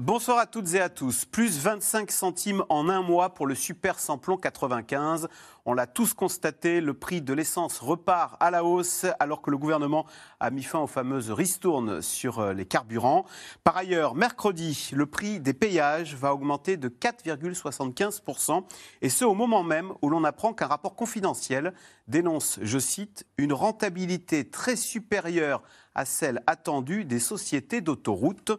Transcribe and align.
Bonsoir 0.00 0.38
à 0.38 0.46
toutes 0.46 0.72
et 0.72 0.80
à 0.80 0.88
tous. 0.88 1.26
Plus 1.26 1.58
25 1.58 2.10
centimes 2.10 2.64
en 2.70 2.88
un 2.88 3.02
mois 3.02 3.34
pour 3.34 3.46
le 3.46 3.54
super 3.54 3.98
samplon 3.98 4.38
95. 4.38 5.28
On 5.66 5.74
l'a 5.74 5.86
tous 5.86 6.14
constaté, 6.14 6.80
le 6.80 6.94
prix 6.94 7.20
de 7.20 7.34
l'essence 7.34 7.80
repart 7.80 8.34
à 8.40 8.50
la 8.50 8.64
hausse 8.64 9.04
alors 9.18 9.42
que 9.42 9.50
le 9.50 9.58
gouvernement 9.58 10.06
a 10.40 10.50
mis 10.50 10.62
fin 10.62 10.78
aux 10.78 10.86
fameuses 10.86 11.30
ristournes 11.30 12.00
sur 12.00 12.38
euh, 12.38 12.54
les 12.54 12.64
carburants. 12.64 13.26
Par 13.62 13.76
ailleurs, 13.76 14.14
mercredi, 14.14 14.88
le 14.94 15.04
prix 15.04 15.38
des 15.38 15.52
péages 15.52 16.14
va 16.14 16.32
augmenter 16.32 16.78
de 16.78 16.88
4,75% 16.88 18.64
et 19.02 19.10
ce 19.10 19.26
au 19.26 19.34
moment 19.34 19.62
même 19.62 19.92
où 20.00 20.08
l'on 20.08 20.24
apprend 20.24 20.54
qu'un 20.54 20.68
rapport 20.68 20.96
confidentiel 20.96 21.74
dénonce, 22.08 22.58
je 22.62 22.78
cite, 22.78 23.26
une 23.36 23.52
rentabilité 23.52 24.48
très 24.48 24.76
supérieure 24.76 25.62
à 25.94 26.06
celle 26.06 26.42
attendue 26.46 27.04
des 27.04 27.20
sociétés 27.20 27.82
d'autoroutes. 27.82 28.52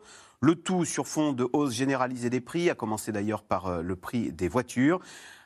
Le 0.44 0.56
tout 0.56 0.86
sur 0.86 1.08
fond 1.08 1.34
de 1.34 1.48
hausse 1.54 1.74
généralisée 1.74 2.32
des 2.32 2.42
prix, 2.42 2.72
à 2.72 2.74
commencer 2.74 3.12
d'ailleurs 3.12 3.44
par 3.44 3.68
euh, 3.68 3.82
le 3.84 3.96
prix 3.96 4.32
des 4.32 4.48
voitures. 4.48 5.00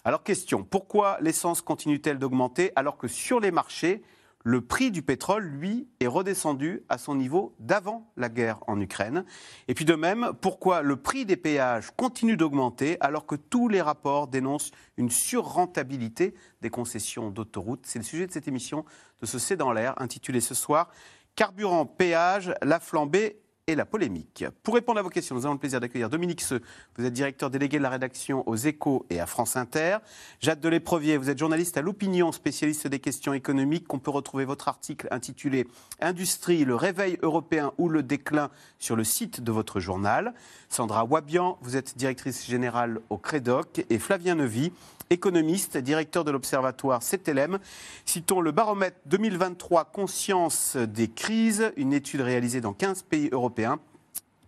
Alors 0.05 0.23
question, 0.23 0.63
pourquoi 0.63 1.18
l'essence 1.20 1.62
continue-t-elle 1.62 2.18
d'augmenter 2.18 2.71
alors 2.77 2.95
que 2.98 3.09
sur 3.09 3.41
les 3.41 3.52
marchés, 3.52 4.04
le 4.45 4.62
prix 4.62 4.91
du 4.91 5.02
pétrole, 5.02 5.44
lui, 5.44 5.90
est 5.99 6.08
redescendu 6.08 6.84
à 6.88 6.98
son 6.98 7.16
niveau 7.16 7.54
d'avant 7.59 8.09
la 8.16 8.30
guerre 8.30 8.59
en 8.68 8.80
Ukraine? 8.80 9.26
Et 9.68 9.73
puis 9.73 9.84
de 9.84 9.95
même, 9.95 10.31
pourquoi 10.40 10.81
le 10.81 10.96
prix 10.96 11.26
des 11.26 11.35
péages 11.35 11.91
continue 11.98 12.37
d'augmenter 12.37 12.96
alors 13.02 13.26
que 13.26 13.35
tous 13.35 13.68
les 13.68 13.82
rapports 13.82 14.30
dénoncent 14.30 14.71
une 14.96 15.09
surrentabilité 15.09 16.35
des 16.62 16.70
concessions 16.70 17.32
d'autoroutes? 17.32 17.85
C'est 17.85 17.99
le 17.99 18.05
sujet 18.05 18.27
de 18.27 18.32
cette 18.32 18.48
émission 18.48 18.85
de 19.20 19.26
ce 19.26 19.40
C'est 19.40 19.57
dans 19.57 19.74
l'air, 19.74 20.02
intitulée 20.02 20.40
ce 20.40 20.55
soir 20.55 20.90
Carburant, 21.35 21.85
péage, 21.85 22.54
la 22.62 22.80
flambée 22.80 23.41
et 23.68 23.74
la 23.74 23.85
polémique. 23.85 24.46
Pour 24.62 24.76
répondre 24.76 24.99
à 24.99 25.02
vos 25.02 25.10
questions, 25.10 25.34
nous 25.34 25.44
avons 25.46 25.55
le 25.55 25.60
plaisir 25.60 25.80
d'accueillir 25.80 26.08
Dominique 26.08 26.41
Seux. 26.41 26.62
Vous 26.98 27.05
êtes 27.05 27.13
directeur 27.13 27.49
délégué 27.49 27.80
de 27.80 27.82
la 27.82 27.90
rédaction 27.90 28.48
aux 28.48 28.55
Échos 28.55 29.08
et 29.10 29.20
à 29.20 29.26
France 29.26 29.55
Inter. 29.55 29.98
Jade 30.40 30.60
Deléprevier, 30.60 31.18
vous 31.18 31.32
êtes 31.32 31.40
journaliste 31.40 31.76
à 31.76 31.82
l'opinion, 31.82 32.32
spécialiste 32.32 32.86
des 32.86 32.99
questions 32.99 33.34
économiques, 33.34 33.88
qu'on 33.88 33.98
peut 33.98 34.12
retrouver 34.12 34.46
votre 34.46 34.68
article 34.68 35.08
intitulé 35.10 35.66
Industrie, 35.99 36.63
le 36.63 36.76
réveil 36.76 37.18
européen 37.24 37.71
ou 37.80 37.90
le 37.90 38.04
déclin 38.04 38.52
sur 38.77 38.96
le 38.96 39.04
site 39.04 39.41
de 39.41 39.52
votre 39.52 39.80
journal. 39.80 40.36
Sandra 40.70 41.04
Wabian, 41.04 41.58
vous 41.62 41.76
êtes 41.76 41.98
directrice 41.98 42.46
générale 42.46 42.99
au 43.10 43.18
Crédoc. 43.18 43.84
Et 43.90 43.98
Flavien 43.98 44.36
Nevy, 44.36 44.74
économiste, 45.10 45.78
directeur 45.78 46.24
de 46.24 46.32
l'observatoire 46.32 47.02
CTLM. 47.02 47.60
Citons 48.06 48.42
le 48.42 48.52
baromètre 48.52 48.98
2023 49.06 49.86
Conscience 49.86 50.76
des 50.76 51.08
crises, 51.08 51.72
une 51.78 51.94
étude 51.94 52.22
réalisée 52.22 52.62
dans 52.62 52.74
15 52.74 53.04
pays 53.04 53.30
européens 53.32 53.80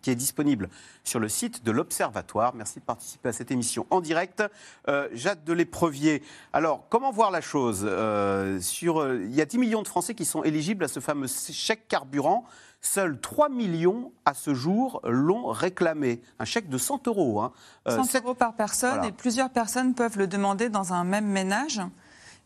qui 0.08 0.12
est 0.12 0.16
disponible 0.16 0.70
sur 1.04 1.20
le 1.20 1.28
site 1.28 1.66
de 1.66 1.72
l'Observatoire. 1.72 2.56
Merci 2.56 2.80
de 2.80 2.86
participer 2.86 3.28
à 3.28 3.34
cette 3.34 3.52
émission 3.52 3.86
en 3.90 4.00
direct. 4.00 4.42
Euh, 4.88 5.10
Jade 5.12 5.44
de. 5.44 5.68
Alors, 6.54 6.86
comment 6.88 7.12
voir 7.12 7.30
la 7.30 7.42
chose? 7.42 7.82
Euh, 7.84 8.58
sur, 8.62 9.02
euh, 9.02 9.20
Il 9.26 9.36
y 9.36 9.42
a 9.42 9.46
10 9.46 9.58
millions 9.58 9.82
de 9.82 9.88
Français 9.88 10.16
qui 10.16 10.24
sont 10.24 10.44
éligibles 10.44 10.86
à 10.86 10.88
ce 10.88 11.02
fameux 11.02 11.28
chèque 11.28 11.90
carburant. 11.90 12.46
Seuls 12.82 13.20
3 13.20 13.50
millions 13.50 14.12
à 14.26 14.34
ce 14.34 14.54
jour 14.54 15.02
l'ont 15.04 15.48
réclamé. 15.48 16.22
Un 16.40 16.46
chèque 16.46 16.70
de 16.70 16.78
100 16.78 17.08
euros. 17.08 17.42
Hein. 17.42 17.52
100 17.88 18.16
euh, 18.16 18.20
euros 18.20 18.34
par 18.34 18.56
personne 18.56 19.04
et 19.04 19.12
plusieurs 19.12 19.50
personnes 19.50 19.94
peuvent 19.94 20.18
le 20.18 20.28
demander 20.28 20.70
dans 20.70 20.94
un 20.94 21.04
même 21.04 21.28
ménage. 21.28 21.82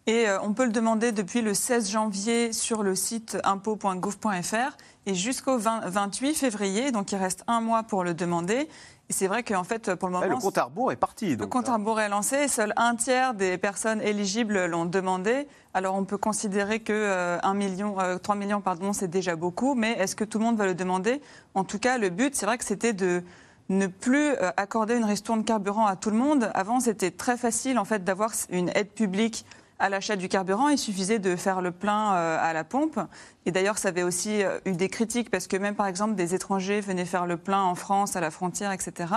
Et 0.08 0.28
euh, 0.28 0.40
on 0.42 0.54
peut 0.54 0.66
le 0.66 0.72
demander 0.72 1.12
depuis 1.12 1.42
le 1.42 1.54
16 1.54 1.90
janvier 1.90 2.54
sur 2.54 2.84
le 2.84 2.96
site 2.96 3.38
impôt.gouv.fr 3.44 4.78
et 5.06 5.16
jusqu'au 5.16 5.58
28 5.58 6.34
février. 6.34 6.92
Donc 6.92 7.12
il 7.12 7.18
reste 7.18 7.44
un 7.48 7.62
mois 7.62 7.84
pour 7.84 8.04
le 8.04 8.14
demander. 8.14 8.68
Et 9.12 9.14
c'est 9.14 9.28
vrai 9.28 9.44
qu'en 9.44 9.66
fait, 9.66 9.94
pour 9.96 10.08
le 10.08 10.14
moment. 10.14 10.26
le 10.26 10.38
compte 10.38 10.58
à 10.58 10.64
rebours 10.64 10.92
est 10.92 10.96
parti. 10.96 11.36
le 11.36 11.46
compte 11.46 11.68
à 11.68 11.74
rebours 11.74 12.00
est 12.00 12.08
lancé. 12.08 12.48
Seul 12.48 12.74
un 12.78 12.96
tiers 12.96 13.34
des 13.34 13.58
personnes 13.58 14.00
éligibles 14.00 14.68
l'ont 14.68 14.86
demandé. 14.86 15.48
Alors 15.74 15.96
on 15.96 16.06
peut 16.06 16.18
considérer 16.18 16.80
que 16.80 16.94
euh, 16.94 17.54
million, 17.54 17.96
3 17.96 18.36
euh, 18.36 18.40
millions, 18.40 18.62
pardon, 18.62 18.94
c'est 18.94 19.10
déjà 19.10 19.36
beaucoup. 19.36 19.76
Mais 19.76 19.92
est-ce 20.00 20.16
que 20.16 20.24
tout 20.24 20.40
le 20.40 20.46
monde 20.46 20.58
va 20.58 20.66
le 20.66 20.76
demander? 20.76 21.22
En 21.56 21.66
tout 21.66 21.78
cas, 21.78 21.98
le 21.98 22.10
but, 22.10 22.36
c'est 22.36 22.46
vrai 22.46 22.58
que 22.58 22.64
c'était 22.64 22.94
de 22.94 23.22
ne 23.68 23.88
plus 23.88 24.30
euh, 24.30 24.52
accorder 24.56 24.96
une 24.96 25.04
ristourne 25.04 25.44
carburant 25.44 25.88
à 25.88 25.98
tout 25.98 26.10
le 26.10 26.18
monde. 26.18 26.50
Avant, 26.54 26.80
c'était 26.80 27.12
très 27.12 27.36
facile 27.36 27.80
en 27.80 27.86
fait 27.86 28.06
d'avoir 28.06 28.32
une 28.50 28.70
aide 28.76 28.92
publique 28.92 29.46
à 29.82 29.90
l'achat 29.90 30.16
du 30.16 30.30
carburant. 30.30 30.70
Il 30.70 30.78
suffisait 30.78 31.20
de 31.20 31.36
faire 31.36 31.60
le 31.60 31.72
plein 31.72 32.14
euh, 32.14 32.38
à 32.40 32.54
la 32.54 32.64
pompe. 32.64 33.00
Et 33.46 33.52
d'ailleurs, 33.52 33.80
ça 33.80 33.90
avait 33.90 34.04
aussi 34.04 34.44
euh, 34.44 34.60
eu 34.66 34.74
des 34.74 34.88
critiques 34.88 35.32
parce 35.32 35.48
que 35.48 35.58
même, 35.58 35.76
par 35.76 35.88
exemple, 35.88 36.14
des 36.14 36.36
étrangers 36.36 36.80
venaient 36.80 37.06
faire 37.06 37.26
le 37.26 37.36
plein 37.36 37.64
en 37.64 37.76
France, 37.76 38.16
à 38.16 38.22
la 38.22 38.32
frontière, 38.32 38.72
etc. 38.72 39.14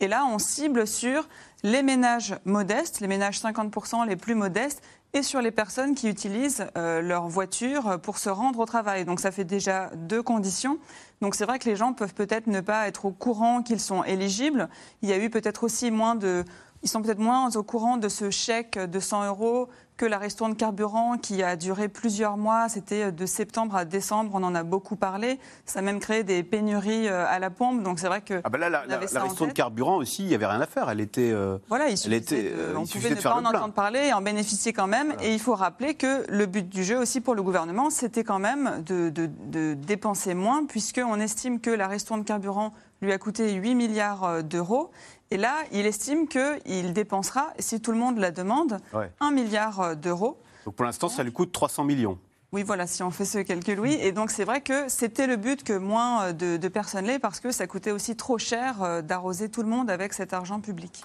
Et 0.00 0.08
là, 0.08 0.24
on 0.24 0.38
cible 0.38 0.86
sur 0.86 1.28
les 1.62 1.82
ménages 1.82 2.36
modestes, 2.44 3.00
les 3.00 3.06
ménages 3.06 3.40
50% 3.40 4.06
les 4.06 4.16
plus 4.16 4.34
modestes, 4.34 4.82
et 5.14 5.22
sur 5.22 5.40
les 5.40 5.50
personnes 5.50 5.94
qui 5.94 6.08
utilisent 6.08 6.66
euh, 6.76 7.00
leur 7.00 7.28
voiture 7.28 7.98
pour 8.00 8.18
se 8.18 8.28
rendre 8.28 8.60
au 8.60 8.66
travail. 8.66 9.04
Donc 9.04 9.20
ça 9.20 9.30
fait 9.30 9.44
déjà 9.44 9.90
deux 9.94 10.22
conditions. 10.22 10.78
Donc 11.20 11.34
c'est 11.34 11.44
vrai 11.44 11.58
que 11.58 11.68
les 11.68 11.76
gens 11.76 11.92
peuvent 11.92 12.14
peut-être 12.14 12.46
ne 12.46 12.60
pas 12.60 12.86
être 12.88 13.06
au 13.06 13.10
courant 13.10 13.62
qu'ils 13.62 13.80
sont 13.80 14.04
éligibles. 14.04 14.68
Il 15.02 15.08
y 15.08 15.12
a 15.12 15.18
eu 15.18 15.30
peut-être 15.30 15.64
aussi 15.64 15.90
moins 15.90 16.14
de... 16.14 16.44
Ils 16.82 16.88
sont 16.88 17.02
peut-être 17.02 17.18
moins 17.18 17.50
au 17.56 17.62
courant 17.62 17.96
de 17.96 18.08
ce 18.08 18.30
chèque 18.30 18.78
de 18.78 19.00
100 19.00 19.26
euros 19.26 19.68
que 19.98 20.06
la 20.06 20.18
ristourne 20.18 20.54
carburant 20.54 21.18
qui 21.18 21.42
a 21.42 21.56
duré 21.56 21.88
plusieurs 21.88 22.36
mois, 22.36 22.68
c'était 22.68 23.10
de 23.10 23.26
septembre 23.26 23.74
à 23.74 23.84
décembre, 23.84 24.30
on 24.32 24.44
en 24.44 24.54
a 24.54 24.62
beaucoup 24.62 24.94
parlé. 24.94 25.40
Ça 25.66 25.80
a 25.80 25.82
même 25.82 25.98
créé 25.98 26.22
des 26.22 26.44
pénuries 26.44 27.08
euh, 27.08 27.26
à 27.28 27.40
la 27.40 27.50
pompe, 27.50 27.82
donc 27.82 27.98
c'est 27.98 28.06
vrai 28.06 28.20
que. 28.20 28.40
Ah 28.44 28.48
ben 28.48 28.58
là, 28.58 28.70
la, 28.70 28.86
la, 28.86 28.98
ristourne 28.98 29.52
carburant 29.52 29.96
aussi, 29.96 30.22
il 30.22 30.28
n'y 30.28 30.36
avait 30.36 30.46
rien 30.46 30.60
à 30.60 30.66
faire. 30.66 30.88
Elle 30.88 31.00
était. 31.00 31.32
Euh, 31.32 31.58
voilà, 31.68 31.88
il 31.88 32.12
était, 32.12 32.54
on 32.76 32.86
pouvait 32.86 33.10
ne 33.10 33.14
pas 33.16 33.34
en 33.34 33.44
entendre 33.44 33.74
parler 33.74 34.06
et 34.06 34.12
en 34.12 34.22
bénéficier 34.22 34.72
quand 34.72 34.86
même. 34.86 35.14
Et 35.20 35.34
il 35.34 35.40
faut 35.40 35.56
rappeler 35.56 35.94
que 35.94 36.24
le 36.30 36.46
but 36.46 36.68
du 36.68 36.84
jeu 36.84 36.96
aussi 36.96 37.20
pour 37.20 37.34
le 37.34 37.42
gouvernement, 37.42 37.90
c'était 37.90 38.22
quand 38.24 38.38
même 38.38 38.84
de, 38.86 39.10
de, 39.10 39.28
de 39.46 39.74
dépenser 39.74 40.34
moins, 40.34 40.64
puisqu'on 40.64 41.18
estime 41.18 41.60
que 41.60 41.70
la 41.70 41.88
ristourne 41.88 42.24
carburant 42.24 42.72
lui 43.00 43.12
a 43.12 43.18
coûté 43.18 43.52
8 43.52 43.74
milliards 43.74 44.24
euh, 44.24 44.42
d'euros 44.42 44.90
et 45.30 45.36
là, 45.36 45.56
il 45.72 45.86
estime 45.86 46.26
qu'il 46.26 46.92
dépensera, 46.92 47.52
si 47.58 47.80
tout 47.80 47.92
le 47.92 47.98
monde 47.98 48.18
la 48.18 48.30
demande, 48.30 48.78
1 49.20 49.30
milliard 49.30 49.80
euh, 49.80 49.94
d'euros. 49.94 50.40
Donc 50.64 50.74
pour 50.74 50.86
l'instant, 50.86 51.08
ça 51.08 51.22
lui 51.22 51.32
coûte 51.32 51.52
300 51.52 51.84
millions. 51.84 52.18
Oui, 52.50 52.62
voilà, 52.62 52.86
si 52.86 53.02
on 53.02 53.10
fait 53.10 53.26
ce 53.26 53.38
calcul, 53.40 53.78
oui. 53.78 53.98
Et 54.00 54.10
donc, 54.10 54.30
c'est 54.30 54.44
vrai 54.44 54.62
que 54.62 54.88
c'était 54.88 55.26
le 55.26 55.36
but 55.36 55.62
que 55.64 55.74
moins 55.74 56.28
euh, 56.28 56.32
de, 56.32 56.68
personnes 56.68 57.04
l'aient 57.04 57.18
parce 57.18 57.40
que 57.40 57.50
ça 57.50 57.66
coûtait 57.66 57.90
aussi 57.90 58.16
trop 58.16 58.38
cher 58.38 58.82
euh, 58.82 59.02
d'arroser 59.02 59.50
tout 59.50 59.62
le 59.62 59.68
monde 59.68 59.90
avec 59.90 60.14
cet 60.14 60.32
argent 60.32 60.60
public. 60.60 61.02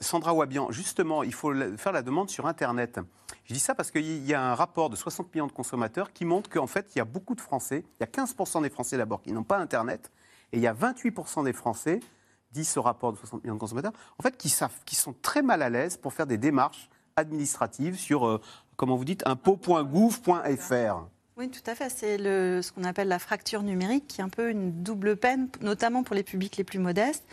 Sandra 0.00 0.32
Wabian, 0.32 0.70
justement, 0.70 1.22
il 1.22 1.34
faut 1.34 1.52
faire 1.76 1.92
la 1.92 2.00
demande 2.00 2.30
sur 2.30 2.46
Internet. 2.46 2.98
Je 3.44 3.52
dis 3.52 3.60
ça 3.60 3.74
parce 3.74 3.90
qu'il 3.90 4.24
y 4.26 4.32
a 4.32 4.42
un 4.42 4.54
rapport 4.54 4.88
de 4.88 4.96
60 4.96 5.34
millions 5.34 5.46
de 5.46 5.52
consommateurs 5.52 6.14
qui 6.14 6.24
montre 6.24 6.48
qu'en 6.48 6.66
fait, 6.66 6.86
il 6.94 6.98
y 6.98 7.00
a 7.02 7.04
beaucoup 7.04 7.34
de 7.34 7.42
Français, 7.42 7.84
il 8.00 8.02
y 8.02 8.04
a 8.04 8.24
15% 8.24 8.62
des 8.62 8.70
Français 8.70 8.96
d'abord 8.96 9.20
qui 9.20 9.32
n'ont 9.32 9.44
pas 9.44 9.58
Internet, 9.58 10.10
et 10.52 10.56
il 10.56 10.62
y 10.62 10.66
a 10.66 10.72
28% 10.72 11.44
des 11.44 11.52
Français 11.52 12.00
ce 12.64 12.78
rapport 12.78 13.12
de 13.12 13.18
60 13.18 13.44
millions 13.44 13.54
de 13.54 13.60
consommateurs, 13.60 13.92
en 14.18 14.22
fait, 14.22 14.36
qui, 14.36 14.48
savent, 14.48 14.72
qui 14.84 14.96
sont 14.96 15.14
très 15.22 15.42
mal 15.42 15.62
à 15.62 15.70
l'aise 15.70 15.96
pour 15.96 16.12
faire 16.12 16.26
des 16.26 16.38
démarches 16.38 16.88
administratives 17.16 17.98
sur, 17.98 18.26
euh, 18.26 18.40
comment 18.76 18.96
vous 18.96 19.04
dites, 19.04 19.26
impôt.gouv.fr. 19.26 21.06
Oui, 21.38 21.50
tout 21.50 21.70
à 21.70 21.74
fait. 21.74 21.90
C'est 21.90 22.16
ce 22.18 22.72
qu'on 22.72 22.84
appelle 22.84 23.08
la 23.08 23.18
fracture 23.18 23.62
numérique, 23.62 24.06
qui 24.06 24.20
est 24.20 24.24
un 24.24 24.30
peu 24.30 24.50
une 24.50 24.82
double 24.82 25.16
peine, 25.16 25.48
notamment 25.60 26.02
pour 26.02 26.14
les 26.14 26.22
publics 26.22 26.56
les 26.56 26.64
plus 26.64 26.78
modestes 26.78 27.24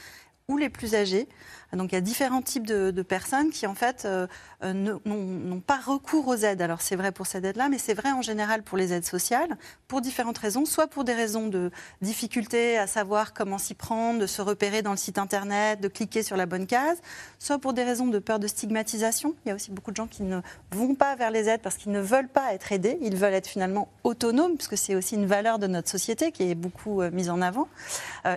les 0.57 0.69
plus 0.69 0.95
âgés. 0.95 1.27
Donc 1.75 1.91
il 1.91 1.95
y 1.95 1.97
a 1.97 2.01
différents 2.01 2.41
types 2.41 2.67
de, 2.67 3.01
personnes 3.01 3.50
qui 3.50 3.67
en 3.67 3.75
fait 3.75 4.03
euh, 4.05 4.27
euh, 4.63 4.73
n'ont 4.73 5.59
pas 5.59 5.77
recours 5.77 6.27
aux 6.27 6.35
aides. 6.35 6.61
Alors 6.61 6.81
c'est 6.81 6.95
vrai 6.95 7.11
pour 7.11 7.27
cette 7.27 7.44
aide-là, 7.44 7.69
mais 7.69 7.77
c'est 7.77 7.94
vrai 7.94 8.11
en 8.11 8.21
général 8.21 8.63
pour 8.63 8.77
les 8.77 8.94
aides 8.94 9.05
sociales, 9.05 9.57
pour 9.88 10.01
différentes 10.01 10.38
raisons, 10.38 10.65
soit 10.65 10.88
pour 10.88 11.03
des 11.03 11.13
raisons 11.13 11.47
de 11.47 11.71
difficulté 12.01 12.77
à 12.77 12.88
savoir 12.88 13.33
comment 13.33 13.57
s'y 13.57 13.73
prendre, 13.73 14.19
de 14.19 14.27
se 14.27 14.41
repérer 14.41 14.81
dans 14.81 14.91
le 14.91 14.97
site 14.97 15.17
internet, 15.17 15.81
de 15.81 15.88
cliquer 15.88 16.23
sur 16.23 16.38
la 16.38 16.45
bonne 16.45 16.65
case, 16.65 17.01
soit 17.39 17.57
pour 17.59 17.73
des 17.73 17.83
raisons 17.83 18.07
de 18.07 18.19
peur 18.19 18.39
de 18.39 18.47
stigmatisation. 18.47 19.35
Il 19.45 19.50
y 19.50 19.51
a 19.51 19.55
aussi 19.55 19.71
beaucoup 19.71 19.91
de 19.91 19.97
gens 19.97 20.07
qui 20.07 20.23
ne 20.23 20.39
vont 20.71 20.95
pas 20.95 21.15
vers 21.15 21.31
les 21.31 21.50
aides 21.50 21.61
parce 21.61 21.75
qu'ils 21.75 21.91
ne 21.91 22.00
veulent 22.01 22.29
pas 22.29 22.53
être 22.53 22.71
aidés, 22.71 22.97
ils 23.01 23.15
veulent 23.15 23.33
être 23.33 23.47
finalement 23.47 23.89
autonomes, 24.03 24.55
puisque 24.55 24.77
c'est 24.77 24.95
aussi 24.95 25.15
une 25.15 25.25
valeur 25.25 25.59
de 25.59 25.67
notre 25.67 25.89
société 25.89 26.31
qui 26.31 26.50
est 26.50 26.55
beaucoup 26.55 27.01
euh, 27.01 27.11
mise 27.11 27.29
en 27.29 27.41
avant, 27.41 27.67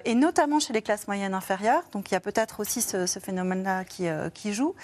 et 0.04 0.14
notamment 0.14 0.58
chez 0.58 0.72
les 0.72 0.82
classes 0.82 1.06
moyennes 1.06 1.34
inférieures. 1.34 1.84
Il 2.10 2.14
y 2.14 2.16
a 2.16 2.20
peut-être 2.20 2.60
aussi 2.60 2.82
ce, 2.82 3.06
phénomène-là 3.06 3.84
qui, 3.84 4.08
euh, 4.08 4.28
joue. 4.46 4.74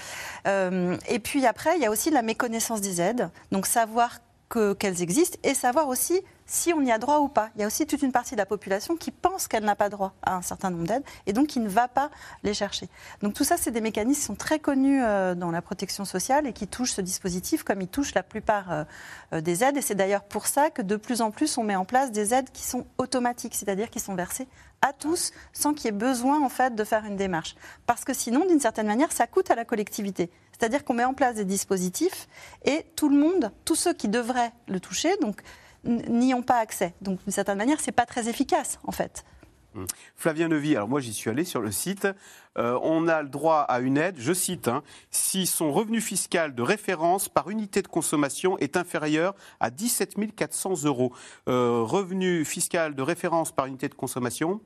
Euh, 0.47 0.97
et 1.09 1.19
puis 1.19 1.47
après, 1.47 1.77
il 1.77 1.83
y 1.83 1.87
a 1.87 1.91
aussi 1.91 2.11
la 2.11 2.23
méconnaissance 2.23 2.81
des 2.81 3.01
aides, 3.01 3.31
donc 3.51 3.67
savoir 3.67 4.19
qu'elles 4.79 5.01
existent 5.01 5.39
et 5.45 5.55
savoir 5.55 5.89
aussi 5.89 6.21
si 6.45 6.75
on 6.75 6.83
y 6.83 6.93
a 6.93 6.99
droit 6.99 7.21
ou 7.21 7.29
pas. 7.29 7.49
Il 7.55 7.63
y 7.63 7.65
a 7.65 7.67
aussi 7.67 7.87
toute 7.87 8.03
une 8.03 8.13
partie 8.13 8.35
de 8.35 8.39
la 8.39 8.45
population 8.45 8.97
qui 8.97 9.11
pense 9.11 9.49
qu'elle 9.49 9.65
n'a 9.65 9.77
pas 9.77 9.89
droit 9.89 10.13
à 10.23 10.37
un 10.37 10.43
certain 10.43 10.69
nombre 10.69 10.87
d'aides 10.87 11.05
et 11.27 11.33
donc 11.33 11.47
qui 11.47 11.59
ne 11.59 11.71
va 11.71 11.89
pas 11.89 12.11
les 12.43 12.53
chercher. 12.53 12.91
Donc 13.23 13.33
tout 13.33 13.45
ça, 13.45 13.57
c'est 13.57 13.71
des 13.71 13.81
mécanismes 13.81 14.21
qui 14.21 14.27
sont 14.27 14.35
très 14.35 14.59
connus 14.59 15.03
euh, 15.03 15.35
dans 15.35 15.51
la 15.51 15.63
protection 15.63 16.05
sociale 16.05 16.47
et 16.47 16.53
qui 16.53 16.67
touchent 16.67 16.93
ce 16.93 17.01
dispositif 17.01 17.63
comme 17.63 17.81
ils 17.81 17.89
touchent 17.89 18.15
la 18.15 18.23
plupart 18.23 18.85
des 19.33 19.65
aides. 19.65 19.79
Et 19.79 19.83
c'est 19.83 19.95
d'ailleurs 19.95 20.25
pour 20.25 20.47
ça 20.47 20.69
que 20.69 20.83
de 20.83 20.97
plus 20.97 21.23
en 21.23 21.31
plus, 21.31 21.57
on 21.57 21.65
met 21.65 21.77
en 21.77 21.87
place 21.87 22.13
des 22.13 22.35
aides 22.35 22.51
qui 22.53 22.65
sont 22.65 22.85
automatiques, 22.99 23.55
c'est-à-dire 23.55 23.89
qui 23.89 24.01
sont 24.01 24.15
versées 24.15 24.49
à 24.83 24.93
tous 24.93 25.33
sans 25.53 25.73
qu'il 25.73 25.87
y 25.87 25.89
ait 25.89 25.93
besoin 25.93 26.43
en 26.43 26.49
fait 26.49 26.75
de 26.75 26.85
faire 26.85 27.05
une 27.05 27.17
démarche. 27.17 27.55
Parce 27.87 28.05
que 28.05 28.13
sinon, 28.13 28.45
d'une 28.47 28.61
certaine 28.61 28.87
manière, 28.87 29.13
ça 29.13 29.27
coûte 29.27 29.51
à 29.51 29.55
la 29.55 29.65
collectivité. 29.65 30.31
C'est-à-dire 30.53 30.85
qu'on 30.85 30.95
met 30.95 31.05
en 31.05 31.15
place 31.15 31.37
des 31.37 31.45
dispositifs 31.45 32.29
et 32.65 32.85
tout 32.97 33.09
le 33.09 33.17
monde, 33.17 33.51
tous 33.65 33.75
ceux 33.75 33.95
qui 33.95 34.09
devraient 34.09 34.53
le 34.69 34.79
toucher, 34.81 35.17
donc 35.21 35.41
n'y 35.85 36.35
ont 36.35 36.43
pas 36.43 36.59
accès. 36.59 36.95
Donc 37.01 37.23
d'une 37.23 37.33
certaine 37.33 37.59
manière, 37.59 37.81
c'est 37.81 37.93
pas 37.93 38.07
très 38.07 38.29
efficace 38.29 38.79
en 38.85 38.93
fait. 38.93 39.25
Hum. 39.75 39.87
Flavien 40.17 40.49
Levy, 40.49 40.77
alors 40.77 40.89
moi 40.89 41.01
j'y 41.01 41.15
suis 41.15 41.31
allé 41.31 41.45
sur 41.45 41.63
le 41.63 41.73
site, 41.73 42.07
euh, 42.59 42.79
on 42.83 43.09
a 43.09 43.23
le 43.23 43.31
droit 43.31 43.61
à 43.61 43.81
une 43.81 43.97
aide, 43.97 44.17
je 44.19 44.35
cite, 44.35 44.69
hein, 44.69 44.83
si 45.11 45.47
son 45.47 45.73
revenu 45.73 46.03
fiscal 46.03 46.55
de 46.55 46.63
référence 46.63 47.31
par 47.31 47.49
unité 47.49 47.81
de 47.81 47.89
consommation 47.89 48.59
est 48.59 48.77
inférieur 48.77 49.35
à 49.61 49.71
17 49.71 50.35
400 50.37 50.85
euros. 50.85 51.15
Euh, 51.49 51.81
revenu 51.83 52.45
fiscal 52.45 52.95
de 52.95 53.03
référence 53.03 53.51
par 53.51 53.65
unité 53.65 53.89
de 53.89 53.95
consommation 53.95 54.61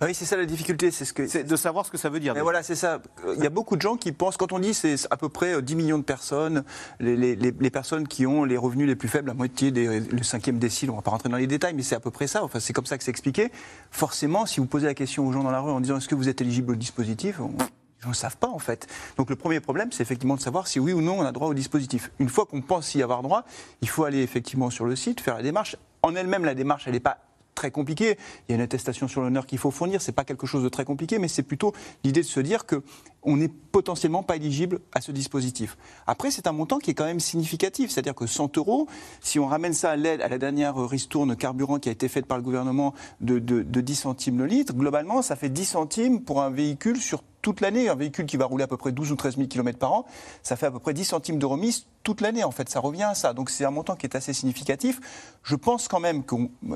bah 0.00 0.06
oui, 0.06 0.14
c'est 0.14 0.24
ça 0.24 0.36
la 0.36 0.46
difficulté, 0.46 0.92
c'est 0.92 1.04
ce 1.04 1.12
que 1.12 1.42
de 1.42 1.56
savoir 1.56 1.84
ce 1.84 1.90
que 1.90 1.98
ça 1.98 2.08
veut 2.08 2.20
dire. 2.20 2.34
Mais 2.34 2.40
voilà, 2.40 2.62
c'est 2.62 2.76
ça. 2.76 3.00
Il 3.36 3.42
y 3.42 3.46
a 3.46 3.50
beaucoup 3.50 3.74
de 3.74 3.82
gens 3.82 3.96
qui 3.96 4.12
pensent, 4.12 4.36
quand 4.36 4.52
on 4.52 4.60
dit 4.60 4.72
c'est 4.72 4.94
à 5.10 5.16
peu 5.16 5.28
près 5.28 5.60
10 5.60 5.72
euh, 5.72 5.76
millions 5.76 5.98
de 5.98 6.04
personnes, 6.04 6.62
les, 7.00 7.16
les, 7.16 7.34
les, 7.34 7.70
personnes 7.70 8.06
qui 8.06 8.24
ont 8.24 8.44
les 8.44 8.56
revenus 8.56 8.86
les 8.86 8.94
plus 8.94 9.08
faibles, 9.08 9.26
la 9.26 9.34
moitié 9.34 9.72
des 9.72 9.98
le 9.98 10.22
cinquième 10.22 10.58
décile, 10.58 10.90
on 10.90 10.96
va 10.96 11.02
pas 11.02 11.10
rentrer 11.10 11.28
dans 11.28 11.36
les 11.36 11.48
détails, 11.48 11.74
mais 11.74 11.82
c'est 11.82 11.96
à 11.96 12.00
peu 12.00 12.12
près 12.12 12.28
ça. 12.28 12.44
Enfin, 12.44 12.60
c'est 12.60 12.72
comme 12.72 12.86
ça 12.86 12.96
que 12.96 13.02
c'est 13.02 13.10
expliqué. 13.10 13.50
Forcément, 13.90 14.46
si 14.46 14.60
vous 14.60 14.66
posez 14.66 14.86
la 14.86 14.94
question 14.94 15.26
aux 15.26 15.32
gens 15.32 15.42
dans 15.42 15.50
la 15.50 15.60
rue 15.60 15.72
en 15.72 15.80
disant 15.80 15.96
est-ce 15.96 16.08
que 16.08 16.14
vous 16.14 16.28
êtes 16.28 16.40
éligible 16.40 16.72
au 16.72 16.76
dispositif, 16.76 17.40
ils 17.40 18.06
ne 18.06 18.08
le 18.08 18.14
savent 18.14 18.36
pas 18.36 18.48
en 18.48 18.60
fait. 18.60 18.86
Donc 19.16 19.30
le 19.30 19.36
premier 19.36 19.58
problème, 19.58 19.90
c'est 19.90 20.04
effectivement 20.04 20.36
de 20.36 20.40
savoir 20.40 20.68
si 20.68 20.78
oui 20.78 20.92
ou 20.92 21.00
non 21.00 21.18
on 21.18 21.24
a 21.24 21.32
droit 21.32 21.48
au 21.48 21.54
dispositif. 21.54 22.12
Une 22.20 22.28
fois 22.28 22.46
qu'on 22.46 22.60
pense 22.60 22.94
y 22.94 23.02
avoir 23.02 23.22
droit, 23.22 23.42
il 23.82 23.88
faut 23.88 24.04
aller 24.04 24.22
effectivement 24.22 24.70
sur 24.70 24.84
le 24.84 24.94
site, 24.94 25.20
faire 25.20 25.34
la 25.34 25.42
démarche. 25.42 25.74
En 26.02 26.14
elle-même, 26.14 26.44
la 26.44 26.54
démarche, 26.54 26.84
elle 26.86 26.92
n'est 26.92 27.00
pas 27.00 27.18
très 27.58 27.72
compliqué. 27.72 28.16
Il 28.48 28.52
y 28.52 28.54
a 28.54 28.54
une 28.54 28.62
attestation 28.62 29.08
sur 29.08 29.20
l'honneur 29.20 29.44
qu'il 29.44 29.58
faut 29.58 29.72
fournir. 29.72 30.00
C'est 30.00 30.12
pas 30.12 30.24
quelque 30.24 30.46
chose 30.46 30.62
de 30.62 30.68
très 30.68 30.84
compliqué, 30.84 31.18
mais 31.18 31.26
c'est 31.26 31.42
plutôt 31.42 31.72
l'idée 32.04 32.20
de 32.20 32.26
se 32.26 32.38
dire 32.38 32.66
que 32.66 32.82
on 33.24 33.36
n'est 33.36 33.48
potentiellement 33.48 34.22
pas 34.22 34.36
éligible 34.36 34.78
à 34.94 35.00
ce 35.00 35.10
dispositif. 35.10 35.76
Après, 36.06 36.30
c'est 36.30 36.46
un 36.46 36.52
montant 36.52 36.78
qui 36.78 36.92
est 36.92 36.94
quand 36.94 37.04
même 37.04 37.18
significatif, 37.18 37.90
c'est-à-dire 37.90 38.14
que 38.14 38.28
100 38.28 38.56
euros, 38.58 38.86
si 39.20 39.40
on 39.40 39.46
ramène 39.46 39.74
ça 39.74 39.90
à 39.90 39.96
l'aide 39.96 40.22
à 40.22 40.28
la 40.28 40.38
dernière 40.38 40.76
ristourne 40.76 41.34
carburant 41.34 41.80
qui 41.80 41.88
a 41.88 41.92
été 41.92 42.06
faite 42.06 42.26
par 42.26 42.38
le 42.38 42.44
gouvernement 42.44 42.94
de, 43.20 43.40
de, 43.40 43.62
de 43.62 43.80
10 43.80 43.94
centimes 43.96 44.38
le 44.38 44.46
litre, 44.46 44.72
globalement, 44.72 45.20
ça 45.20 45.34
fait 45.34 45.48
10 45.48 45.64
centimes 45.64 46.22
pour 46.22 46.42
un 46.42 46.50
véhicule 46.50 47.00
sur 47.00 47.24
toute 47.48 47.62
l'année. 47.62 47.88
Un 47.88 47.94
véhicule 47.94 48.26
qui 48.26 48.36
va 48.36 48.44
rouler 48.44 48.64
à 48.64 48.66
peu 48.66 48.76
près 48.76 48.92
12 48.92 49.10
ou 49.10 49.16
13 49.16 49.36
000 49.36 49.48
km 49.48 49.78
par 49.78 49.94
an, 49.94 50.04
ça 50.42 50.54
fait 50.54 50.66
à 50.66 50.70
peu 50.70 50.80
près 50.80 50.92
10 50.92 51.04
centimes 51.06 51.38
de 51.38 51.46
remise 51.46 51.86
toute 52.02 52.20
l'année. 52.20 52.44
En 52.44 52.50
fait, 52.50 52.68
ça 52.68 52.78
revient 52.78 53.04
à 53.04 53.14
ça. 53.14 53.32
Donc 53.32 53.48
c'est 53.48 53.64
un 53.64 53.70
montant 53.70 53.96
qui 53.96 54.04
est 54.04 54.14
assez 54.14 54.34
significatif. 54.34 55.00
Je 55.42 55.56
pense 55.56 55.88
quand 55.88 55.98
même, 55.98 56.24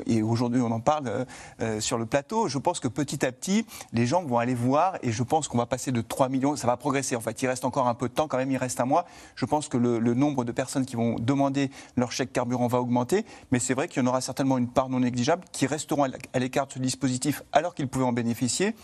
et 0.07 0.23
aujourd'hui 0.23 0.63
on 0.63 0.71
en 0.71 0.81
parle 0.81 1.09
euh, 1.09 1.25
euh, 1.61 1.81
sur 1.81 1.99
le 1.99 2.07
plateau, 2.07 2.49
je 2.49 2.57
pense 2.57 2.81
que 2.81 2.89
petit 2.89 3.27
à 3.27 3.33
petit, 3.33 3.67
les 3.93 4.07
gens 4.07 4.25
vont 4.25 4.39
aller 4.39 4.55
voir 4.55 4.97
et 5.03 5.13
je 5.13 5.23
pense 5.23 5.47
qu'on 5.47 5.59
va 5.59 5.67
passer 5.67 5.93
de 5.93 6.01
3 6.01 6.31
millions, 6.31 6.57
ça 6.57 6.67
va 6.67 6.79
progresser. 6.79 7.17
En 7.17 7.21
fait, 7.21 7.43
il 7.43 7.49
reste 7.49 7.67
encore 7.67 7.87
un 7.87 7.95
peu 7.95 8.09
de 8.09 8.15
temps 8.15 8.29
quand 8.29 8.39
même, 8.39 8.51
il 8.51 8.57
reste 8.57 8.81
un 8.81 8.87
mois. 8.87 9.05
Je 9.35 9.45
pense 9.45 9.69
que 9.69 9.77
le, 9.77 9.99
le 9.99 10.15
nombre 10.15 10.45
de 10.45 10.53
personnes 10.53 10.87
qui 10.87 10.97
vont 10.97 11.17
demander 11.19 11.71
leur 11.99 12.13
chèque 12.13 12.33
carburant 12.33 12.67
va 12.67 12.81
augmenter, 12.81 13.27
mais 13.51 13.59
c'est 13.59 13.75
vrai 13.75 13.89
qu'il 13.89 14.03
y 14.03 14.07
en 14.07 14.09
aura 14.09 14.23
certainement 14.23 14.57
une 14.57 14.69
part 14.69 14.89
non 14.89 15.01
négligeable 15.01 15.45
qui 15.53 15.67
resteront 15.67 16.05
à 16.05 16.39
l'écart 16.39 16.67
de 16.67 16.73
ce 16.73 16.79
dispositif 16.79 17.43
alors 17.53 17.75
qu'ils 17.75 17.89
pouvaient 17.89 18.07
en 18.07 18.13
bénéficier 18.13 18.75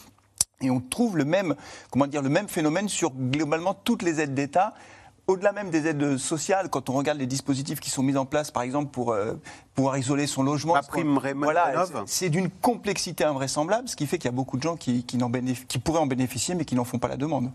et 0.61 0.71
on 0.71 0.81
trouve 0.81 1.17
le 1.17 1.25
même, 1.25 1.55
comment 1.91 2.07
dire, 2.07 2.23
le 2.23 2.29
même 2.29 2.49
phénomène 2.49 2.89
sur 2.89 3.13
globalement 3.13 3.75
toutes 3.75 4.03
les 4.03 4.21
aides 4.21 4.35
d'État. 4.35 4.75
Au-delà 5.27 5.53
même 5.53 5.69
des 5.69 5.87
aides 5.87 6.17
sociales, 6.17 6.71
quand 6.71 6.89
on 6.89 6.95
regarde 6.95 7.19
les 7.19 7.27
dispositifs 7.27 7.81
qui 7.81 7.91
sont 7.91 8.03
mis 8.03 8.17
en 8.17 8.25
place, 8.25 8.51
par 8.51 8.63
exemple, 8.63 8.91
pour 8.91 9.13
euh, 9.13 9.35
pouvoir 9.75 9.99
isoler 9.99 10.27
son 10.27 10.43
logement, 10.43 10.75
La 10.75 10.83
prime 10.83 11.21
voilà, 11.37 11.85
c'est 12.07 12.31
d'une 12.31 12.49
complexité 12.49 13.25
invraisemblable, 13.25 13.89
ce 13.89 13.95
qui 13.97 14.07
fait 14.07 14.17
qu'il 14.17 14.25
y 14.25 14.33
a 14.33 14.37
beaucoup 14.37 14.57
de 14.57 14.63
gens 14.63 14.77
qui, 14.77 15.05
qui, 15.05 15.19
qui 15.69 15.79
pourraient 15.79 16.01
en 16.01 16.07
bénéficier, 16.07 16.55
mais 16.55 16.65
qui 16.65 16.75
n'en 16.75 16.85
font 16.85 16.99
pas 16.99 17.09
la 17.09 17.19
demande. 17.19 17.53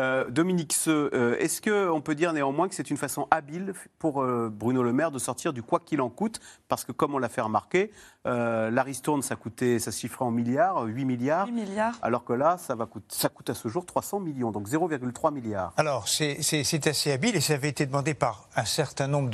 Euh, 0.00 0.28
Dominique 0.28 0.72
Seux, 0.72 1.10
euh, 1.14 1.36
est-ce 1.38 1.62
qu'on 1.62 2.00
peut 2.00 2.16
dire 2.16 2.32
néanmoins 2.32 2.68
que 2.68 2.74
c'est 2.74 2.90
une 2.90 2.96
façon 2.96 3.28
habile 3.30 3.74
pour 4.00 4.22
euh, 4.22 4.50
Bruno 4.52 4.82
Le 4.82 4.92
Maire 4.92 5.12
de 5.12 5.20
sortir 5.20 5.52
du 5.52 5.62
quoi 5.62 5.78
qu'il 5.78 6.00
en 6.00 6.10
coûte? 6.10 6.40
Parce 6.66 6.84
que, 6.84 6.90
comme 6.90 7.14
on 7.14 7.18
l'a 7.18 7.28
fait 7.28 7.40
remarquer, 7.40 7.92
la 8.24 8.82
ristourne, 8.82 9.22
ça 9.22 9.36
coûtait, 9.36 9.78
ça 9.78 9.92
se 9.92 10.00
chiffrait 10.00 10.24
en 10.24 10.30
milliards, 10.30 10.82
8 10.84 11.04
milliards. 11.04 11.46
8 11.46 11.52
milliards. 11.52 11.94
Alors 12.02 12.24
que 12.24 12.32
là, 12.32 12.56
ça, 12.58 12.74
va 12.74 12.86
coûter, 12.86 13.06
ça 13.10 13.28
coûte 13.28 13.50
à 13.50 13.54
ce 13.54 13.68
jour 13.68 13.84
300 13.84 14.20
millions, 14.20 14.50
donc 14.50 14.68
0,3 14.68 15.32
milliards. 15.32 15.72
Alors, 15.76 16.08
c'est 16.08 16.86
assez 16.86 17.12
habile 17.12 17.36
et 17.36 17.40
ça 17.40 17.54
avait 17.54 17.68
été 17.68 17.86
demandé 17.86 18.14
par 18.14 18.48
un 18.56 18.64
certain 18.64 19.08
nombre 19.08 19.30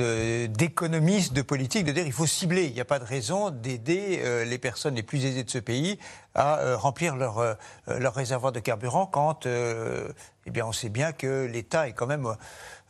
d'économistes, 0.46 1.32
de, 1.32 1.42
politiques, 1.42 1.84
de 1.84 1.92
dire 1.92 2.06
il 2.06 2.12
faut 2.12 2.26
cibler. 2.26 2.66
Il 2.66 2.74
n'y 2.74 2.80
a 2.80 2.84
pas 2.84 2.98
de 2.98 3.04
raison 3.04 3.50
d'aider 3.50 4.44
les 4.44 4.58
personnes 4.58 4.94
les 4.94 5.02
plus 5.02 5.24
aisées 5.24 5.44
de 5.44 5.50
ce 5.50 5.58
pays 5.58 5.98
à 6.34 6.76
remplir 6.76 7.16
leur, 7.16 7.56
leur 7.86 8.14
réservoir 8.14 8.52
de 8.52 8.60
carburant 8.60 9.06
quand 9.06 9.46
eh 10.46 10.50
bien, 10.50 10.66
on 10.66 10.72
sait 10.72 10.88
bien 10.88 11.12
que 11.12 11.44
l'État 11.44 11.88
est 11.88 11.92
quand 11.92 12.06
même. 12.06 12.26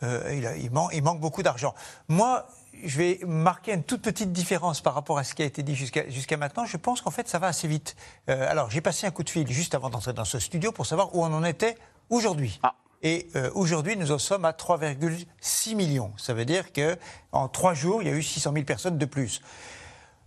Euh, 0.02 0.56
il, 0.62 0.70
manque 0.70 1.20
beaucoup 1.20 1.42
d'argent. 1.42 1.74
Moi, 2.08 2.46
je 2.84 2.98
vais 2.98 3.20
marquer 3.26 3.72
une 3.72 3.82
toute 3.82 4.02
petite 4.02 4.32
différence 4.32 4.80
par 4.80 4.94
rapport 4.94 5.18
à 5.18 5.24
ce 5.24 5.34
qui 5.34 5.42
a 5.42 5.44
été 5.44 5.62
dit 5.62 5.74
jusqu'à 5.74 6.36
maintenant. 6.36 6.64
Je 6.64 6.76
pense 6.76 7.00
qu'en 7.00 7.10
fait, 7.10 7.28
ça 7.28 7.38
va 7.38 7.48
assez 7.48 7.68
vite. 7.68 7.96
Euh, 8.28 8.50
alors, 8.50 8.70
j'ai 8.70 8.80
passé 8.80 9.06
un 9.06 9.10
coup 9.10 9.22
de 9.22 9.30
fil 9.30 9.50
juste 9.50 9.74
avant 9.74 9.90
d'entrer 9.90 10.12
dans 10.12 10.24
ce 10.24 10.38
studio 10.38 10.72
pour 10.72 10.86
savoir 10.86 11.14
où 11.14 11.24
on 11.24 11.32
en 11.32 11.44
était 11.44 11.76
aujourd'hui. 12.08 12.60
Ah. 12.62 12.74
Et 13.02 13.28
euh, 13.34 13.50
aujourd'hui, 13.54 13.96
nous 13.96 14.12
en 14.12 14.18
sommes 14.18 14.44
à 14.44 14.52
3,6 14.52 15.74
millions. 15.74 16.12
Ça 16.16 16.34
veut 16.34 16.44
dire 16.44 16.66
qu'en 16.72 17.48
trois 17.48 17.72
jours, 17.72 18.02
il 18.02 18.08
y 18.08 18.10
a 18.10 18.14
eu 18.14 18.22
600 18.22 18.52
000 18.52 18.64
personnes 18.64 18.98
de 18.98 19.06
plus. 19.06 19.40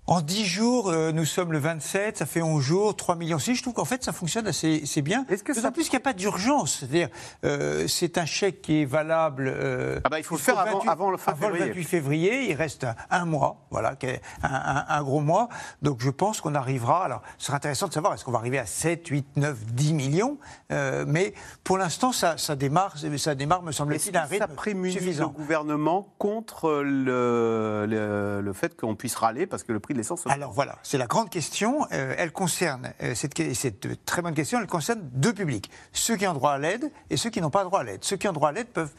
En 0.05 0.19
10 0.19 0.45
jours, 0.45 0.89
euh, 0.89 1.13
nous 1.13 1.23
sommes 1.23 1.53
le 1.53 1.59
27, 1.59 2.17
ça 2.17 2.25
fait 2.25 2.41
11 2.41 2.61
jours, 2.61 2.93
3 2.93 3.15
millions 3.15 3.39
6. 3.39 3.55
Je 3.55 3.61
trouve 3.61 3.73
qu'en 3.73 3.85
fait, 3.85 4.03
ça 4.03 4.11
fonctionne 4.11 4.45
assez, 4.47 4.81
bien. 5.01 5.25
Est-ce 5.29 5.45
que 5.45 5.53
ça... 5.53 5.71
plus 5.71 5.83
qu'il 5.83 5.93
n'y 5.93 6.01
a 6.01 6.03
pas 6.03 6.11
d'urgence. 6.11 6.79
C'est-à-dire, 6.79 7.07
euh, 7.45 7.87
c'est 7.87 8.17
un 8.17 8.25
chèque 8.25 8.61
qui 8.61 8.81
est 8.81 8.85
valable. 8.85 9.47
Euh, 9.47 10.01
ah 10.03 10.09
bah, 10.09 10.19
il 10.19 10.25
faut 10.25 10.35
le 10.35 10.41
faire 10.41 10.59
avant, 10.59 10.81
avant, 10.81 11.09
le, 11.09 11.17
avant 11.25 11.47
le 11.47 11.57
28 11.57 11.83
février. 11.85 12.49
Il 12.49 12.53
reste 12.55 12.85
un, 13.09 13.23
mois, 13.23 13.65
voilà, 13.71 13.95
un, 14.43 14.85
un, 14.89 15.03
gros 15.03 15.21
mois. 15.21 15.47
Donc, 15.81 16.01
je 16.01 16.09
pense 16.09 16.41
qu'on 16.41 16.53
arrivera. 16.53 17.05
Alors, 17.05 17.21
ce 17.37 17.45
sera 17.45 17.55
intéressant 17.55 17.87
de 17.87 17.93
savoir 17.93 18.13
est-ce 18.13 18.25
qu'on 18.25 18.31
va 18.31 18.39
arriver 18.39 18.59
à 18.59 18.65
7, 18.65 19.07
8, 19.07 19.37
9, 19.37 19.65
10 19.67 19.93
millions. 19.93 20.37
mais 20.69 21.33
pour 21.63 21.77
l'instant, 21.77 22.11
ça, 22.11 22.37
ça, 22.37 22.57
démarre, 22.57 22.95
ça 22.97 23.35
démarre, 23.35 23.63
me 23.63 23.71
semble-t-il, 23.71 24.17
un 24.17 24.23
rythme 24.23 24.47
ça 24.57 24.91
suffisant. 24.91 25.27
le 25.27 25.29
gouvernement 25.29 26.13
contre 26.17 26.81
le, 26.83 27.85
le, 27.87 28.41
le 28.41 28.53
fait 28.53 28.75
qu'on 28.75 28.95
puisse 28.95 29.15
râler 29.15 29.47
parce 29.47 29.63
que 29.63 29.71
le 29.71 29.79
prix 29.79 29.92
alors 30.29 30.51
voilà, 30.51 30.77
c'est 30.83 30.97
la 30.97 31.07
grande 31.07 31.29
question. 31.29 31.85
Euh, 31.91 32.15
elle 32.17 32.31
concerne, 32.31 32.93
euh, 33.01 33.15
cette, 33.15 33.53
cette, 33.53 34.05
très 34.05 34.21
bonne 34.21 34.33
question, 34.33 34.59
elle 34.59 34.67
concerne 34.67 35.01
deux 35.13 35.33
publics. 35.33 35.69
Ceux 35.91 36.15
qui 36.15 36.27
ont 36.27 36.33
droit 36.33 36.51
à 36.51 36.57
l'aide 36.57 36.91
et 37.09 37.17
ceux 37.17 37.29
qui 37.29 37.41
n'ont 37.41 37.49
pas 37.49 37.63
droit 37.63 37.81
à 37.81 37.83
l'aide. 37.83 38.03
Ceux 38.03 38.17
qui 38.17 38.27
ont 38.27 38.33
droit 38.33 38.49
à 38.49 38.51
l'aide 38.51 38.67
peuvent 38.67 38.93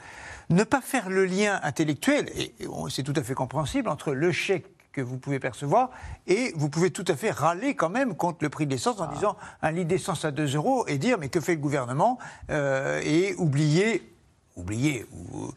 ne 0.51 0.65
pas 0.65 0.81
faire 0.81 1.09
le 1.09 1.25
lien 1.25 1.59
intellectuel, 1.63 2.29
et 2.37 2.55
c'est 2.91 3.03
tout 3.03 3.15
à 3.17 3.23
fait 3.23 3.35
compréhensible, 3.35 3.89
entre 3.89 4.13
le 4.13 4.31
chèque 4.31 4.67
que 4.93 5.01
vous 5.01 5.19
pouvez 5.19 5.41
percevoir 5.41 5.91
et 6.27 6.53
vous 6.55 6.69
pouvez 6.69 6.91
tout 6.91 7.05
à 7.09 7.17
fait 7.17 7.33
râler 7.33 7.75
quand 7.75 7.91
même 7.91 8.15
contre 8.15 8.39
le 8.43 8.49
prix 8.49 8.65
de 8.65 8.71
l'essence 8.71 9.01
en 9.01 9.09
ah. 9.11 9.13
disant 9.13 9.37
un 9.61 9.73
litre 9.73 9.89
d'essence 9.89 10.25
à 10.25 10.31
2 10.31 10.55
euros 10.55 10.87
et 10.87 10.99
dire 10.99 11.19
mais 11.19 11.29
que 11.29 11.41
fait 11.41 11.57
le 11.57 11.61
gouvernement 11.61 12.19
euh, 12.51 13.01
et 13.05 13.35
oublier 13.35 14.15
oublier. 14.57 15.05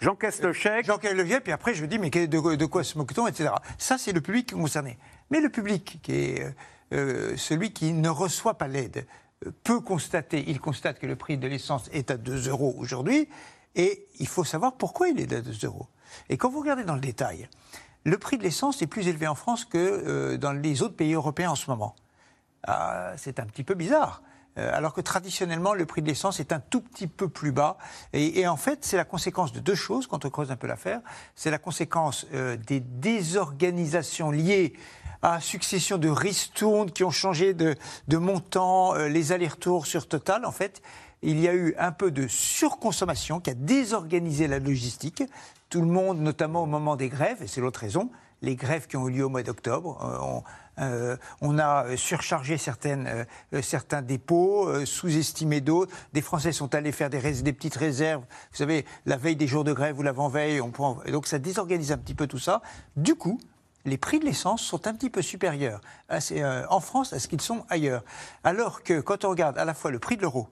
J'encaisse 0.02 0.42
le 0.42 0.54
chèque. 0.54 0.86
J'encaisse 0.86 1.14
le 1.14 1.28
chèque, 1.28 1.44
puis 1.44 1.54
après 1.54 1.74
je 1.74 1.86
dis 1.86 2.00
mais 2.00 2.10
de, 2.10 2.26
de 2.56 2.66
quoi 2.66 2.84
se 2.84 2.98
moque-t-on, 2.98 3.28
etc. 3.28 3.52
Ça, 3.78 3.98
c'est 3.98 4.12
le 4.12 4.22
public 4.22 4.54
concerné. 4.54 4.98
Mais 5.30 5.42
le 5.42 5.50
public, 5.50 6.00
qui 6.02 6.12
est 6.14 6.44
euh, 6.44 6.52
euh, 6.94 7.38
celui 7.38 7.74
qui 7.74 7.92
ne 7.92 8.10
reçoit 8.10 8.58
pas 8.58 8.68
l'aide, 8.68 9.06
euh, 9.46 9.52
peut 9.64 9.82
constater, 9.82 10.44
il 10.48 10.60
constate 10.60 11.00
que 11.00 11.08
le 11.08 11.16
prix 11.16 11.38
de 11.38 11.48
l'essence 11.48 11.90
est 11.92 12.12
à 12.12 12.18
2 12.18 12.50
euros 12.50 12.74
aujourd'hui, 12.78 13.28
et 13.76 14.08
il 14.20 14.28
faut 14.28 14.44
savoir 14.44 14.74
pourquoi 14.74 15.10
il 15.10 15.20
est 15.20 15.34
à 15.34 15.42
2 15.42 15.66
euros. 15.66 15.88
Et 16.30 16.38
quand 16.38 16.50
vous 16.50 16.62
regardez 16.62 16.84
dans 16.84 16.96
le 16.96 17.02
détail, 17.02 17.50
le 18.06 18.18
prix 18.18 18.38
de 18.38 18.44
l'essence 18.44 18.82
est 18.82 18.88
plus 18.88 19.08
élevé 19.08 19.28
en 19.28 19.36
France 19.36 19.66
que 19.66 20.38
dans 20.38 20.54
les 20.54 20.82
autres 20.82 20.96
pays 20.96 21.14
européens 21.14 21.52
en 21.52 21.56
ce 21.56 21.70
moment. 21.70 21.94
Ah, 22.66 23.12
c'est 23.18 23.40
un 23.42 23.46
petit 23.46 23.66
peu 23.66 23.74
bizarre. 23.74 24.22
alors 24.56 24.94
que 24.94 25.02
traditionnellement, 25.02 25.74
le 25.74 25.86
prix 25.86 26.02
de 26.02 26.08
l'essence 26.08 26.40
est 26.40 26.54
un 26.54 26.62
tout 26.62 26.80
petit 26.80 27.08
peu 27.08 27.28
plus 27.28 27.52
bas. 27.52 27.78
Et, 28.14 28.48
en 28.48 28.56
fait, 28.56 28.86
c'est 28.86 28.96
la 28.96 29.04
conséquence 29.04 29.52
de 29.52 29.60
deux 29.60 29.76
choses, 29.76 30.08
quand 30.08 30.24
on 30.24 30.30
creuse 30.30 30.52
un 30.52 30.56
peu 30.56 30.68
l'affaire. 30.68 31.02
C'est 31.36 31.52
la 31.52 31.60
conséquence 31.60 32.26
des 32.32 32.80
désorganisations 32.80 34.32
liées 34.32 34.74
à 35.22 35.40
succession 35.40 35.98
de 35.98 36.10
ristournes 36.10 36.92
qui 36.92 37.04
ont 37.04 37.12
changé 37.12 37.54
de, 37.54 37.76
montant, 38.18 38.96
euh, 38.96 39.08
les 39.08 39.32
allers-retours 39.32 39.86
sur 39.86 40.08
Total, 40.08 40.46
en 40.46 40.52
fait, 40.52 40.82
il 41.22 41.40
y 41.40 41.48
a 41.48 41.54
eu 41.54 41.76
un 41.78 41.92
peu 41.92 42.12
de 42.12 42.28
surconsommation 42.28 43.40
qui 43.40 43.50
a 43.50 43.54
désorganisé 43.56 44.48
la 44.48 44.60
logistique. 44.60 45.24
Tout 45.70 45.82
le 45.82 45.88
monde, 45.88 46.20
notamment 46.20 46.64
au 46.64 46.68
moment 46.68 46.96
des 46.96 47.10
grèves, 47.10 47.42
et 47.42 47.48
c'est 47.48 47.62
l'autre 47.62 47.80
raison, 47.80 48.10
les 48.42 48.56
grèves 48.56 48.88
qui 48.88 48.98
ont 48.98 49.10
eu 49.10 49.14
lieu 49.14 49.26
au 49.26 49.30
mois 49.30 49.44
d'octobre. 49.44 49.98
Euh, 50.04 50.18
on, 50.22 50.44
euh, 50.80 51.18
on 51.42 51.58
a 51.58 51.98
surchargé 51.98 52.58
certains 52.58 54.02
dépôts, 54.04 54.86
sous-estimé 54.86 55.60
d'autres. 55.60 55.92
Des 56.14 56.22
Français 56.22 56.52
sont 56.52 56.76
allés 56.76 56.92
faire 56.92 57.10
des, 57.10 57.20
petites 57.20 57.76
réserves. 57.76 58.22
Vous 58.52 58.58
savez, 58.58 58.86
la 59.08 59.18
veille 59.18 59.36
des 59.36 59.48
jours 59.48 59.64
de 59.64 59.74
grève 59.74 59.98
ou 59.98 60.04
l'avant-veille, 60.04 60.62
on 60.62 60.72
donc 61.12 61.26
ça 61.26 61.40
désorganise 61.40 61.92
un 61.92 61.98
petit 61.98 62.14
peu 62.14 62.28
tout 62.28 62.38
ça. 62.38 62.62
Du 62.96 63.16
coup, 63.16 63.40
les 63.88 63.98
prix 63.98 64.20
de 64.20 64.26
l'essence 64.26 64.62
sont 64.62 64.86
un 64.88 64.94
petit 64.94 65.10
peu 65.10 65.22
supérieurs 65.22 65.82
à 66.10 66.20
euh, 66.32 66.64
en 66.70 66.80
France 66.80 67.14
à 67.14 67.20
ce 67.20 67.28
qu'ils 67.28 67.42
sont 67.42 67.66
ailleurs. 67.70 68.04
Alors 68.44 68.84
que 68.84 69.00
quand 69.02 69.26
on 69.26 69.30
regarde 69.30 69.58
à 69.58 69.66
la 69.66 69.74
fois 69.74 69.90
le 69.92 70.00
prix 70.00 70.18
de 70.18 70.22
l'euro, 70.22 70.48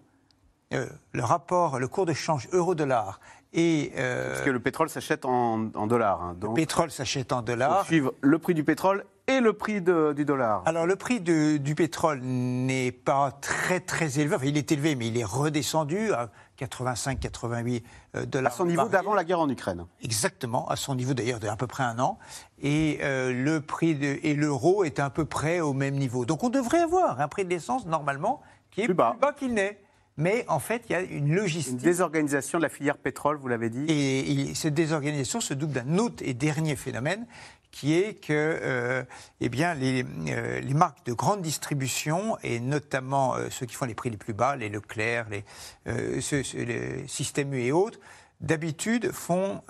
euh, 0.73 0.87
le 1.11 1.23
rapport, 1.23 1.77
le 1.77 1.87
cours 1.87 2.05
de 2.05 2.13
change 2.13 2.47
euro-dollar 2.53 3.19
et 3.53 3.91
euh, 3.97 4.31
Parce 4.31 4.41
que 4.45 4.49
le 4.49 4.59
pétrole 4.59 4.89
s'achète 4.89 5.25
en, 5.25 5.67
en 5.75 5.87
dollars. 5.87 6.21
hein, 6.23 6.31
le 6.33 6.39
donc, 6.39 6.55
pétrole 6.55 6.91
s'achète 6.91 7.31
en 7.33 7.37
il 7.37 7.39
faut 7.41 7.45
dollars. 7.45 7.85
suivre 7.85 8.13
le 8.21 8.39
prix 8.39 8.53
du 8.53 8.63
pétrole 8.63 9.05
et 9.27 9.39
le 9.39 9.53
prix 9.53 9.81
de- 9.81 10.13
du 10.13 10.23
dollar. 10.25 10.61
Alors 10.65 10.85
le 10.85 10.95
prix 10.95 11.19
de- 11.19 11.57
du 11.57 11.75
pétrole 11.75 12.19
n'est 12.21 12.91
pas 12.91 13.31
très 13.41 13.79
très 13.79 14.19
élevé. 14.19 14.35
Enfin, 14.35 14.45
il 14.45 14.57
est 14.57 14.71
élevé, 14.71 14.95
mais 14.95 15.07
il 15.07 15.17
est 15.17 15.23
redescendu 15.25 16.13
à 16.13 16.29
85-88 16.59 17.83
euh, 18.15 18.24
à 18.24 18.25
dollars. 18.25 18.53
son 18.53 18.65
niveau 18.65 18.88
d'avant 18.88 19.13
la 19.13 19.24
guerre 19.24 19.39
en 19.39 19.50
Ukraine. 19.50 19.85
Exactement, 20.01 20.67
à 20.69 20.75
son 20.75 20.95
niveau 20.95 21.13
d'ailleurs 21.13 21.39
d'à 21.39 21.55
peu 21.55 21.67
près 21.67 21.83
un 21.83 22.00
an. 22.00 22.17
Et 22.62 23.00
euh, 23.01 23.31
le 23.33 23.62
prix 23.62 23.95
de, 23.95 24.17
et 24.24 24.33
l'euro 24.35 24.83
est 24.83 25.00
à 25.00 25.09
peu 25.09 25.25
près 25.25 25.59
au 25.59 25.74
même 25.74 25.95
niveau. 25.95 26.25
Donc 26.25 26.43
on 26.43 26.50
devrait 26.50 26.81
avoir 26.81 27.19
un 27.21 27.27
prix 27.27 27.45
de 27.45 27.50
l'essence 27.50 27.85
normalement 27.85 28.41
qui 28.71 28.81
est 28.81 28.85
Plus 28.85 28.93
bas. 28.93 29.15
bas, 29.21 29.33
qu'il 29.33 29.53
n'est. 29.53 29.79
Mais 30.17 30.45
en 30.47 30.59
fait, 30.59 30.83
il 30.88 30.93
y 30.93 30.95
a 30.95 31.01
une 31.01 31.27
Une 31.27 31.35
logistique. 31.35 31.75
désorganisation 31.75 32.57
de 32.57 32.63
la 32.63 32.69
filière 32.69 32.97
pétrole, 32.97 33.35
vous 33.35 33.50
l'avez 33.50 33.69
dit. 33.69 33.83
Et 33.89 34.55
cette 34.55 34.74
désorganisation 34.74 35.41
se 35.41 35.53
double 35.53 35.74
d'un 35.74 35.97
autre 35.97 36.24
et 36.25 36.33
dernier 36.33 36.77
phénomène, 36.77 37.27
qui 37.75 37.94
est 37.94 38.13
que 38.13 38.32
euh, 38.32 39.03
eh 39.41 39.51
euh, 39.53 40.62
les 40.62 40.74
marques 40.74 41.05
de 41.05 41.12
grande 41.12 41.41
distribution, 41.41 42.38
et 42.41 42.62
notamment 42.62 43.36
euh, 43.36 43.50
ceux 43.50 43.65
qui 43.65 43.75
font 43.75 43.84
les 43.84 43.94
prix 43.94 44.10
les 44.10 44.15
plus 44.15 44.34
bas, 44.34 44.55
les 44.55 44.70
Leclerc, 44.70 45.27
les, 45.29 45.44
Système 47.08 47.53
U 47.53 47.62
et 47.62 47.74
autres, 47.74 48.00
d'habitude 48.39 49.12
font 49.12 49.62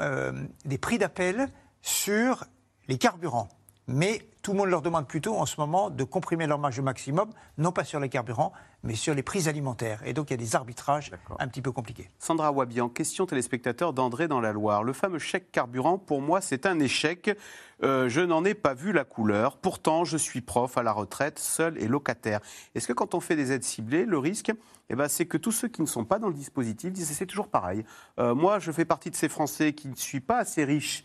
des 0.66 0.78
prix 0.78 1.00
d'appel 1.00 1.50
sur 1.82 2.44
les 2.88 3.00
carburants. 3.00 3.50
Mais 3.88 4.22
tout 4.44 4.52
le 4.52 4.60
monde 4.60 4.70
leur 4.70 4.84
demande 4.84 5.08
plutôt 5.08 5.36
en 5.36 5.48
ce 5.48 5.60
moment 5.60 5.90
de 5.90 6.04
comprimer 6.04 6.46
leur 6.46 6.60
marge 6.60 6.78
au 6.78 6.84
maximum, 6.84 7.32
non 7.58 7.72
pas 7.72 7.84
sur 7.84 8.00
les 8.00 8.10
carburants, 8.10 8.54
mais 8.86 8.96
sur 8.96 9.14
les 9.14 9.24
prix 9.24 9.50
alimentaires. 9.50 10.02
Et 10.06 10.14
donc 10.14 10.30
il 10.30 10.34
y 10.34 10.36
a 10.36 10.38
des 10.38 10.56
arbitrages 10.56 11.12
un 11.40 11.48
petit 11.48 11.62
peu 11.62 11.72
compliqués. 11.72 12.10
Sandra 12.20 12.52
Wabian, 12.52 12.88
question 12.88 13.26
téléspectateur 13.26 13.92
d'André 13.92 14.28
dans 14.28 14.40
la 14.40 14.54
Loire. 14.54 14.84
Le 14.84 14.94
fameux 14.94 15.20
chèque 15.20 15.52
carburant, 15.52 15.98
pour 15.98 16.22
moi, 16.22 16.40
c'est 16.40 16.66
un 16.66 16.80
échec. 16.80 17.38
Euh, 17.84 18.08
je 18.08 18.22
n'en 18.22 18.46
ai 18.46 18.54
pas 18.54 18.74
vu 18.74 18.94
la 18.94 19.04
couleur. 19.04 19.58
Pourtant, 19.58 20.06
je 20.06 20.18
suis 20.18 20.42
prof 20.42 20.78
à 20.78 20.84
la 20.84 20.94
retraite, 20.94 21.40
seul 21.40 21.78
et 21.82 21.88
locataire. 21.88 22.40
Est-ce 22.74 22.88
que 22.88 22.94
quand 22.94 23.16
on 23.16 23.20
fait 23.20 23.36
des 23.36 23.52
aides 23.52 23.64
ciblées, 23.64 24.06
le 24.06 24.18
risque, 24.18 24.54
eh 24.90 24.96
ben, 24.96 25.08
c'est 25.08 25.26
que 25.26 25.38
tous 25.38 25.52
ceux 25.52 25.68
qui 25.68 25.82
ne 25.82 25.88
sont 25.88 26.06
pas 26.06 26.20
dans 26.20 26.30
le 26.30 26.34
dispositif 26.34 26.94
disent 26.94 27.12
c'est 27.12 27.26
toujours 27.26 27.50
pareil. 27.50 27.84
Euh, 28.20 28.36
moi, 28.36 28.60
je 28.60 28.72
fais 28.72 28.86
partie 28.86 29.10
de 29.10 29.16
ces 29.16 29.30
Français 29.30 29.74
qui 29.74 29.88
ne 29.88 29.96
suis 29.96 30.22
pas 30.22 30.38
assez 30.38 30.64
riches 30.64 31.04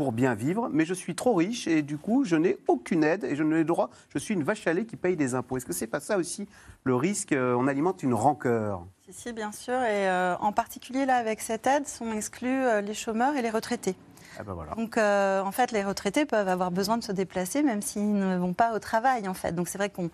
pour 0.00 0.12
bien 0.12 0.32
vivre, 0.32 0.70
mais 0.72 0.86
je 0.86 0.94
suis 0.94 1.14
trop 1.14 1.34
riche 1.34 1.66
et 1.66 1.82
du 1.82 1.98
coup, 1.98 2.24
je 2.24 2.34
n'ai 2.34 2.56
aucune 2.68 3.04
aide 3.04 3.22
et 3.22 3.36
je 3.36 3.42
n'ai 3.42 3.64
droit. 3.64 3.90
Je 4.08 4.18
suis 4.18 4.32
une 4.32 4.42
vache 4.42 4.66
à 4.66 4.72
lait 4.72 4.86
qui 4.86 4.96
paye 4.96 5.14
des 5.14 5.34
impôts. 5.34 5.58
Est-ce 5.58 5.66
que 5.66 5.74
c'est 5.74 5.86
pas 5.86 6.00
ça 6.00 6.16
aussi 6.16 6.48
le 6.84 6.94
risque 6.94 7.32
euh, 7.32 7.54
On 7.58 7.66
alimente 7.66 8.02
une 8.02 8.14
rancœur? 8.14 8.86
Si, 9.04 9.12
si, 9.12 9.32
bien 9.34 9.52
sûr. 9.52 9.74
Et 9.74 10.08
euh, 10.08 10.38
en 10.38 10.52
particulier, 10.52 11.04
là, 11.04 11.16
avec 11.16 11.42
cette 11.42 11.66
aide, 11.66 11.86
sont 11.86 12.14
exclus 12.14 12.48
euh, 12.48 12.80
les 12.80 12.94
chômeurs 12.94 13.36
et 13.36 13.42
les 13.42 13.50
retraités. 13.50 13.94
Ah 14.38 14.42
ben 14.42 14.54
voilà. 14.54 14.72
Donc, 14.74 14.96
euh, 14.96 15.42
en 15.42 15.52
fait, 15.52 15.70
les 15.70 15.84
retraités 15.84 16.24
peuvent 16.24 16.48
avoir 16.48 16.70
besoin 16.70 16.96
de 16.96 17.04
se 17.04 17.12
déplacer, 17.12 17.62
même 17.62 17.82
s'ils 17.82 18.14
ne 18.14 18.38
vont 18.38 18.54
pas 18.54 18.74
au 18.74 18.78
travail, 18.78 19.28
en 19.28 19.34
fait. 19.34 19.52
Donc, 19.52 19.68
c'est 19.68 19.76
vrai 19.76 19.90
qu'on 19.90 20.08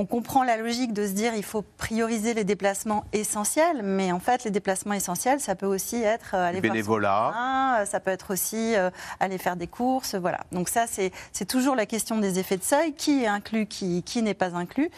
on 0.00 0.06
comprend 0.06 0.42
la 0.44 0.56
logique 0.56 0.94
de 0.94 1.06
se 1.06 1.12
dire 1.12 1.34
il 1.34 1.42
faut 1.42 1.62
prioriser 1.76 2.32
les 2.32 2.44
déplacements 2.44 3.04
essentiels, 3.12 3.82
mais 3.82 4.12
en 4.12 4.18
fait, 4.18 4.44
les 4.44 4.50
déplacements 4.50 4.94
essentiels, 4.94 5.40
ça 5.40 5.54
peut 5.54 5.66
aussi 5.66 5.96
être 6.02 6.30
euh, 6.34 6.48
aller 6.48 6.62
bénévolat. 6.62 7.26
copain, 7.32 7.74
euh, 7.80 7.84
ça 7.84 8.00
peut 8.00 8.10
être 8.10 8.32
aussi 8.32 8.74
euh, 8.76 8.88
aller 9.20 9.36
faire 9.36 9.56
des 9.56 9.66
courses, 9.66 10.14
voilà. 10.14 10.40
Donc 10.52 10.70
ça, 10.70 10.86
c'est 10.86 11.12
c'est 11.32 11.44
toujours 11.44 11.76
la 11.76 11.84
question 11.84 12.16
des 12.16 12.38
effets 12.38 12.56
de 12.56 12.62
seuil, 12.62 12.94
qui 12.94 13.24
est 13.24 13.26
inclus, 13.26 13.66
qui, 13.66 14.02
qui 14.02 14.22
n'est 14.22 14.32
pas 14.32 14.56
inclus. 14.56 14.90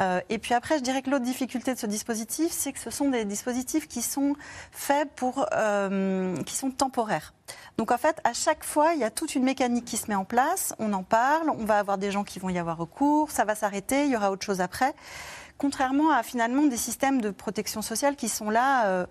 Euh, 0.00 0.20
et 0.28 0.36
puis 0.36 0.52
après, 0.52 0.76
je 0.76 0.82
dirais 0.82 1.00
que 1.00 1.08
l'autre 1.08 1.24
difficulté 1.24 1.72
de 1.72 1.78
ce 1.78 1.86
dispositif, 1.86 2.48
c'est 2.50 2.72
que 2.72 2.80
ce 2.80 2.90
sont 2.90 3.08
des 3.08 3.24
dispositifs 3.24 3.88
qui 3.88 4.02
sont 4.02 4.34
faits 4.72 5.08
pour, 5.16 5.46
euh, 5.54 6.36
qui 6.44 6.54
sont 6.54 6.70
temporaires. 6.70 7.32
Donc 7.78 7.92
en 7.92 7.98
fait, 7.98 8.20
à 8.24 8.32
chaque 8.32 8.64
fois, 8.64 8.94
il 8.94 9.00
y 9.00 9.04
a 9.04 9.10
toute 9.10 9.34
une 9.34 9.44
mécanique 9.44 9.84
qui 9.84 9.96
se 9.96 10.08
met 10.08 10.14
en 10.14 10.24
place, 10.24 10.74
on 10.78 10.92
en 10.92 11.02
parle, 11.02 11.50
on 11.50 11.64
va 11.64 11.78
avoir 11.78 11.98
des 11.98 12.10
gens 12.10 12.24
qui 12.24 12.38
vont 12.38 12.48
y 12.48 12.58
avoir 12.58 12.76
recours, 12.76 13.30
ça 13.30 13.44
va 13.44 13.54
s'arrêter, 13.54 14.04
il 14.04 14.10
y 14.10 14.16
aura 14.16 14.30
autre 14.30 14.44
chose 14.44 14.60
après. 14.60 14.94
Contrairement 15.58 16.10
à 16.10 16.22
finalement 16.22 16.62
des 16.62 16.76
systèmes 16.76 17.20
de 17.20 17.30
protection 17.30 17.82
sociale 17.82 18.16
qui 18.16 18.28
sont 18.28 18.50
là 18.50 18.86
euh, 18.86 19.06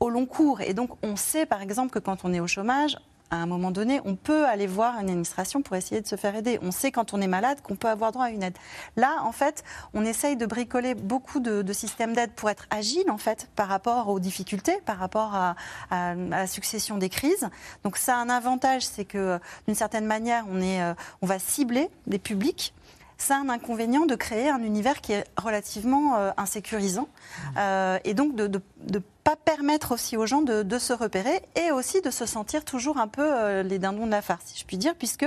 au 0.00 0.10
long 0.10 0.26
cours. 0.26 0.60
Et 0.60 0.74
donc 0.74 0.90
on 1.02 1.16
sait 1.16 1.46
par 1.46 1.62
exemple 1.62 1.90
que 1.90 1.98
quand 1.98 2.24
on 2.24 2.32
est 2.32 2.40
au 2.40 2.46
chômage, 2.46 2.98
à 3.34 3.42
un 3.42 3.46
moment 3.46 3.70
donné, 3.70 4.00
on 4.04 4.14
peut 4.16 4.46
aller 4.46 4.66
voir 4.66 4.94
une 5.00 5.08
administration 5.10 5.62
pour 5.62 5.76
essayer 5.76 6.00
de 6.00 6.06
se 6.06 6.16
faire 6.16 6.34
aider. 6.36 6.58
On 6.62 6.70
sait 6.70 6.90
quand 6.92 7.14
on 7.14 7.20
est 7.20 7.26
malade 7.26 7.58
qu'on 7.62 7.76
peut 7.76 7.88
avoir 7.88 8.12
droit 8.12 8.26
à 8.26 8.30
une 8.30 8.42
aide. 8.42 8.56
Là, 8.96 9.18
en 9.22 9.32
fait, 9.32 9.64
on 9.92 10.04
essaye 10.04 10.36
de 10.36 10.46
bricoler 10.46 10.94
beaucoup 10.94 11.40
de, 11.40 11.62
de 11.62 11.72
systèmes 11.72 12.14
d'aide 12.14 12.32
pour 12.32 12.48
être 12.50 12.66
agile, 12.70 13.10
en 13.10 13.18
fait, 13.18 13.48
par 13.56 13.68
rapport 13.68 14.08
aux 14.08 14.20
difficultés, 14.20 14.78
par 14.86 14.98
rapport 14.98 15.34
à, 15.34 15.56
à- 15.90 16.10
à 16.10 16.14
la 16.14 16.46
succession 16.46 16.96
des 16.98 17.08
crises. 17.08 17.48
Donc, 17.82 17.96
ça 17.96 18.14
a 18.16 18.18
un 18.18 18.28
avantage, 18.30 18.82
c'est 18.86 19.04
que, 19.04 19.38
d'une 19.66 19.74
certaine 19.76 20.06
manière, 20.06 20.44
on, 20.50 20.60
est, 20.60 20.80
euh, 20.82 20.94
on 21.22 21.26
va 21.26 21.38
cibler 21.38 21.90
des 22.06 22.18
publics. 22.18 22.72
Ça 23.16 23.36
a 23.36 23.38
un 23.38 23.48
inconvénient 23.48 24.06
de 24.06 24.16
créer 24.16 24.48
un 24.50 24.62
univers 24.62 25.00
qui 25.00 25.12
est 25.12 25.24
relativement 25.36 26.16
euh, 26.16 26.30
insécurisant 26.36 27.08
Euh, 27.56 27.98
et 28.04 28.14
donc 28.14 28.34
de 28.34 28.46
ne 28.92 28.98
pas 29.24 29.36
permettre 29.36 29.92
aussi 29.92 30.18
aux 30.18 30.26
gens 30.26 30.42
de, 30.42 30.62
de 30.62 30.78
se 30.78 30.92
repérer 30.92 31.42
et 31.56 31.72
aussi 31.72 32.02
de 32.02 32.10
se 32.10 32.26
sentir 32.26 32.62
toujours 32.64 32.98
un 32.98 33.08
peu 33.08 33.22
euh, 33.24 33.62
les 33.62 33.78
dindons 33.78 34.04
de 34.04 34.10
la 34.10 34.20
farce, 34.20 34.42
si 34.46 34.60
je 34.60 34.66
puis 34.66 34.76
dire, 34.76 34.94
puisque 34.94 35.26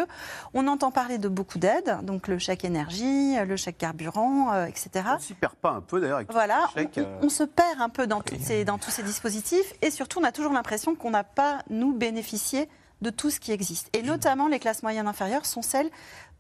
on 0.54 0.68
entend 0.68 0.92
parler 0.92 1.18
de 1.18 1.28
beaucoup 1.28 1.58
d'aides, 1.58 1.98
donc 2.04 2.28
le 2.28 2.38
chèque 2.38 2.64
énergie, 2.64 3.36
le 3.44 3.58
chèque 3.58 3.80
carburant, 3.80 4.54
euh, 4.54 4.66
etc. 4.68 4.90
On 5.16 5.20
s'y 5.20 5.34
perd 5.34 5.56
pas 5.56 5.72
un 5.72 5.82
peu 5.82 6.00
d'ailleurs 6.00 6.18
avec 6.18 6.32
Voilà, 6.32 6.68
ces 6.76 6.82
chèques, 6.82 6.92
on, 6.98 7.02
euh, 7.02 7.20
on 7.24 7.30
se 7.30 7.44
perd 7.44 7.82
un 7.82 7.90
peu 7.90 8.06
dans, 8.06 8.22
ces- 8.40 8.66
dans 8.66 8.78
tous 8.78 8.92
ces 8.92 9.02
dispositifs 9.04 9.74
et 9.82 9.90
surtout 9.90 10.20
on 10.20 10.24
a 10.24 10.32
toujours 10.32 10.54
l'impression 10.54 10.94
qu'on 10.96 11.10
n'a 11.12 11.24
pas, 11.24 11.64
nous, 11.72 11.92
bénéficié 11.94 12.70
de 13.02 13.10
tout 13.12 13.30
ce 13.30 13.40
qui 13.40 13.52
existe. 13.52 13.90
Et 13.96 14.02
notamment 14.02 14.48
les 14.48 14.58
classes 14.60 14.82
moyennes 14.84 15.08
inférieures 15.08 15.46
sont 15.46 15.62
celles 15.62 15.90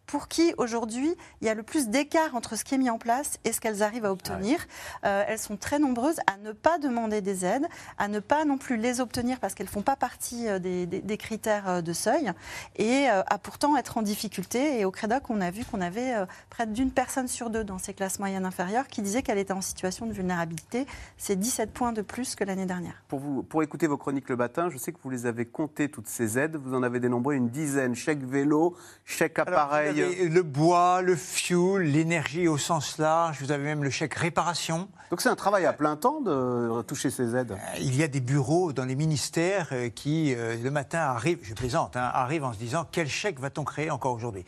pour 0.08 0.28
qui 0.28 0.54
aujourd'hui 0.58 1.14
il 1.42 1.48
y 1.48 1.50
a 1.50 1.54
le 1.54 1.64
plus 1.64 1.90
d'écart 1.90 2.34
entre 2.36 2.56
ce 2.56 2.64
qui 2.64 2.76
est 2.76 2.78
mis 2.78 2.90
en 2.90 2.98
place 2.98 3.38
et 3.44 3.52
ce 3.54 3.62
qu'elles 3.62 3.84
arrivent 3.84 4.06
à 4.06 4.12
obtenir. 4.12 4.60
Euh, 5.06 5.24
elles 5.28 5.38
sont 5.40 5.58
très 5.58 5.80
nombreuses 5.80 6.18
à 6.26 6.38
ne 6.38 6.52
pas 6.54 6.80
demander 6.80 7.22
des 7.22 7.46
aides, 7.46 7.68
à 7.98 8.08
ne 8.08 8.20
pas 8.20 8.46
non 8.46 8.58
plus 8.58 8.78
les 8.78 9.00
obtenir 9.02 9.40
parce 9.40 9.54
qu'elles 9.54 9.68
ne 9.68 9.72
font 9.72 9.82
pas 9.82 9.96
partie 9.96 10.48
euh, 10.48 10.60
des, 10.60 10.86
des- 10.86 11.02
des 11.02 11.18
critères 11.18 11.68
euh, 11.70 11.82
de 11.82 11.94
seuil 11.94 12.32
et 12.78 13.10
euh, 13.10 13.22
à 13.28 13.38
pourtant 13.38 13.76
être 13.78 13.98
en 13.98 14.02
difficulté. 14.02 14.80
Et 14.80 14.86
au 14.86 14.92
Crédoc, 14.92 15.30
on 15.30 15.42
a 15.42 15.52
vu 15.52 15.66
qu'on 15.66 15.82
avait 15.82 16.14
euh, 16.16 16.26
près 16.50 16.66
d'une 16.66 16.92
personne 16.92 17.28
sur 17.28 17.50
deux 17.50 17.64
dans 17.64 17.78
ces 17.78 17.94
classes 17.94 18.20
moyennes 18.20 18.46
inférieures 18.46 18.88
qui 18.88 19.02
disait 19.02 19.22
qu'elle 19.22 19.38
était 19.38 19.54
en 19.54 19.62
situation 19.62 20.06
de 20.06 20.14
vulnérabilité. 20.14 20.86
C'est 21.18 21.36
17 21.36 21.72
points 21.72 21.92
de 21.92 22.02
plus 22.02 22.36
que 22.36 22.44
l'année 22.44 22.66
dernière. 22.66 23.04
Pour, 23.10 23.20
vous, 23.20 23.44
pour 23.44 23.62
écouter 23.64 23.88
vos 23.88 23.98
chroniques 23.98 24.30
le 24.30 24.38
matin, 24.38 24.70
je 24.70 24.78
sais 24.78 24.92
que 24.94 24.98
vous 25.04 25.10
les 25.10 25.26
avez 25.26 25.46
comptées, 25.46 25.90
toutes 25.90 26.08
ces 26.08 26.40
aides. 26.40 26.56
Vous 26.56 26.74
en 26.74 26.84
avez 26.84 27.00
dénombré 27.00 27.36
une 27.36 27.50
dizaine. 27.50 27.94
Chèque 27.96 28.24
vélo, 28.24 28.76
chèque 29.06 29.40
Alors, 29.40 29.60
appareil. 29.60 29.97
Le 29.98 30.42
bois, 30.42 31.02
le 31.02 31.16
fuel, 31.16 31.92
l'énergie 31.92 32.48
au 32.48 32.58
sens 32.58 32.98
large, 32.98 33.38
vous 33.42 33.52
avez 33.52 33.64
même 33.64 33.84
le 33.84 33.90
chèque 33.90 34.14
réparation. 34.16 34.88
Donc 35.10 35.22
c'est 35.22 35.30
un 35.30 35.36
travail 35.36 35.66
à 35.66 35.74
plein 35.74 35.96
temps 35.96 36.20
de 36.22 36.82
toucher 36.82 37.10
ces 37.10 37.36
aides. 37.36 37.54
Euh, 37.54 37.78
Il 37.80 37.96
y 37.96 38.04
a 38.04 38.08
des 38.08 38.20
bureaux 38.20 38.74
dans 38.74 38.84
les 38.84 38.96
ministères 38.96 39.70
euh, 39.72 39.90
qui, 39.90 40.36
euh, 40.36 40.58
le 40.62 40.70
matin, 40.70 41.00
arrivent, 41.00 41.40
je 41.44 41.54
plaisante, 41.54 41.96
hein, 41.96 42.10
arrivent 42.14 42.44
en 42.44 42.54
se 42.54 42.58
disant 42.60 42.86
quel 42.92 43.08
chèque 43.08 43.40
va-t-on 43.40 43.64
créer 43.64 43.90
encore 43.90 44.14
aujourd'hui? 44.14 44.44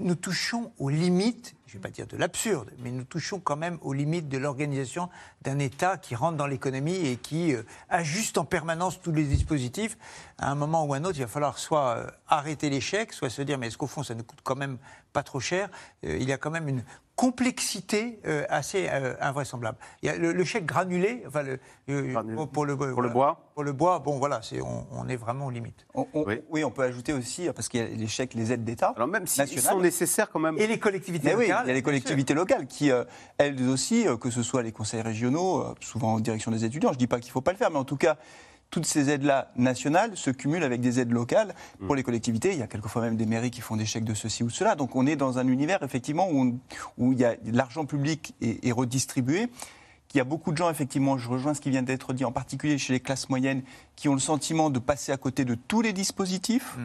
Nous 0.00 0.14
touchons 0.14 0.72
aux 0.78 0.88
limites, 0.90 1.54
je 1.66 1.72
ne 1.72 1.78
vais 1.78 1.88
pas 1.88 1.90
dire 1.90 2.06
de 2.06 2.16
l'absurde, 2.16 2.70
mais 2.78 2.90
nous 2.90 3.04
touchons 3.04 3.40
quand 3.40 3.56
même 3.56 3.78
aux 3.82 3.92
limites 3.92 4.28
de 4.28 4.38
l'organisation 4.38 5.08
d'un 5.42 5.58
État 5.58 5.96
qui 5.96 6.14
rentre 6.14 6.36
dans 6.36 6.46
l'économie 6.46 6.94
et 7.06 7.16
qui 7.16 7.54
euh, 7.54 7.62
ajuste 7.88 8.38
en 8.38 8.44
permanence 8.44 9.00
tous 9.00 9.12
les 9.12 9.24
dispositifs. 9.24 9.96
À 10.38 10.50
un 10.50 10.54
moment 10.54 10.84
ou 10.84 10.94
à 10.94 10.98
un 10.98 11.04
autre, 11.04 11.18
il 11.18 11.22
va 11.22 11.28
falloir 11.28 11.58
soit 11.58 11.96
euh, 11.96 12.06
arrêter 12.28 12.80
chèques, 12.80 13.12
soit 13.12 13.30
se 13.30 13.42
dire 13.42 13.58
mais 13.58 13.68
est-ce 13.68 13.78
qu'au 13.78 13.86
fond 13.86 14.02
ça 14.02 14.14
ne 14.14 14.22
coûte 14.22 14.40
quand 14.42 14.56
même 14.56 14.78
pas 15.12 15.22
trop 15.22 15.40
cher? 15.40 15.68
Euh, 16.04 16.16
Il 16.20 16.28
y 16.28 16.32
a 16.32 16.38
quand 16.38 16.50
même 16.50 16.68
une 16.68 16.84
complexité 17.16 18.18
euh, 18.26 18.44
assez 18.48 18.88
euh, 18.90 19.14
invraisemblable. 19.20 19.78
Il 20.02 20.06
y 20.06 20.08
a 20.08 20.16
le, 20.16 20.32
le 20.32 20.44
chèque 20.44 20.66
granulé, 20.66 21.22
enfin 21.26 21.42
le, 21.42 21.58
euh, 21.88 22.14
pour, 22.34 22.48
pour 22.48 22.64
le, 22.66 22.76
Pour 22.76 22.86
le 22.86 22.92
voilà. 22.94 23.08
bois 23.12 23.50
Pour 23.54 23.64
le 23.64 23.72
bois, 23.72 23.98
bon 23.98 24.18
voilà, 24.18 24.40
on, 24.62 24.86
on 24.90 25.08
est 25.08 25.16
vraiment 25.16 25.46
aux 25.46 25.50
limites. 25.50 25.86
On- 25.94 26.06
on- 26.14 26.24
Oui. 26.24 26.40
oui. 26.50 26.64
on 26.64 26.70
peut 26.70 26.82
ajouter 26.82 27.12
aussi, 27.12 27.48
parce 27.54 27.68
qu'il 27.68 27.80
y 27.80 27.84
a 27.84 27.86
les 27.86 28.06
chèques, 28.06 28.34
les 28.34 28.52
aides 28.52 28.64
d'État. 28.64 28.92
Alors 28.96 29.08
même 29.08 29.26
s'ils 29.26 29.42
nationales. 29.42 29.72
sont 29.74 29.80
nécessaires 29.80 30.30
quand 30.30 30.40
même. 30.40 30.58
Et 30.58 30.66
les 30.66 30.78
collectivités 30.78 31.28
Mais 31.28 31.34
oui, 31.34 31.48
locales 31.48 31.64
il 31.64 31.68
y 31.68 31.70
a 31.70 31.74
les 31.74 31.82
collectivités 31.82 32.34
locales 32.34 32.66
qui, 32.66 32.90
euh, 32.90 33.04
elles 33.38 33.60
aussi, 33.68 34.06
euh, 34.08 34.16
que 34.16 34.30
ce 34.30 34.42
soit 34.42 34.62
les 34.62 34.72
conseils 34.72 35.02
régionaux, 35.02 35.60
euh, 35.62 35.74
souvent 35.80 36.14
en 36.14 36.20
direction 36.20 36.50
des 36.50 36.64
étudiants, 36.64 36.90
je 36.90 36.96
ne 36.96 36.98
dis 36.98 37.06
pas 37.06 37.20
qu'il 37.20 37.28
ne 37.28 37.32
faut 37.32 37.40
pas 37.40 37.52
le 37.52 37.58
faire, 37.58 37.70
mais 37.70 37.78
en 37.78 37.84
tout 37.84 37.96
cas, 37.96 38.16
toutes 38.72 38.86
ces 38.86 39.10
aides-là 39.10 39.52
nationales 39.54 40.16
se 40.16 40.30
cumulent 40.30 40.64
avec 40.64 40.80
des 40.80 40.98
aides 40.98 41.12
locales 41.12 41.54
pour 41.86 41.94
les 41.94 42.02
collectivités. 42.02 42.52
Il 42.52 42.58
y 42.58 42.62
a 42.62 42.66
quelquefois 42.66 43.02
même 43.02 43.16
des 43.18 43.26
mairies 43.26 43.50
qui 43.50 43.60
font 43.60 43.76
des 43.76 43.84
chèques 43.84 44.02
de 44.04 44.14
ceci 44.14 44.42
ou 44.42 44.46
de 44.46 44.52
cela. 44.52 44.74
Donc 44.76 44.96
on 44.96 45.06
est 45.06 45.14
dans 45.14 45.38
un 45.38 45.46
univers 45.46 45.82
effectivement 45.82 46.28
où, 46.30 46.40
on- 46.42 46.58
où 46.96 47.12
il 47.12 47.18
y 47.20 47.24
a 47.26 47.36
l'argent 47.44 47.84
public 47.84 48.34
est, 48.40 48.66
est 48.66 48.72
redistribué. 48.72 49.48
Il 50.14 50.18
y 50.18 50.20
a 50.20 50.24
beaucoup 50.24 50.52
de 50.52 50.56
gens, 50.56 50.68
effectivement, 50.70 51.16
je 51.18 51.28
rejoins 51.28 51.54
ce 51.54 51.60
qui 51.60 51.70
vient 51.70 51.82
d'être 51.82 52.12
dit, 52.14 52.24
en 52.24 52.32
particulier 52.32 52.76
chez 52.78 52.92
les 52.94 53.00
classes 53.00 53.28
moyennes, 53.30 53.62
qui 53.96 54.08
ont 54.08 54.14
le 54.14 54.20
sentiment 54.20 54.68
de 54.70 54.78
passer 54.78 55.12
à 55.12 55.16
côté 55.18 55.44
de 55.46 55.54
tous 55.54 55.80
les 55.82 55.92
dispositifs, 55.94 56.76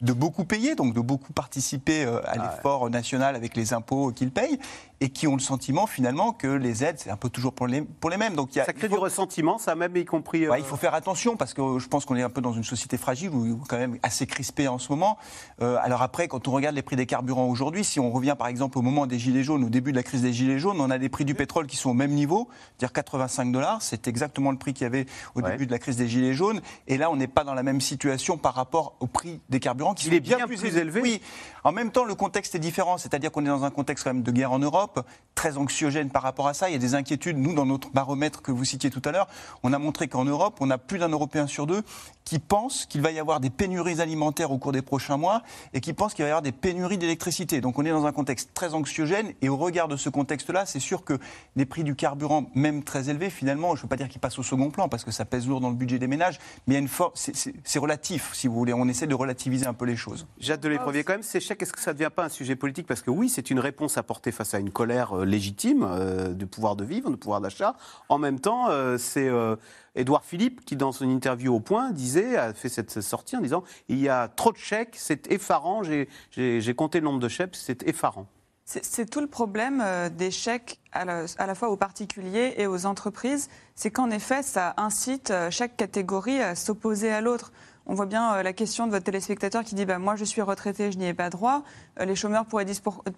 de 0.00 0.12
beaucoup 0.12 0.44
payer, 0.44 0.74
donc 0.74 0.92
de 0.94 1.00
beaucoup 1.00 1.32
participer 1.32 2.04
euh, 2.04 2.20
à 2.28 2.36
l'effort 2.36 2.90
national 2.90 3.36
avec 3.36 3.56
les 3.56 3.72
impôts 3.72 4.10
qu'ils 4.12 4.30
payent, 4.30 4.58
et 5.00 5.08
qui 5.10 5.26
ont 5.26 5.34
le 5.34 5.40
sentiment, 5.40 5.86
finalement, 5.86 6.32
que 6.32 6.46
les 6.46 6.84
aides, 6.84 6.96
c'est 6.98 7.10
un 7.10 7.16
peu 7.16 7.28
toujours 7.28 7.52
pour 7.52 7.66
les, 7.66 7.82
pour 7.82 8.10
les 8.10 8.16
mêmes. 8.16 8.34
Donc 8.34 8.54
il 8.54 8.58
y 8.58 8.60
a, 8.60 8.64
Ça 8.64 8.72
crée 8.72 8.88
faut- 8.88 8.94
du 8.94 9.00
ressentiment, 9.00 9.58
ça 9.58 9.74
même 9.74 9.94
y 9.96 10.04
compris. 10.04 10.44
euh, 10.46 10.50
Ouais, 10.50 10.60
il 10.60 10.64
faut 10.64 10.76
faire 10.76 10.94
attention 10.94 11.36
parce 11.36 11.52
que 11.52 11.78
je 11.78 11.88
pense 11.88 12.04
qu'on 12.04 12.16
est 12.16 12.22
un 12.22 12.30
peu 12.30 12.40
dans 12.40 12.52
une 12.52 12.64
société 12.64 12.96
fragile 12.96 13.30
ou 13.30 13.60
quand 13.68 13.76
même 13.76 13.98
assez 14.02 14.26
crispée 14.26 14.68
en 14.68 14.78
ce 14.78 14.90
moment. 14.90 15.18
Euh, 15.62 15.76
alors 15.82 16.00
après, 16.02 16.28
quand 16.28 16.48
on 16.48 16.52
regarde 16.52 16.74
les 16.74 16.82
prix 16.82 16.96
des 16.96 17.06
carburants 17.06 17.46
aujourd'hui, 17.46 17.84
si 17.84 17.98
on 18.00 18.10
revient 18.10 18.34
par 18.38 18.46
exemple 18.48 18.78
au 18.78 18.82
moment 18.82 19.06
des 19.06 19.18
gilets 19.18 19.42
jaunes, 19.42 19.64
au 19.64 19.68
début 19.68 19.90
de 19.92 19.96
la 19.96 20.02
crise 20.02 20.22
des 20.22 20.32
gilets 20.32 20.58
jaunes, 20.58 20.80
on 20.80 20.90
a 20.90 20.98
des 20.98 21.08
prix 21.08 21.24
du 21.24 21.34
pétrole 21.34 21.66
qui 21.66 21.76
sont 21.76 21.90
au 21.90 21.94
même 21.94 22.12
niveau, 22.12 22.48
c'est-à-dire 22.78 22.92
85 22.92 23.52
dollars. 23.52 23.82
C'est 23.82 24.06
exactement 24.08 24.52
le 24.52 24.58
prix 24.58 24.72
qu'il 24.74 24.84
y 24.84 24.86
avait 24.86 25.06
au 25.34 25.40
Ouais. 25.42 25.50
début 25.50 25.66
de 25.66 25.72
la 25.72 25.78
crise 25.78 25.96
des 25.96 26.08
gilets 26.08 26.34
jaunes. 26.34 26.60
Et 26.88 26.96
là, 26.98 27.10
on 27.10 27.16
n'est 27.16 27.26
pas 27.26 27.44
dans 27.44 27.54
la 27.54 27.62
même 27.62 27.80
situation 27.80 28.38
par 28.38 28.54
rapport 28.54 28.94
au 29.00 29.06
prix 29.06 29.40
des 29.50 29.60
carburants 29.60 29.83
qui 29.92 30.06
Il 30.06 30.10
sont 30.10 30.16
est 30.16 30.20
bien 30.20 30.46
plus 30.46 30.64
élevé. 30.64 31.02
Oui. 31.02 31.20
En 31.64 31.72
même 31.72 31.90
temps, 31.90 32.04
le 32.04 32.14
contexte 32.14 32.54
est 32.54 32.58
différent, 32.58 32.96
c'est-à-dire 32.98 33.32
qu'on 33.32 33.44
est 33.44 33.48
dans 33.48 33.64
un 33.64 33.70
contexte 33.70 34.04
quand 34.04 34.14
même 34.14 34.22
de 34.22 34.30
guerre 34.30 34.52
en 34.52 34.58
Europe, 34.58 35.06
très 35.34 35.56
anxiogène 35.56 36.10
par 36.10 36.22
rapport 36.22 36.46
à 36.46 36.54
ça. 36.54 36.68
Il 36.68 36.72
y 36.72 36.76
a 36.76 36.78
des 36.78 36.94
inquiétudes. 36.94 37.36
Nous, 37.38 37.54
dans 37.54 37.66
notre 37.66 37.90
baromètre 37.90 38.42
que 38.42 38.52
vous 38.52 38.64
citiez 38.64 38.90
tout 38.90 39.02
à 39.04 39.12
l'heure, 39.12 39.28
on 39.62 39.72
a 39.72 39.78
montré 39.78 40.08
qu'en 40.08 40.24
Europe, 40.24 40.58
on 40.60 40.70
a 40.70 40.78
plus 40.78 40.98
d'un 40.98 41.08
Européen 41.08 41.46
sur 41.46 41.66
deux 41.66 41.82
qui 42.24 42.38
pense 42.38 42.86
qu'il 42.86 43.02
va 43.02 43.10
y 43.10 43.18
avoir 43.18 43.40
des 43.40 43.50
pénuries 43.50 44.00
alimentaires 44.00 44.50
au 44.50 44.58
cours 44.58 44.72
des 44.72 44.82
prochains 44.82 45.16
mois 45.16 45.42
et 45.74 45.80
qui 45.80 45.92
pense 45.92 46.14
qu'il 46.14 46.22
va 46.22 46.28
y 46.28 46.30
avoir 46.30 46.42
des 46.42 46.52
pénuries 46.52 46.98
d'électricité. 46.98 47.60
Donc 47.60 47.78
on 47.78 47.84
est 47.84 47.90
dans 47.90 48.06
un 48.06 48.12
contexte 48.12 48.50
très 48.54 48.74
anxiogène 48.74 49.32
et 49.42 49.48
au 49.48 49.56
regard 49.56 49.88
de 49.88 49.96
ce 49.96 50.08
contexte-là, 50.08 50.64
c'est 50.66 50.80
sûr 50.80 51.04
que 51.04 51.18
les 51.56 51.66
prix 51.66 51.84
du 51.84 51.94
carburant, 51.94 52.46
même 52.54 52.82
très 52.82 53.10
élevés, 53.10 53.30
finalement, 53.30 53.74
je 53.74 53.80
ne 53.80 53.82
veux 53.82 53.88
pas 53.88 53.96
dire 53.96 54.08
qu'ils 54.08 54.20
passent 54.20 54.38
au 54.38 54.42
second 54.42 54.70
plan 54.70 54.88
parce 54.88 55.04
que 55.04 55.10
ça 55.10 55.24
pèse 55.24 55.46
lourd 55.46 55.60
dans 55.60 55.70
le 55.70 55.76
budget 55.76 55.98
des 55.98 56.06
ménages, 56.06 56.38
mais 56.66 56.82
c'est 57.14 57.78
relatif, 57.78 58.30
si 58.32 58.48
vous 58.48 58.54
voulez. 58.54 58.72
On 58.72 58.88
essaie 58.88 59.06
de 59.06 59.14
relativiser 59.14 59.66
un 59.66 59.73
peu 59.74 59.84
les 59.84 59.96
choses. 59.96 60.26
Jacques 60.38 60.60
de 60.60 60.68
l'éprevier, 60.68 61.04
quand 61.04 61.12
même, 61.14 61.22
ces 61.22 61.40
chèques, 61.40 61.62
est-ce 61.62 61.72
que 61.72 61.80
ça 61.80 61.92
ne 61.92 61.98
devient 61.98 62.10
pas 62.14 62.24
un 62.24 62.28
sujet 62.28 62.56
politique 62.56 62.86
Parce 62.86 63.02
que 63.02 63.10
oui, 63.10 63.28
c'est 63.28 63.50
une 63.50 63.60
réponse 63.60 63.98
apportée 63.98 64.32
face 64.32 64.54
à 64.54 64.58
une 64.58 64.70
colère 64.70 65.18
euh, 65.18 65.24
légitime 65.24 65.84
euh, 65.88 66.32
du 66.32 66.46
pouvoir 66.46 66.76
de 66.76 66.84
vivre, 66.84 67.10
du 67.10 67.16
pouvoir 67.16 67.40
d'achat. 67.40 67.76
En 68.08 68.18
même 68.18 68.40
temps, 68.40 68.70
euh, 68.70 68.96
c'est 68.98 69.28
euh, 69.28 69.56
Édouard 69.94 70.24
Philippe 70.24 70.64
qui, 70.64 70.76
dans 70.76 70.92
son 70.92 71.08
interview 71.08 71.54
au 71.54 71.60
Point, 71.60 71.90
disait, 71.90 72.36
a 72.36 72.54
fait 72.54 72.68
cette 72.68 73.00
sortie 73.00 73.36
en 73.36 73.40
disant 73.40 73.64
il 73.88 73.98
y 73.98 74.08
a 74.08 74.28
trop 74.28 74.52
de 74.52 74.56
chèques, 74.56 74.94
c'est 74.96 75.30
effarant. 75.30 75.82
J'ai- 75.82 76.74
compté 76.74 77.00
le 77.00 77.04
nombre 77.04 77.20
de 77.20 77.28
chèques, 77.28 77.54
c'est 77.56 77.86
effarant. 77.86 78.26
C'est 78.66 79.10
tout 79.10 79.20
le 79.20 79.26
problème 79.26 79.82
euh, 79.84 80.08
des 80.08 80.30
chèques 80.30 80.80
à 80.92 81.04
la, 81.04 81.26
à 81.36 81.46
la 81.46 81.54
fois 81.54 81.68
aux 81.68 81.76
particuliers 81.76 82.54
et 82.56 82.66
aux 82.66 82.86
entreprises. 82.86 83.50
C'est 83.74 83.90
qu'en 83.90 84.10
effet, 84.10 84.42
ça 84.42 84.72
incite 84.78 85.30
euh, 85.30 85.50
chaque 85.50 85.76
catégorie 85.76 86.40
à 86.40 86.54
s'opposer 86.54 87.12
à 87.12 87.20
l'autre. 87.20 87.52
On 87.86 87.94
voit 87.94 88.06
bien 88.06 88.34
euh, 88.34 88.42
la 88.42 88.52
question 88.52 88.86
de 88.86 88.92
votre 88.92 89.04
téléspectateur 89.04 89.62
qui 89.62 89.74
dit 89.74 89.84
bah, 89.84 89.98
Moi, 89.98 90.16
je 90.16 90.24
suis 90.24 90.40
retraité, 90.40 90.90
je 90.90 90.98
n'y 90.98 91.06
ai 91.06 91.14
pas 91.14 91.30
droit. 91.30 91.62
Euh, 92.00 92.04
les 92.04 92.16
chômeurs 92.16 92.46
pourraient 92.46 92.66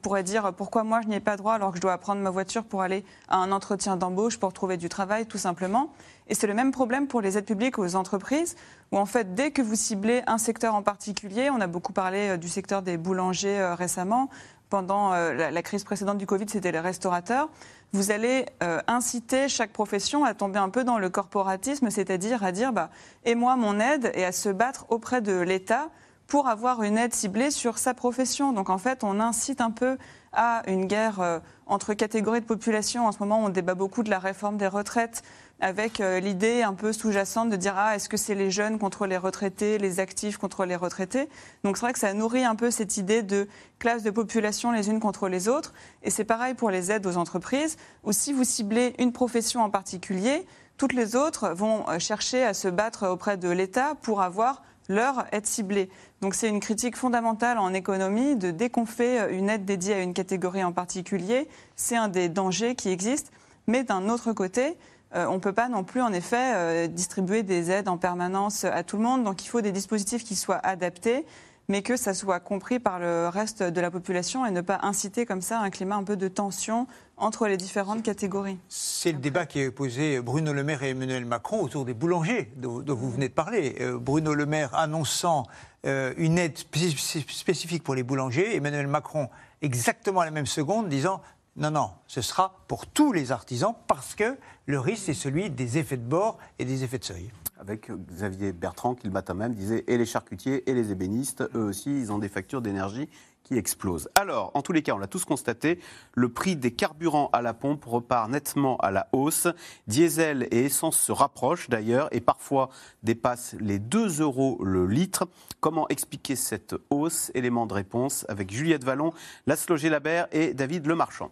pourraient 0.02 0.22
dire 0.22 0.52
Pourquoi 0.54 0.82
moi, 0.82 1.00
je 1.02 1.08
n'y 1.08 1.16
ai 1.16 1.20
pas 1.20 1.36
droit 1.36 1.54
alors 1.54 1.70
que 1.70 1.76
je 1.76 1.82
dois 1.82 1.96
prendre 1.98 2.20
ma 2.20 2.30
voiture 2.30 2.64
pour 2.64 2.82
aller 2.82 3.04
à 3.28 3.36
un 3.36 3.52
entretien 3.52 3.96
d'embauche, 3.96 4.38
pour 4.38 4.52
trouver 4.52 4.76
du 4.76 4.88
travail, 4.88 5.26
tout 5.26 5.38
simplement. 5.38 5.92
Et 6.28 6.34
c'est 6.34 6.46
le 6.46 6.54
même 6.54 6.72
problème 6.72 7.06
pour 7.06 7.20
les 7.20 7.38
aides 7.38 7.44
publiques 7.44 7.78
aux 7.78 7.94
entreprises, 7.94 8.56
où 8.90 8.98
en 8.98 9.06
fait, 9.06 9.34
dès 9.34 9.52
que 9.52 9.62
vous 9.62 9.76
ciblez 9.76 10.22
un 10.26 10.38
secteur 10.38 10.74
en 10.74 10.82
particulier, 10.82 11.50
on 11.50 11.60
a 11.60 11.66
beaucoup 11.66 11.92
parlé 11.92 12.30
euh, 12.30 12.36
du 12.36 12.48
secteur 12.48 12.82
des 12.82 12.96
boulangers 12.96 13.58
euh, 13.60 13.74
récemment, 13.74 14.28
pendant 14.68 15.12
euh, 15.12 15.50
la 15.50 15.62
crise 15.62 15.84
précédente 15.84 16.18
du 16.18 16.26
Covid, 16.26 16.46
c'était 16.48 16.72
les 16.72 16.80
restaurateurs. 16.80 17.48
Vous 17.92 18.10
allez 18.10 18.46
euh, 18.62 18.80
inciter 18.88 19.48
chaque 19.48 19.72
profession 19.72 20.24
à 20.24 20.34
tomber 20.34 20.58
un 20.58 20.68
peu 20.68 20.84
dans 20.84 20.98
le 20.98 21.08
corporatisme, 21.08 21.90
c'est-à-dire 21.90 22.44
à 22.44 22.52
dire 22.52 22.72
bah, 22.72 22.90
et 23.24 23.34
moi 23.34 23.56
mon 23.56 23.80
aide 23.80 24.10
et 24.14 24.24
à 24.24 24.32
se 24.32 24.48
battre 24.48 24.86
auprès 24.88 25.20
de 25.20 25.38
l'État 25.40 25.88
pour 26.26 26.48
avoir 26.48 26.82
une 26.82 26.98
aide 26.98 27.14
ciblée 27.14 27.50
sur 27.50 27.78
sa 27.78 27.94
profession. 27.94 28.52
Donc 28.52 28.70
en 28.70 28.78
fait, 28.78 29.04
on 29.04 29.20
incite 29.20 29.60
un 29.60 29.70
peu 29.70 29.96
à 30.32 30.62
une 30.66 30.86
guerre 30.86 31.20
euh, 31.20 31.38
entre 31.66 31.94
catégories 31.94 32.40
de 32.40 32.46
population. 32.46 33.06
En 33.06 33.12
ce 33.12 33.18
moment, 33.20 33.42
on 33.42 33.48
débat 33.48 33.74
beaucoup 33.74 34.02
de 34.02 34.10
la 34.10 34.18
réforme 34.18 34.56
des 34.56 34.66
retraites 34.66 35.22
avec 35.60 36.00
euh, 36.00 36.20
l'idée 36.20 36.62
un 36.62 36.74
peu 36.74 36.92
sous-jacente 36.92 37.48
de 37.48 37.56
dire 37.56 37.74
ah 37.76 37.96
est-ce 37.96 38.08
que 38.08 38.16
c'est 38.16 38.34
les 38.34 38.50
jeunes 38.50 38.78
contre 38.78 39.06
les 39.06 39.16
retraités, 39.16 39.78
les 39.78 40.00
actifs 40.00 40.36
contre 40.36 40.64
les 40.66 40.76
retraités? 40.76 41.28
Donc 41.64 41.76
c'est 41.76 41.86
vrai 41.86 41.92
que 41.92 41.98
ça 41.98 42.12
nourrit 42.12 42.44
un 42.44 42.54
peu 42.54 42.70
cette 42.70 42.96
idée 42.96 43.22
de 43.22 43.48
classe 43.78 44.02
de 44.02 44.10
population 44.10 44.70
les 44.70 44.90
unes 44.90 45.00
contre 45.00 45.28
les 45.28 45.48
autres. 45.48 45.72
Et 46.02 46.10
c'est 46.10 46.24
pareil 46.24 46.54
pour 46.54 46.70
les 46.70 46.92
aides 46.92 47.06
aux 47.06 47.16
entreprises, 47.16 47.76
où 48.04 48.12
si 48.12 48.32
vous 48.32 48.44
ciblez 48.44 48.94
une 48.98 49.12
profession 49.12 49.62
en 49.62 49.70
particulier, 49.70 50.46
toutes 50.76 50.92
les 50.92 51.16
autres 51.16 51.48
vont 51.54 51.88
euh, 51.88 51.98
chercher 51.98 52.44
à 52.44 52.52
se 52.52 52.68
battre 52.68 53.08
auprès 53.08 53.38
de 53.38 53.48
l'État 53.48 53.94
pour 54.02 54.20
avoir 54.20 54.62
leur 54.88 55.26
aide 55.32 55.46
ciblée. 55.46 55.88
Donc 56.20 56.34
c'est 56.34 56.48
une 56.48 56.60
critique 56.60 56.96
fondamentale 56.96 57.58
en 57.58 57.72
économie 57.74 58.36
de 58.36 58.50
dès 58.50 58.68
qu'on 58.68 58.86
fait 58.86 59.20
euh, 59.20 59.36
une 59.36 59.48
aide 59.48 59.64
dédiée 59.64 59.94
à 59.94 60.02
une 60.02 60.14
catégorie 60.14 60.62
en 60.62 60.72
particulier, 60.72 61.48
c'est 61.76 61.96
un 61.96 62.08
des 62.08 62.28
dangers 62.28 62.74
qui 62.74 62.90
existent. 62.90 63.30
Mais 63.66 63.82
d'un 63.82 64.08
autre 64.08 64.32
côté, 64.32 64.76
on 65.14 65.34
ne 65.34 65.38
peut 65.38 65.52
pas 65.52 65.68
non 65.68 65.84
plus, 65.84 66.02
en 66.02 66.12
effet, 66.12 66.52
euh, 66.54 66.86
distribuer 66.88 67.42
des 67.42 67.70
aides 67.70 67.88
en 67.88 67.96
permanence 67.96 68.64
à 68.64 68.82
tout 68.82 68.96
le 68.96 69.02
monde. 69.02 69.24
Donc 69.24 69.44
il 69.44 69.48
faut 69.48 69.60
des 69.60 69.72
dispositifs 69.72 70.24
qui 70.24 70.34
soient 70.36 70.60
adaptés, 70.62 71.24
mais 71.68 71.82
que 71.82 71.96
ça 71.96 72.14
soit 72.14 72.38
compris 72.38 72.78
par 72.78 72.98
le 73.00 73.28
reste 73.28 73.62
de 73.62 73.80
la 73.80 73.90
population 73.90 74.46
et 74.46 74.50
ne 74.50 74.60
pas 74.60 74.78
inciter 74.82 75.26
comme 75.26 75.42
ça 75.42 75.58
un 75.60 75.70
climat 75.70 75.96
un 75.96 76.04
peu 76.04 76.16
de 76.16 76.28
tension 76.28 76.86
entre 77.16 77.46
les 77.48 77.56
différentes 77.56 78.02
catégories. 78.02 78.58
C'est 78.68 79.10
le 79.12 79.18
débat 79.18 79.46
qui 79.46 79.60
est 79.60 79.70
posé 79.70 80.20
Bruno 80.20 80.52
Le 80.52 80.62
Maire 80.62 80.82
et 80.82 80.90
Emmanuel 80.90 81.24
Macron 81.24 81.62
autour 81.62 81.84
des 81.84 81.94
boulangers 81.94 82.52
dont, 82.56 82.84
vous 82.86 83.10
venez 83.10 83.28
de 83.28 83.34
parler. 83.34 83.76
Euh, 83.80 83.98
Bruno 83.98 84.34
Le 84.34 84.46
Maire 84.46 84.74
annonçant 84.74 85.46
euh, 85.86 86.12
une 86.18 86.38
aide 86.38 86.58
spé- 86.58 86.90
spé- 86.90 87.24
spécifique 87.28 87.82
pour 87.82 87.94
les 87.94 88.02
boulangers, 88.02 88.54
Emmanuel 88.56 88.86
Macron 88.86 89.28
exactement 89.62 90.20
à 90.20 90.24
la 90.26 90.30
même 90.30 90.46
seconde 90.46 90.88
disant 90.88 91.20
non, 91.56 91.70
non, 91.70 91.90
ce 92.06 92.20
sera 92.20 92.60
pour 92.68 92.86
tous 92.86 93.12
les 93.12 93.32
artisans 93.32 93.74
parce 93.86 94.14
que 94.14 94.36
le 94.66 94.78
risque 94.78 95.04
c'est 95.06 95.14
celui 95.14 95.48
des 95.48 95.78
effets 95.78 95.96
de 95.96 96.06
bord 96.06 96.36
et 96.58 96.66
des 96.66 96.84
effets 96.84 96.98
de 96.98 97.04
seuil. 97.04 97.30
Avec 97.58 97.88
euh, 97.88 97.96
Xavier 97.96 98.52
Bertrand 98.52 98.94
qui 98.94 99.06
le 99.06 99.12
matin 99.12 99.32
même 99.32 99.54
disait 99.54 99.82
et 99.86 99.96
les 99.96 100.04
charcutiers 100.04 100.68
et 100.68 100.74
les 100.74 100.92
ébénistes, 100.92 101.48
eux 101.54 101.62
aussi, 101.62 101.98
ils 101.98 102.12
ont 102.12 102.18
des 102.18 102.28
factures 102.28 102.60
d'énergie 102.60 103.08
qui 103.42 103.56
explosent. 103.56 104.10
Alors, 104.16 104.50
en 104.52 104.60
tous 104.60 104.72
les 104.72 104.82
cas, 104.82 104.92
on 104.92 104.98
l'a 104.98 105.06
tous 105.06 105.24
constaté, 105.24 105.78
le 106.12 106.28
prix 106.28 106.56
des 106.56 106.72
carburants 106.72 107.30
à 107.32 107.40
la 107.40 107.54
pompe 107.54 107.86
repart 107.86 108.28
nettement 108.28 108.76
à 108.78 108.90
la 108.90 109.08
hausse. 109.12 109.48
Diesel 109.86 110.48
et 110.50 110.66
essence 110.66 110.98
se 110.98 111.12
rapprochent 111.12 111.70
d'ailleurs 111.70 112.08
et 112.12 112.20
parfois 112.20 112.68
dépassent 113.02 113.54
les 113.60 113.78
2 113.78 114.20
euros 114.20 114.58
le 114.62 114.86
litre. 114.86 115.26
Comment 115.60 115.88
expliquer 115.88 116.36
cette 116.36 116.74
hausse? 116.90 117.30
Élément 117.34 117.66
de 117.66 117.72
réponse 117.72 118.26
avec 118.28 118.50
Juliette 118.50 118.84
Vallon, 118.84 119.14
Laszlo 119.46 119.76
Labert 119.76 120.26
et 120.32 120.52
David 120.52 120.86
Lemarchand. 120.86 121.30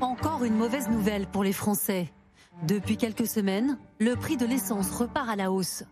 Encore 0.00 0.44
une 0.44 0.54
mauvaise 0.54 0.88
nouvelle 0.88 1.26
pour 1.26 1.44
les 1.44 1.52
Français. 1.52 2.08
Depuis 2.62 2.96
quelques 2.96 3.26
semaines, 3.26 3.78
le 3.98 4.16
prix 4.16 4.36
de 4.36 4.46
l'essence 4.46 4.90
repart 4.90 5.28
à 5.28 5.36
la 5.36 5.50
hausse. 5.50 5.84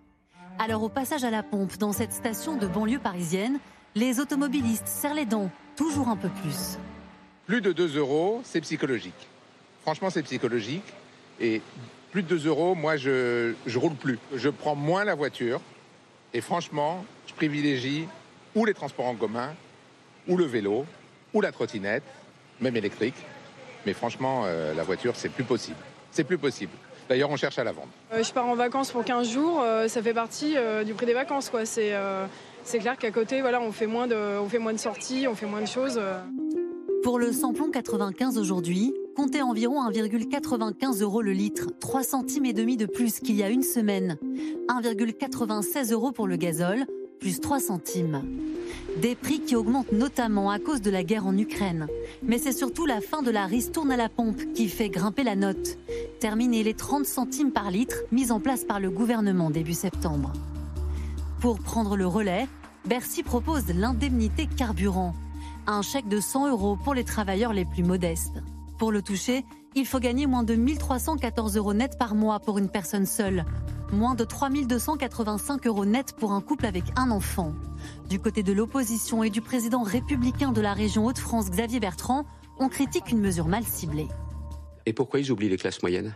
Alors 0.59 0.83
au 0.83 0.89
passage 0.89 1.25
à 1.25 1.31
la 1.31 1.43
pompe 1.43 1.77
dans 1.79 1.93
cette 1.93 2.13
station 2.13 2.57
de 2.57 2.67
banlieue 2.67 2.99
parisienne, 2.99 3.59
les 3.95 4.21
automobilistes 4.21 4.87
serrent 4.87 5.15
les 5.15 5.27
dents 5.27 5.51
toujours 5.77 6.09
un 6.09 6.17
peu 6.17 6.29
plus. 6.29 6.79
Plus 7.47 7.61
de 7.61 7.73
2 7.73 7.99
euros, 7.99 8.41
c'est 8.45 8.61
psychologique. 8.61 9.29
Franchement, 9.83 10.11
c'est 10.11 10.23
psychologique. 10.23 10.85
Et 11.41 11.61
plus 12.13 12.23
de 12.23 12.29
2 12.29 12.47
euros, 12.47 12.75
moi, 12.75 12.97
je, 12.97 13.55
je 13.67 13.79
roule 13.79 13.95
plus. 13.95 14.19
Je 14.35 14.49
prends 14.49 14.77
moins 14.77 15.05
la 15.05 15.15
voiture. 15.15 15.61
Et 16.33 16.41
franchement, 16.41 17.05
je 17.27 17.35
privilégie 17.35 18.07
ou 18.55 18.65
les 18.65 18.75
transports 18.75 19.07
en 19.07 19.15
commun, 19.15 19.55
ou 20.29 20.37
le 20.37 20.45
vélo, 20.45 20.85
ou 21.35 21.41
la 21.41 21.53
trottinette, 21.53 22.03
même 22.61 22.77
électrique. 22.77 23.15
Mais 23.87 23.93
franchement, 23.93 24.43
euh, 24.45 24.75
la 24.75 24.83
voiture, 24.85 25.15
c'est 25.17 25.29
plus 25.31 25.45
possible. 25.45 25.77
C'est 26.11 26.25
plus 26.25 26.39
possible. 26.39 26.73
D'ailleurs, 27.09 27.31
on 27.31 27.37
cherche 27.37 27.59
à 27.59 27.65
la 27.65 27.73
vendre. 27.73 27.89
Euh, 28.13 28.23
je 28.23 28.33
pars 28.33 28.47
en 28.47 28.55
vacances 28.55 28.93
pour 28.93 29.05
15 29.05 29.29
jours, 29.29 29.61
euh, 29.63 29.89
ça 29.89 30.03
fait 30.03 30.15
partie 30.15 30.57
euh, 30.57 30.85
du 30.85 30.95
prix 30.95 31.07
des 31.07 31.15
vacances. 31.15 31.51
quoi. 31.51 31.65
C'est 31.67 31.95
euh, 31.95 32.27
c'est 32.65 32.79
clair 32.79 32.97
qu'à 32.97 33.11
côté, 33.11 33.41
voilà, 33.41 33.61
on, 33.61 33.73
fait 33.73 33.89
moins 33.89 34.07
de, 34.07 34.15
on 34.39 34.49
fait 34.49 34.61
moins 34.61 34.73
de 34.73 34.79
sorties, 34.79 35.27
on 35.27 35.35
fait 35.35 35.47
moins 35.47 35.61
de 35.63 35.67
choses. 35.67 35.97
euh. 35.99 36.21
Pour 37.03 37.19
le 37.19 37.33
samplon 37.33 37.69
95 37.73 38.39
aujourd'hui, 38.39 38.95
comptez 39.17 39.43
environ 39.43 39.83
1,95 39.91 41.03
euros 41.03 41.21
le 41.23 41.33
litre, 41.33 41.67
3 41.81 42.05
centimes 42.05 42.45
et 42.45 42.53
demi 42.53 42.77
de 42.77 42.87
plus 42.87 43.19
qu'il 43.19 43.35
y 43.35 43.43
a 43.43 43.49
une 43.49 43.65
semaine. 43.65 44.17
1,96 44.69 45.93
euros 45.93 46.13
pour 46.13 46.29
le 46.29 46.37
gazole, 46.37 46.85
plus 47.23 47.41
3 47.41 47.61
centimes. 47.61 48.21
Des 49.01 49.15
prix 49.15 49.39
qui 49.39 49.55
augmentent 49.55 49.93
notamment 49.93 50.51
à 50.51 50.59
cause 50.59 50.83
de 50.83 50.91
la 50.91 51.05
guerre 51.05 51.25
en 51.25 51.39
Ukraine. 51.39 51.87
Mais 52.25 52.37
c'est 52.37 52.53
surtout 52.53 52.85
la 52.85 53.01
fin 53.01 53.23
de 53.23 53.31
la 53.31 53.47
ristourne 53.47 53.93
à 53.93 53.97
la 53.97 54.09
pompe 54.09 54.41
qui 54.55 54.69
fait 54.69 54.89
grimper 54.89 55.23
la 55.23 55.37
note. 55.37 55.79
Terminer 56.19 56.65
les 56.65 56.75
30 56.75 57.07
centimes 57.07 57.53
par 57.53 57.71
litre 57.71 57.95
mis 58.11 58.33
en 58.33 58.41
place 58.41 58.65
par 58.65 58.81
le 58.81 58.91
gouvernement 58.91 59.51
début 59.51 59.73
septembre. 59.73 60.33
Pour 61.41 61.61
prendre 61.61 61.97
le 61.97 62.09
relais, 62.09 62.49
Bercy 62.87 63.23
propose 63.23 63.69
l'indemnité 63.69 64.49
carburant. 64.49 65.15
Un 65.69 65.83
chèque 65.83 66.09
de 66.09 66.19
100 66.19 66.49
euros 66.49 66.77
pour 66.83 66.93
les 66.93 67.05
travailleurs 67.05 67.53
les 67.53 67.65
plus 67.65 67.85
modestes. 67.85 68.43
Pour 68.81 68.91
le 68.91 69.01
toucher, 69.01 69.45
il 69.77 69.87
faut 69.87 70.01
gagner 70.01 70.27
moins 70.27 70.43
de 70.43 70.57
1314 70.57 71.57
euros 71.57 71.73
net 71.73 71.97
par 72.01 72.17
mois 72.17 72.41
pour 72.41 72.59
une 72.59 72.69
personne 72.69 73.07
seule, 73.07 73.45
moins 73.93 74.15
de 74.15 74.25
3285 74.25 75.67
euros 75.67 75.85
net 75.85 76.15
pour 76.19 76.33
un 76.33 76.41
couple 76.41 76.67
avec 76.67 76.85
un 76.97 77.11
enfant. 77.11 77.55
Du 78.09 78.19
côté 78.19 78.43
de 78.43 78.53
l'opposition 78.53 79.23
et 79.23 79.31
du 79.31 79.41
président 79.41 79.83
républicain 79.83 80.53
de 80.53 80.61
la 80.61 80.73
région 80.73 81.07
Hauts-de-France, 81.07 81.51
Xavier 81.51 81.81
Bertrand, 81.81 82.25
on 82.59 82.69
critique 82.69 83.11
une 83.11 83.21
mesure 83.21 83.47
mal 83.47 83.65
ciblée. 83.65 84.09
Et 84.87 84.93
pourquoi 84.93 85.21
ils 85.21 85.31
oublient 85.31 85.49
les 85.49 85.57
classes 85.57 85.83
moyennes? 85.83 86.15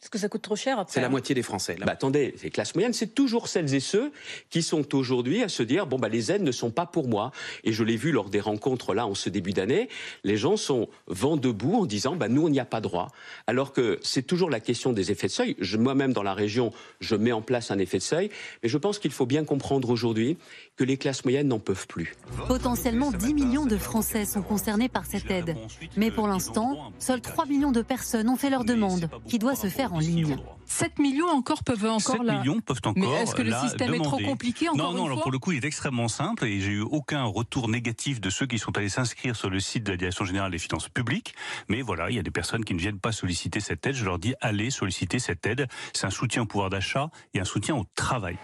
Parce 0.00 0.10
que 0.10 0.18
ça 0.18 0.28
coûte 0.28 0.42
trop 0.42 0.56
cher 0.56 0.78
après. 0.78 0.92
C'est 0.92 1.00
la 1.00 1.06
hein. 1.06 1.10
moitié 1.10 1.34
des 1.34 1.42
Français. 1.42 1.76
Bah, 1.80 1.86
attendez, 1.92 2.34
les 2.42 2.50
classes 2.50 2.74
moyennes, 2.74 2.92
c'est 2.92 3.14
toujours 3.14 3.48
celles 3.48 3.74
et 3.74 3.80
ceux 3.80 4.12
qui 4.50 4.62
sont 4.62 4.94
aujourd'hui 4.94 5.42
à 5.42 5.48
se 5.48 5.62
dire 5.62 5.86
bon 5.86 5.98
bah 5.98 6.08
les 6.08 6.30
aides 6.30 6.42
ne 6.42 6.52
sont 6.52 6.70
pas 6.70 6.86
pour 6.86 7.08
moi. 7.08 7.32
Et 7.64 7.72
je 7.72 7.82
l'ai 7.82 7.96
vu 7.96 8.12
lors 8.12 8.28
des 8.28 8.40
rencontres 8.40 8.94
là 8.94 9.06
en 9.06 9.14
ce 9.14 9.30
début 9.30 9.52
d'année, 9.52 9.88
les 10.22 10.36
gens 10.36 10.56
sont 10.56 10.88
vent 11.06 11.36
debout 11.36 11.76
en 11.76 11.86
disant 11.86 12.14
bah 12.14 12.28
nous 12.28 12.44
on 12.44 12.48
n'y 12.50 12.60
a 12.60 12.66
pas 12.66 12.80
droit. 12.80 13.08
Alors 13.46 13.72
que 13.72 13.98
c'est 14.02 14.22
toujours 14.22 14.50
la 14.50 14.60
question 14.60 14.92
des 14.92 15.10
effets 15.10 15.28
de 15.28 15.32
seuil. 15.32 15.56
Moi-même 15.78 16.12
dans 16.12 16.22
la 16.22 16.34
région, 16.34 16.72
je 17.00 17.16
mets 17.16 17.32
en 17.32 17.42
place 17.42 17.70
un 17.70 17.78
effet 17.78 17.98
de 17.98 18.02
seuil, 18.02 18.30
mais 18.62 18.68
je 18.68 18.78
pense 18.78 18.98
qu'il 18.98 19.12
faut 19.12 19.26
bien 19.26 19.44
comprendre 19.44 19.88
aujourd'hui 19.88 20.36
que 20.76 20.84
les 20.84 20.98
classes 20.98 21.24
moyennes 21.24 21.48
n'en 21.48 21.58
peuvent 21.58 21.86
plus. 21.86 22.14
Potentiellement 22.46 23.12
10 23.12 23.34
millions 23.34 23.66
de 23.66 23.76
Français 23.76 24.24
sont 24.24 24.42
concernés 24.42 24.88
par 24.88 25.06
cette 25.06 25.30
aide. 25.30 25.56
Mais 25.96 26.10
pour 26.10 26.28
l'instant, 26.28 26.92
seuls 26.98 27.20
3 27.20 27.46
millions 27.46 27.72
de 27.72 27.82
personnes 27.82 28.28
ont 28.28 28.36
fait 28.36 28.50
leur 28.50 28.64
demande, 28.64 29.08
qui 29.26 29.38
doit 29.38 29.56
se 29.56 29.68
faire 29.68 29.92
en 29.96 30.00
ligne. 30.00 30.36
7 30.66 30.98
millions 30.98 31.28
encore 31.28 31.62
peuvent 31.62 31.84
encore 31.84 32.16
7 32.16 32.22
là. 32.22 32.38
millions 32.38 32.60
peuvent 32.60 32.80
encore 32.84 32.94
Mais 32.96 33.22
est-ce 33.22 33.34
que 33.34 33.42
le 33.42 33.52
système 33.52 33.94
est 33.94 34.02
trop 34.02 34.18
compliqué 34.18 34.68
encore 34.68 34.92
Non, 34.92 34.92
non, 34.92 34.98
une 34.98 35.06
alors 35.06 35.18
fois 35.18 35.22
pour 35.24 35.32
le 35.32 35.38
coup, 35.38 35.52
il 35.52 35.64
est 35.64 35.66
extrêmement 35.66 36.08
simple 36.08 36.44
et 36.44 36.60
j'ai 36.60 36.72
eu 36.72 36.80
aucun 36.80 37.24
retour 37.24 37.68
négatif 37.68 38.20
de 38.20 38.30
ceux 38.30 38.46
qui 38.46 38.58
sont 38.58 38.76
allés 38.76 38.88
s'inscrire 38.88 39.36
sur 39.36 39.48
le 39.48 39.60
site 39.60 39.84
de 39.84 39.92
la 39.92 39.96
Direction 39.96 40.24
Générale 40.24 40.50
des 40.50 40.58
Finances 40.58 40.88
Publiques. 40.88 41.34
Mais 41.68 41.82
voilà, 41.82 42.10
il 42.10 42.16
y 42.16 42.18
a 42.18 42.22
des 42.22 42.30
personnes 42.30 42.64
qui 42.64 42.74
ne 42.74 42.80
viennent 42.80 42.98
pas 42.98 43.12
solliciter 43.12 43.60
cette 43.60 43.86
aide. 43.86 43.94
Je 43.94 44.04
leur 44.04 44.18
dis, 44.18 44.34
allez 44.40 44.70
solliciter 44.70 45.18
cette 45.18 45.46
aide. 45.46 45.68
C'est 45.92 46.06
un 46.06 46.10
soutien 46.10 46.42
au 46.42 46.46
pouvoir 46.46 46.70
d'achat 46.70 47.10
et 47.34 47.40
un 47.40 47.44
soutien 47.44 47.76
au 47.76 47.84
travail. 47.94 48.36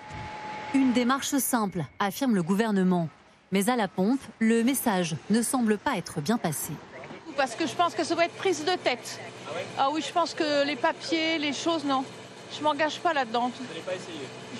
Une 0.74 0.92
démarche 0.92 1.36
simple, 1.36 1.84
affirme 1.98 2.34
le 2.34 2.42
gouvernement. 2.42 3.08
Mais 3.50 3.68
à 3.68 3.76
la 3.76 3.88
pompe, 3.88 4.20
le 4.38 4.62
message 4.64 5.16
ne 5.28 5.42
semble 5.42 5.76
pas 5.76 5.96
être 5.98 6.20
bien 6.20 6.38
passé. 6.38 6.72
Parce 7.36 7.54
que 7.54 7.66
je 7.66 7.74
pense 7.74 7.94
que 7.94 8.04
ça 8.04 8.14
va 8.14 8.24
être 8.26 8.34
prise 8.34 8.64
de 8.64 8.76
tête. 8.82 9.20
Ah 9.78 9.88
oui, 9.92 10.02
je 10.06 10.12
pense 10.12 10.34
que 10.34 10.64
les 10.66 10.76
papiers, 10.76 11.38
les 11.38 11.52
choses, 11.52 11.84
non. 11.84 12.04
Je 12.56 12.62
m'engage 12.62 13.00
pas 13.00 13.12
là-dedans. 13.12 13.50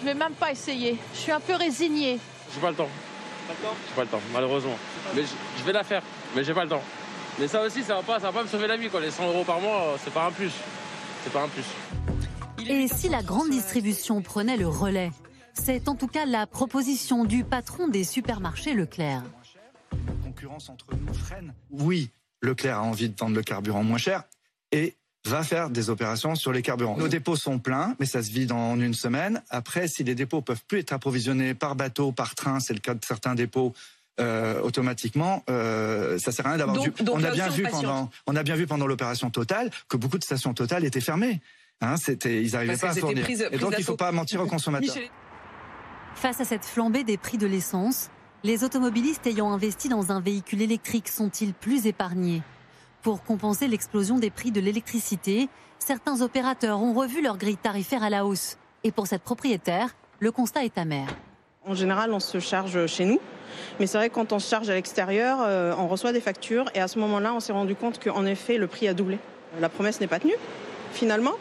Je 0.00 0.05
vais 0.05 0.14
même 0.14 0.33
pas 0.33 0.50
essayer. 0.50 0.98
Je 1.14 1.18
suis 1.18 1.33
un 1.33 1.40
peu 1.40 1.55
résignée. 1.55 2.18
J'ai 2.55 2.61
pas 2.61 2.70
le 2.70 2.76
temps. 2.76 2.88
J'ai 3.48 3.94
pas 3.94 4.02
le 4.02 4.09
temps, 4.09 4.20
malheureusement. 4.33 4.76
Mais 5.14 5.22
je, 5.22 5.28
je 5.59 5.64
vais 5.64 5.72
la 5.72 5.85
faire, 5.85 6.02
mais 6.35 6.44
j'ai 6.44 6.55
pas 6.55 6.64
le 6.64 6.70
temps. 6.70 6.83
Mais 7.38 7.48
ça 7.48 7.62
aussi, 7.62 7.83
ça 7.83 7.96
va 7.96 8.02
pas, 8.02 8.20
ça 8.20 8.31
va 8.31 8.33
pas 8.33 8.42
me 8.44 8.48
sauver 8.48 8.66
la 8.66 8.76
vie, 8.76 8.88
quoi. 8.88 9.00
Les 9.00 9.11
100 9.11 9.26
euros 9.28 9.44
par 9.44 9.61
mois, 9.61 9.83
euh, 9.83 9.96
c'est 10.02 10.12
pas 10.12 10.26
un 10.26 10.31
plus. 10.31 10.52
C'est 11.24 11.33
pas 11.33 11.42
un 11.42 11.48
plus. 11.48 11.64
Et 12.66 12.88
si 12.88 13.09
la 13.09 13.22
grande 13.22 13.50
distribution 13.50 14.22
prenait 14.22 14.57
le 14.57 14.68
relais? 14.68 15.11
C'est 15.55 15.88
en 15.88 15.94
tout 15.94 16.07
cas 16.07 16.24
la 16.24 16.46
proposition 16.46 17.24
du 17.24 17.44
patron 17.44 17.88
des 17.88 18.05
supermarchés 18.05 18.74
Leclerc. 18.74 19.22
concurrence 20.24 20.70
entre 20.70 20.87
nous 20.94 21.12
freine. 21.12 21.52
Oui, 21.70 22.11
Leclerc 22.40 22.78
a 22.78 22.83
envie 22.83 23.09
de 23.09 23.18
vendre 23.18 23.37
le 23.37 23.42
carburant 23.42 23.83
moins 23.83 23.98
cher 23.98 24.24
et 24.72 24.96
va 25.24 25.44
faire 25.44 25.70
des 25.70 25.88
opérations 25.88 26.35
sur 26.35 26.52
les 26.52 26.62
carburants. 26.62 26.96
Nos 26.96 27.06
dépôts 27.08 27.37
sont 27.37 27.61
pleins, 27.61 27.94
mais 28.00 28.06
ça 28.06 28.22
se 28.22 28.30
vide 28.32 28.50
en 28.50 28.80
une 28.80 28.94
semaine. 28.94 29.40
Après, 29.50 29.87
si 29.87 30.02
les 30.02 30.16
dépôts 30.16 30.40
peuvent 30.42 30.64
plus 30.66 30.80
être 30.80 30.92
approvisionnés 30.92 31.54
par 31.54 31.76
bateau, 31.76 32.11
par 32.11 32.35
train, 32.35 32.58
c'est 32.58 32.74
le 32.74 32.80
cas 32.80 32.94
de 32.94 33.04
certains 33.04 33.35
dépôts. 33.35 33.72
euh, 34.20 34.61
automatiquement, 34.61 35.42
euh, 35.48 36.18
ça 36.18 36.32
sert 36.32 36.46
à 36.46 36.50
rien 36.50 36.58
d'avoir 36.58 36.76
Donc- 36.76 36.94
du. 36.98 37.02
donc 37.02 37.16
on 37.16 37.24
a 37.24 37.30
bien 37.30 37.48
vu 37.48 37.62
patiente. 37.62 37.80
pendant, 37.82 38.11
on 38.26 38.37
a 38.37 38.42
bien 38.42 38.56
vu 38.56 38.66
pendant 38.66 38.87
l'opération 38.87 39.30
Total 39.30 39.70
que 39.88 39.96
beaucoup 39.96 40.18
de 40.18 40.22
stations 40.22 40.52
Total 40.52 40.85
étaient 40.85 41.00
fermées. 41.00 41.40
Hein, 41.80 41.96
c'était, 41.96 42.42
ils 42.42 42.52
n'arrivaient 42.52 42.76
pas 42.76 42.90
à 42.90 42.94
fournir. 42.94 43.24
prises- 43.24 43.48
Et 43.50 43.56
donc, 43.56 43.72
il 43.74 43.80
ne 43.80 43.85
faut 43.85 43.96
pas 43.96 44.12
mentir 44.12 44.42
aux 44.42 44.46
consommateurs. 44.46 44.94
Michel- 44.94 45.08
Face 46.14 46.40
à 46.42 46.44
cette 46.44 46.66
flambée 46.66 47.04
des 47.04 47.16
prix 47.16 47.38
de 47.38 47.46
l'essence, 47.46 48.11
les 48.44 48.64
automobilistes 48.64 49.26
ayant 49.26 49.50
investi 49.50 49.88
dans 49.88 50.12
un 50.12 50.20
véhicule 50.20 50.61
électrique 50.61 51.08
sont-ils 51.08 51.54
plus 51.54 51.87
épargnés? 51.87 52.42
Pour 53.03 53.25
compenser 53.25 53.67
l'explosion 53.67 54.21
des 54.21 54.31
prix 54.31 54.53
de 54.53 54.61
l'électricité, 54.61 55.49
certains 55.81 56.23
opérateurs 56.23 56.81
ont 56.81 56.93
revu 56.93 57.21
leur 57.21 57.37
grille 57.37 57.57
tarifaire 57.57 58.05
à 58.05 58.11
la 58.11 58.25
hausse. 58.25 58.59
Et 58.85 58.93
pour 58.93 59.09
cette 59.09 59.23
propriétaire, 59.23 59.88
le 60.21 60.31
constat 60.31 60.65
est 60.65 60.79
amer. 60.79 61.09
En 61.67 61.75
général, 61.75 62.12
on 62.12 62.21
se 62.21 62.38
charge 62.38 62.87
chez 62.87 63.05
nous. 63.05 63.19
Mais 63.81 63.88
c'est 63.88 63.99
vrai 63.99 64.09
que 64.09 64.15
quand 64.15 64.33
on 64.33 64.38
se 64.38 64.49
charge 64.49 64.71
à 64.71 64.75
l'extérieur, 64.75 65.38
euh, 65.41 65.75
on 65.77 65.88
reçoit 65.88 66.12
des 66.12 66.21
factures. 66.21 66.67
Et 66.77 66.81
à 66.81 66.87
ce 66.87 67.01
moment-là, 67.01 67.35
on 67.35 67.41
s'est 67.41 67.53
rendu 67.53 67.75
compte 67.75 68.03
qu'en 68.03 68.25
effet, 68.25 68.57
le 68.57 68.69
prix 68.69 68.87
a 68.87 68.95
doublé. 68.95 69.19
La 69.61 69.69
promesse 69.69 70.01
n'est 70.01 70.07
pas 70.07 70.21
tenue, 70.21 70.37
finalement. 70.93 71.35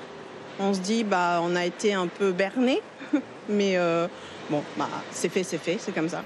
On 0.60 0.74
se 0.74 0.80
dit, 0.80 1.04
bah, 1.04 1.42
on 1.44 1.56
a 1.56 1.64
été 1.64 1.94
un 1.94 2.08
peu 2.08 2.32
berné. 2.32 2.82
Mais 3.50 3.78
euh, 3.78 4.08
bon, 4.50 4.64
bah, 4.78 4.90
c'est 5.12 5.30
fait, 5.30 5.44
c'est 5.44 5.60
fait, 5.60 5.78
c'est 5.80 5.92
comme 5.92 6.10
ça. 6.10 6.24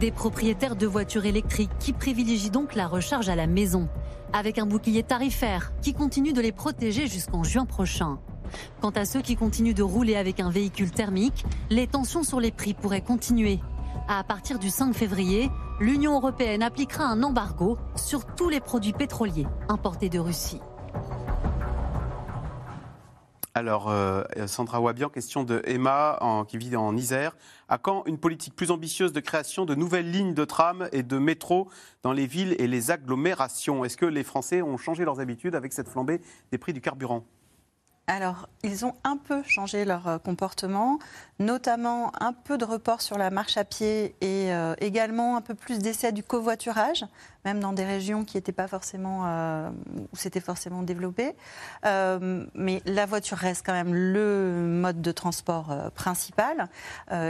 Des 0.00 0.10
propriétaires 0.10 0.74
de 0.74 0.86
voitures 0.86 1.26
électriques 1.26 1.70
qui 1.78 1.92
privilégient 1.92 2.50
donc 2.50 2.74
la 2.74 2.88
recharge 2.88 3.28
à 3.28 3.36
la 3.36 3.46
maison, 3.46 3.88
avec 4.32 4.58
un 4.58 4.66
bouclier 4.66 5.02
tarifaire 5.02 5.72
qui 5.82 5.94
continue 5.94 6.32
de 6.32 6.40
les 6.40 6.52
protéger 6.52 7.06
jusqu'en 7.06 7.42
juin 7.42 7.66
prochain. 7.66 8.18
Quant 8.80 8.90
à 8.90 9.04
ceux 9.04 9.20
qui 9.20 9.36
continuent 9.36 9.74
de 9.74 9.82
rouler 9.82 10.16
avec 10.16 10.40
un 10.40 10.50
véhicule 10.50 10.90
thermique, 10.90 11.44
les 11.70 11.86
tensions 11.86 12.22
sur 12.22 12.40
les 12.40 12.50
prix 12.50 12.74
pourraient 12.74 13.02
continuer. 13.02 13.60
À 14.08 14.24
partir 14.24 14.58
du 14.58 14.70
5 14.70 14.94
février, 14.94 15.50
l'Union 15.80 16.14
européenne 16.14 16.62
appliquera 16.62 17.04
un 17.04 17.22
embargo 17.22 17.78
sur 17.94 18.24
tous 18.24 18.48
les 18.48 18.60
produits 18.60 18.92
pétroliers 18.92 19.46
importés 19.68 20.08
de 20.08 20.18
Russie. 20.18 20.60
Alors, 23.58 23.90
euh, 23.90 24.22
Sandra 24.46 24.80
Wabian, 24.80 25.08
question 25.08 25.42
de 25.42 25.62
Emma, 25.64 26.44
qui 26.46 26.58
vit 26.58 26.76
en 26.76 26.96
Isère. 26.96 27.36
À 27.68 27.76
quand 27.76 28.04
une 28.06 28.16
politique 28.16 28.54
plus 28.54 28.70
ambitieuse 28.70 29.12
de 29.12 29.18
création 29.18 29.64
de 29.64 29.74
nouvelles 29.74 30.08
lignes 30.08 30.32
de 30.32 30.44
tram 30.44 30.88
et 30.92 31.02
de 31.02 31.18
métro 31.18 31.68
dans 32.04 32.12
les 32.12 32.28
villes 32.28 32.54
et 32.60 32.68
les 32.68 32.92
agglomérations? 32.92 33.84
Est-ce 33.84 33.96
que 33.96 34.06
les 34.06 34.22
Français 34.22 34.62
ont 34.62 34.76
changé 34.76 35.04
leurs 35.04 35.18
habitudes 35.18 35.56
avec 35.56 35.72
cette 35.72 35.88
flambée 35.88 36.20
des 36.52 36.58
prix 36.58 36.72
du 36.72 36.80
carburant? 36.80 37.24
Alors, 38.10 38.48
ils 38.62 38.86
ont 38.86 38.94
un 39.04 39.18
peu 39.18 39.42
changé 39.42 39.84
leur 39.84 40.08
euh, 40.08 40.16
comportement, 40.18 40.98
notamment 41.38 42.10
un 42.22 42.32
peu 42.32 42.56
de 42.56 42.64
report 42.64 43.02
sur 43.02 43.18
la 43.18 43.28
marche 43.28 43.58
à 43.58 43.64
pied 43.64 44.16
et 44.22 44.50
euh, 44.50 44.74
également 44.80 45.36
un 45.36 45.42
peu 45.42 45.54
plus 45.54 45.78
d'essais 45.78 46.10
du 46.10 46.22
covoiturage, 46.22 47.04
même 47.44 47.60
dans 47.60 47.74
des 47.74 47.84
régions 47.84 48.24
qui 48.24 48.38
n'étaient 48.38 48.50
pas 48.50 48.66
forcément 48.66 49.24
euh, 49.26 49.68
où 50.10 50.16
c'était 50.16 50.40
forcément 50.40 50.82
développé. 50.82 51.36
Euh, 51.84 52.46
mais 52.54 52.80
la 52.86 53.04
voiture 53.04 53.36
reste 53.36 53.64
quand 53.66 53.74
même 53.74 53.94
le 53.94 54.54
mode 54.54 55.02
de 55.02 55.12
transport 55.12 55.90
principal. 55.94 56.68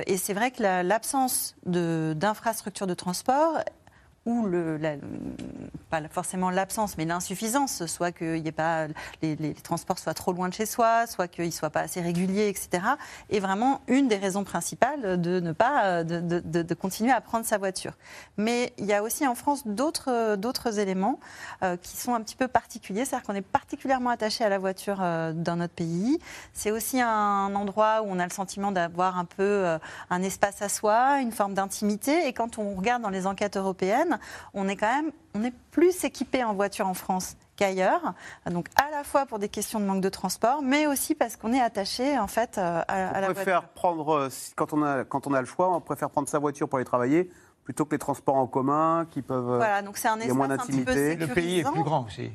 Et 0.07 0.17
c'est 0.17 0.33
vrai 0.33 0.53
que 0.53 0.62
la- 0.62 0.85
l'absence 0.85 1.57
d'infrastructures 1.67 2.87
de 2.87 2.95
transport 2.95 3.59
ou 4.29 4.49
pas 5.91 6.03
forcément 6.11 6.51
l'absence, 6.51 6.99
mais 6.99 7.05
l'insuffisance, 7.05 7.87
soit 7.87 8.12
que 8.12 8.37
y 8.37 8.47
ait 8.47 8.53
pas, 8.53 8.87
les, 9.23 9.55
transports 9.55 9.99
soient 9.99 10.14
trop 10.14 10.33
loin 10.33 10.49
de 10.49 10.55
chez 10.55 10.67
soi, 10.67 11.07
soit 11.07 11.29
qu'ils 11.29 11.47
ne 11.47 11.51
soient 11.51 11.71
pas 11.71 11.81
assez 11.81 12.01
réguliers, 12.01 12.49
etc., 12.49 12.85
est 13.31 13.41
vraiment 13.41 13.81
une 13.88 14.07
des 14.07 14.17
raisons 14.17 14.45
principales 14.45 15.21
de 15.21 15.41
ne 15.41 15.53
pas 15.53 16.05
de 16.05 16.75
continuer 16.75 17.12
à 17.12 17.21
prendre 17.21 17.45
sa 17.45 17.59
voiture. 17.59 17.95
Mais 18.37 18.73
il 18.79 18.85
y 18.85 18.93
a 18.93 19.03
aussi 19.03 19.27
en 19.27 19.35
France 19.35 19.67
d'autres 19.67 20.37
d'autres 20.37 20.79
éléments 20.79 21.19
euh, 21.62 21.77
qui 21.77 21.97
sont 21.97 22.14
un 22.14 22.21
petit 22.21 22.37
peu 22.37 22.49
particuliers, 22.49 23.05
c'est-à-dire 23.05 23.27
qu'on 23.27 23.35
est 23.35 23.43
particulièrement 23.43 24.11
attaché 24.11 24.45
à 24.45 24.49
la 24.49 24.59
voiture 24.59 24.99
euh, 25.01 25.33
dans 25.33 25.57
notre 25.57 25.75
pays. 25.75 26.19
C'est 26.53 26.71
aussi 26.71 27.01
un 27.01 27.55
endroit 27.55 28.03
où 28.03 28.07
on 28.09 28.19
a 28.19 28.25
le 28.25 28.33
sentiment 28.33 28.73
d'avoir 28.73 29.19
un 29.19 29.25
peu 29.25 29.43
euh, 29.43 29.79
un 30.11 30.23
espace 30.23 30.62
à 30.62 30.69
soi, 30.69 31.21
une 31.21 31.33
forme 31.33 31.55
d'intimité. 31.55 32.27
Et 32.27 32.33
quand 32.33 32.59
on 32.59 32.75
regarde 32.75 33.03
dans 33.03 33.11
les 33.11 33.27
enquêtes 33.27 33.57
européennes, 33.57 34.17
on 34.54 34.68
est 34.68 34.76
quand 34.76 34.92
même 34.94 35.11
on 35.35 35.44
est 35.44 35.52
plus 35.70 36.04
équipé 36.04 36.42
en 36.44 36.54
voiture 36.54 36.87
en 36.87 36.94
France 36.94 37.37
qu'ailleurs. 37.57 38.14
Donc 38.50 38.66
à 38.76 38.90
la 38.90 39.04
fois 39.04 39.26
pour 39.26 39.38
des 39.38 39.48
questions 39.48 39.81
de 39.81 39.85
manque 39.85 40.00
de 40.00 40.09
transport, 40.09 40.62
mais 40.62 40.87
aussi 40.87 41.14
parce 41.14 41.37
qu'on 41.37 41.52
est 41.52 41.61
attaché 41.61 42.18
en 42.18 42.26
fait 42.26 42.59
euh, 42.59 42.83
à, 42.88 43.09
à 43.09 43.20
la 43.20 43.28
On 43.28 43.33
voiture. 43.33 43.35
préfère 43.35 43.68
prendre, 43.68 44.09
euh, 44.14 44.31
si- 44.31 44.52
quand 44.54 44.72
on, 44.72 44.83
a, 44.83 45.04
quand 45.04 45.26
on 45.26 45.35
a 45.35 45.40
le 45.40 45.46
choix, 45.46 45.74
on 45.74 45.81
préfère 45.81 46.11
prendre 46.11 46.28
sa 46.28 46.38
voiture 46.38 46.68
pour 46.68 46.78
aller 46.78 46.85
travailler 46.87 47.31
plutôt 47.64 47.85
que 47.85 47.90
les 47.92 47.98
transports 47.98 48.37
en 48.37 48.46
commun 48.46 49.07
qui 49.11 49.20
peuvent. 49.22 49.50
euh, 49.50 49.57
Voilà, 49.59 49.83
donc 49.83 49.96
c'est 49.98 50.09
un 50.09 50.18
il 50.20 50.26
y 50.26 50.31
a 50.31 50.35
moins 50.35 50.48
espace 50.48 50.68
un 50.68 50.72
petit 50.72 50.85
peu 50.85 50.94
d'intimité. 50.94 51.16
Le 51.16 51.26
pays 51.35 51.44
est 51.44 51.64
sécurisant. 51.64 51.72
plus 51.72 51.83
grand 51.83 52.04
aussi. 52.07 52.31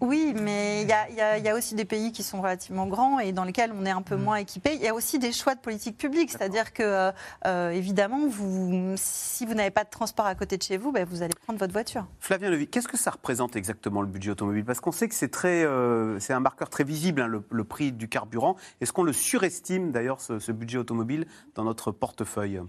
Oui, 0.00 0.34
mais 0.40 0.82
il 0.82 0.88
y, 0.88 0.92
a- 0.92 1.38
y 1.38 1.42
y 1.46 1.52
aussi 1.52 1.74
des 1.74 1.84
pays 1.84 2.12
qui 2.12 2.22
sont 2.22 2.40
relativement 2.40 2.86
grands 2.86 3.18
et 3.18 3.32
dans 3.32 3.44
lesquels 3.44 3.72
on 3.78 3.84
est 3.86 3.90
un 3.90 4.02
peu 4.02 4.16
Mm. 4.16 4.22
moins 4.22 4.36
équipé. 4.36 4.74
Il 4.74 4.80
y 4.80 4.88
a 4.88 4.94
aussi 4.94 5.18
des 5.18 5.32
choix 5.32 5.54
de 5.54 5.60
politique 5.60 5.96
publique, 5.98 6.30
c'est-à-dire 6.30 6.72
que, 6.72 6.82
euh, 6.82 7.12
euh, 7.46 7.70
évidemment, 7.70 8.26
vous, 8.28 8.94
si 8.96 9.46
vous 9.46 9.54
n'avez 9.54 9.70
pas 9.70 9.84
de 9.84 9.90
transport 9.90 10.26
à 10.26 10.34
côté 10.34 10.56
de 10.56 10.62
chez 10.62 10.76
vous, 10.76 10.92
ben, 10.92 11.04
vous 11.04 11.22
allez 11.22 11.34
prendre 11.34 11.58
votre 11.58 11.72
voiture. 11.72 12.06
Flavien 12.20 12.50
Levy, 12.50 12.68
qu'est-ce 12.68 12.88
que 12.88 12.96
ça 12.98 13.10
représente 13.10 13.56
exactement 13.56 14.00
le 14.02 14.06
budget 14.08 14.30
automobile? 14.30 14.64
Parce 14.64 14.80
qu'on 14.80 14.92
sait 14.92 15.08
que 15.08 15.14
c'est 15.14 15.30
très, 15.30 15.64
euh, 15.64 16.18
c'est 16.20 16.32
un 16.32 16.40
marqueur 16.40 16.68
très 16.70 16.84
visible, 16.84 17.20
hein, 17.22 17.26
le, 17.26 17.42
le 17.50 17.64
prix 17.64 17.92
du 17.92 18.08
carburant. 18.08 18.56
Est-ce 18.80 18.92
qu'on 18.92 19.02
le 19.04 19.12
surestime 19.12 19.90
d'ailleurs 19.92 20.20
ce, 20.20 20.38
ce 20.38 20.52
budget 20.52 20.78
automobile 20.78 21.26
dans 21.54 21.64
notre 21.64 21.90
portefeuille? 21.92 22.60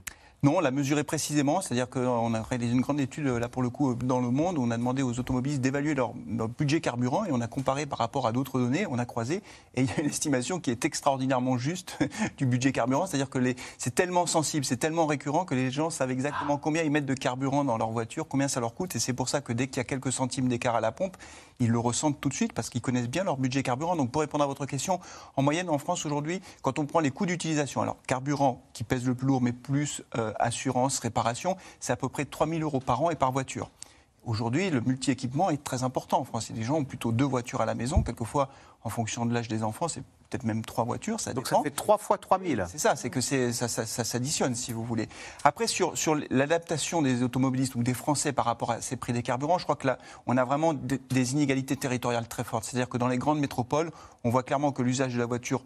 Non, 0.44 0.58
on 0.58 0.60
l'a 0.60 0.72
mesuré 0.72 1.04
précisément, 1.04 1.62
c'est-à-dire 1.62 1.88
qu'on 1.88 2.34
a 2.34 2.42
réalisé 2.42 2.74
une 2.74 2.82
grande 2.82 3.00
étude, 3.00 3.28
là 3.28 3.48
pour 3.48 3.62
le 3.62 3.70
coup, 3.70 3.94
dans 3.94 4.20
le 4.20 4.32
monde, 4.32 4.58
où 4.58 4.64
on 4.64 4.72
a 4.72 4.78
demandé 4.78 5.04
aux 5.04 5.20
automobilistes 5.20 5.62
d'évaluer 5.62 5.94
leur, 5.94 6.16
leur 6.28 6.48
budget 6.48 6.82
carburant 6.82 7.26
et 7.26 7.32
on 7.32 7.42
a 7.42 7.48
comparé 7.48 7.86
par 7.86 8.00
rapport 8.00 8.26
à 8.26 8.32
d'autres 8.32 8.60
données, 8.60 8.88
on 8.90 8.98
a 8.98 9.06
croisé, 9.06 9.44
et 9.76 9.82
il 9.82 9.86
y 9.86 9.92
a 9.92 10.00
une 10.00 10.08
estimation 10.08 10.60
qui 10.60 10.72
est 10.72 10.84
extraordinairement 10.84 11.60
juste 11.60 12.00
du 12.38 12.48
budget 12.48 12.72
carburant, 12.72 13.06
c'est-à-dire 13.06 13.30
que 13.30 13.38
c'est 13.78 13.94
tellement 13.94 14.26
sensible, 14.26 14.66
c'est 14.66 14.78
tellement 14.78 15.06
récurrent 15.06 15.46
que 15.46 15.54
les 15.54 15.70
gens 15.70 15.92
savent 15.92 16.10
exactement 16.10 16.58
combien 16.58 16.82
ils 16.82 16.90
mettent 16.90 17.06
de 17.06 17.14
carburant 17.14 17.64
dans 17.64 17.78
leur 17.78 17.92
voiture, 17.92 18.28
combien 18.28 18.48
ça 18.48 18.60
leur 18.62 18.74
coûte, 18.74 18.96
et 18.96 19.00
c'est 19.00 19.14
pour 19.14 19.30
ça 19.30 19.42
que 19.42 19.54
dès 19.54 19.68
qu'il 19.68 19.78
y 19.78 19.82
a 19.82 19.84
quelques 19.84 20.12
centimes 20.12 20.48
d'écart 20.48 20.76
à 20.76 20.82
la 20.82 20.92
pompe, 20.92 21.18
ils 21.62 21.70
le 21.70 21.78
ressentent 21.78 22.20
tout 22.20 22.30
de 22.30 22.34
suite 22.34 22.54
parce 22.54 22.72
qu'ils 22.72 22.82
connaissent 22.82 23.10
bien 23.10 23.24
leur 23.24 23.38
budget 23.38 23.62
carburant. 23.62 23.96
Donc 23.96 24.12
pour 24.12 24.22
répondre 24.22 24.44
à 24.44 24.48
votre 24.48 24.66
question, 24.66 25.00
en 25.36 25.44
moyenne 25.44 25.70
en 25.70 25.78
France 25.78 26.06
aujourd'hui, 26.08 26.42
quand 26.64 26.80
on 26.80 26.88
prend 26.88 27.00
les 27.00 27.12
coûts 27.12 27.28
d'utilisation, 27.28 27.82
alors 27.82 27.98
carburant 28.08 28.64
qui 28.74 28.84
pèse 28.84 29.06
le 29.06 29.14
plus 29.14 29.28
lourd, 29.28 29.42
mais 29.42 29.54
plus 29.54 30.02
euh, 30.18 30.31
assurance, 30.40 31.00
réparation, 31.00 31.58
c'est 31.80 31.94
à 31.94 31.96
peu 31.96 32.10
près 32.10 32.26
3 32.26 32.48
000 32.48 32.62
euros 32.62 32.80
par 32.80 33.02
an 33.02 33.10
et 33.10 33.16
par 33.16 33.32
voiture. 33.32 33.70
Aujourd'hui, 34.24 34.70
le 34.70 34.82
multi-équipement 34.82 35.50
est 35.50 35.64
très 35.64 35.82
important 35.82 36.20
en 36.20 36.24
France. 36.26 36.52
Les 36.54 36.62
gens 36.62 36.76
ont 36.76 36.84
plutôt 36.84 37.12
deux 37.12 37.26
voitures 37.26 37.62
à 37.62 37.66
la 37.66 37.74
maison. 37.74 38.04
Quelquefois, 38.04 38.50
en 38.84 38.90
fonction 38.90 39.26
de 39.26 39.34
l'âge 39.34 39.48
des 39.48 39.64
enfants, 39.64 39.88
c'est 39.88 40.02
peut-être 40.30 40.44
même 40.44 40.64
trois 40.64 40.84
voitures. 40.84 41.20
Ça 41.20 41.34
Donc 41.34 41.46
dépend. 41.46 41.58
ça 41.58 41.64
fait 41.64 41.72
3 41.76 41.98
fois 41.98 42.20
3 42.20 42.40
000. 42.40 42.62
C'est 42.68 42.78
ça, 42.78 42.96
c'est 42.96 43.10
que 43.10 43.20
ça, 43.20 43.52
ça- 43.68 43.68
ça 43.88 44.04
s'additionne, 44.04 44.54
si 44.54 44.74
vous 44.74 44.84
voulez. 44.86 45.10
Après, 45.44 45.66
sur, 45.66 45.98
sur 45.98 46.16
l'adaptation 46.30 47.02
des 47.02 47.24
automobilistes 47.24 47.74
ou 47.74 47.82
des 47.82 47.96
Français 47.96 48.32
par 48.32 48.46
rapport 48.46 48.70
à 48.70 48.80
ces 48.82 48.96
prix 48.96 49.12
des 49.12 49.24
carburants, 49.24 49.58
je 49.58 49.64
crois 49.64 49.76
que 49.76 49.88
là, 49.88 49.98
on 50.28 50.38
a 50.38 50.44
vraiment 50.46 50.76
des, 50.76 51.00
des 51.10 51.34
inégalités 51.34 51.76
territoriales 51.76 52.28
très 52.28 52.44
fortes. 52.44 52.64
C'est-à-dire 52.66 52.90
que 52.90 52.98
dans 53.00 53.08
les 53.08 53.18
grandes 53.18 53.40
métropoles, 53.40 53.90
on 54.24 54.30
voit 54.30 54.44
clairement 54.44 54.72
que 54.72 54.84
l'usage 54.84 55.16
de 55.16 55.20
la 55.20 55.26
voiture 55.26 55.64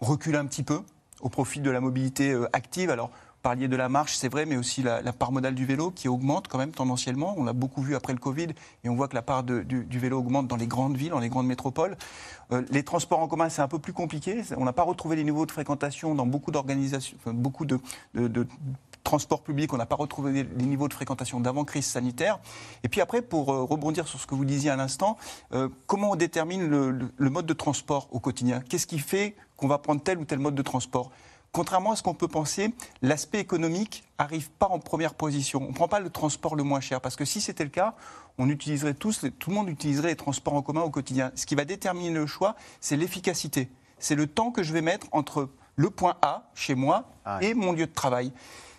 recule 0.00 0.36
un 0.36 0.46
petit 0.46 0.62
peu 0.62 0.80
au 1.22 1.28
profit 1.28 1.58
de 1.60 1.70
la 1.72 1.80
mobilité 1.80 2.30
euh, 2.30 2.48
active. 2.52 2.88
Alors, 2.90 3.10
parliez 3.42 3.68
de 3.68 3.76
la 3.76 3.88
marche, 3.88 4.14
c'est 4.16 4.28
vrai, 4.28 4.46
mais 4.46 4.56
aussi 4.56 4.82
la, 4.82 5.02
part 5.12 5.32
modale 5.32 5.54
du 5.54 5.64
vélo 5.66 5.90
qui 5.90 6.08
augmente 6.08 6.48
quand 6.48 6.58
même 6.58 6.72
tendanciellement. 6.72 7.34
On 7.36 7.44
l'a 7.44 7.52
beaucoup 7.52 7.82
vu 7.82 7.94
après 7.94 8.12
le 8.12 8.18
Covid 8.18 8.48
et 8.84 8.88
on 8.88 8.94
voit 8.94 9.08
que 9.08 9.14
la 9.14 9.22
part 9.22 9.42
du, 9.42 9.86
vélo 9.90 10.18
augmente 10.18 10.46
dans 10.48 10.56
les 10.56 10.66
grandes 10.66 10.96
villes, 10.96 11.10
dans 11.10 11.18
les 11.20 11.28
grandes 11.28 11.46
métropoles. 11.46 11.96
Euh, 12.52 12.62
les 12.70 12.82
transports 12.82 13.20
en 13.20 13.28
commun, 13.28 13.48
c'est 13.48 13.62
un 13.62 13.68
peu 13.68 13.78
plus 13.78 13.92
compliqué. 13.92 14.42
On 14.56 14.64
n'a 14.64 14.72
pas 14.72 14.82
retrouvé 14.82 15.16
les 15.16 15.24
niveaux 15.24 15.46
de 15.46 15.52
fréquentation 15.52 16.14
dans 16.14 16.26
beaucoup 16.26 16.50
d'organisations, 16.50 17.16
beaucoup 17.26 17.64
de, 17.64 17.78
de- 18.14 18.28
de 18.28 18.46
transports 19.04 19.42
publics. 19.42 19.72
On 19.72 19.78
n'a 19.78 19.86
pas 19.86 19.96
retrouvé 19.96 20.44
les 20.44 20.64
niveaux 20.66 20.88
de 20.88 20.92
fréquentation 20.92 21.40
d'avant 21.40 21.64
crise 21.64 21.86
sanitaire. 21.86 22.38
Et 22.84 22.88
puis 22.88 23.00
après, 23.00 23.22
pour 23.22 23.52
euh, 23.52 23.62
rebondir 23.64 24.06
sur 24.06 24.20
ce 24.20 24.26
que 24.26 24.34
vous 24.34 24.44
disiez 24.44 24.70
à 24.70 24.76
l'instant, 24.76 25.16
euh, 25.52 25.68
comment 25.86 26.10
on 26.12 26.16
détermine 26.16 26.66
le- 26.68 27.10
le 27.16 27.30
mode 27.30 27.46
de 27.46 27.54
transport 27.54 28.08
au 28.10 28.20
quotidien? 28.20 28.60
Qu'est-ce 28.68 28.86
qui 28.86 28.98
fait 28.98 29.34
qu'on 29.56 29.68
va 29.68 29.78
prendre 29.78 30.02
tel 30.02 30.18
ou 30.18 30.24
tel 30.24 30.38
mode 30.38 30.54
de 30.54 30.62
transport? 30.62 31.10
Contrairement 31.52 31.92
à 31.92 31.96
ce 31.96 32.02
qu'on 32.04 32.14
peut 32.14 32.28
penser, 32.28 32.72
l'aspect 33.02 33.40
économique 33.40 34.04
arrive 34.18 34.50
pas 34.50 34.68
en 34.68 34.78
première 34.78 35.14
position. 35.14 35.62
On 35.64 35.70
ne 35.70 35.74
prend 35.74 35.88
pas 35.88 35.98
le 35.98 36.08
transport 36.08 36.54
le 36.54 36.62
moins 36.62 36.80
cher, 36.80 37.00
parce 37.00 37.16
que 37.16 37.24
si 37.24 37.40
c'était 37.40 37.64
le 37.64 37.70
cas, 37.70 37.94
on 38.38 38.48
utiliserait 38.48 38.94
tous, 38.94 39.26
tout 39.38 39.50
le 39.50 39.56
monde 39.56 39.68
utiliserait 39.68 40.08
les 40.08 40.16
transports 40.16 40.54
en 40.54 40.62
commun 40.62 40.82
au 40.82 40.90
quotidien. 40.90 41.32
Ce 41.34 41.46
qui 41.46 41.56
va 41.56 41.64
déterminer 41.64 42.10
le 42.14 42.26
choix, 42.26 42.54
c'est 42.80 42.96
l'efficacité. 42.96 43.68
C'est 43.98 44.14
le 44.14 44.28
temps 44.28 44.52
que 44.52 44.62
je 44.62 44.72
vais 44.72 44.80
mettre 44.80 45.08
entre 45.10 45.48
le 45.74 45.90
point 45.90 46.16
A, 46.22 46.50
chez 46.54 46.74
moi, 46.74 47.10
et 47.40 47.54
mon 47.54 47.72
lieu 47.72 47.86
de 47.86 47.92
travail. 47.92 48.32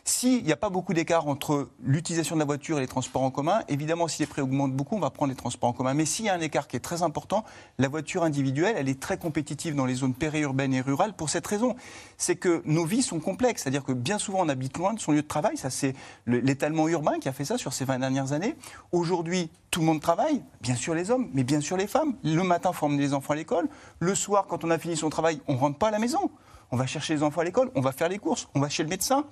S'il 0.04 0.44
n'y 0.44 0.52
a 0.52 0.58
pas 0.58 0.70
beaucoup 0.72 0.94
d'écart 0.96 1.28
entre 1.28 1.70
l'utilisation 1.84 2.36
de 2.36 2.40
la 2.40 2.46
voiture 2.46 2.78
et 2.78 2.82
les 2.82 2.88
transports 2.88 3.22
en 3.22 3.30
commun, 3.30 3.62
évidemment, 3.68 4.08
si 4.08 4.24
les 4.24 4.26
prix 4.26 4.42
augmentent 4.42 4.74
beaucoup, 4.74 4.96
on 4.96 5.00
va 5.00 5.12
prendre 5.12 5.30
les 5.30 5.36
transports 5.36 5.70
en 5.70 5.74
commun. 5.74 5.94
Mais 5.94 6.06
s'il 6.06 6.26
y 6.26 6.30
a 6.30 6.34
un 6.34 6.40
écart 6.42 6.68
qui 6.68 6.76
est 6.76 6.80
très 6.82 7.04
important, 7.04 7.44
la 7.78 7.88
voiture 7.88 8.24
individuelle, 8.24 8.76
elle 8.78 8.90
est 8.90 9.00
très 9.00 9.18
compétitive 9.18 9.76
dans 9.76 9.86
les 9.86 9.94
zones 9.94 10.16
périurbaines 10.16 10.74
et 10.74 10.82
rurales 10.82 11.14
pour 11.14 11.30
cette 11.30 11.46
raison. 11.46 11.76
C'est 12.18 12.36
que 12.36 12.64
nos 12.66 12.84
vies 12.84 13.04
sont 13.04 13.20
complexes. 13.20 13.62
C'est-à-dire 13.62 13.84
que 13.84 13.92
bien 13.92 14.18
souvent, 14.18 14.40
on 14.42 14.50
habite 14.50 14.76
loin 14.78 14.94
de 14.96 15.00
son 15.00 15.12
lieu 15.12 15.22
de 15.22 15.28
travail. 15.28 15.56
Ça, 15.56 15.70
c'est 15.70 15.94
le- 16.26 16.40
l'étalement 16.40 16.88
urbain 16.88 17.20
qui 17.20 17.30
a 17.30 17.34
fait 17.34 17.46
ça 17.46 17.60
sur 17.60 17.72
ces 17.74 17.86
20 17.86 18.00
dernières 18.00 18.32
années. 18.32 18.56
Aujourd'hui, 18.92 19.52
tout 19.70 19.82
le 19.82 19.86
monde 19.86 20.02
travaille, 20.02 20.44
bien 20.62 20.76
sûr 20.76 20.96
les 20.96 21.12
hommes, 21.12 21.30
mais 21.34 21.44
bien 21.44 21.62
sûr 21.62 21.78
les 21.78 21.88
femmes. 21.88 22.16
Le 22.24 22.42
matin, 22.44 22.72
il 22.74 22.76
faut 22.76 22.88
emmener 22.88 23.04
les 23.04 23.14
enfants 23.14 23.34
à 23.34 23.36
l'école. 23.38 23.70
Le 24.00 24.16
soir, 24.16 24.48
quand 24.48 24.64
on 24.66 24.72
a 24.72 24.80
fini 24.80 24.98
son 24.98 25.10
travail, 25.12 25.42
on 25.48 25.54
ne 25.54 25.60
rentre 25.60 25.78
pas 25.78 25.90
à 25.90 25.92
la 25.92 26.00
maison. 26.00 26.32
On 26.72 26.78
va 26.78 26.88
chercher 26.88 27.14
les 27.14 27.22
enfants 27.24 27.42
à 27.42 27.44
l'école, 27.44 27.70
on 27.76 27.82
va 27.82 27.92
faire 27.92 28.10
les 28.10 28.18
courses, 28.18 28.48
on 28.56 28.60
va 28.62 28.68
chez 28.70 28.82
le 28.84 28.90
médecin. 28.90 29.26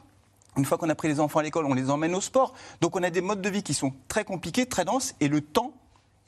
Une 0.60 0.66
fois 0.66 0.78
qu'on 0.78 0.90
a 0.90 0.96
pris 0.96 1.08
les 1.08 1.22
enfants 1.22 1.40
à 1.40 1.44
l'école, 1.44 1.66
on 1.66 1.74
les 1.74 1.90
emmène 1.90 2.14
au 2.14 2.20
sport. 2.20 2.54
Donc 2.82 2.98
on 2.98 3.02
a 3.02 3.10
des 3.10 3.22
modes 3.22 3.42
de 3.42 3.50
vie 3.50 3.64
qui 3.64 3.74
sont 3.74 3.94
très 4.10 4.26
compliqués, 4.26 4.66
très 4.66 4.84
denses, 4.84 5.16
et 5.22 5.30
le 5.30 5.40
temps 5.40 5.74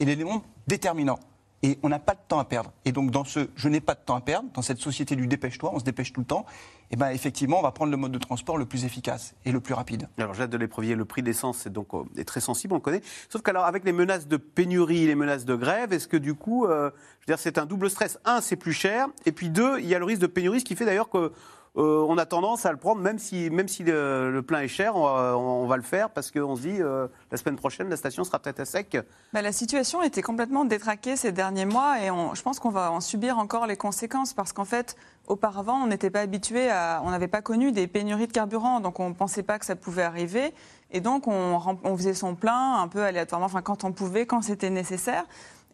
est 0.00 0.06
l'élément 0.06 0.42
déterminant. 0.66 1.18
Et 1.62 1.78
on 1.82 1.90
n'a 1.90 1.98
pas 1.98 2.14
de 2.14 2.20
temps 2.26 2.38
à 2.38 2.46
perdre. 2.46 2.72
Et 2.86 2.92
donc 2.92 3.10
dans 3.10 3.24
ce 3.24 3.50
je 3.54 3.68
n'ai 3.68 3.82
pas 3.82 3.94
de 3.94 4.00
temps 4.00 4.16
à 4.16 4.22
perdre, 4.22 4.48
dans 4.54 4.62
cette 4.62 4.78
société 4.78 5.16
du 5.16 5.26
dépêche-toi, 5.26 5.70
on 5.74 5.78
se 5.78 5.84
dépêche 5.84 6.14
tout 6.14 6.20
le 6.22 6.26
temps, 6.26 6.46
et 6.90 6.96
ben 6.96 7.10
effectivement 7.10 7.58
on 7.58 7.62
va 7.62 7.72
prendre 7.72 7.90
le 7.90 7.96
mode 7.98 8.10
de 8.10 8.18
transport 8.18 8.56
le 8.56 8.64
plus 8.64 8.86
efficace 8.86 9.34
et 9.44 9.52
le 9.52 9.60
plus 9.60 9.74
rapide. 9.74 10.08
Alors, 10.16 10.32
Jacques 10.32 10.50
de 10.50 10.56
l'Éprevier, 10.56 10.94
le 10.94 11.04
prix 11.04 11.20
de 11.20 11.26
l'essence 11.26 11.66
est 11.66 11.70
donc 11.70 11.92
euh, 11.92 12.02
est 12.16 12.24
très 12.24 12.40
sensible, 12.40 12.72
on 12.72 12.78
le 12.78 12.82
connaît. 12.82 13.02
Sauf 13.28 13.42
qu'alors, 13.42 13.66
avec 13.66 13.84
les 13.84 13.92
menaces 13.92 14.26
de 14.26 14.38
pénurie, 14.38 15.06
les 15.06 15.14
menaces 15.14 15.44
de 15.44 15.54
grève, 15.54 15.92
est-ce 15.92 16.08
que 16.08 16.16
du 16.16 16.32
coup, 16.34 16.64
euh, 16.64 16.90
je 17.20 17.26
veux 17.26 17.36
dire, 17.36 17.38
c'est 17.38 17.58
un 17.58 17.66
double 17.66 17.90
stress 17.90 18.18
Un, 18.24 18.40
c'est 18.40 18.56
plus 18.56 18.72
cher, 18.72 19.08
et 19.26 19.30
puis 19.30 19.50
deux, 19.50 19.78
il 19.78 19.86
y 19.86 19.94
a 19.94 19.98
le 19.98 20.06
risque 20.06 20.22
de 20.22 20.26
pénurie, 20.26 20.60
ce 20.60 20.64
qui 20.64 20.74
fait 20.74 20.86
d'ailleurs 20.86 21.10
que 21.10 21.32
euh, 21.78 22.04
on 22.06 22.18
a 22.18 22.26
tendance 22.26 22.66
à 22.66 22.70
le 22.70 22.76
prendre, 22.76 23.00
même 23.00 23.18
si, 23.18 23.48
même 23.48 23.66
si 23.66 23.82
le, 23.82 24.30
le 24.30 24.42
plein 24.42 24.60
est 24.60 24.68
cher, 24.68 24.94
on 24.94 25.66
va, 25.66 25.76
le 25.76 25.82
faire 25.82 26.10
parce 26.10 26.30
qu'on 26.30 26.54
se 26.54 26.60
dit 26.60 26.82
euh, 26.82 27.08
la 27.30 27.38
semaine 27.38 27.56
prochaine, 27.56 27.88
la 27.88 27.96
station 27.96 28.24
sera 28.24 28.38
peut-être 28.38 28.60
à 28.60 28.64
sec. 28.66 28.98
Bah, 29.32 29.40
la 29.40 29.52
situation 29.52 30.02
était 30.02 30.20
complètement 30.20 30.66
détraquée 30.66 31.16
ces 31.16 31.32
derniers 31.32 31.64
mois 31.64 31.98
et 32.00 32.08
je 32.34 32.42
pense 32.42 32.58
qu'on 32.58 32.70
va 32.70 32.92
en 32.92 33.00
subir 33.00 33.38
encore 33.38 33.66
les 33.66 33.76
conséquences 33.76 34.34
parce 34.34 34.52
qu'en 34.52 34.66
fait, 34.66 34.96
auparavant, 35.28 35.82
on 35.82 35.86
n'était 35.86 36.10
pas 36.10 36.20
habitué 36.20 36.70
à. 36.70 37.00
On 37.04 37.10
n'avait 37.10 37.28
pas 37.28 37.40
connu 37.40 37.72
des 37.72 37.86
pénuries 37.86 38.26
de 38.26 38.32
carburant, 38.32 38.80
donc 38.80 39.00
on 39.00 39.08
ne 39.08 39.14
pensait 39.14 39.42
pas 39.42 39.58
que 39.58 39.64
ça 39.64 39.74
pouvait 39.74 40.02
arriver. 40.02 40.52
Et 40.90 41.00
donc, 41.00 41.26
on, 41.26 41.58
on 41.84 41.96
faisait 41.96 42.12
son 42.12 42.34
plein 42.34 42.82
un 42.82 42.88
peu 42.88 43.02
aléatoirement, 43.02 43.46
enfin, 43.46 43.62
quand 43.62 43.84
on 43.84 43.92
pouvait, 43.92 44.26
quand 44.26 44.42
c'était 44.42 44.68
nécessaire. 44.68 45.24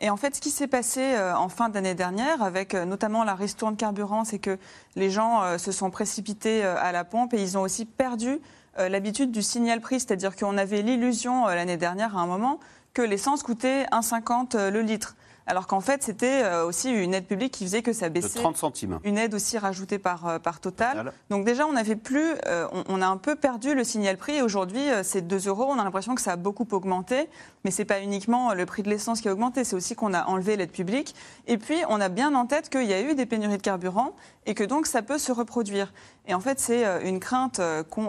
Et 0.01 0.11
en 0.11 0.17
fait, 0.17 0.37
ce 0.37 0.41
qui 0.41 0.51
s'est 0.51 0.69
passé 0.69 1.01
euh, 1.01 1.37
en 1.37 1.49
fin 1.49 1.69
d'année 1.69 1.95
dernière, 1.95 2.43
avec 2.43 2.75
euh, 2.75 2.85
notamment 2.85 3.25
la 3.25 3.35
ristourne 3.35 3.77
carburant, 3.77 4.25
c'est 4.25 4.39
que 4.39 4.59
les 4.95 5.11
gens 5.11 5.43
euh, 5.43 5.59
se 5.59 5.73
sont 5.73 5.91
précipités 5.91 6.63
à 6.63 6.93
la 6.93 7.05
pompe 7.05 7.35
et 7.35 7.43
ils 7.43 7.59
ont 7.59 7.63
aussi 7.63 7.85
perdu 7.85 8.41
l'habitude 8.77 9.33
du 9.33 9.43
signal 9.43 9.81
prix, 9.81 9.99
c'est-à-dire 9.99 10.37
qu'on 10.37 10.57
avait 10.57 10.83
l'illusion 10.83 11.47
l'année 11.47 11.77
dernière 11.77 12.17
à 12.17 12.21
un 12.21 12.27
moment 12.29 12.61
que 12.99 13.03
l'essence 13.03 13.45
coûtait 13.45 13.85
1,50 13.93 14.57
euh, 14.57 14.71
le 14.71 14.83
litre. 14.83 15.15
Alors 15.49 15.67
qu'en 15.67 15.81
fait, 15.81 16.03
c'était 16.03 16.43
euh, 16.45 16.67
aussi 16.67 16.91
une 16.91 17.15
aide 17.15 17.27
publique 17.27 17.53
qui 17.53 17.65
faisait 17.65 17.83
que 17.83 17.93
ça 17.93 18.09
De 18.09 18.15
baissait. 18.15 18.39
30 18.39 18.57
centimes. 18.57 19.01
Une 19.03 19.17
aide 19.17 19.35
aussi 19.35 19.57
rajoutée 19.59 19.99
par, 19.99 20.27
euh, 20.27 20.39
par 20.39 20.61
Total. 20.61 21.13
Donc 21.31 21.45
déjà, 21.45 21.67
on 21.67 21.73
n'avait 21.73 21.97
plus, 21.97 22.35
euh, 22.47 22.69
on, 22.73 22.85
on 22.89 23.03
a 23.03 23.07
un 23.07 23.17
peu 23.17 23.35
perdu 23.35 23.75
le 23.75 23.83
signal 23.83 24.19
prix. 24.19 24.37
Et 24.37 24.43
aujourd'hui, 24.43 24.83
c'est 25.03 25.27
2 25.27 25.49
euros. 25.49 25.67
On 25.69 25.79
a 25.79 25.85
l'impression 25.85 26.15
que 26.15 26.21
ça 26.21 26.33
a 26.33 26.37
beaucoup 26.37 26.67
augmenté. 26.73 27.29
Mais 27.65 27.71
c'est 27.71 27.85
pas 27.87 28.01
uniquement 28.01 28.53
le 28.55 28.67
prix 28.67 28.83
de 28.83 28.91
l'essence 28.91 29.21
qui 29.21 29.29
a 29.29 29.33
augmenté, 29.33 29.65
c'est 29.65 29.75
aussi 29.75 29.95
qu'on 29.97 30.15
a 30.15 30.25
enlevé 30.27 30.57
l'aide 30.57 30.71
publique. 30.71 31.15
Et 31.47 31.59
puis, 31.59 31.77
on 31.89 32.01
a 32.01 32.09
bien 32.09 32.35
en 32.35 32.47
tête 32.47 32.71
qu'il 32.71 32.85
y 32.85 32.93
a 32.93 33.01
eu 33.01 33.15
des 33.15 33.27
pénuries 33.27 33.57
de 33.57 33.63
carburant 33.63 34.15
et 34.47 34.55
que 34.55 34.65
donc 34.65 34.87
ça 34.87 35.03
peut 35.03 35.19
se 35.19 35.33
reproduire. 35.33 35.93
Et 36.27 36.35
en 36.35 36.41
fait, 36.41 36.61
c'est 36.61 36.85
une 37.07 37.21
crainte 37.21 37.61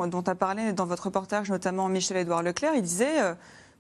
dont 0.08 0.24
a 0.28 0.36
parlé 0.36 0.74
dans 0.74 0.86
votre 0.86 1.06
reportage 1.06 1.50
notamment 1.50 1.88
Michel-Édouard 1.88 2.44
Leclerc. 2.44 2.74
Il 2.76 2.82
disait 2.82 3.22
euh, 3.22 3.34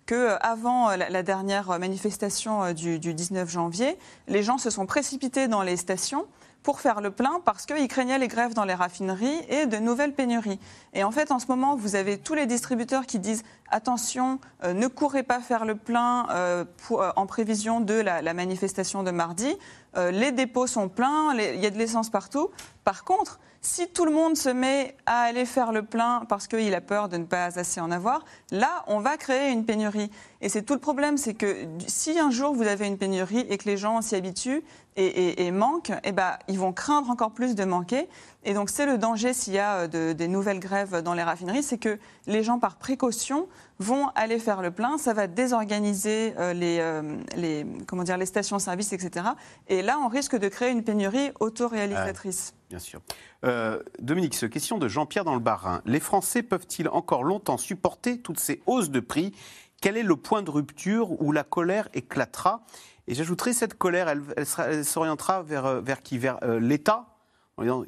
que 0.09 0.37
avant 0.41 0.89
la, 0.95 1.07
la 1.07 1.21
dernière 1.21 1.77
manifestation 1.77 2.63
euh, 2.63 2.73
du, 2.73 2.97
du 2.97 3.13
19 3.13 3.47
janvier, 3.47 3.95
les 4.27 4.41
gens 4.41 4.57
se 4.57 4.71
sont 4.71 4.87
précipités 4.87 5.47
dans 5.47 5.61
les 5.61 5.77
stations 5.77 6.25
pour 6.63 6.81
faire 6.81 6.99
le 6.99 7.11
plein 7.11 7.41
parce 7.45 7.67
qu'ils 7.67 7.87
craignaient 7.87 8.17
les 8.17 8.27
grèves 8.27 8.55
dans 8.55 8.65
les 8.65 8.73
raffineries 8.73 9.45
et 9.49 9.67
de 9.67 9.77
nouvelles 9.77 10.13
pénuries. 10.13 10.59
Et 10.93 11.03
en 11.03 11.11
fait, 11.11 11.31
en 11.31 11.37
ce 11.37 11.45
moment, 11.47 11.75
vous 11.75 11.95
avez 11.95 12.17
tous 12.17 12.33
les 12.33 12.47
distributeurs 12.47 13.05
qui 13.05 13.19
disent 13.19 13.43
attention, 13.69 14.39
euh, 14.63 14.73
ne 14.73 14.87
courez 14.87 15.21
pas 15.21 15.41
faire 15.41 15.63
le 15.63 15.75
plein 15.75 16.27
euh, 16.31 16.65
euh, 16.91 17.11
en 17.15 17.25
prévision 17.27 17.79
de 17.79 17.93
la, 17.93 18.33
manifestation 18.33 19.03
de 19.03 19.11
mardi. 19.11 19.55
Euh, 19.95 20.11
les 20.11 20.31
dépôts 20.31 20.67
sont 20.67 20.89
pleins, 20.89 21.33
il 21.35 21.59
y 21.59 21.65
a 21.65 21.69
de 21.69 21.77
l'essence 21.77 22.09
partout. 22.09 22.49
Par 22.83 23.03
contre, 23.03 23.39
si 23.61 23.87
tout 23.89 24.05
le 24.05 24.11
monde 24.11 24.37
se 24.37 24.49
met 24.49 24.95
à 25.05 25.21
aller 25.23 25.45
faire 25.45 25.71
le 25.71 25.83
plein 25.83 26.23
parce 26.29 26.47
qu'il 26.47 26.73
a 26.73 26.81
peur 26.81 27.09
de 27.09 27.17
ne 27.17 27.25
pas 27.25 27.57
assez 27.59 27.81
en 27.81 27.91
avoir, 27.91 28.23
là, 28.51 28.83
on 28.87 28.99
va 28.99 29.17
créer 29.17 29.51
une 29.51 29.65
pénurie. 29.65 30.09
Et 30.41 30.47
c'est 30.47 30.61
tout 30.61 30.73
le 30.73 30.79
problème, 30.79 31.17
c'est 31.17 31.33
que 31.33 31.65
si 31.87 32.17
un 32.19 32.31
jour 32.31 32.53
vous 32.55 32.63
avez 32.67 32.87
une 32.87 32.97
pénurie 32.97 33.45
et 33.49 33.57
que 33.57 33.65
les 33.65 33.75
gens 33.77 34.01
s'y 34.01 34.15
habituent, 34.15 34.63
et, 35.01 35.49
manquent, 35.51 35.93
eh 36.03 36.11
ben, 36.11 36.33
ils 36.49 36.59
vont 36.59 36.73
craindre 36.73 37.09
encore 37.09 37.31
plus 37.31 37.55
de 37.55 37.63
manquer. 37.63 38.09
Et 38.43 38.53
donc 38.53 38.69
c'est 38.69 38.85
le 38.85 38.97
danger 38.97 39.31
s'il 39.33 39.53
y 39.53 39.59
a 39.59 39.75
euh, 39.83 39.87
de- 39.87 40.11
des 40.11 40.27
nouvelles 40.27 40.59
grèves 40.59 41.01
dans 41.03 41.13
les 41.13 41.23
raffineries, 41.23 41.63
c'est 41.63 41.77
que 41.77 41.97
les 42.27 42.43
gens 42.43 42.59
par 42.59 42.75
précaution 42.75 43.47
vont 43.77 44.09
aller 44.15 44.39
faire 44.39 44.61
le 44.61 44.71
plein, 44.71 44.97
ça 44.97 45.13
va 45.13 45.27
désorganiser 45.27 46.33
euh, 46.37 46.51
les, 46.51 46.79
euh, 46.81 47.15
les, 47.37 47.65
comment 47.87 48.03
dire, 48.03 48.17
les 48.17 48.25
stations-service, 48.25 48.91
etc. 48.91 49.27
Et 49.69 49.81
là, 49.83 49.99
on 50.03 50.09
risque 50.09 50.37
de 50.37 50.49
créer 50.49 50.71
une 50.71 50.83
pénurie 50.83 51.31
autoréalisatrice. 51.39 52.53
Bien 52.69 52.79
sûr. 52.79 53.01
Euh, 53.45 53.81
Dominique, 53.99 54.37
question 54.49 54.77
de 54.77 54.87
Jean-Pierre 54.87 55.25
dans 55.25 55.33
le 55.33 55.39
Bas-Rhin. 55.39 55.81
Les 55.85 55.99
Français 55.99 56.43
peuvent-ils 56.43 56.87
encore 56.87 57.23
longtemps 57.23 57.57
supporter 57.57 58.21
toutes 58.21 58.39
ces 58.39 58.61
hausses 58.67 58.91
de 58.91 58.99
prix? 58.99 59.33
Quel 59.81 59.97
est 59.97 60.03
le 60.03 60.15
point 60.15 60.43
de 60.43 60.51
rupture 60.51 61.19
où 61.21 61.31
la 61.31 61.43
colère 61.43 61.89
éclatera? 61.93 62.63
Et 63.07 63.15
j'ajouterai, 63.15 63.53
cette 63.53 63.73
colère, 63.75 64.07
elle, 64.07 64.85
s'orientera 64.85 65.41
vers, 65.41 65.65
euh, 65.65 65.81
qui? 66.03 66.19
Vers 66.19 66.37
euh, 66.43 66.59
l'État, 66.59 67.07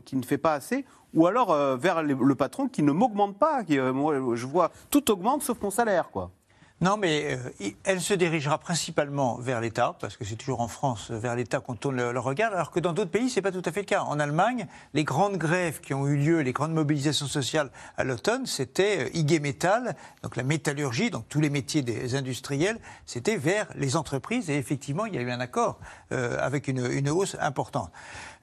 qui 0.03 0.15
ne 0.15 0.23
fait 0.23 0.39
pas 0.39 0.53
assez 0.53 0.85
ou 1.13 1.27
alors 1.27 1.53
vers 1.77 2.03
le 2.03 2.35
patron 2.35 2.69
qui 2.69 2.83
ne 2.83 2.91
m'augmente 2.91 3.37
pas. 3.37 3.63
Je 3.67 4.45
vois, 4.45 4.71
tout 4.89 5.11
augmente 5.11 5.43
sauf 5.43 5.61
mon 5.61 5.69
salaire, 5.69 6.09
quoi. 6.09 6.31
Non, 6.81 6.97
mais 6.97 7.37
euh, 7.37 7.69
elle 7.83 8.01
se 8.01 8.15
dirigera 8.15 8.57
principalement 8.57 9.37
vers 9.37 9.61
l'État, 9.61 9.95
parce 9.99 10.17
que 10.17 10.25
c'est 10.25 10.35
toujours 10.35 10.61
en 10.61 10.67
France 10.67 11.11
euh, 11.11 11.19
vers 11.19 11.35
l'État 11.35 11.59
qu'on 11.59 11.75
tourne 11.75 12.09
le, 12.09 12.19
regard, 12.19 12.51
alors 12.53 12.71
que 12.71 12.79
dans 12.79 12.91
d'autres 12.91 13.11
pays, 13.11 13.29
c'est 13.29 13.43
pas 13.43 13.51
tout 13.51 13.61
à 13.63 13.71
fait 13.71 13.81
le 13.81 13.85
cas. 13.85 14.01
En 14.01 14.19
Allemagne, 14.19 14.65
les 14.95 15.03
grandes 15.03 15.37
grèves 15.37 15.79
qui 15.79 15.93
ont 15.93 16.07
eu 16.07 16.17
lieu, 16.17 16.39
les 16.41 16.53
grandes 16.53 16.73
mobilisations 16.73 17.27
sociales 17.27 17.69
à 17.97 18.03
l'automne, 18.03 18.47
c'était 18.47 19.05
euh, 19.05 19.09
IG 19.15 19.39
Metall, 19.39 19.95
donc 20.23 20.35
la 20.35 20.43
métallurgie, 20.43 21.11
donc 21.11 21.29
tous 21.29 21.39
les 21.39 21.51
métiers 21.51 21.83
des 21.83 22.15
industriels, 22.15 22.79
c'était 23.05 23.37
vers 23.37 23.67
les 23.75 23.95
entreprises, 23.95 24.49
et 24.49 24.57
effectivement, 24.57 25.05
il 25.05 25.13
y 25.13 25.19
a 25.19 25.21
eu 25.21 25.29
un 25.29 25.39
accord 25.39 25.79
euh, 26.11 26.37
avec 26.39 26.67
une, 26.67 26.83
une 26.91 27.09
hausse 27.09 27.37
importante. 27.39 27.91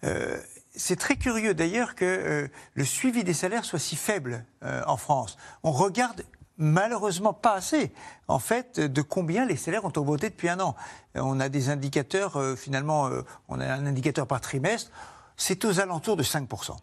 Euh, 0.04 0.38
c'est 0.78 0.96
très 0.96 1.16
curieux 1.16 1.54
d'ailleurs 1.54 1.94
que 1.94 2.04
euh, 2.04 2.48
le 2.74 2.84
suivi 2.84 3.24
des 3.24 3.34
salaires 3.34 3.64
soit 3.64 3.78
si 3.78 3.96
faible 3.96 4.44
euh, 4.62 4.82
en 4.86 4.96
France. 4.96 5.36
On 5.62 5.72
regarde 5.72 6.24
malheureusement 6.58 7.32
pas 7.32 7.54
assez, 7.54 7.92
en 8.26 8.38
fait, 8.38 8.80
de 8.80 9.02
combien 9.02 9.46
les 9.46 9.56
salaires 9.56 9.84
ont 9.84 9.92
augmenté 9.96 10.28
depuis 10.30 10.48
un 10.48 10.60
an. 10.60 10.74
Euh, 11.16 11.20
On 11.22 11.40
a 11.40 11.48
des 11.48 11.70
indicateurs, 11.70 12.36
euh, 12.36 12.56
finalement, 12.56 13.06
euh, 13.06 13.22
on 13.48 13.60
a 13.60 13.66
un 13.66 13.86
indicateur 13.86 14.26
par 14.26 14.40
trimestre, 14.40 14.90
c'est 15.36 15.64
aux 15.64 15.80
alentours 15.80 16.16
de 16.16 16.22
5%. 16.24 16.76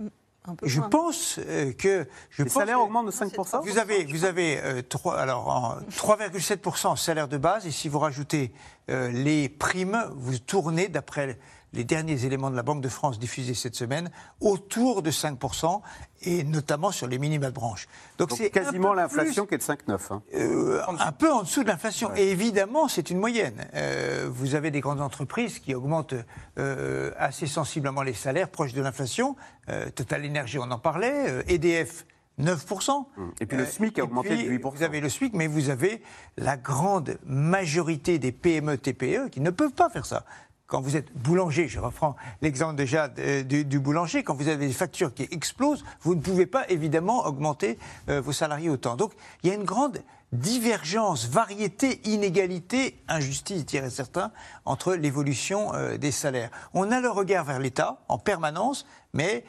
Et 0.00 0.68
Je 0.68 0.80
pense 0.80 1.38
euh, 1.38 1.72
que... 1.72 2.08
Je 2.30 2.42
Les 2.42 2.48
pense 2.48 2.54
salaires 2.60 2.78
que- 2.78 2.82
augmentent 2.82 3.06
de 3.06 3.10
5% 3.10 3.60
Vous 3.62 3.76
avez, 3.78 4.04
vous 4.06 4.24
avez 4.24 4.58
euh, 4.62 4.82
trois- 4.82 5.18
alors, 5.18 5.48
en 5.48 5.76
3,7% 5.90 6.86
en 6.86 6.96
salaire 6.96 7.28
de 7.28 7.36
base, 7.36 7.66
et 7.66 7.70
si 7.70 7.88
vous 7.88 7.98
rajoutez 7.98 8.52
euh, 8.88 9.10
les 9.10 9.48
primes, 9.50 10.02
vous 10.16 10.38
tournez, 10.38 10.88
d'après 10.88 11.38
les 11.72 11.84
derniers 11.84 12.24
éléments 12.24 12.50
de 12.50 12.56
la 12.56 12.62
Banque 12.62 12.80
de 12.82 12.88
France 12.88 13.18
diffusés 13.18 13.54
cette 13.54 13.74
semaine, 13.74 14.10
autour 14.40 15.02
de 15.02 15.10
5%, 15.10 15.80
et 16.22 16.44
notamment 16.44 16.90
sur 16.90 17.06
les 17.06 17.18
minima 17.18 17.46
de 17.46 17.54
branche. 17.54 17.86
Donc, 18.18 18.32
c'est 18.36 18.50
quasiment 18.50 18.92
l'inflation 18.92 19.46
qui 19.46 19.54
est 19.54 19.58
de 19.58 19.62
5,9. 19.62 19.98
hein. 20.10 20.22
euh, 20.34 20.82
un 20.86 21.12
peu 21.12 21.32
en 21.32 21.42
dessous 21.42 21.62
de 21.62 21.68
l'inflation. 21.68 22.10
Et 22.16 22.30
évidemment, 22.30 22.88
c'est 22.88 23.10
une 23.10 23.18
moyenne. 23.18 23.66
Euh, 23.74 24.28
vous 24.30 24.54
avez 24.54 24.70
des 24.70 24.80
grandes 24.80 25.00
entreprises 25.00 25.58
qui 25.60 25.74
augmentent 25.74 26.14
euh, 26.58 27.12
assez 27.18 27.46
sensiblement 27.46 28.02
les 28.02 28.14
salaires, 28.14 28.48
proches 28.50 28.74
de 28.74 28.82
l'inflation. 28.82 29.36
Euh, 29.68 29.88
Total 29.90 30.24
Energy, 30.26 30.58
on 30.58 30.70
en 30.70 30.78
parlait. 30.78 31.44
EDF, 31.48 32.04
9%. 32.38 33.06
Et 33.40 33.46
puis 33.46 33.56
le 33.56 33.66
SMIC 33.66 33.98
a 33.98 34.04
augmenté 34.04 34.30
de 34.36 34.50
8%. 34.50 34.74
Vous 34.74 34.82
avez 34.82 35.00
le 35.00 35.08
SMIC, 35.08 35.34
mais 35.34 35.46
vous 35.46 35.68
avez 35.70 36.02
la 36.36 36.56
grande 36.56 37.18
majorité 37.26 38.18
des 38.18 38.32
PME, 38.32 38.78
TPE 38.78 39.28
qui 39.30 39.40
ne 39.40 39.50
peuvent 39.50 39.72
pas 39.72 39.88
faire 39.90 40.06
ça. 40.06 40.24
Quand 40.70 40.80
vous 40.80 40.96
êtes 40.96 41.12
boulanger, 41.12 41.66
je 41.66 41.80
reprends 41.80 42.14
l'exemple 42.42 42.76
déjà 42.76 43.08
du, 43.08 43.80
boulanger, 43.80 44.22
quand 44.22 44.34
vous 44.34 44.46
avez 44.46 44.68
des 44.68 44.72
factures 44.72 45.12
qui 45.12 45.26
explosent, 45.32 45.84
vous 46.02 46.14
ne 46.14 46.20
pouvez 46.20 46.46
pas 46.46 46.64
évidemment 46.70 47.26
augmenter 47.26 47.76
euh, 48.08 48.20
vos 48.20 48.30
salariés 48.30 48.70
autant. 48.70 48.94
Donc 48.94 49.12
il 49.42 49.48
y 49.48 49.52
a 49.52 49.56
une 49.56 49.64
grande 49.64 49.98
divergence, 50.30 51.26
variété, 51.26 52.00
inégalité, 52.08 53.02
injustice, 53.08 53.66
diraient 53.66 53.90
certains, 53.90 54.30
entre 54.64 54.94
l'évolution 54.94 55.74
euh, 55.74 55.98
des 55.98 56.12
salaires. 56.12 56.50
On 56.72 56.92
a 56.92 57.00
le 57.00 57.10
regard 57.10 57.44
vers 57.44 57.58
l'État 57.58 57.98
en 58.06 58.18
permanence, 58.18 58.86
mais 59.12 59.44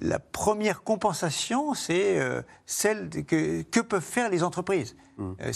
la 0.00 0.18
première 0.18 0.82
compensation, 0.82 1.72
c'est 1.74 2.18
euh, 2.18 2.42
celle 2.66 3.10
que 3.24 3.80
peuvent 3.80 4.02
faire 4.02 4.28
les 4.28 4.42
entreprises. 4.42 4.96
Euh, 5.18 5.52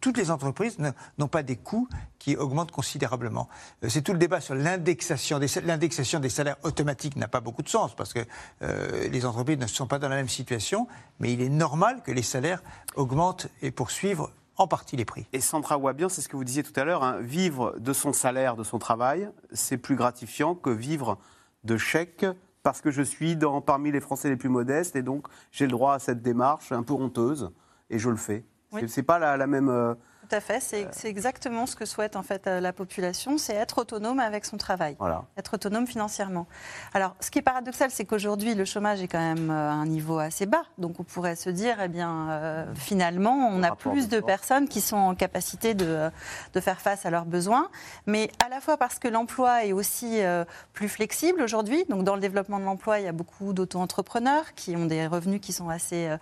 toutes 0.00 0.16
les 0.16 0.30
entreprises 0.30 0.78
n'ont 1.18 1.28
pas 1.28 1.42
des 1.42 1.56
coûts 1.56 1.88
qui 2.18 2.36
augmentent 2.36 2.72
considérablement. 2.72 3.48
Euh, 3.84 3.88
c'est 3.88 4.02
tout 4.02 4.12
le 4.12 4.18
débat 4.18 4.40
sur 4.40 4.54
l'indexation 4.54 5.38
des, 5.38 5.46
l'indexation 5.64 6.20
des 6.20 6.28
salaires 6.28 6.56
automatiques 6.62 7.16
n'a 7.16 7.28
pas 7.28 7.40
beaucoup 7.40 7.62
de 7.62 7.68
sens 7.68 7.94
parce 7.94 8.12
que 8.12 8.20
euh, 8.62 9.08
les 9.08 9.24
entreprises 9.24 9.58
ne 9.58 9.66
sont 9.66 9.86
pas 9.86 9.98
dans 9.98 10.08
la 10.08 10.16
même 10.16 10.28
situation, 10.28 10.88
mais 11.18 11.32
il 11.32 11.40
est 11.40 11.48
normal 11.48 12.02
que 12.02 12.12
les 12.12 12.22
salaires 12.22 12.62
augmentent 12.96 13.48
et 13.62 13.70
poursuivent 13.70 14.26
en 14.56 14.66
partie 14.66 14.96
les 14.96 15.04
prix. 15.04 15.26
Et 15.32 15.40
Sandra 15.40 15.78
Wabian, 15.78 16.08
c'est 16.08 16.20
ce 16.20 16.28
que 16.28 16.36
vous 16.36 16.44
disiez 16.44 16.62
tout 16.62 16.78
à 16.78 16.84
l'heure, 16.84 17.02
hein, 17.02 17.18
vivre 17.20 17.76
de 17.78 17.92
son 17.92 18.12
salaire, 18.12 18.56
de 18.56 18.64
son 18.64 18.78
travail, 18.78 19.30
c'est 19.52 19.78
plus 19.78 19.96
gratifiant 19.96 20.54
que 20.54 20.70
vivre 20.70 21.18
de 21.64 21.76
chèques 21.76 22.26
parce 22.62 22.82
que 22.82 22.90
je 22.90 23.02
suis 23.02 23.38
parmi 23.64 23.90
les 23.90 24.00
Français 24.00 24.28
les 24.28 24.36
plus 24.36 24.50
modestes 24.50 24.96
et 24.96 25.02
donc 25.02 25.28
j'ai 25.50 25.64
le 25.64 25.70
droit 25.70 25.94
à 25.94 25.98
cette 25.98 26.20
démarche 26.20 26.72
un 26.72 26.82
peu 26.82 26.92
honteuse 26.92 27.52
et 27.88 27.98
je 27.98 28.10
le 28.10 28.16
fais. 28.16 28.44
C'est- 28.78 28.88
pas 29.02 29.18
la, 29.18 29.36
la 29.36 29.46
même. 29.46 29.96
Euh, 30.32 30.36
Tout 30.36 30.36
à 30.36 30.40
fait, 30.40 30.60
c'est 30.60 30.88
c'est 30.92 31.08
exactement 31.08 31.66
ce 31.66 31.76
que 31.76 31.84
souhaite 31.84 32.16
en 32.16 32.22
fait 32.22 32.46
euh, 32.46 32.60
la 32.60 32.72
population, 32.72 33.38
c'est 33.38 33.54
être 33.54 33.78
autonome 33.78 34.20
avec 34.20 34.44
son 34.44 34.56
travail, 34.56 34.96
Voilà. 34.98 35.24
être 35.36 35.54
autonome 35.54 35.86
financièrement. 35.86 36.46
Alors, 36.94 37.14
ce 37.20 37.30
qui 37.30 37.38
est 37.38 37.42
paradoxal, 37.42 37.90
c'est 37.90 38.04
qu'aujourd'hui 38.04 38.54
le 38.54 38.64
chômage 38.64 39.02
est 39.02 39.08
quand 39.08 39.18
même 39.18 39.50
euh, 39.50 39.70
à 39.70 39.72
un 39.72 39.86
niveau 39.86 40.18
assez 40.18 40.46
bas, 40.46 40.62
donc 40.78 41.00
on 41.00 41.04
pourrait 41.04 41.36
se 41.36 41.50
dire, 41.50 41.76
eh 41.82 41.88
bien, 41.88 42.30
euh, 42.30 42.74
finalement, 42.74 43.48
on 43.50 43.62
a 43.62 43.74
plus 43.74 44.08
de 44.08 44.20
personnes 44.20 44.68
qui 44.68 44.80
sont 44.80 44.96
en 44.96 45.14
capacité 45.14 45.74
de, 45.74 46.10
de 46.54 46.60
faire 46.60 46.80
face 46.80 47.06
à 47.06 47.10
leurs 47.10 47.24
besoins, 47.26 47.68
mais 48.06 48.30
à 48.44 48.48
la 48.48 48.60
fois 48.60 48.76
parce 48.76 48.98
que 48.98 49.08
l'emploi 49.08 49.64
est 49.64 49.72
aussi 49.72 50.22
euh, 50.22 50.44
plus 50.72 50.88
flexible 50.88 51.42
aujourd'hui, 51.42 51.84
donc 51.88 52.04
dans 52.04 52.14
le 52.14 52.20
développement 52.20 52.58
de 52.58 52.64
l'emploi, 52.64 52.98
il 53.00 53.04
y 53.04 53.08
a 53.08 53.12
beaucoup 53.12 53.52
d'auto-entrepreneurs 53.52 54.54
qui 54.54 54.76
ont 54.76 54.86
des 54.86 55.06
revenus 55.06 55.40
qui 55.40 55.52
sont 55.52 55.68
assez, 55.68 56.08
euh, 56.08 56.16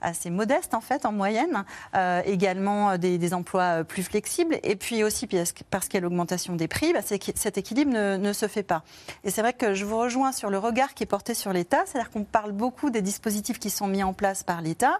assez 0.00 0.30
modestes 0.30 0.74
en 0.74 0.80
fait 0.80 1.06
en 1.06 1.12
moyenne, 1.12 1.64
Euh, 1.94 2.22
également 2.26 2.90
euh, 2.90 2.96
des, 2.96 3.18
des 3.18 3.32
emplois 3.34 3.53
euh, 3.60 3.84
plus 3.84 4.02
flexibles, 4.02 4.58
et 4.62 4.76
puis 4.76 5.04
aussi 5.04 5.28
parce 5.70 5.88
qu'il 5.88 5.94
y 5.94 5.96
a 5.98 6.00
l'augmentation 6.00 6.56
des 6.56 6.68
prix, 6.68 6.92
bah, 6.92 7.00
cet 7.02 7.58
équilibre 7.58 7.92
ne, 7.92 8.32
se 8.32 8.48
fait 8.48 8.62
pas. 8.62 8.82
Et 9.22 9.30
c'est 9.30 9.42
vrai 9.42 9.52
que 9.52 9.74
je 9.74 9.84
vous 9.84 9.98
rejoins 9.98 10.32
sur 10.32 10.50
le 10.50 10.58
regard 10.58 10.94
qui 10.94 11.02
est 11.02 11.06
porté 11.06 11.34
sur 11.34 11.52
l'État, 11.52 11.84
c'est-à-dire 11.86 12.10
qu'on 12.10 12.24
parle 12.24 12.52
beaucoup 12.52 12.90
des 12.90 13.02
dispositifs 13.02 13.58
qui 13.58 13.70
sont 13.70 13.86
mis 13.86 14.02
en 14.02 14.12
place 14.12 14.42
par 14.42 14.60
l'État. 14.60 14.98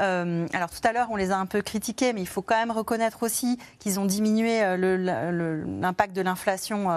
Euh, 0.00 0.46
alors 0.52 0.70
tout 0.70 0.80
à 0.84 0.92
l'heure, 0.92 1.08
on 1.10 1.16
les 1.16 1.30
a 1.30 1.36
un 1.36 1.46
peu 1.46 1.62
critiqués, 1.62 2.12
mais 2.12 2.20
il 2.20 2.28
faut 2.28 2.42
quand 2.42 2.56
même 2.56 2.70
reconnaître 2.70 3.22
aussi 3.22 3.58
qu'ils 3.78 4.00
ont 4.00 4.06
diminué 4.06 4.62
euh, 4.62 5.64
l'impact 5.80 6.14
de 6.14 6.22
l'inflation 6.22 6.88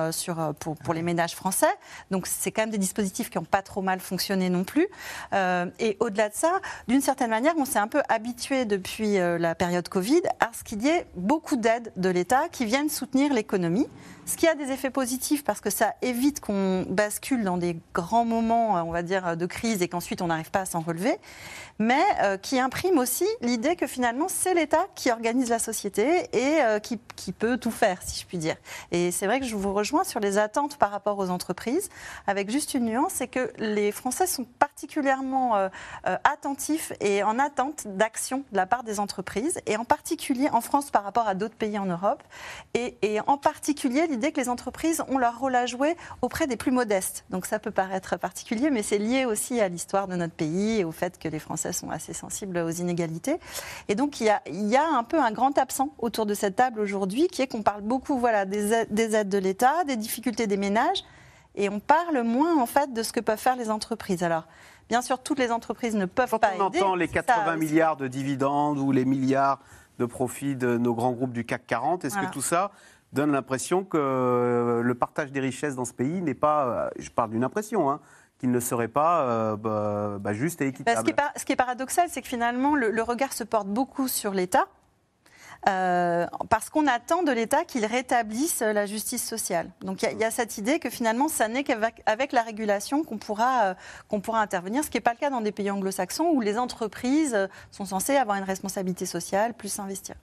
pour, 0.60 0.94
les 0.94 1.02
ménages 1.02 1.36
français. 1.36 1.74
Donc 2.12 2.28
c'est 2.28 2.52
quand 2.52 2.62
même 2.64 2.70
des 2.70 2.78
dispositifs 2.78 3.30
qui 3.30 3.38
n'ont 3.38 3.44
pas 3.44 3.62
trop 3.62 3.82
mal 3.82 4.00
fonctionné 4.00 4.50
non 4.50 4.64
plus. 4.64 4.88
Et 5.80 5.98
au-delà 6.00 6.30
de 6.30 6.36
ça, 6.36 6.60
d'une 6.88 7.02
certaine 7.02 7.30
manière, 7.30 7.54
on 7.58 7.66
s'est 7.66 7.80
un 7.80 7.88
peu 7.88 8.02
habitué 8.10 8.66
depuis 8.66 9.18
la 9.18 9.56
période 9.56 9.88
Covid 9.90 10.22
à 10.40 10.52
ce 10.54 10.64
qu'il 10.64 10.82
y 10.84 10.88
ait 10.88 10.93
beaucoup 11.16 11.56
d'aides 11.56 11.92
de 11.96 12.10
l'État 12.10 12.50
qui 12.50 12.66
viennent 12.66 12.90
soutenir 12.90 13.34
l'économie. 13.34 13.88
Ce 14.26 14.38
qui 14.38 14.48
a 14.48 14.56
des 14.56 14.72
effets 14.72 14.90
positifs 14.90 15.44
parce 15.44 15.60
que 15.60 15.70
ça 15.70 15.96
évite 16.02 16.40
qu'on 16.40 16.86
bascule 16.88 17.44
dans 17.44 17.58
des 17.58 17.78
grands 17.94 18.24
moments, 18.24 18.78
euh, 18.78 18.82
on 18.82 18.92
va 18.92 19.04
dire, 19.04 19.36
de 19.36 19.46
crise 19.46 19.82
et 19.82 19.90
qu'ensuite 19.90 20.22
on 20.22 20.28
n'arrive 20.28 20.50
pas 20.50 20.62
à 20.62 20.66
s'en 20.66 20.80
relever, 20.80 21.18
mais 21.80 22.04
euh, 22.22 22.38
qui 22.38 22.60
imprime 22.60 22.98
aussi 22.98 23.28
l'idée 23.42 23.76
que 23.76 23.88
finalement 23.88 24.28
c'est 24.30 24.54
l'État 24.54 24.86
qui 24.96 25.12
organise 25.12 25.50
la 25.50 25.60
société 25.60 26.30
et 26.34 26.62
euh, 26.62 26.80
qui, 26.80 26.98
peut 27.32 27.58
tout 27.58 27.72
faire, 27.72 28.02
si 28.04 28.22
je 28.22 28.26
puis 28.26 28.38
dire. 28.38 28.56
Et 28.92 29.12
c'est 29.12 29.26
vrai 29.26 29.40
que 29.40 29.46
je 29.46 29.56
vous 29.56 29.74
rejoins 29.74 30.04
sur 30.04 30.20
les 30.20 30.38
attentes 30.38 30.78
par 30.78 30.92
rapport 30.92 31.18
aux 31.20 31.30
entreprises, 31.30 31.90
avec 32.28 32.52
juste 32.52 32.74
une 32.74 32.86
nuance, 32.86 33.14
c'est 33.14 33.28
que 33.28 33.52
les 33.58 33.92
Français 33.92 34.28
sont 34.28 34.46
particulièrement 34.60 35.56
euh, 35.56 35.70
euh, 36.08 36.18
attentifs 36.24 36.92
et 37.00 37.24
en 37.24 37.40
attente 37.40 37.88
d'action 37.88 38.44
de 38.52 38.58
la 38.58 38.66
part 38.66 38.84
des 38.84 39.00
entreprises, 39.00 39.60
et 39.66 39.78
en 39.78 39.86
particulier 39.86 40.50
en 40.52 40.62
France 40.62 40.92
par 40.92 41.04
rapport 41.04 41.28
à 41.28 41.34
d'autres 41.34 41.56
pays 41.56 41.80
en 41.80 41.86
Europe, 41.86 42.24
et, 42.74 42.98
et 43.02 43.20
en 43.22 43.38
particulier 43.38 44.08
l'idée 44.14 44.32
que 44.32 44.40
les 44.40 44.50
entreprises 44.50 45.04
ont 45.10 45.18
leur 45.18 45.40
rôle 45.40 45.56
à 45.56 45.66
jouer 45.66 45.96
auprès 46.22 46.48
des 46.48 46.56
plus 46.56 46.72
modestes. 46.72 47.26
Donc 47.30 47.46
ça 47.46 47.60
peut 47.60 47.72
paraître 47.72 48.18
particulier, 48.18 48.70
mais 48.70 48.84
c'est 48.84 48.98
lié 48.98 49.26
aussi 49.26 49.60
à 49.60 49.68
l'histoire 49.68 50.08
de 50.08 50.16
notre 50.16 50.34
pays 50.34 50.80
et 50.80 50.84
au 50.86 50.92
fait 50.92 51.18
que 51.20 51.28
les 51.28 51.40
Français 51.40 51.74
sont 51.74 51.90
assez 51.90 52.14
sensibles 52.14 52.58
aux 52.60 52.70
inégalités. 52.70 53.40
Et 53.90 53.96
donc 53.96 54.22
il 54.22 54.26
y 54.26 54.30
a, 54.30 54.42
il 54.48 54.68
y 54.68 54.76
a 54.78 54.88
un 54.88 55.04
peu 55.04 55.20
un 55.20 55.32
grand 55.32 55.58
absent 55.58 55.90
autour 56.00 56.26
de 56.26 56.34
cette 56.34 56.56
table 56.56 56.80
aujourd'hui, 56.80 57.28
qui 57.28 57.42
est 57.42 57.48
qu'on 57.48 57.64
parle 57.64 57.82
beaucoup 57.82 58.18
voilà, 58.18 58.46
des 58.46 58.72
aides, 58.72 58.88
des 58.94 59.16
aides 59.16 59.30
de 59.30 59.38
l'État, 59.40 59.84
des 59.86 59.96
difficultés 59.98 60.48
des 60.48 60.58
ménages, 60.58 61.04
et 61.56 61.70
on 61.70 61.80
parle 61.80 62.22
moins 62.24 62.58
en 62.62 62.66
fait 62.66 62.94
de 62.94 63.04
ce 63.04 63.12
que 63.12 63.20
peuvent 63.20 63.38
faire 63.40 63.56
les 63.56 63.70
entreprises. 63.70 64.24
Alors, 64.24 64.46
bien 64.90 65.02
sûr, 65.02 65.20
toutes 65.20 65.40
les 65.40 65.52
entreprises 65.52 65.96
ne 65.96 66.06
peuvent 66.06 66.38
pas 66.40 66.52
on 66.60 66.68
aider. 66.70 66.80
entend 66.82 66.96
les 66.96 67.08
c'est 67.08 67.14
ça 67.16 67.24
80 67.24 67.52
aussi. 67.58 67.60
milliards 67.66 67.98
de 67.98 68.08
dividendes 68.08 68.80
ou 68.80 68.92
les 68.92 69.06
milliards 69.06 69.60
de 70.00 70.06
profits 70.06 70.56
de 70.56 70.78
nos 70.78 70.96
grands 70.96 71.12
groupes 71.12 71.34
du 71.34 71.46
CAC 71.46 71.68
40, 71.68 72.06
est-ce 72.06 72.14
Voilà. 72.16 72.28
que 72.30 72.34
tout 72.34 72.42
ça 72.42 72.72
donne 73.14 73.32
l'impression 73.32 73.84
que 73.84 73.98
euh, 73.98 74.82
le 74.82 74.96
partage 74.96 75.32
des 75.32 75.40
richesses 75.40 75.76
dans 75.76 75.86
ce 75.86 75.94
pays 75.94 76.22
n'est 76.22 76.34
pas, 76.34 76.66
euh, 76.66 76.90
je 77.00 77.10
parle 77.10 77.30
d'une 77.32 77.44
impression, 77.44 77.90
hein, 77.90 78.00
qu'il 78.40 78.52
ne 78.52 78.60
serait 78.60 78.88
pas 78.88 79.22
euh, 79.22 79.56
bah, 79.56 80.18
bah, 80.20 80.34
juste 80.34 80.62
et 80.62 80.66
Bah, 80.66 80.70
équitable. 80.70 80.98
ce, 81.00 81.04
qui 81.04 81.10
est 81.12 81.14
par- 81.14 81.32
ce 81.38 81.46
qui 81.46 81.52
est 81.54 81.56
paradoxal, 81.56 82.08
c'est 82.10 82.22
que 82.22 82.28
finalement, 82.28 82.76
le, 82.76 82.90
le 82.92 83.02
regard 83.04 83.32
se 83.34 83.44
porte 83.44 83.68
beaucoup 83.68 84.08
sur 84.08 84.32
l'État. 84.34 84.66
euh, 85.70 86.26
parce 86.50 86.70
qu'on 86.70 86.88
attend 86.88 87.24
de 87.24 87.32
l'État 87.32 87.64
qu'il 87.64 87.86
rétablisse 87.86 88.60
la 88.60 88.86
justice 88.86 89.26
sociale. 89.26 89.70
Donc 89.80 90.02
il 90.02 90.06
y 90.06 90.10
a- 90.10 90.12
il 90.12 90.20
y, 90.20 90.26
a 90.26 90.32
cette 90.32 90.58
idée 90.58 90.78
que 90.78 90.90
finalement, 90.90 91.30
ça 91.30 91.48
n'est 91.48 91.64
qu'avec 91.64 92.02
avec 92.06 92.34
la 92.34 92.42
régulation 92.42 93.06
qu'on 93.06 93.18
pourra, 93.18 93.64
euh, 93.68 93.74
qu'on 94.10 94.20
pourra 94.20 94.42
intervenir, 94.42 94.84
ce 94.84 94.90
qui 94.90 94.98
n'est 94.98 95.02
pas 95.02 95.14
le 95.14 95.20
cas 95.20 95.30
dans 95.30 95.40
des 95.40 95.54
pays 95.54 95.72
anglo-saxons 95.72 96.26
où 96.34 96.42
les 96.42 96.58
entreprises 96.58 97.48
sont 97.72 97.86
censées 97.86 98.18
avoir 98.18 98.36
une 98.38 98.44
responsabilité 98.44 99.06
sociale, 99.06 99.54
plus 99.54 99.70
s'investir. 99.70 100.16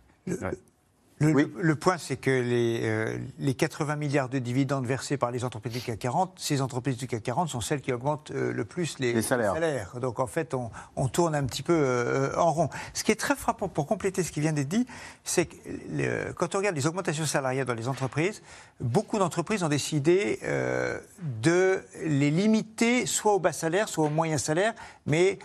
Le, 1.23 1.33
le- 1.33 1.53
le 1.61 1.77
point, 1.77 1.99
c'est 1.99 2.16
que 2.16 2.31
les, 2.31 2.81
euh, 2.85 3.18
les 3.39 3.53
80 3.55 3.97
milliards 3.97 4.31
de 4.31 4.39
dividendes 4.39 4.87
versés 4.87 5.18
par 5.18 5.31
les 5.31 5.45
entreprises 5.45 5.75
du 5.75 5.81
CAC 5.83 5.99
40, 5.99 6.33
ces 6.39 6.62
entreprises 6.62 6.97
du 6.97 7.07
CAC 7.07 7.23
40 7.23 7.49
sont 7.51 7.61
celles 7.61 7.83
qui 7.83 7.93
augmentent 7.93 8.31
euh, 8.31 8.53
le 8.55 8.64
plus 8.64 8.99
les, 8.99 9.12
Les 9.12 9.21
salaires. 9.55 9.99
Donc 10.01 10.18
en 10.18 10.27
fait, 10.27 10.55
on, 10.55 10.71
on 10.97 11.09
tourne 11.09 11.35
un 11.35 11.45
petit 11.45 11.62
peu 11.62 11.75
euh, 11.77 12.35
en 12.39 12.51
rond. 12.53 12.71
Ce 12.95 13.05
qui 13.05 13.12
est 13.12 13.21
très 13.21 13.37
frappant, 13.37 13.68
pour 13.68 13.87
compléter 13.87 14.23
ce 14.23 14.33
qui 14.33 14.41
vient 14.41 14.55
d'être 14.55 14.68
dit, 14.68 14.87
c'est 15.23 15.45
que 15.45 15.57
le- 15.93 16.33
quand 16.33 16.55
on 16.55 16.59
regarde 16.59 16.77
les 16.77 16.87
augmentations 16.87 17.27
salariales 17.27 17.66
dans 17.66 17.75
les 17.75 17.89
entreprises, 17.89 18.41
beaucoup 18.81 19.18
d'entreprises 19.18 19.62
ont 19.62 19.68
décidé 19.68 20.39
euh, 20.45 20.99
de 21.43 21.83
les 22.03 22.31
limiter 22.31 23.05
soit 23.05 23.35
au 23.35 23.39
bas 23.41 23.53
salaire, 23.53 23.91
soit 23.91 24.07
au 24.07 24.11
moyen 24.11 24.39
salaire, 24.39 24.73
mais 25.05 25.39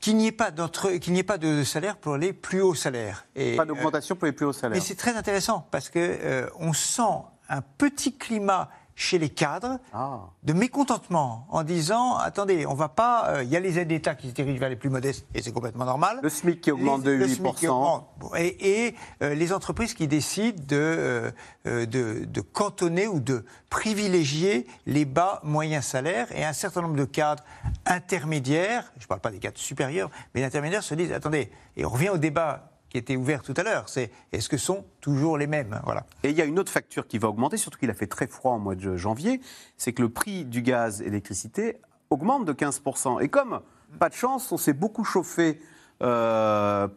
qu'il 0.00 0.16
n'y 0.16 0.26
ait 0.28 0.32
pas 0.32 0.50
d'entre- 0.50 0.92
qu'il 0.98 1.12
n'y 1.12 1.20
ait 1.20 1.24
pas 1.24 1.38
de 1.38 1.64
salaire 1.64 1.96
pour 1.96 2.16
les 2.16 2.32
plus 2.32 2.60
hauts 2.62 2.74
salaires. 2.74 3.26
Et, 3.34 3.56
Pas 3.56 3.64
d'augmentation 3.64 4.14
pour 4.16 4.26
les 4.26 4.32
plus 4.32 4.46
hauts 4.46 4.52
salaires. 4.52 4.76
mais 4.78 4.84
c'est 4.84 4.94
très 4.94 5.16
intéressant 5.16 5.66
parce 5.70 5.88
que 5.88 5.98
euh, 5.98 6.48
on 6.58 6.72
sent 6.72 7.02
un 7.48 7.60
petit 7.62 8.16
climat 8.16 8.68
chez 8.98 9.18
les 9.18 9.28
cadres 9.28 9.78
Ah. 9.92 10.20
de 10.42 10.52
mécontentement 10.54 11.46
en 11.50 11.62
disant 11.62 12.16
attendez, 12.16 12.66
on 12.66 12.74
va 12.74 12.88
pas. 12.88 13.28
euh, 13.28 13.42
Il 13.44 13.50
y 13.50 13.56
a 13.56 13.60
les 13.60 13.78
aides 13.78 13.88
d'État 13.88 14.14
qui 14.14 14.28
se 14.30 14.32
dirigent 14.32 14.58
vers 14.58 14.70
les 14.70 14.76
plus 14.76 14.88
modestes 14.90 15.26
et 15.34 15.42
c'est 15.42 15.52
complètement 15.52 15.84
normal. 15.84 16.18
Le 16.22 16.28
SMIC 16.30 16.60
qui 16.62 16.72
augmente 16.72 17.02
de 17.02 17.10
Le 17.12 17.28
SMIC 17.28 17.54
qui 17.56 17.66
8%. 17.66 17.68
augmente. 17.70 18.08
Et, 18.38 18.86
et, 18.88 18.94
euh, 19.22 19.34
les 19.34 19.52
entreprises 19.52 19.92
qui 19.94 20.08
décident 20.08 20.62
de, 20.66 21.30
euh, 21.66 21.86
de, 21.86 22.24
de 22.24 22.40
cantonner 22.40 23.06
ou 23.06 23.20
de 23.20 23.44
privilégier 23.70 24.66
les 24.86 25.04
bas 25.04 25.40
moyens 25.44 25.84
salaires 25.84 26.28
et 26.34 26.44
un 26.44 26.52
certain 26.54 26.80
nombre 26.82 26.96
de 26.96 27.04
cadres 27.04 27.44
intermédiaires, 27.84 28.92
je 28.98 29.04
ne 29.04 29.08
parle 29.08 29.20
pas 29.20 29.30
des 29.30 29.38
cadres 29.38 29.58
supérieurs, 29.58 30.10
mais 30.34 30.42
intermédiaires 30.42 30.82
se 30.82 30.94
disent 30.94 31.12
attendez, 31.12 31.50
et 31.76 31.84
on 31.84 31.90
revient 31.90 32.08
au 32.10 32.18
débat 32.18 32.70
qui 32.96 33.00
était 33.00 33.16
ouvert 33.16 33.42
tout 33.42 33.52
à 33.58 33.62
l'heure, 33.62 33.90
c'est 33.90 34.10
est-ce 34.32 34.48
que 34.48 34.56
sont 34.56 34.86
toujours 35.02 35.36
les 35.36 35.46
mêmes 35.46 35.78
voilà. 35.84 36.06
Et 36.22 36.30
il 36.30 36.34
y 36.34 36.40
a 36.40 36.46
une 36.46 36.58
autre 36.58 36.72
facture 36.72 37.06
qui 37.06 37.18
va 37.18 37.28
augmenter, 37.28 37.58
surtout 37.58 37.78
qu'il 37.78 37.90
a 37.90 37.94
fait 37.94 38.06
très 38.06 38.26
froid 38.26 38.52
en 38.52 38.58
mois 38.58 38.74
de 38.74 38.96
janvier, 38.96 39.42
c'est 39.76 39.92
que 39.92 40.00
le 40.00 40.08
prix 40.08 40.46
du 40.46 40.62
gaz 40.62 41.02
et 41.02 41.04
l'électricité 41.04 41.76
augmente 42.08 42.46
de 42.46 42.54
15%. 42.54 43.22
Et 43.22 43.28
comme, 43.28 43.60
pas 43.98 44.08
de 44.08 44.14
chance, 44.14 44.50
on 44.50 44.56
s'est 44.56 44.72
beaucoup 44.72 45.04
chauffé 45.04 45.60
euh, 46.02 46.88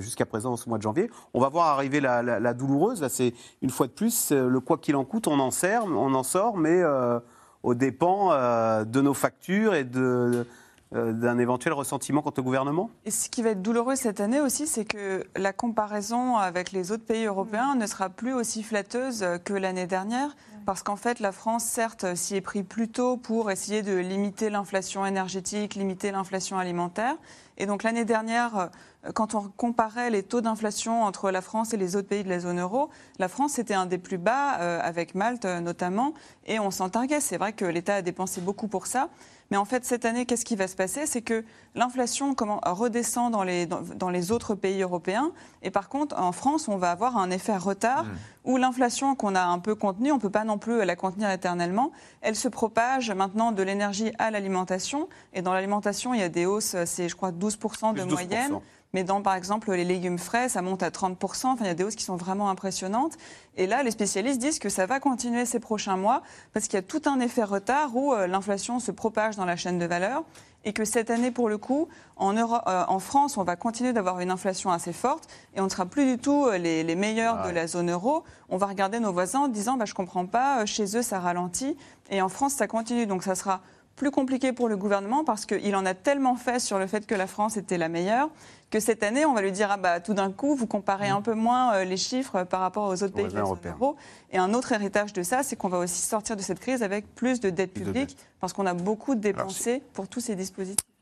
jusqu'à 0.00 0.26
présent, 0.26 0.56
ce 0.56 0.68
mois 0.68 0.78
de 0.78 0.82
janvier, 0.82 1.08
on 1.32 1.40
va 1.40 1.48
voir 1.48 1.68
arriver 1.68 2.00
la, 2.00 2.52
douloureuse. 2.54 3.00
Là, 3.00 3.08
c'est 3.08 3.34
une 3.62 3.70
fois 3.70 3.86
de 3.86 3.92
plus, 3.92 4.32
euh, 4.32 4.48
le 4.48 4.58
quoi 4.58 4.78
qu'il 4.78 4.96
en 4.96 5.04
coûte, 5.04 5.28
on 5.28 5.38
en 5.38 5.52
sert, 5.52 5.84
on 5.84 6.12
en 6.12 6.24
sort, 6.24 6.56
mais 6.56 6.80
euh, 6.82 7.20
aux 7.62 7.74
dépens 7.74 8.32
euh, 8.32 8.84
de 8.84 9.00
nos 9.00 9.14
factures 9.14 9.76
et 9.76 9.84
de, 9.84 10.44
d'un 10.92 11.38
éventuel 11.38 11.74
ressentiment 11.74 12.22
quant 12.22 12.32
au 12.36 12.42
gouvernement? 12.42 12.90
Et 13.04 13.10
ce 13.10 13.28
qui 13.28 13.42
va 13.42 13.50
être 13.50 13.62
douloureux 13.62 13.96
cette 13.96 14.20
année 14.20 14.40
aussi, 14.40 14.66
c'est 14.66 14.84
que 14.84 15.24
la 15.36 15.52
comparaison 15.52 16.36
avec 16.36 16.70
les 16.70 16.92
autres 16.92 17.04
pays 17.04 17.24
européens 17.24 17.74
ne 17.74 17.86
sera 17.86 18.10
plus 18.10 18.32
aussi 18.32 18.62
flatteuse 18.62 19.24
que 19.44 19.54
l'année 19.54 19.86
dernière. 19.86 20.36
Parce 20.66 20.82
qu'en 20.82 20.96
fait, 20.96 21.20
la 21.20 21.32
France, 21.32 21.64
certes, 21.64 22.14
s'y 22.14 22.36
est 22.36 22.40
pris 22.40 22.62
plus 22.62 22.88
tôt 22.88 23.18
pour 23.18 23.50
essayer 23.50 23.82
de 23.82 23.96
limiter 23.96 24.48
l'inflation 24.48 25.04
énergétique, 25.04 25.74
limiter 25.74 26.10
l'inflation 26.10 26.58
alimentaire. 26.58 27.16
Et 27.58 27.66
donc 27.66 27.82
l'année 27.82 28.04
dernière, 28.04 28.56
euh, 28.56 28.66
quand 29.12 29.34
on 29.34 29.50
comparait 29.56 30.10
les 30.10 30.22
taux 30.22 30.40
d'inflation 30.40 31.02
entre 31.02 31.30
la 31.30 31.42
France 31.42 31.74
et 31.74 31.76
les 31.76 31.96
autres 31.96 32.08
pays 32.08 32.24
de 32.24 32.28
la 32.28 32.40
zone 32.40 32.60
euro, 32.60 32.88
la 33.18 33.28
France 33.28 33.58
était 33.58 33.74
un 33.74 33.86
des 33.86 33.98
plus 33.98 34.18
bas, 34.18 34.58
euh, 34.60 34.80
avec 34.82 35.14
Malte 35.14 35.44
euh, 35.44 35.60
notamment, 35.60 36.14
et 36.46 36.58
on 36.58 36.70
s'en 36.70 36.88
targuait. 36.88 37.20
C'est 37.20 37.36
vrai 37.36 37.52
que 37.52 37.64
l'État 37.64 37.96
a 37.96 38.02
dépensé 38.02 38.40
beaucoup 38.40 38.68
pour 38.68 38.86
ça. 38.86 39.08
Mais 39.50 39.58
en 39.58 39.66
fait, 39.66 39.84
cette 39.84 40.06
année, 40.06 40.24
qu'est-ce 40.24 40.46
qui 40.46 40.56
va 40.56 40.66
se 40.66 40.74
passer? 40.74 41.06
C'est 41.06 41.20
que 41.20 41.44
l'inflation 41.74 42.34
redescend 42.64 43.30
dans 43.30 43.42
les, 43.42 43.66
dans, 43.66 43.82
dans 43.82 44.08
les 44.08 44.32
autres 44.32 44.54
pays 44.54 44.80
européens. 44.80 45.32
Et 45.62 45.70
par 45.70 45.90
contre, 45.90 46.18
en 46.18 46.32
France, 46.32 46.66
on 46.66 46.78
va 46.78 46.90
avoir 46.90 47.18
un 47.18 47.30
effet 47.30 47.56
retard 47.56 48.06
où 48.44 48.56
l'inflation 48.56 49.14
qu'on 49.14 49.34
a 49.34 49.44
un 49.44 49.58
peu 49.58 49.74
contenue, 49.74 50.12
on 50.12 50.16
ne 50.16 50.20
peut 50.20 50.30
pas 50.30 50.44
non 50.44 50.56
plus 50.56 50.82
la 50.84 50.96
contenir 50.96 51.30
éternellement. 51.30 51.92
Elle 52.22 52.36
se 52.36 52.48
propage 52.48 53.10
maintenant 53.10 53.52
de 53.52 53.62
l'énergie 53.62 54.12
à 54.18 54.30
l'alimentation. 54.30 55.08
Et 55.34 55.42
dans 55.42 55.52
l'alimentation, 55.52 56.14
il 56.14 56.20
y 56.20 56.24
a 56.24 56.30
des 56.30 56.46
hausses, 56.46 56.76
c'est 56.86 57.10
je 57.10 57.14
crois 57.14 57.30
12% 57.30 57.92
de 57.92 58.02
Plus 58.02 58.10
12%. 58.10 58.12
moyenne. 58.12 58.60
Mais 58.94 59.04
dans, 59.04 59.20
par 59.20 59.34
exemple, 59.34 59.70
les 59.72 59.84
légumes 59.84 60.18
frais, 60.18 60.48
ça 60.48 60.62
monte 60.62 60.82
à 60.82 60.88
30%. 60.88 61.46
Enfin, 61.48 61.56
il 61.60 61.66
y 61.66 61.70
a 61.70 61.74
des 61.74 61.84
hausses 61.84 61.96
qui 61.96 62.04
sont 62.04 62.16
vraiment 62.16 62.48
impressionnantes. 62.48 63.12
Et 63.56 63.66
là, 63.66 63.82
les 63.82 63.90
spécialistes 63.90 64.40
disent 64.40 64.58
que 64.58 64.68
ça 64.70 64.86
va 64.86 65.00
continuer 65.00 65.44
ces 65.44 65.60
prochains 65.60 65.96
mois 65.98 66.22
parce 66.54 66.66
qu'il 66.66 66.74
y 66.76 66.78
a 66.78 66.82
tout 66.82 67.02
un 67.06 67.20
effet 67.20 67.44
retard 67.44 67.94
où 67.94 68.14
euh, 68.14 68.26
l'inflation 68.26 68.78
se 68.80 68.90
propage 68.92 69.36
dans 69.36 69.44
la 69.44 69.56
chaîne 69.56 69.78
de 69.78 69.84
valeur 69.84 70.22
et 70.64 70.72
que 70.72 70.84
cette 70.86 71.10
année, 71.10 71.30
pour 71.30 71.50
le 71.50 71.58
coup, 71.58 71.88
en, 72.16 72.32
Euro- 72.32 72.56
euh, 72.66 72.84
en 72.88 72.98
France, 72.98 73.36
on 73.36 73.42
va 73.44 73.54
continuer 73.56 73.92
d'avoir 73.92 74.20
une 74.20 74.30
inflation 74.30 74.70
assez 74.70 74.92
forte 74.94 75.28
et 75.54 75.60
on 75.60 75.64
ne 75.64 75.68
sera 75.68 75.84
plus 75.86 76.06
du 76.06 76.16
tout 76.18 76.46
euh, 76.46 76.56
les, 76.56 76.82
les 76.84 76.94
meilleurs 76.94 77.42
de 77.46 77.50
la 77.50 77.66
zone 77.66 77.90
euro. 77.90 78.24
On 78.48 78.56
va 78.56 78.66
regarder 78.66 78.98
nos 79.00 79.12
voisins 79.12 79.40
en 79.40 79.48
disant 79.48 79.76
bah, 79.76 79.84
Je 79.84 79.92
ne 79.92 79.96
comprends 79.96 80.24
pas, 80.26 80.64
chez 80.66 80.96
eux, 80.96 81.02
ça 81.02 81.18
ralentit. 81.20 81.76
Et 82.10 82.22
en 82.22 82.28
France, 82.28 82.54
ça 82.54 82.66
continue. 82.66 83.06
Donc, 83.06 83.24
ça 83.24 83.34
sera 83.34 83.60
plus 83.96 84.10
compliqué 84.10 84.52
pour 84.52 84.68
le 84.68 84.76
gouvernement 84.76 85.24
parce 85.24 85.46
qu'il 85.46 85.74
en 85.76 85.86
a 85.86 85.94
tellement 85.94 86.36
fait 86.36 86.58
sur 86.58 86.78
le 86.78 86.86
fait 86.86 87.06
que 87.06 87.14
la 87.14 87.26
France 87.26 87.56
était 87.56 87.78
la 87.78 87.88
meilleure 87.88 88.30
que 88.70 88.80
cette 88.80 89.04
année, 89.04 89.24
on 89.24 89.34
va 89.34 89.42
lui 89.42 89.52
dire 89.52 89.68
ah 89.70 89.76
bah 89.76 90.00
tout 90.00 90.14
d'un 90.14 90.32
coup, 90.32 90.56
vous 90.56 90.66
comparez 90.66 91.08
un 91.08 91.22
peu 91.22 91.34
moins 91.34 91.74
euh, 91.74 91.84
les 91.84 91.96
chiffres 91.96 92.42
par 92.42 92.60
rapport 92.60 92.88
aux 92.88 93.02
autres 93.04 93.14
pays 93.14 93.24
de 93.24 93.28
la 93.28 93.40
zone 93.40 93.40
européens. 93.42 93.76
euro. 93.80 93.96
Et 94.32 94.38
un 94.38 94.52
autre 94.52 94.72
héritage 94.72 95.12
de 95.12 95.22
ça, 95.22 95.44
c'est 95.44 95.54
qu'on 95.54 95.68
va 95.68 95.78
aussi 95.78 96.02
sortir 96.02 96.34
de 96.36 96.42
cette 96.42 96.58
crise 96.58 96.82
avec 96.82 97.14
plus 97.14 97.38
de 97.38 97.50
dette 97.50 97.72
de 97.72 97.84
publique 97.84 98.16
parce 98.40 98.52
qu'on 98.52 98.66
a 98.66 98.74
beaucoup 98.74 99.14
dépensé 99.14 99.80
pour 99.92 100.08
tous 100.08 100.20
ces 100.20 100.34
dispositifs. 100.34 100.93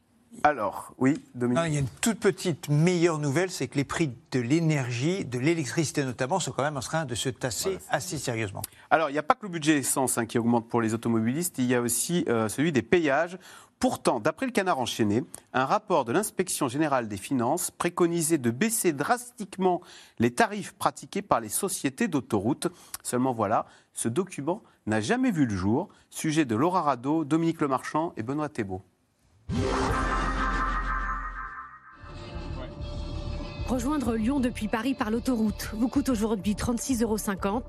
Alors, 0.44 0.94
oui, 0.98 1.22
Dominique. 1.34 1.62
Non, 1.62 1.66
il 1.66 1.74
y 1.74 1.76
a 1.76 1.80
une 1.80 1.88
toute 2.00 2.18
petite 2.18 2.68
meilleure 2.68 3.18
nouvelle, 3.18 3.50
c'est 3.50 3.68
que 3.68 3.76
les 3.76 3.84
prix 3.84 4.10
de 4.32 4.40
l'énergie, 4.40 5.24
de 5.24 5.38
l'électricité 5.38 6.04
notamment, 6.04 6.40
sont 6.40 6.52
quand 6.52 6.62
même 6.62 6.76
en 6.76 6.80
train 6.80 7.04
de 7.04 7.14
se 7.14 7.28
tasser 7.28 7.78
assez 7.90 8.18
sérieusement. 8.18 8.62
Alors, 8.90 9.10
il 9.10 9.12
n'y 9.12 9.18
a 9.18 9.22
pas 9.22 9.34
que 9.34 9.46
le 9.46 9.50
budget 9.50 9.78
essence 9.78 10.18
hein, 10.18 10.26
qui 10.26 10.38
augmente 10.38 10.68
pour 10.68 10.80
les 10.80 10.94
automobilistes, 10.94 11.58
il 11.58 11.66
y 11.66 11.74
a 11.74 11.80
aussi 11.80 12.24
euh, 12.28 12.48
celui 12.48 12.72
des 12.72 12.82
péages. 12.82 13.38
Pourtant, 13.78 14.20
d'après 14.20 14.46
le 14.46 14.52
canard 14.52 14.78
enchaîné, 14.78 15.24
un 15.52 15.64
rapport 15.64 16.04
de 16.04 16.12
l'inspection 16.12 16.68
générale 16.68 17.08
des 17.08 17.16
finances 17.16 17.70
préconisait 17.72 18.38
de 18.38 18.50
baisser 18.50 18.92
drastiquement 18.92 19.80
les 20.18 20.32
tarifs 20.32 20.72
pratiqués 20.72 21.22
par 21.22 21.40
les 21.40 21.48
sociétés 21.48 22.06
d'autoroutes. 22.06 22.68
Seulement 23.02 23.32
voilà, 23.32 23.66
ce 23.92 24.08
document 24.08 24.62
n'a 24.86 25.00
jamais 25.00 25.32
vu 25.32 25.46
le 25.46 25.56
jour. 25.56 25.88
Sujet 26.10 26.44
de 26.44 26.54
Laura 26.54 26.82
Rado, 26.82 27.24
Dominique 27.24 27.60
Lemarchand 27.60 28.12
et 28.16 28.22
Benoît 28.22 28.48
Thébault. 28.48 28.82
Rejoindre 33.72 34.16
Lyon 34.16 34.38
depuis 34.38 34.68
Paris 34.68 34.92
par 34.92 35.10
l'autoroute 35.10 35.70
vous 35.72 35.88
coûte 35.88 36.10
aujourd'hui 36.10 36.52
36,50 36.52 37.04
euros. 37.04 37.62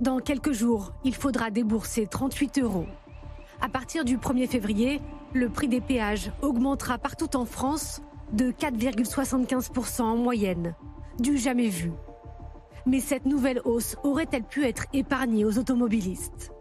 Dans 0.00 0.20
quelques 0.20 0.52
jours, 0.52 0.92
il 1.02 1.12
faudra 1.12 1.50
débourser 1.50 2.06
38 2.06 2.60
euros. 2.60 2.86
À 3.60 3.68
partir 3.68 4.04
du 4.04 4.16
1er 4.16 4.46
février, 4.46 5.02
le 5.32 5.48
prix 5.48 5.66
des 5.66 5.80
péages 5.80 6.30
augmentera 6.40 6.98
partout 6.98 7.34
en 7.34 7.46
France 7.46 8.00
de 8.32 8.52
4,75% 8.52 10.02
en 10.02 10.16
moyenne. 10.16 10.76
Du 11.18 11.36
jamais 11.36 11.68
vu. 11.68 11.90
Mais 12.86 13.00
cette 13.00 13.26
nouvelle 13.26 13.60
hausse 13.64 13.96
aurait-elle 14.04 14.44
pu 14.44 14.64
être 14.64 14.84
épargnée 14.92 15.44
aux 15.44 15.58
automobilistes? 15.58 16.52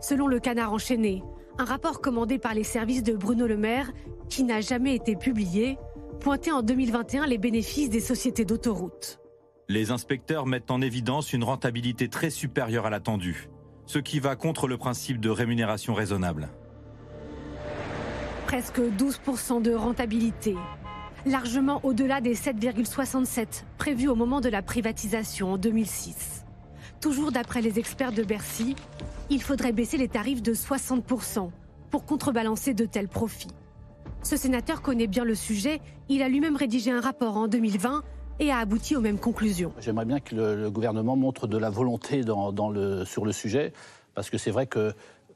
Selon 0.00 0.26
le 0.26 0.40
canard 0.40 0.72
enchaîné, 0.72 1.22
un 1.58 1.64
rapport 1.64 2.00
commandé 2.00 2.38
par 2.38 2.54
les 2.54 2.64
services 2.64 3.02
de 3.02 3.14
Bruno 3.14 3.46
Le 3.46 3.58
Maire, 3.58 3.92
qui 4.30 4.42
n'a 4.42 4.62
jamais 4.62 4.94
été 4.94 5.16
publié, 5.16 5.76
pointait 6.18 6.52
en 6.52 6.62
2021 6.62 7.26
les 7.26 7.38
bénéfices 7.38 7.90
des 7.90 8.00
sociétés 8.00 8.44
d'autoroutes. 8.44 9.20
Les 9.68 9.90
inspecteurs 9.90 10.46
mettent 10.46 10.70
en 10.70 10.80
évidence 10.80 11.32
une 11.32 11.44
rentabilité 11.44 12.08
très 12.08 12.30
supérieure 12.30 12.86
à 12.86 12.90
l'attendue, 12.90 13.48
ce 13.86 13.98
qui 13.98 14.20
va 14.20 14.36
contre 14.36 14.68
le 14.68 14.76
principe 14.76 15.20
de 15.20 15.30
rémunération 15.30 15.94
raisonnable. 15.94 16.48
Presque 18.46 18.78
12% 18.80 19.60
de 19.60 19.74
rentabilité, 19.74 20.54
largement 21.24 21.80
au-delà 21.82 22.20
des 22.20 22.34
7,67 22.34 23.64
prévus 23.76 24.08
au 24.08 24.14
moment 24.14 24.40
de 24.40 24.48
la 24.48 24.62
privatisation 24.62 25.52
en 25.52 25.58
2006. 25.58 26.44
Toujours 27.00 27.32
d'après 27.32 27.60
les 27.60 27.78
experts 27.78 28.12
de 28.12 28.22
Bercy, 28.22 28.76
il 29.30 29.42
faudrait 29.42 29.72
baisser 29.72 29.96
les 29.96 30.08
tarifs 30.08 30.42
de 30.42 30.54
60% 30.54 31.50
pour 31.90 32.04
contrebalancer 32.04 32.74
de 32.74 32.84
tels 32.84 33.08
profits. 33.08 33.48
Ce 34.26 34.36
sénateur 34.36 34.82
connaît 34.82 35.06
bien 35.06 35.24
le 35.24 35.36
sujet, 35.36 35.80
il 36.08 36.20
a 36.20 36.28
lui-même 36.28 36.56
rédigé 36.56 36.90
un 36.90 37.00
rapport 37.00 37.36
en 37.36 37.46
2020 37.46 38.02
et 38.40 38.50
a 38.50 38.58
abouti 38.58 38.96
aux 38.96 39.00
mêmes 39.00 39.20
conclusions. 39.20 39.72
J'aimerais 39.78 40.04
bien 40.04 40.18
que 40.18 40.34
le, 40.34 40.68
gouvernement 40.68 41.14
montre 41.14 41.46
de 41.46 41.56
la 41.56 41.70
volonté 41.70 42.22
sur 43.04 43.24
le 43.24 43.32
sujet, 43.32 43.72
parce 44.14 44.28
que 44.28 44.36
c'est 44.36 44.50
vrai 44.50 44.66
que 44.66 44.92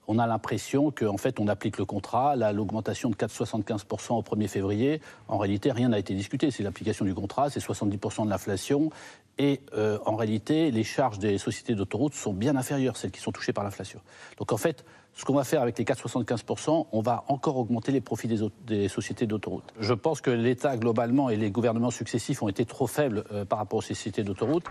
on 0.08 0.18
a 0.18 0.26
l'impression 0.26 0.90
qu'en 0.90 1.18
fait, 1.18 1.38
on 1.38 1.46
applique 1.46 1.78
le 1.78 1.84
contrat, 1.84 2.34
l'augmentation 2.52 3.10
de 3.10 3.14
4,75% 3.14 4.14
au 4.14 4.22
1er 4.22 4.48
février, 4.48 5.00
en 5.28 5.38
réalité, 5.38 5.70
rien 5.70 5.90
n'a 5.90 6.00
été 6.00 6.12
discuté. 6.14 6.50
C'est 6.50 6.64
l'application 6.64 7.04
du 7.04 7.14
contrat, 7.14 7.48
c'est 7.48 7.60
70% 7.60 8.24
de 8.24 8.30
l'inflation, 8.30 8.90
et 9.38 9.60
euh, 9.74 9.98
en 10.04 10.16
réalité, 10.16 10.72
les 10.72 10.82
charges 10.82 11.20
des 11.20 11.38
sociétés 11.38 11.76
d'autoroutes 11.76 12.14
sont 12.14 12.32
bien 12.32 12.56
inférieures, 12.56 12.96
celles 12.96 13.12
qui 13.12 13.20
sont 13.20 13.30
touchées 13.30 13.52
par 13.52 13.62
l'inflation. 13.62 14.00
Donc 14.36 14.52
en 14.52 14.56
fait, 14.56 14.84
ce 15.20 15.26
qu'on 15.26 15.34
va 15.34 15.44
faire 15.44 15.60
avec 15.60 15.78
les 15.78 15.84
4,75%, 15.84 16.86
on 16.90 17.00
va 17.02 17.24
encore 17.28 17.58
augmenter 17.58 17.92
les 17.92 18.00
profits 18.00 18.26
des, 18.66 18.88
sociétés 18.88 19.26
d'autoroutes. 19.26 19.70
Je 19.78 19.92
pense 19.92 20.22
que 20.22 20.30
l'État, 20.30 20.78
globalement, 20.78 21.28
et 21.28 21.36
les 21.36 21.50
gouvernements 21.50 21.90
successifs 21.90 22.42
ont 22.42 22.48
été 22.48 22.64
trop 22.64 22.86
faibles 22.86 23.24
euh, 23.30 23.44
par 23.44 23.58
rapport 23.58 23.80
aux 23.80 23.82
sociétés 23.82 24.22
d'autoroutes. 24.22 24.64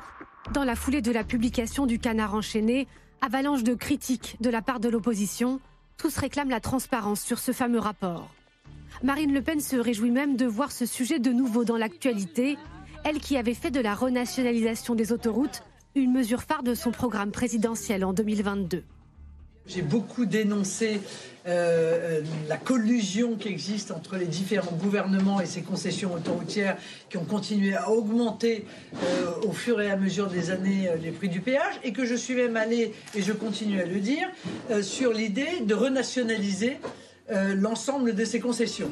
Dans 0.52 0.64
la 0.64 0.76
foulée 0.76 1.04
de 1.04 1.12
la 1.12 1.24
publication 1.24 1.86
du 1.86 2.00
canard 2.00 2.34
enchaîné, 2.34 2.88
avalanche 3.22 3.64
de 3.64 3.76
critiques 3.76 4.38
de 4.42 4.50
la 4.50 4.64
part 4.64 4.80
de 4.80 4.90
l'opposition, 4.90 5.60
tous 5.98 6.18
réclament 6.18 6.50
la 6.50 6.60
transparence 6.60 7.22
sur 7.22 7.38
ce 7.38 7.52
fameux 7.52 7.78
rapport. 7.78 8.28
Marine 9.04 9.32
Le 9.32 9.44
Pen 9.44 9.60
se 9.60 9.76
réjouit 9.76 10.10
même 10.10 10.36
de 10.36 10.48
voir 10.48 10.72
ce 10.72 10.88
sujet 10.88 11.20
de 11.20 11.32
nouveau 11.32 11.64
dans 11.64 11.78
l'actualité, 11.78 12.58
elle 13.04 13.20
qui 13.20 13.38
avait 13.38 13.54
fait 13.54 13.70
de 13.70 13.82
la 13.82 13.94
renationalisation 13.94 14.96
des 14.96 15.12
autoroutes 15.12 15.62
une 15.94 16.12
mesure 16.12 16.42
phare 16.42 16.64
de 16.64 16.74
son 16.74 16.90
programme 16.90 17.30
présidentiel 17.30 18.04
en 18.04 18.14
2022. 18.14 18.84
J'ai 19.70 19.84
beaucoup 19.84 20.26
dénoncé 20.26 21.00
euh, 21.46 22.20
euh, 22.20 22.22
la 22.48 22.58
collusion 22.58 23.36
qui 23.36 23.50
existe 23.50 23.92
entre 23.92 24.18
les 24.18 24.26
différents 24.26 24.76
gouvernements 24.76 25.40
et 25.40 25.46
ces 25.46 25.62
concessions 25.62 26.12
autoroutières 26.12 26.76
qui 27.08 27.18
ont 27.18 27.24
continué 27.24 27.76
à 27.76 27.92
augmenter 27.92 28.66
euh, 28.96 29.48
au 29.48 29.52
fur 29.52 29.80
et 29.80 29.92
à 29.92 29.96
mesure 29.96 30.28
des 30.28 30.50
années 30.50 30.90
les 31.04 31.12
prix 31.12 31.30
du 31.30 31.40
péage 31.40 31.80
et 31.84 31.94
que 31.94 32.04
je 32.04 32.16
suis 32.16 32.34
même 32.34 32.58
allé, 32.58 32.96
et 33.14 33.22
je 33.22 33.32
continue 33.32 33.80
à 33.80 33.86
le 33.86 34.00
dire, 34.00 34.28
sur 34.82 35.14
l'idée 35.14 35.60
de 35.62 35.76
renationaliser 35.76 36.78
l'ensemble 37.30 38.16
de 38.16 38.26
ces 38.26 38.40
concessions. 38.40 38.90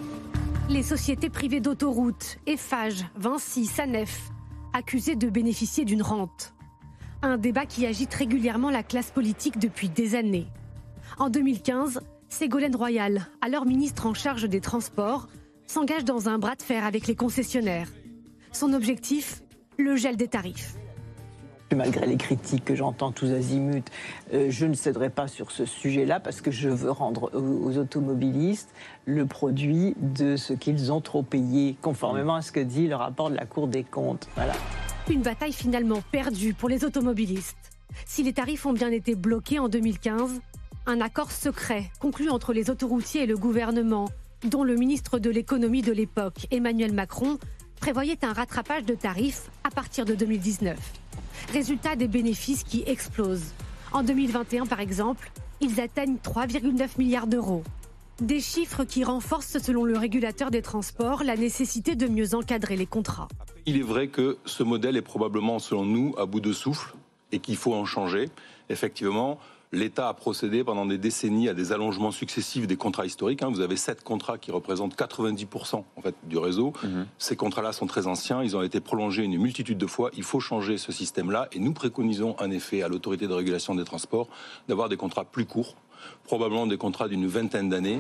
Les 0.70 0.84
sociétés 0.84 1.30
privées 1.30 1.60
d'autoroutes, 1.60 2.38
Eiffage, 2.46 3.06
Vinci, 3.16 3.66
Sanef, 3.66 4.30
accusées 4.74 5.16
de 5.16 5.30
bénéficier 5.30 5.86
d'une 5.86 6.04
rente. 6.04 6.54
Un 7.24 7.38
débat 7.38 7.66
qui 7.66 7.88
agite 7.88 8.14
régulièrement 8.14 8.70
la 8.70 8.84
classe 8.84 9.10
politique 9.10 9.58
depuis 9.58 9.90
des 9.90 10.14
années. 10.14 10.46
En 11.20 11.30
2015, 11.32 12.02
Ségolène 12.30 12.76
Royal, 12.76 13.26
alors 13.42 13.66
ministre 13.66 14.06
en 14.06 14.14
charge 14.14 14.48
des 14.48 14.62
Transports, 14.62 15.28
s'engage 15.66 16.06
dans 16.06 16.30
un 16.30 16.38
bras 16.38 16.56
de 16.56 16.62
fer 16.62 16.86
avec 16.86 17.08
les 17.08 17.16
concessionnaires. 17.16 17.90
Son 18.52 18.72
objectif 18.74 19.42
Le 19.80 19.96
gel 19.96 20.16
des 20.16 20.28
tarifs. 20.28 20.76
Malgré 21.76 22.06
les 22.06 22.18
critiques 22.18 22.64
que 22.64 22.76
j'entends 22.76 23.12
tous 23.12 23.32
azimuts, 23.32 23.84
euh, 24.34 24.52
je 24.52 24.68
ne 24.68 24.76
céderai 24.76 25.10
pas 25.10 25.28
sur 25.28 25.50
ce 25.50 25.66
sujet-là 25.66 26.20
parce 26.20 26.40
que 26.40 26.52
je 26.52 26.70
veux 26.70 26.92
rendre 26.92 27.32
aux, 27.34 27.68
aux 27.68 27.78
automobilistes 27.80 28.70
le 29.06 29.26
produit 29.26 29.96
de 29.98 30.36
ce 30.36 30.54
qu'ils 30.54 30.92
ont 30.92 31.02
trop 31.02 31.24
payé, 31.24 31.76
conformément 31.82 32.36
à 32.36 32.44
ce 32.44 32.52
que 32.52 32.60
dit 32.60 32.88
le 32.88 32.96
rapport 32.96 33.32
de 33.32 33.36
la 33.36 33.48
Cour 33.48 33.68
des 33.68 33.84
comptes. 33.84 34.30
Voilà. 34.36 34.54
Une 35.10 35.24
bataille 35.24 35.52
finalement 35.52 36.04
perdue 36.12 36.54
pour 36.54 36.70
les 36.70 36.86
automobilistes. 36.86 37.58
Si 38.06 38.24
les 38.24 38.34
tarifs 38.34 38.66
ont 38.66 38.74
bien 38.74 38.92
été 38.92 39.16
bloqués 39.16 39.60
en 39.60 39.70
2015, 39.70 40.42
un 40.88 41.02
accord 41.02 41.32
secret 41.32 41.92
conclu 42.00 42.30
entre 42.30 42.54
les 42.54 42.70
autoroutiers 42.70 43.24
et 43.24 43.26
le 43.26 43.38
gouvernement, 43.38 44.10
dont 44.46 44.64
le 44.64 44.76
ministre 44.76 45.20
de 45.20 45.30
l'économie 45.30 45.82
de 45.82 45.92
l'époque, 45.92 46.48
Emmanuel 46.50 46.94
Macron, 46.94 47.38
prévoyait 47.82 48.24
un 48.24 48.32
rattrapage 48.32 48.86
de 48.86 48.96
tarifs 48.96 49.50
à 49.66 49.70
partir 49.70 50.06
de 50.06 50.16
2019. 50.16 50.78
Résultat 51.52 51.98
des 51.98 52.08
bénéfices 52.08 52.64
qui 52.64 52.84
explosent. 52.88 53.54
En 53.92 54.02
2021, 54.02 54.66
par 54.66 54.80
exemple, 54.80 55.30
ils 55.60 55.82
atteignent 55.82 56.18
3,9 56.24 56.98
milliards 56.98 57.28
d'euros. 57.28 57.64
Des 58.22 58.40
chiffres 58.40 58.84
qui 58.86 59.04
renforcent, 59.04 59.60
selon 59.60 59.84
le 59.84 59.98
régulateur 59.98 60.52
des 60.52 60.62
transports, 60.62 61.24
la 61.24 61.36
nécessité 61.36 61.96
de 61.96 62.08
mieux 62.08 62.34
encadrer 62.34 62.78
les 62.78 62.88
contrats. 62.88 63.28
Il 63.66 63.78
est 63.78 63.84
vrai 63.84 64.08
que 64.08 64.38
ce 64.46 64.64
modèle 64.64 64.96
est 64.96 65.02
probablement, 65.02 65.60
selon 65.60 65.86
nous, 65.86 66.16
à 66.18 66.26
bout 66.26 66.40
de 66.40 66.54
souffle 66.54 66.96
et 67.32 67.40
qu'il 67.40 67.58
faut 67.58 67.74
en 67.74 67.86
changer. 67.86 68.30
Effectivement, 68.70 69.38
l'État 69.72 70.08
a 70.10 70.14
procédé 70.14 70.64
pendant 70.64 70.86
des 70.86 70.98
décennies 70.98 71.50
à 71.50 71.54
des 71.54 71.72
allongements 71.72 72.12
successifs 72.12 72.68
des 72.68 72.78
contrats 72.78 73.06
historiques. 73.06 73.44
hein. 73.44 73.50
Vous 73.50 73.60
avez 73.62 73.76
sept 73.76 74.04
contrats 74.04 74.38
qui 74.38 74.52
représentent 74.52 74.96
90% 74.96 75.84
en 75.96 76.02
fait, 76.02 76.16
du 76.24 76.38
réseau. 76.38 76.74
Ces 77.18 77.36
contrats-là 77.36 77.74
sont 77.74 77.88
très 77.88 78.08
anciens, 78.08 78.44
ils 78.44 78.56
ont 78.56 78.62
été 78.62 78.80
prolongés 78.80 79.24
une 79.24 79.38
multitude 79.38 79.78
de 79.78 79.88
fois. 79.88 80.10
Il 80.16 80.24
faut 80.24 80.40
changer 80.40 80.78
ce 80.78 80.92
système-là 80.92 81.48
et 81.52 81.60
nous 81.60 81.74
préconisons 81.74 82.36
en 82.40 82.52
effet 82.52 82.82
à 82.82 82.88
l'autorité 82.88 83.28
de 83.28 83.34
régulation 83.34 83.76
des 83.76 83.84
transports 83.84 84.28
d'avoir 84.68 84.90
des 84.90 84.98
contrats 84.98 85.26
plus 85.26 85.46
courts, 85.46 85.76
probablement 86.24 86.68
des 86.68 86.78
contrats 86.78 87.08
d'une 87.08 87.28
vingtaine 87.28 87.70
d'années. 87.70 88.00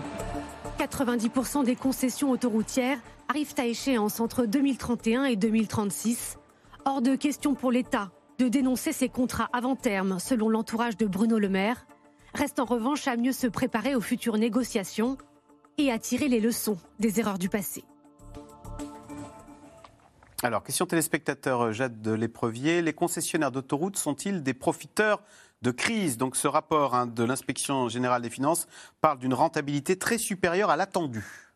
90% 0.80 1.63
des 1.65 1.76
concessions 1.76 2.32
autoroutières 2.32 2.99
arrivent 3.28 3.55
à 3.57 3.65
échéance 3.65 4.20
entre 4.20 4.45
2031 4.45 5.26
et 5.26 5.36
2036. 5.36 6.38
Hors 6.86 7.01
de 7.01 7.15
question 7.15 7.55
pour 7.55 7.72
l'État 7.72 8.09
de 8.40 8.48
dénoncer 8.48 8.94
ces 8.94 9.10
contrats 9.10 9.50
avant 9.54 9.76
terme, 9.76 10.20
selon 10.20 10.50
l'entourage 10.50 10.98
de 10.98 11.06
Bruno 11.06 11.40
Le 11.40 11.50
Maire. 11.50 11.88
Reste 12.34 12.60
en 12.60 12.66
revanche 12.66 13.08
à 13.08 13.18
mieux 13.18 13.32
se 13.32 13.48
préparer 13.48 13.96
aux 13.96 14.02
futures 14.02 14.38
négociations 14.38 15.18
et 15.78 15.92
à 15.92 16.00
tirer 16.00 16.28
les 16.28 16.40
leçons 16.40 16.78
des 17.00 17.20
erreurs 17.20 17.40
du 17.40 17.50
passé. 17.50 17.84
Alors, 20.44 20.64
question 20.64 20.86
téléspectateur 20.86 21.62
euh, 21.62 21.72
Jade 21.72 22.00
de 22.00 22.12
l'Éprevier. 22.12 22.84
Les 22.84 22.94
concessionnaires 22.94 23.52
d'autoroutes 23.52 23.98
sont-ils 23.98 24.44
des 24.44 24.54
profiteurs 24.54 25.24
de 25.64 25.72
crise? 25.72 26.18
Donc, 26.18 26.36
ce 26.36 26.48
rapport 26.48 26.94
hein, 26.94 27.08
de 27.08 27.24
l'inspection 27.24 27.90
générale 27.90 28.22
des 28.22 28.30
finances 28.30 28.68
parle 29.02 29.18
d'une 29.18 29.34
rentabilité 29.34 29.98
très 29.98 30.20
supérieure 30.20 30.70
à 30.70 30.76
l'attendue. 30.76 31.47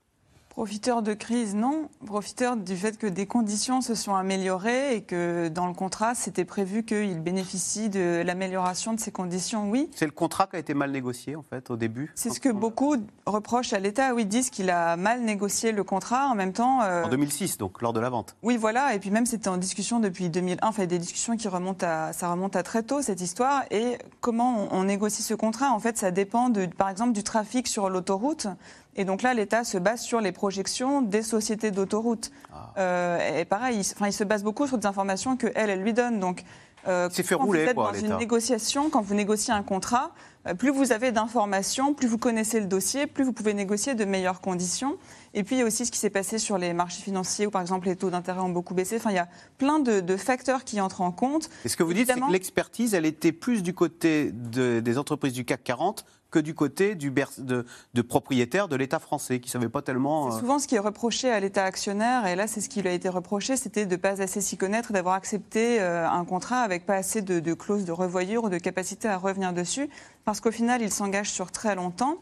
Profiteur 0.56 1.02
de 1.02 1.14
crise, 1.14 1.56
non. 1.56 1.88
Profiteur 2.06 2.58
du 2.58 2.76
fait 2.76 2.98
que 2.98 3.08
des 3.08 3.26
conditions 3.26 3.80
se 3.80 3.96
sont 3.96 4.16
améliorées 4.16 4.96
et 4.98 5.02
que 5.02 5.48
dans 5.48 5.66
le 5.66 5.74
contrat, 5.74 6.14
c'était 6.14 6.44
prévu 6.44 6.84
qu'il 6.84 7.22
bénéficie 7.22 7.88
de 7.88 8.22
l'amélioration 8.26 8.94
de 8.94 9.00
ces 9.00 9.12
conditions, 9.12 9.70
oui. 9.72 9.90
C'est 9.96 10.06
le 10.06 10.12
contrat 10.12 10.48
qui 10.48 10.58
a 10.58 10.60
été 10.60 10.74
mal 10.74 10.92
négocié, 10.92 11.38
en 11.38 11.42
fait, 11.42 11.72
au 11.72 11.78
début 11.78 12.12
C'est 12.16 12.32
ce 12.32 12.42
que 12.42 12.50
beaucoup 12.50 12.98
reprochent 13.26 13.72
à 13.72 13.80
l'État. 13.80 14.14
Oui, 14.14 14.24
ils 14.24 14.28
disent 14.28 14.50
qu'il 14.50 14.70
a 14.70 14.98
mal 14.98 15.22
négocié 15.22 15.72
le 15.72 15.86
contrat. 15.86 16.28
En 16.28 16.36
même 16.36 16.52
temps. 16.52 16.82
euh, 16.82 17.06
En 17.06 17.08
2006, 17.08 17.58
donc, 17.58 17.82
lors 17.82 17.94
de 17.94 18.02
la 18.02 18.10
vente. 18.10 18.36
Oui, 18.44 18.58
voilà. 18.58 18.94
Et 18.94 19.00
puis 19.00 19.10
même, 19.10 19.26
c'était 19.26 19.48
en 19.48 19.56
discussion 19.58 20.02
depuis 20.02 20.30
2001. 20.30 20.58
Enfin, 20.68 20.86
des 20.86 21.00
discussions 21.00 21.38
qui 21.38 21.48
remontent 21.48 21.88
à, 21.88 22.12
ça 22.12 22.30
remonte 22.30 22.58
à 22.58 22.64
très 22.64 22.84
tôt 22.84 23.02
cette 23.02 23.22
histoire. 23.22 23.64
Et 23.72 23.98
comment 24.20 24.68
on, 24.70 24.80
on 24.80 24.84
négocie 24.84 25.24
ce 25.24 25.34
contrat? 25.34 25.72
En 25.72 25.80
fait, 25.80 25.98
ça 25.98 26.12
dépend, 26.12 26.50
de, 26.50 26.66
par 26.66 26.90
exemple, 26.90 27.14
du 27.14 27.24
trafic 27.24 27.70
sur 27.70 27.90
l'autoroute. 27.90 28.48
Et 28.96 29.06
donc 29.06 29.22
là, 29.22 29.34
l'État 29.34 29.64
se 29.64 29.78
base 29.78 30.02
sur 30.02 30.20
les 30.22 30.32
projections 30.32 31.02
des 31.02 31.22
sociétés 31.22 31.72
d'autoroutes. 31.72 32.32
Euh, 32.78 33.40
et 33.40 33.46
pareil, 33.46 33.78
il, 33.78 33.84
se- 33.84 33.96
enfin, 33.96 34.08
il 34.08 34.14
se 34.14 34.24
base 34.24 34.44
beaucoup 34.44 34.68
sur 34.68 34.78
des 34.78 34.88
informations 34.88 35.38
que 35.38 35.48
elle, 35.56 35.70
elle 35.70 35.82
lui 35.82 35.94
donne. 35.94 36.20
Donc, 36.20 36.44
euh, 36.88 37.10
C'est 37.12 37.24
fait 37.24 37.36
quand 37.36 37.44
rouler, 37.46 37.64
vous 37.64 37.70
êtes 37.70 37.76
quoi, 37.76 37.92
dans 37.92 37.98
une 38.00 38.18
négociation, 38.18 38.90
quand 38.90 39.02
vous 39.02 39.14
négociez 39.14 39.54
un 39.54 39.64
contrat, 39.64 40.12
euh, 40.48 40.56
plus 40.56 40.72
vous 40.72 40.92
avez 40.92 41.12
d'informations, 41.12 41.94
plus 41.94 42.08
vous 42.08 42.18
connaissez 42.18 42.60
le 42.60 42.66
dossier, 42.66 43.08
plus 43.08 43.24
vous 43.24 43.34
pouvez 43.34 43.54
négocier 43.54 43.94
de 43.94 44.04
meilleures 44.04 44.42
conditions. 44.42 44.98
Et 45.34 45.44
puis 45.44 45.56
il 45.56 45.60
y 45.60 45.62
a 45.62 45.66
aussi 45.66 45.86
ce 45.86 45.92
qui 45.92 46.00
s'est 46.00 46.10
passé 46.10 46.38
sur 46.40 46.58
les 46.58 46.74
marchés 46.74 47.02
financiers 47.02 47.46
où 47.48 47.52
par 47.52 47.62
exemple 47.62 47.88
les 47.88 47.96
taux 47.96 48.10
d'intérêt 48.10 48.40
ont 48.42 48.50
beaucoup 48.50 48.74
baissé. 48.74 48.98
Enfin, 48.98 49.12
il 49.12 49.16
y 49.16 49.20
a 49.20 49.28
plein 49.58 49.80
de, 49.80 50.00
de 50.02 50.18
facteurs 50.18 50.64
qui 50.64 50.82
entrent 50.82 51.02
en 51.02 51.12
compte. 51.12 51.50
Et 51.64 51.70
ce 51.70 51.78
que 51.78 51.84
vous 51.84 51.94
dites, 51.94 52.08
c'est 52.08 52.20
que 52.20 52.32
l'expertise, 52.32 52.94
elle 52.96 53.06
était 53.06 53.32
plus 53.32 53.62
du 53.64 53.74
côté 53.74 54.32
de- 54.34 54.80
des 54.80 54.98
entreprises 54.98 55.34
du 55.34 55.46
CAC 55.46 55.64
40 55.64 56.06
que 56.32 56.40
du 56.40 56.56
côté 56.56 56.96
du 56.96 57.12
de, 57.38 57.66
de 57.94 58.02
propriétaires 58.02 58.68
de 58.68 58.76
l'État 58.76 59.00
français, 59.00 59.40
qui 59.40 59.50
ne 59.50 59.52
savaient 59.52 59.70
pas 59.70 59.82
tellement... 59.82 60.32
C'est 60.32 60.38
euh, 60.38 60.40
souvent 60.40 60.60
ce 60.60 60.68
qui 60.68 60.76
est 60.76 60.80
reproché 60.80 61.30
à 61.30 61.40
l'État 61.40 61.66
actionnaire, 61.66 62.26
et 62.26 62.36
là 62.36 62.48
c'est 62.48 62.62
ce 62.62 62.70
qui 62.70 62.82
lui 62.82 62.90
a 62.90 62.94
été 62.94 63.10
reproché, 63.10 63.58
c'était 63.58 63.86
de 63.86 63.92
ne 63.92 64.02
pas 64.02 64.22
assez 64.22 64.42
s'y 64.42 64.58
connaître, 64.58 64.94
d'avoir 64.94 65.16
accepté 65.16 65.82
euh, 65.82 66.10
un 66.10 66.26
contrat 66.26 66.62
avec 66.62 66.86
pas 66.86 66.96
assez 66.96 67.22
de, 67.22 67.40
de 67.40 67.54
clauses 67.54 67.86
de 67.86 67.92
revoyure 67.92 68.46
ou 68.46 68.50
de 68.50 68.58
capacité 68.58 69.08
à 69.08 69.18
revenir 69.18 69.54
dessus, 69.54 69.90
parce 70.26 70.40
qu'au 70.40 70.52
final 70.52 70.82
il 70.82 70.92
s'engage 70.92 71.30
sur 71.30 71.52
très 71.52 71.76
longtemps. 71.76 72.18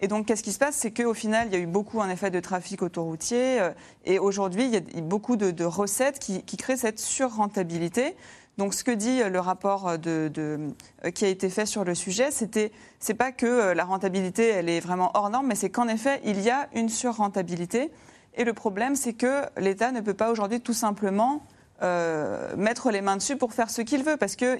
Et 0.00 0.08
donc, 0.08 0.26
qu'est-ce 0.26 0.42
qui 0.42 0.52
se 0.52 0.58
passe? 0.58 0.74
C'est 0.74 0.90
qu'au 0.90 1.14
final, 1.14 1.46
il 1.46 1.54
y 1.54 1.56
a 1.56 1.60
eu 1.60 1.68
beaucoup, 1.68 2.00
en 2.00 2.08
effet, 2.10 2.30
de 2.30 2.40
trafic 2.40 2.82
autoroutier. 2.82 3.60
euh, 3.60 3.70
et 4.04 4.18
aujourd'hui, 4.18 4.64
il 4.64 4.74
y 4.74 4.76
a 4.76 5.00
beaucoup 5.00 5.36
de, 5.36 5.52
de 5.52 5.64
recettes 5.64 6.18
qui, 6.18 6.42
qui 6.42 6.56
créent 6.56 6.76
cette 6.76 6.98
surrentabilité. 6.98 8.16
Donc, 8.56 8.72
ce 8.74 8.84
que 8.84 8.92
dit 8.92 9.20
euh, 9.20 9.28
le 9.28 9.40
rapport 9.40 9.98
de- 9.98 10.30
euh, 10.38 11.10
qui 11.10 11.24
a 11.24 11.28
été 11.28 11.50
fait 11.50 11.66
sur 11.66 11.84
le 11.84 11.94
sujet, 11.94 12.30
c'était, 12.30 12.70
c'est 13.00 13.14
pas 13.14 13.32
que 13.32 13.46
euh, 13.46 13.74
la 13.74 13.84
rentabilité, 13.84 14.50
est 14.50 14.80
vraiment 14.80 15.10
hors 15.14 15.30
norme, 15.30 15.48
mais 15.48 15.56
c'est 15.56 15.70
qu'en 15.70 15.88
effet, 15.88 16.20
il 16.24 16.40
y 16.40 16.50
a 16.50 16.68
une 16.74 16.88
surrentabilité. 16.88 17.90
Et 18.36 18.44
le 18.44 18.52
problème, 18.52 18.96
c'est 18.96 19.12
que 19.12 19.42
l'État 19.58 19.92
ne 19.92 20.00
peut 20.00 20.14
pas 20.14 20.30
aujourd'hui 20.30 20.60
tout 20.60 20.72
simplement 20.72 21.44
euh, 21.82 22.54
mettre 22.56 22.90
les 22.90 23.00
mains 23.00 23.16
dessus 23.16 23.36
pour 23.36 23.52
faire 23.52 23.70
ce 23.70 23.82
qu'il 23.82 24.04
veut, 24.04 24.16
parce 24.16 24.36
qu'il 24.36 24.58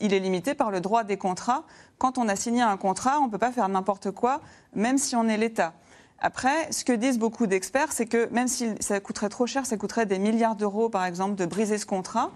il 0.00 0.12
est 0.14 0.18
limité 0.18 0.54
par 0.54 0.70
le 0.72 0.80
droit 0.80 1.04
des 1.04 1.16
contrats. 1.16 1.64
Quand 1.98 2.18
on 2.18 2.28
a 2.28 2.36
signé 2.36 2.62
un 2.62 2.76
contrat, 2.76 3.20
on 3.20 3.26
ne 3.26 3.30
peut 3.30 3.38
pas 3.38 3.52
faire 3.52 3.68
n'importe 3.68 4.10
quoi, 4.10 4.40
même 4.74 4.98
si 4.98 5.14
on 5.14 5.28
est 5.28 5.36
l'État. 5.36 5.74
Après, 6.18 6.72
ce 6.72 6.84
que 6.84 6.92
disent 6.92 7.18
beaucoup 7.18 7.46
d'experts, 7.46 7.92
c'est 7.92 8.06
que 8.06 8.28
même 8.32 8.48
si 8.48 8.70
ça 8.80 8.98
coûterait 9.00 9.28
trop 9.28 9.46
cher, 9.46 9.66
ça 9.66 9.76
coûterait 9.76 10.06
des 10.06 10.18
milliards 10.18 10.56
d'euros, 10.56 10.88
par 10.88 11.04
exemple, 11.04 11.34
de 11.34 11.46
briser 11.46 11.78
ce 11.78 11.86
contrat. 11.86 12.30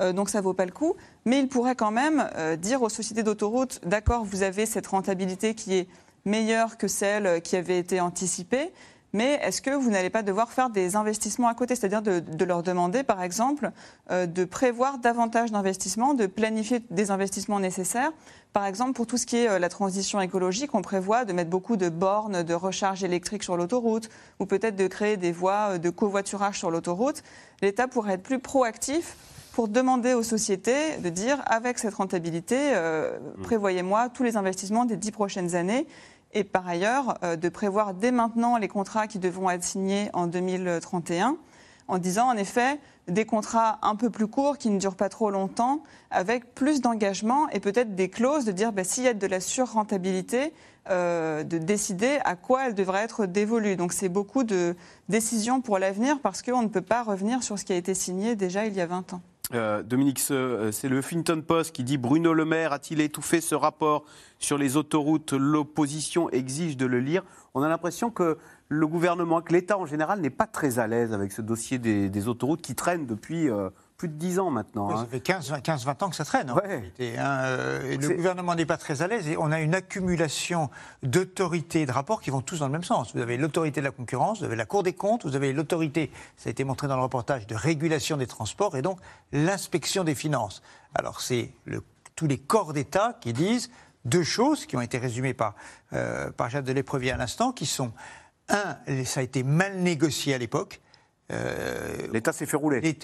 Euh, 0.00 0.12
donc 0.12 0.28
ça 0.28 0.40
vaut 0.40 0.54
pas 0.54 0.66
le 0.66 0.72
coup. 0.72 0.94
Mais 1.24 1.40
il 1.40 1.48
pourrait 1.48 1.74
quand 1.74 1.90
même 1.90 2.28
euh, 2.36 2.56
dire 2.56 2.82
aux 2.82 2.88
sociétés 2.88 3.22
d'autoroutes, 3.22 3.80
d'accord, 3.84 4.24
vous 4.24 4.42
avez 4.42 4.66
cette 4.66 4.86
rentabilité 4.86 5.54
qui 5.54 5.74
est 5.74 5.88
meilleure 6.24 6.76
que 6.76 6.88
celle 6.88 7.40
qui 7.42 7.56
avait 7.56 7.78
été 7.78 8.00
anticipée. 8.00 8.72
Mais 9.12 9.38
est-ce 9.42 9.62
que 9.62 9.70
vous 9.70 9.88
n'allez 9.88 10.10
pas 10.10 10.22
devoir 10.22 10.50
faire 10.50 10.68
des 10.68 10.94
investissements 10.94 11.48
à 11.48 11.54
côté? 11.54 11.74
C'est-à-dire 11.74 12.02
de, 12.02 12.44
leur 12.44 12.62
demander, 12.62 13.02
par 13.02 13.22
exemple, 13.22 13.70
euh, 14.10 14.26
de 14.26 14.44
prévoir 14.44 14.98
davantage 14.98 15.52
d'investissements, 15.52 16.12
de 16.12 16.26
planifier 16.26 16.82
des 16.90 17.10
investissements 17.10 17.60
nécessaires. 17.60 18.12
Par 18.52 18.66
exemple, 18.66 18.92
pour 18.92 19.06
tout 19.06 19.16
ce 19.16 19.24
qui 19.24 19.36
est 19.36 19.58
la 19.58 19.68
transition 19.68 20.20
écologique, 20.20 20.74
on 20.74 20.82
prévoit 20.82 21.24
de 21.24 21.32
mettre 21.32 21.48
beaucoup 21.48 21.76
de 21.76 21.88
bornes 21.88 22.42
de 22.42 22.54
recharge 22.54 23.04
électrique 23.04 23.42
sur 23.42 23.56
l'autoroute 23.56 24.10
ou 24.40 24.46
peut-être 24.46 24.76
de 24.76 24.86
créer 24.86 25.16
des 25.16 25.32
voies 25.32 25.78
de 25.78 25.88
covoiturage 25.88 26.58
sur 26.58 26.70
l'autoroute. 26.70 27.22
L'État 27.62 27.86
pourrait 27.88 28.14
être 28.14 28.22
plus 28.22 28.38
proactif 28.38 29.16
pour 29.56 29.68
demander 29.68 30.12
aux 30.12 30.22
sociétés 30.22 30.98
de 30.98 31.08
dire, 31.08 31.42
avec 31.46 31.78
cette 31.78 31.94
rentabilité, 31.94 32.58
euh, 32.74 33.18
prévoyez-moi 33.42 34.10
tous 34.10 34.22
les 34.22 34.36
investissements 34.36 34.84
des 34.84 34.98
dix 34.98 35.12
prochaines 35.12 35.54
années. 35.54 35.86
Et 36.34 36.44
par 36.44 36.68
ailleurs, 36.68 37.16
euh, 37.24 37.36
de 37.36 37.48
prévoir 37.48 37.94
dès 37.94 38.10
maintenant 38.10 38.58
les 38.58 38.68
contrats 38.68 39.06
qui 39.06 39.18
devront 39.18 39.48
être 39.48 39.64
signés 39.64 40.10
en 40.12 40.26
2031, 40.26 41.38
en 41.88 41.96
disant 41.96 42.28
en 42.28 42.36
effet 42.36 42.78
des 43.08 43.24
contrats 43.24 43.78
un 43.80 43.96
peu 43.96 44.10
plus 44.10 44.26
courts 44.26 44.58
qui 44.58 44.68
ne 44.68 44.78
durent 44.78 44.94
pas 44.94 45.08
trop 45.08 45.30
longtemps, 45.30 45.82
avec 46.10 46.54
plus 46.54 46.82
d'engagement 46.82 47.48
et 47.48 47.58
peut-être 47.58 47.94
des 47.94 48.10
clauses 48.10 48.44
de 48.44 48.52
dire 48.52 48.72
bah, 48.72 48.84
s'il 48.84 49.04
y 49.04 49.08
a 49.08 49.14
de 49.14 49.26
la 49.26 49.40
surrentabilité, 49.40 50.52
euh, 50.90 51.44
de 51.44 51.56
décider 51.56 52.18
à 52.26 52.36
quoi 52.36 52.66
elle 52.66 52.74
devrait 52.74 53.04
être 53.04 53.24
dévolue. 53.24 53.76
Donc 53.76 53.94
c'est 53.94 54.10
beaucoup 54.10 54.44
de 54.44 54.76
décisions 55.08 55.62
pour 55.62 55.78
l'avenir 55.78 56.20
parce 56.20 56.42
qu'on 56.42 56.60
ne 56.60 56.68
peut 56.68 56.82
pas 56.82 57.02
revenir 57.02 57.42
sur 57.42 57.58
ce 57.58 57.64
qui 57.64 57.72
a 57.72 57.76
été 57.76 57.94
signé 57.94 58.36
déjà 58.36 58.66
il 58.66 58.74
y 58.74 58.82
a 58.82 58.86
20 58.86 59.14
ans. 59.14 59.22
Euh, 59.54 59.82
Dominique, 59.82 60.20
euh, 60.30 60.72
c'est 60.72 60.88
le 60.88 60.98
Huffington 60.98 61.40
Post 61.46 61.72
qui 61.72 61.84
dit 61.84 61.98
Bruno 61.98 62.32
Le 62.32 62.44
Maire 62.44 62.72
a-t-il 62.72 63.00
étouffé 63.00 63.40
ce 63.40 63.54
rapport 63.54 64.04
sur 64.40 64.58
les 64.58 64.76
autoroutes 64.76 65.32
L'opposition 65.32 66.28
exige 66.30 66.76
de 66.76 66.86
le 66.86 66.98
lire? 66.98 67.22
On 67.54 67.62
a 67.62 67.68
l'impression 67.68 68.10
que 68.10 68.38
le 68.68 68.86
gouvernement, 68.88 69.40
que 69.42 69.52
l'État 69.52 69.78
en 69.78 69.86
général 69.86 70.20
n'est 70.20 70.30
pas 70.30 70.46
très 70.46 70.80
à 70.80 70.88
l'aise 70.88 71.12
avec 71.12 71.30
ce 71.30 71.42
dossier 71.42 71.78
des, 71.78 72.08
des 72.10 72.28
autoroutes 72.28 72.60
qui 72.60 72.74
traîne 72.74 73.06
depuis 73.06 73.48
euh, 73.48 73.70
plus 73.96 74.08
de 74.08 74.14
10 74.14 74.38
ans 74.38 74.50
maintenant. 74.50 74.90
Ça 74.90 75.02
hein. 75.02 75.08
fait 75.10 75.26
15-20 75.26 76.04
ans 76.04 76.10
que 76.10 76.16
ça 76.16 76.24
traîne. 76.24 76.50
en 76.50 76.54
réalité, 76.54 77.18
hein, 77.18 77.40
euh, 77.44 77.90
et 77.90 77.96
le 77.96 78.08
gouvernement 78.10 78.54
n'est 78.54 78.66
pas 78.66 78.76
très 78.76 79.02
à 79.02 79.06
l'aise 79.06 79.28
et 79.28 79.36
on 79.38 79.50
a 79.50 79.60
une 79.60 79.74
accumulation 79.74 80.70
d'autorités 81.02 81.82
et 81.82 81.86
de 81.86 81.92
rapports 81.92 82.20
qui 82.20 82.30
vont 82.30 82.42
tous 82.42 82.58
dans 82.58 82.66
le 82.66 82.72
même 82.72 82.84
sens. 82.84 83.14
Vous 83.14 83.22
avez 83.22 83.36
l'autorité 83.36 83.80
de 83.80 83.86
la 83.86 83.90
concurrence, 83.90 84.40
vous 84.40 84.44
avez 84.44 84.56
la 84.56 84.66
Cour 84.66 84.82
des 84.82 84.92
comptes, 84.92 85.24
vous 85.24 85.36
avez 85.36 85.52
l'autorité, 85.52 86.10
ça 86.36 86.48
a 86.48 86.50
été 86.50 86.64
montré 86.64 86.88
dans 86.88 86.96
le 86.96 87.02
reportage, 87.02 87.46
de 87.46 87.54
régulation 87.54 88.16
des 88.16 88.26
transports 88.26 88.76
et 88.76 88.82
donc 88.82 88.98
l'inspection 89.32 90.04
des 90.04 90.14
finances. 90.14 90.62
Alors 90.94 91.20
c'est 91.20 91.52
le- 91.64 91.82
tous 92.16 92.26
les 92.26 92.38
corps 92.38 92.72
d'État 92.72 93.16
qui 93.20 93.32
disent 93.32 93.70
deux 94.04 94.22
choses 94.24 94.66
qui 94.66 94.76
ont 94.76 94.80
été 94.82 94.98
résumées 94.98 95.34
par, 95.34 95.54
euh, 95.92 96.30
par 96.30 96.50
Jacques 96.50 96.64
de 96.64 96.72
l'Éprevier 96.72 97.12
à 97.12 97.16
l'instant, 97.16 97.52
qui 97.52 97.66
sont 97.66 97.92
un, 98.48 98.76
ça 99.04 99.20
a 99.20 99.22
été 99.22 99.42
mal 99.42 99.78
négocié 99.78 100.34
à 100.34 100.38
l'époque. 100.38 100.80
L'État 102.12 102.32
s'est 102.32 102.46
fait 102.46 102.56
rouler. 102.56 102.96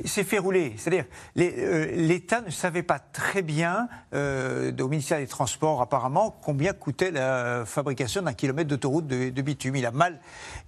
Il 0.00 0.08
s'est 0.08 0.24
fait 0.24 0.38
rouler. 0.38 0.74
C'est-à-dire, 0.78 1.04
euh, 1.38 1.86
l'État 1.94 2.40
ne 2.40 2.50
savait 2.50 2.82
pas 2.82 2.98
très 2.98 3.42
bien, 3.42 3.88
euh, 4.14 4.72
au 4.80 4.88
ministère 4.88 5.18
des 5.18 5.26
Transports 5.26 5.82
apparemment, 5.82 6.30
combien 6.42 6.72
coûtait 6.72 7.10
la 7.10 7.64
fabrication 7.66 8.22
d'un 8.22 8.32
kilomètre 8.32 8.68
d'autoroute 8.68 9.06
de, 9.06 9.42
bitume. 9.42 9.76
Il 9.76 9.84
a 9.84 9.90
mal. 9.90 10.20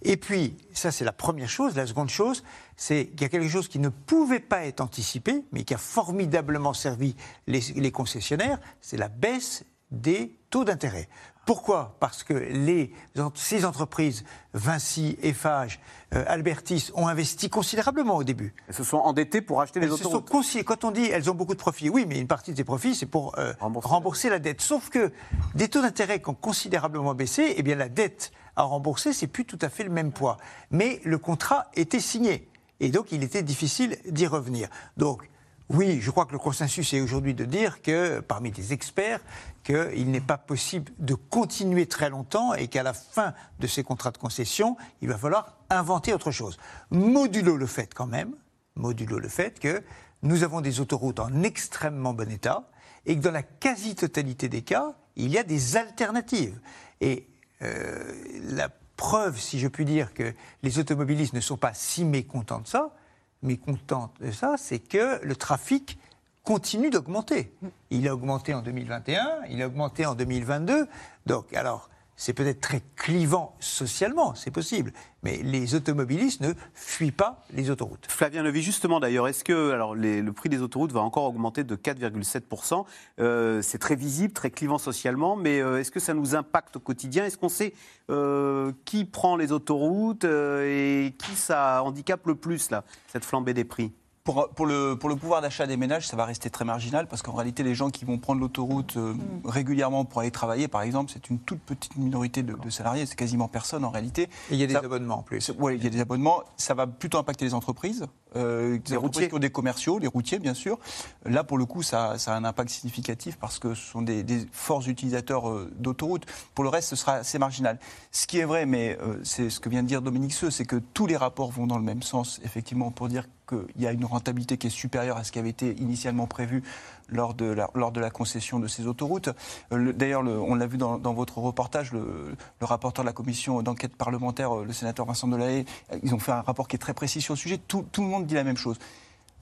Et 0.03 0.18
puis, 0.18 0.57
ça 0.75 0.91
c'est 0.91 1.05
la 1.05 1.12
première 1.12 1.49
chose. 1.49 1.75
La 1.75 1.87
seconde 1.87 2.11
chose, 2.11 2.45
c'est 2.77 3.07
qu'il 3.07 3.22
y 3.22 3.25
a 3.25 3.29
quelque 3.31 3.49
chose 3.49 3.68
qui 3.68 3.79
ne 3.79 3.89
pouvait 3.89 4.41
pas 4.41 4.66
être 4.66 4.83
anticipé, 4.83 5.45
mais 5.53 5.64
qui 5.64 5.72
a 5.72 5.79
formidablement 5.79 6.75
servi 6.75 7.16
les 7.47 7.93
concessionnaires, 7.93 8.59
c'est 8.81 8.99
la 8.99 9.09
baisse 9.09 9.64
des 9.91 10.37
taux 10.51 10.64
d'intérêt. 10.64 11.09
Pourquoi 11.47 11.97
Parce 12.01 12.23
que 12.23 12.33
les, 12.35 12.93
ces 13.35 13.65
entreprises, 13.65 14.25
Vinci, 14.55 15.19
Eiffage, 15.23 15.81
euh, 16.15 16.25
Albertis, 16.27 16.91
ont 16.95 17.07
investi 17.09 17.51
considérablement 17.51 18.17
au 18.17 18.25
début. 18.25 18.55
Elles 18.69 18.75
se 18.75 18.85
sont 18.85 18.97
endettées 18.99 19.43
pour 19.43 19.61
acheter 19.61 19.81
les 19.81 19.87
Elles 19.87 19.93
se 19.93 20.07
autoroutes. 20.07 20.29
sont 20.31 20.39
consi- 20.41 20.65
Quand 20.65 20.85
on 20.85 20.91
dit 20.91 21.05
elles 21.07 21.31
ont 21.31 21.35
beaucoup 21.35 21.55
de 21.55 21.59
profits, 21.59 21.91
oui, 21.91 22.07
mais 22.09 22.19
une 22.19 22.27
partie 22.27 22.53
de 22.53 22.57
ces 22.57 22.65
profits, 22.65 22.95
c'est 22.95 23.07
pour 23.07 23.39
euh, 23.39 23.53
rembourser. 23.61 24.31
la 24.31 24.39
dette. 24.39 24.61
Sauf 24.63 24.89
que 24.91 25.13
des 25.55 25.69
taux 25.69 25.83
d'intérêt 25.83 26.21
qui 26.23 26.29
ont 26.31 26.35
considérablement 26.35 27.15
baissé, 27.15 27.55
eh 27.57 27.63
bien 27.63 27.75
la 27.75 27.89
dette 27.89 28.33
à 28.57 28.63
rembourser, 28.63 29.13
c'est 29.13 29.27
plus 29.27 29.45
tout 29.45 29.59
à 29.61 29.69
fait 29.69 29.85
le 29.85 29.91
même 29.91 30.13
poids. 30.13 30.39
Mais 30.71 31.01
le 31.05 31.19
contrat 31.19 31.67
était 31.75 32.01
signé. 32.01 32.49
Et 32.81 32.89
donc, 32.91 33.13
il 33.13 33.23
était 33.23 33.43
difficile 33.43 33.99
d'y 34.09 34.27
revenir. 34.27 34.69
Donc, 34.97 35.29
oui, 35.71 35.99
je 36.01 36.11
crois 36.11 36.27
que 36.27 36.33
le 36.33 36.39
consensus 36.39 36.93
est 36.93 37.01
aujourd'hui 37.01 37.35
de 37.35 37.45
dire 37.45 37.81
que, 37.83 38.21
parmi 38.21 38.51
les 38.53 38.73
experts, 38.73 39.21
qu'il 39.65 40.11
n'est 40.11 40.21
pas 40.21 40.39
possible 40.39 40.93
de 40.99 41.15
continuer 41.15 41.87
très 41.87 42.11
longtemps 42.11 42.55
et 42.55 42.69
qu'à 42.69 42.83
la 42.83 42.93
fin 42.93 43.35
de 43.59 43.67
ces 43.67 43.83
contrats 43.83 44.12
de 44.12 44.19
concession, 44.19 44.77
il 45.01 45.09
va 45.09 45.19
falloir 45.19 45.57
inventer 45.71 46.12
autre 46.12 46.31
chose. 46.31 46.59
Modulo 46.91 47.57
le 47.57 47.67
fait 47.67 47.93
quand 47.93 48.07
même, 48.07 48.35
modulo 48.77 49.19
le 49.19 49.29
fait 49.29 49.59
que 49.59 49.83
nous 50.23 50.43
avons 50.43 50.61
des 50.61 50.81
autoroutes 50.81 51.19
en 51.19 51.43
extrêmement 51.43 52.15
bon 52.15 52.31
état 52.31 52.69
et 53.07 53.17
que 53.17 53.23
dans 53.23 53.33
la 53.33 53.43
quasi-totalité 53.43 54.49
des 54.49 54.62
cas, 54.62 54.95
il 55.17 55.31
y 55.31 55.39
a 55.39 55.43
des 55.43 55.77
alternatives. 55.77 56.61
Et 57.01 57.29
euh, 57.62 58.12
la 58.43 58.69
preuve, 58.97 59.39
si 59.39 59.59
je 59.59 59.69
puis 59.69 59.85
dire, 59.85 60.15
que 60.15 60.35
les 60.62 60.79
automobilistes 60.79 61.35
ne 61.35 61.41
sont 61.41 61.57
pas 61.57 61.75
si 61.75 62.05
mécontents 62.05 62.61
de 62.61 62.67
ça, 62.67 62.95
mécontents 63.43 64.12
de 64.21 64.31
ça, 64.31 64.57
c'est 64.59 64.79
que 64.79 65.21
le 65.23 65.37
trafic 65.37 65.99
continue 66.45 66.91
d'augmenter. 66.91 67.53
Il 67.91 68.07
a 68.07 68.15
augmenté 68.15 68.55
en 68.55 68.63
2021, 68.63 69.41
il 69.51 69.63
a 69.63 69.67
augmenté 69.67 70.07
en 70.07 70.15
2022. 70.15 70.87
Donc, 71.27 71.53
alors, 71.55 71.89
c'est 72.17 72.33
peut-être 72.33 72.61
très 72.61 72.81
clivant 72.95 73.57
socialement, 73.59 74.35
c'est 74.37 74.53
possible, 74.53 74.93
mais 75.25 75.39
les 75.43 75.75
automobilistes 75.75 76.41
ne 76.43 76.53
fuient 76.73 77.11
pas 77.11 77.43
les 77.53 77.71
autoroutes. 77.71 78.07
Flavien 78.09 78.43
Levy, 78.45 78.63
justement 78.63 79.01
d'ailleurs, 79.01 79.27
est-ce 79.27 79.43
que 79.43 79.73
alors, 79.73 79.97
le 79.97 80.31
prix 80.31 80.49
des 80.49 80.63
autoroutes 80.63 80.93
va 80.93 81.01
encore 81.01 81.25
augmenter 81.25 81.65
de 81.65 81.75
4,7% 81.75 82.85
Euh, 83.19 83.63
C'est 83.63 83.79
très 83.79 83.97
visible, 83.97 84.33
très 84.33 84.51
clivant 84.51 84.79
socialement, 84.79 85.35
mais 85.35 85.61
euh, 85.61 85.81
est-ce 85.81 85.91
que 85.91 85.99
ça 86.01 86.15
nous 86.15 86.37
impacte 86.37 86.77
au 86.77 86.81
quotidien? 86.81 87.25
Est-ce 87.25 87.39
qu'on 87.39 87.49
sait 87.49 87.75
euh, 88.11 88.71
qui 88.85 89.05
prend 89.05 89.37
les 89.37 89.51
autoroutes 89.51 90.25
et 90.25 91.15
qui 91.19 91.35
ça 91.35 91.83
handicape 91.83 92.27
le 92.27 92.37
plus, 92.37 92.71
là, 92.71 92.85
cette 93.09 93.25
flambée 93.25 93.55
des 93.55 93.65
prix? 93.65 93.93
Pour, 94.25 94.49
pour 94.49 94.64
le, 94.64 94.97
pour 94.97 95.11
le 95.11 95.16
pouvoir 95.16 95.43
d'achat 95.43 95.66
des 95.66 95.77
ménages, 95.77 96.09
ça 96.09 96.16
va 96.16 96.25
rester 96.25 96.49
très 96.49 96.64
marginal 96.64 97.07
parce 97.07 97.20
qu'en 97.20 97.35
réalité, 97.35 97.62
les 97.62 97.75
gens 97.75 97.91
qui 97.91 98.07
vont 98.07 98.16
prendre 98.16 98.41
l'autoroute 98.41 98.97
euh, 98.97 99.12
régulièrement 99.45 100.07
pour 100.07 100.22
aller 100.22 100.31
travailler, 100.31 100.66
par 100.66 100.81
exemple, 100.81 101.11
c'est 101.12 101.29
une 101.29 101.39
toute 101.39 101.61
petite 101.61 101.95
minorité 101.99 102.43
de, 102.43 102.55
de 102.55 102.70
salariés, 102.70 103.05
c'est 103.05 103.16
quasiment 103.16 103.49
personne 103.49 103.85
en 103.85 103.91
réalité. 103.91 104.22
Et 104.51 104.55
il 104.55 104.57
y 104.57 104.62
a 104.62 104.66
des 104.66 104.77
abonnements 104.77 105.18
en 105.18 105.22
plus. 105.22 105.53
Oui, 105.59 105.75
il 105.77 105.85
y 105.85 105.87
a 105.87 105.91
des 105.91 106.01
abonnements. 106.01 106.43
Ça 106.57 106.72
va 106.72 106.87
plutôt 106.87 107.18
impacter 107.18 107.45
les 107.45 107.53
entreprises, 107.53 108.07
euh, 108.35 108.79
les 108.89 108.97
entreprises 108.97 109.29
qui 109.29 109.35
ont 109.35 109.39
des 109.39 109.51
commerciaux, 109.51 109.99
les 109.99 110.07
routiers, 110.07 110.39
bien 110.39 110.55
sûr. 110.55 110.79
Là, 111.27 111.45
pour 111.45 111.59
le 111.59 111.66
coup, 111.66 111.83
ça, 111.83 112.16
ça 112.16 112.33
a 112.33 112.37
un 112.39 112.45
impact 112.45 112.70
significatif 112.70 113.37
parce 113.37 113.59
que 113.59 113.75
ce 113.75 113.91
sont 113.91 114.01
des, 114.01 114.22
des 114.22 114.47
forts 114.53 114.89
utilisateurs 114.89 115.51
euh, 115.51 115.70
d'autoroutes. 115.77 116.25
Pour 116.55 116.64
le 116.64 116.70
reste, 116.70 116.89
ce 116.89 116.97
sera 116.97 117.16
assez 117.16 117.39
marginal. 117.39 117.79
Ce 118.11 118.27
qui 118.27 118.39
est 118.39 118.47
vrai, 118.47 118.64
mais 118.64 118.97
euh, 119.03 119.18
c'est 119.22 119.51
ce 119.51 119.61
que 119.61 119.68
vient 119.68 119.83
de 119.83 119.89
dire 119.89 120.01
Dominique 120.01 120.33
Seux, 120.33 120.51
c'est 120.51 120.64
que 120.64 120.77
tous 120.77 121.07
les 121.07 121.18
rapports 121.18 121.51
vont 121.51 121.66
dans 121.66 121.77
le 121.77 121.85
même 121.85 122.03
sens, 122.03 122.41
effectivement, 122.43 122.91
pour 122.91 123.09
dire 123.11 123.27
qu'il 123.47 123.83
y 123.83 123.87
a 123.87 123.93
une 123.93 124.05
rentabilité 124.05 124.57
qui 124.59 124.69
est 124.69 124.71
supérieure 124.71 125.17
à 125.17 125.25
ce 125.25 125.33
qui 125.33 125.39
avait 125.39 125.51
été 125.51 125.75
initialement 125.81 126.27
prévu 126.27 126.63
lors 127.09 127.35
de 127.35 127.45
la, 127.45 127.69
lors 127.75 127.93
de 127.93 128.01
la 128.01 128.11
concession 128.11 128.59
de 128.59 128.67
ces 128.69 128.87
autoroutes. 128.87 129.29
Euh, 129.73 129.77
le- 129.77 129.93
D'ailleurs, 129.93 130.23
le- 130.23 130.41
on 130.41 130.55
l'a 130.55 130.67
vu 130.67 130.79
dans, 130.79 130.99
dans 130.99 131.13
votre 131.15 131.39
reportage, 131.39 131.93
le, 131.93 132.35
le 132.61 132.67
rapporteur 132.67 133.05
de 133.05 133.09
la 133.09 133.13
commission 133.13 133.63
d'enquête 133.63 133.95
parlementaire, 133.97 134.57
euh, 134.57 134.65
le 134.65 134.73
sénateur 134.73 135.05
Vincent 135.07 135.29
Delahaye, 135.29 135.65
ils 136.03 136.15
ont 136.15 136.19
fait 136.19 136.33
un 136.33 136.41
rapport 136.41 136.69
qui 136.69 136.77
est 136.77 136.79
très 136.79 136.95
précis 136.95 137.21
sur 137.21 137.35
le 137.35 137.39
sujet. 137.39 137.59
Tout, 137.59 137.85
tout 137.93 138.03
le 138.03 138.09
monde 138.09 138.27
dit 138.27 138.35
la 138.35 138.45
même 138.45 138.57
chose. 138.57 138.79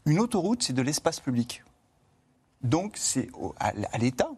Une 0.07 0.19
autoroute, 0.19 0.63
c'est 0.65 0.73
de 0.73 0.83
l'espace 0.83 1.21
public. 1.21 1.63
Donc, 2.63 2.95
c'est 2.97 3.29
à, 3.61 3.73
à 3.93 3.99
l'État 3.99 4.31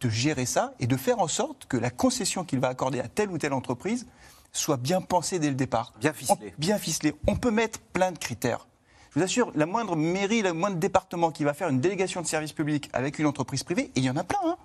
de 0.00 0.08
gérer 0.08 0.46
ça 0.46 0.74
et 0.78 0.86
de 0.86 0.96
faire 0.96 1.20
en 1.20 1.28
sorte 1.28 1.66
que 1.66 1.76
la 1.76 1.90
concession 1.90 2.44
qu'il 2.44 2.60
va 2.60 2.68
accorder 2.68 3.00
à 3.00 3.08
telle 3.08 3.30
ou 3.30 3.38
telle 3.38 3.52
entreprise 3.54 4.06
soit 4.52 4.76
bien 4.78 5.00
pensée 5.02 5.38
dès 5.38 5.48
le 5.48 5.54
départ. 5.54 5.92
Bien 6.00 6.12
ficelée. 6.14 6.54
bien 6.58 6.78
ficelée. 6.78 7.14
On 7.26 7.36
peut 7.36 7.50
mettre 7.50 7.78
plein 7.92 8.12
de 8.12 8.18
critères. 8.18 8.66
Je 9.16 9.20
vous 9.20 9.24
assure, 9.24 9.50
la 9.54 9.64
moindre 9.64 9.96
mairie, 9.96 10.42
le 10.42 10.52
moindre 10.52 10.76
département 10.76 11.30
qui 11.30 11.42
va 11.42 11.54
faire 11.54 11.70
une 11.70 11.80
délégation 11.80 12.20
de 12.20 12.26
service 12.26 12.52
public 12.52 12.90
avec 12.92 13.18
une 13.18 13.24
entreprise 13.24 13.64
privée, 13.64 13.90
il 13.94 14.04
y 14.04 14.10
en 14.10 14.16
a 14.16 14.24
plein, 14.24 14.38
hein, 14.44 14.58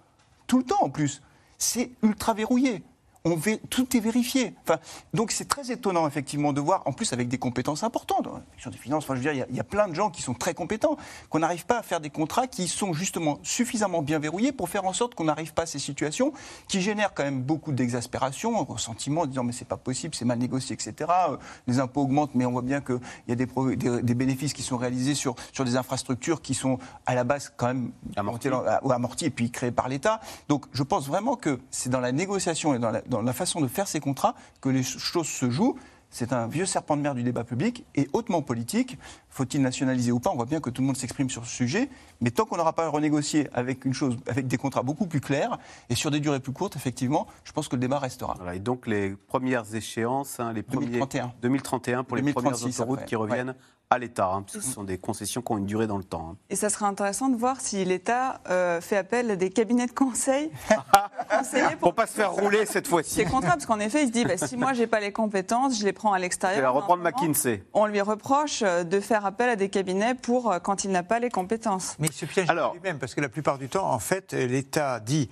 tout 0.45 0.58
le 0.58 0.66
temps 0.66 0.82
en 0.82 0.89
plus, 0.89 1.22
c'est 1.58 1.91
ultra 2.04 2.34
verrouillé. 2.34 2.84
On 3.24 3.38
tout 3.69 3.95
est 3.95 3.99
vérifié. 3.99 4.55
Enfin, 4.63 4.80
donc 5.13 5.32
c'est 5.32 5.47
très 5.47 5.72
étonnant 5.72 6.07
effectivement 6.07 6.53
de 6.53 6.61
voir, 6.61 6.82
en 6.86 6.91
plus 6.93 7.13
avec 7.13 7.28
des 7.28 7.38
compétences 7.38 7.84
importantes, 7.84 8.28
section 8.53 8.72
des 8.72 8.78
finances, 8.78 9.03
enfin, 9.03 9.13
je 9.15 9.19
veux 9.19 9.24
dire, 9.24 9.34
il 9.34 9.39
y 9.39 9.41
a- 9.43 9.47
il 9.49 9.55
y, 9.55 9.59
a 9.59 9.63
plein 9.63 9.88
de 9.88 9.93
gens 9.93 10.09
qui 10.09 10.22
sont 10.22 10.34
très 10.34 10.53
compétents, 10.53 10.97
qu'on 11.30 11.39
n'arrive 11.39 11.65
pas 11.65 11.78
à 11.80 11.84
faire 11.84 11.99
des 12.01 12.09
contrats 12.09 12.47
qui 12.47 12.67
sont 12.67 12.93
justement 12.93 13.38
suffisamment 13.43 14.01
bien 14.01 14.17
verrouillés 14.19 14.51
pour 14.51 14.69
faire 14.69 14.86
en 14.86 14.93
sorte 14.93 15.13
qu'on 15.15 15.26
n'arrive 15.26 15.53
pas 15.53 15.63
à 15.63 15.65
ces 15.67 15.78
situations 15.80 16.34
qui 16.67 16.82
génèrent 16.82 17.13
quand 17.13 17.24
même 17.24 17.41
beaucoup 17.43 17.72
d'exaspération, 17.72 18.59
un 18.59 18.63
ressentiment 18.63 19.22
en 19.22 19.26
disant 19.28 19.43
mais 19.43 19.53
c'est 19.53 19.67
pas 19.67 19.78
possible, 19.78 20.15
c'est 20.15 20.26
mal 20.26 20.39
négocié, 20.39 20.74
etc. 20.74 21.09
Euh, 21.30 21.38
Les 21.67 21.80
impôts 21.80 22.01
augmentent, 22.01 22.34
mais 22.34 22.45
on 22.45 22.51
voit 22.51 22.61
bien 22.63 22.82
qu'il 22.82 22.99
y 23.28 23.32
a 23.32 23.36
des, 23.36 23.45
pro- 23.45 23.69
des, 23.76 24.01
des 24.01 24.13
bénéfices 24.15 24.53
qui 24.53 24.63
sont 24.63 24.78
réalisés 24.78 25.13
sur, 25.15 25.36
sur 25.53 25.63
des 25.65 25.76
infrastructures 25.76 26.41
qui 26.41 26.53
sont 26.55 26.80
à 27.05 27.13
la 27.15 27.24
base 27.24 27.53
quand 27.55 27.67
même 27.67 27.91
amorties, 28.15 28.49
ou 28.82 28.91
amorties 28.91 29.26
et 29.26 29.30
puis 29.30 29.51
créées 29.51 29.72
par 29.72 29.89
l'État. 29.89 30.19
Donc 30.49 30.65
je 30.74 30.82
pense 30.84 31.07
vraiment 31.07 31.36
que 31.36 31.59
c'est 31.69 31.89
dans 31.89 31.99
la 31.99 32.11
négociation 32.11 32.74
et 32.74 32.80
dans 32.80 32.91
la, 32.91 33.01
dans 33.12 33.22
la 33.22 33.34
façon 33.34 33.62
de 33.62 33.68
faire 33.68 33.88
ces 33.88 33.99
contrats 33.99 34.34
que 34.62 34.70
les 34.70 34.82
choses 34.82 35.28
se 35.28 35.51
jouent. 35.51 35.78
C'est 36.14 36.34
un 36.34 36.47
vieux 36.47 36.66
serpent 36.66 36.97
de 36.97 37.01
mer 37.01 37.16
du 37.16 37.24
débat 37.24 37.45
public 37.45 37.86
et 37.95 38.09
hautement 38.12 38.41
politique. 38.41 38.97
Faut-il 39.30 39.62
nationaliser 39.62 40.12
ou 40.12 40.20
pas? 40.20 40.30
On 40.30 40.36
voit 40.36 40.45
bien 40.45 40.59
que 40.59 40.70
tout 40.70 40.82
le 40.82 40.88
monde 40.88 40.97
s'exprime 40.97 41.30
sur 41.30 41.45
ce 41.45 41.55
sujet. 41.55 41.89
Mais 42.20 42.32
tant 42.32 42.43
qu'on 42.43 42.57
n'aura 42.57 42.74
pas 42.74 42.89
renégocié 42.89 43.47
avec 43.53 43.86
une 43.86 43.93
chose, 43.93 44.18
avec 44.28 44.47
des 44.47 44.57
contrats 44.57 44.84
beaucoup 44.84 45.07
plus 45.07 45.22
clairs 45.22 45.57
et 45.89 45.95
sur 45.95 46.12
des 46.12 46.20
durées 46.20 46.41
plus 46.41 46.51
courtes, 46.51 46.76
effectivement, 46.76 47.28
je 47.45 47.53
pense 47.53 47.70
que 47.70 47.78
le 47.78 47.80
débat 47.80 47.99
restera. 47.99 48.34
Voilà, 48.38 48.55
et 48.55 48.59
donc 48.59 48.88
les 48.88 49.12
premières 49.12 49.74
échéances, 49.74 50.39
hein, 50.41 50.51
les 50.51 50.64
premiers 50.64 50.88
2031. 50.88 51.34
2031 51.41 52.03
pour 52.03 52.18
les 52.18 52.24
premières 52.24 52.51
2036 52.51 52.82
autoroutes 52.82 52.97
après, 52.99 53.07
qui 53.07 53.16
reviennent 53.16 53.55
à 53.92 53.98
l'État. 54.00 54.32
hein, 54.34 54.42
parce 54.42 54.58
que 54.58 54.64
ce 54.64 54.72
sont 54.72 54.84
des 54.86 54.98
concessions 54.98 55.42
qui 55.42 55.52
ont 55.52 55.58
une 55.58 55.66
durée 55.66 55.86
dans 55.86 55.98
le 55.98 56.04
temps. 56.04 56.30
hein. 56.32 56.38
Et 56.50 56.56
ça 56.56 56.70
serait 56.70 56.86
intéressant 56.86 57.28
de 57.30 57.36
voir 57.36 57.60
si 57.60 57.84
l'État 57.84 58.39
euh, 58.50 58.80
fait 58.82 58.96
appel 58.98 59.30
à 59.30 59.36
des 59.36 59.50
cabinets 59.50 59.86
de 59.86 59.92
conseil 59.92 60.50
Pour 61.80 61.94
pas 61.94 62.08
se 62.08 62.14
faire 62.14 62.32
rouler 62.32 62.66
cette 62.66 62.88
fois-ci. 62.88 63.16
ces 63.16 63.26
contrats, 63.26 63.52
parce 63.52 63.66
qu'en 63.66 63.80
effet, 63.80 64.04
il 64.04 64.08
se 64.08 64.12
dit 64.12 64.24
bah, 64.26 64.38
si 64.38 64.56
moi 64.58 64.74
j'ai 64.74 64.88
pas 64.88 65.00
les 65.00 65.12
compétences, 65.12 65.80
je 65.80 65.86
les 65.86 65.94
prends 65.94 66.14
à 66.14 66.20
l'extérieur. 66.20 66.58
Je 66.58 66.62
vais 66.62 66.68
Mais 66.68 66.72
en 66.72 66.74
reprendre 66.74 67.04
ce 67.04 67.10
moment, 67.10 67.18
McKinsey. 67.28 67.64
On 67.74 67.86
lui 67.86 68.02
reproche 68.02 68.62
euh, 68.64 68.84
de 68.84 69.00
faire 69.00 69.26
appel 69.26 69.50
à 69.50 69.56
des 69.56 69.70
cabinets 69.70 70.16
pour 70.16 70.52
euh, 70.52 70.60
quand 70.60 70.84
il 70.86 70.92
n'a 70.92 71.04
pas 71.04 71.20
les 71.20 71.30
compétences. 71.30 71.96
Mais 72.00 72.08
il 72.08 72.14
se 72.14 72.26
piège 72.26 72.48
lui-même, 72.74 72.98
parce 73.00 73.14
que 73.14 73.22
la 73.22 73.30
plupart 73.30 73.58
du 73.58 73.68
temps, 73.68 73.89
en 73.92 74.00
fait, 74.00 74.34
l'État 74.34 75.00
dit 75.02 75.30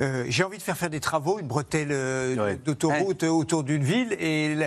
euh, 0.00 0.24
j'ai 0.28 0.44
envie 0.44 0.58
de 0.58 0.62
faire 0.62 0.76
faire 0.76 0.90
des 0.90 1.00
travaux, 1.00 1.38
une 1.38 1.46
bretelle 1.46 1.88
euh, 1.90 2.54
d'autoroute 2.56 3.22
autour 3.22 3.64
d'une 3.64 3.82
ville, 3.82 4.12
et 4.20 4.54
le, 4.54 4.64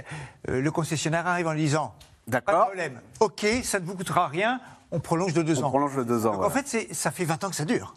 euh, 0.50 0.62
le 0.62 0.72
concessionnaire 0.72 1.28
arrive 1.28 1.48
en 1.48 1.54
lui 1.54 1.62
disant 1.62 1.94
Pas 2.32 2.40
de 2.42 2.46
problème, 2.46 3.02
ok, 3.20 3.46
ça 3.64 3.80
ne 3.80 3.86
vous 3.86 3.96
coûtera 3.96 4.28
rien, 4.28 4.60
on 4.92 5.00
prolonge 5.00 5.34
de 5.34 5.42
deux 5.42 5.60
On 5.62 5.66
ans. 5.66 5.70
prolonge 5.70 5.96
de 5.96 6.04
deux 6.04 6.26
ans, 6.26 6.32
Donc, 6.32 6.42
voilà. 6.42 6.48
En 6.48 6.64
fait, 6.64 6.94
ça 6.94 7.12
fait 7.12 7.26
20 7.26 7.44
ans 7.44 7.50
que 7.50 7.56
ça 7.56 7.66
dure. 7.66 7.94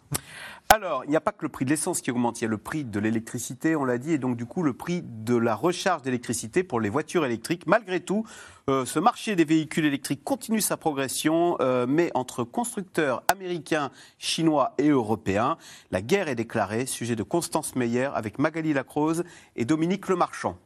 Alors, 0.69 1.03
il 1.05 1.09
n'y 1.11 1.15
a 1.15 1.21
pas 1.21 1.31
que 1.31 1.43
le 1.43 1.49
prix 1.49 1.65
de 1.65 1.69
l'essence 1.69 2.01
qui 2.01 2.09
augmente, 2.09 2.39
il 2.41 2.45
y 2.45 2.47
a 2.47 2.49
le 2.49 2.57
prix 2.57 2.83
de 2.83 2.99
l'électricité, 2.99 3.75
on 3.75 3.83
l'a 3.83 3.97
dit, 3.97 4.13
et 4.13 4.17
donc 4.17 4.37
du 4.37 4.45
coup 4.45 4.63
le 4.63 4.73
prix 4.73 5.03
de 5.03 5.35
la 5.35 5.53
recharge 5.55 6.01
d'électricité 6.03 6.63
pour 6.63 6.79
les 6.79 6.89
voitures 6.89 7.25
électriques. 7.25 7.67
Malgré 7.67 7.99
tout, 7.99 8.25
euh, 8.69 8.85
ce 8.85 8.97
marché 8.97 9.35
des 9.35 9.45
véhicules 9.45 9.85
électriques 9.85 10.23
continue 10.23 10.61
sa 10.61 10.77
progression, 10.77 11.57
euh, 11.59 11.85
mais 11.87 12.09
entre 12.15 12.43
constructeurs 12.43 13.23
américains, 13.27 13.91
chinois 14.17 14.73
et 14.79 14.89
européens, 14.89 15.57
la 15.91 16.01
guerre 16.01 16.27
est 16.27 16.35
déclarée. 16.35 16.85
Sujet 16.85 17.15
de 17.15 17.23
Constance 17.23 17.75
Meyer 17.75 18.09
avec 18.15 18.39
Magali 18.39 18.73
Lacrose 18.73 19.25
et 19.55 19.65
Dominique 19.65 20.07
Lemarchand. 20.07 20.57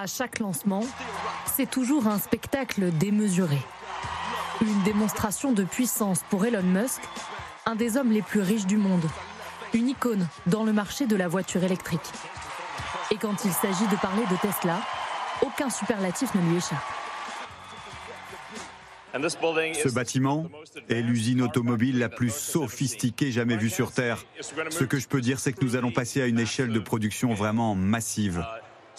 À 0.00 0.06
chaque 0.06 0.38
lancement, 0.38 0.86
c'est 1.56 1.68
toujours 1.68 2.06
un 2.06 2.20
spectacle 2.20 2.92
démesuré. 2.92 3.58
Une 4.60 4.82
démonstration 4.84 5.50
de 5.50 5.64
puissance 5.64 6.20
pour 6.30 6.46
Elon 6.46 6.62
Musk, 6.62 7.00
un 7.66 7.74
des 7.74 7.96
hommes 7.96 8.12
les 8.12 8.22
plus 8.22 8.40
riches 8.40 8.66
du 8.66 8.76
monde. 8.76 9.02
Une 9.74 9.88
icône 9.88 10.24
dans 10.46 10.62
le 10.62 10.72
marché 10.72 11.06
de 11.06 11.16
la 11.16 11.26
voiture 11.26 11.64
électrique. 11.64 12.12
Et 13.10 13.16
quand 13.16 13.44
il 13.44 13.50
s'agit 13.50 13.88
de 13.88 13.96
parler 13.96 14.22
de 14.30 14.36
Tesla, 14.36 14.78
aucun 15.42 15.68
superlatif 15.68 16.32
ne 16.36 16.48
lui 16.48 16.58
échappe. 16.58 16.78
Ce 19.82 19.92
bâtiment 19.92 20.46
est 20.88 21.02
l'usine 21.02 21.42
automobile 21.42 21.98
la 21.98 22.08
plus 22.08 22.32
sophistiquée 22.32 23.32
jamais 23.32 23.56
vue 23.56 23.70
sur 23.70 23.90
Terre. 23.90 24.24
Ce 24.70 24.84
que 24.84 25.00
je 25.00 25.08
peux 25.08 25.20
dire, 25.20 25.40
c'est 25.40 25.52
que 25.52 25.64
nous 25.64 25.74
allons 25.74 25.90
passer 25.90 26.22
à 26.22 26.26
une 26.26 26.38
échelle 26.38 26.72
de 26.72 26.78
production 26.78 27.34
vraiment 27.34 27.74
massive. 27.74 28.44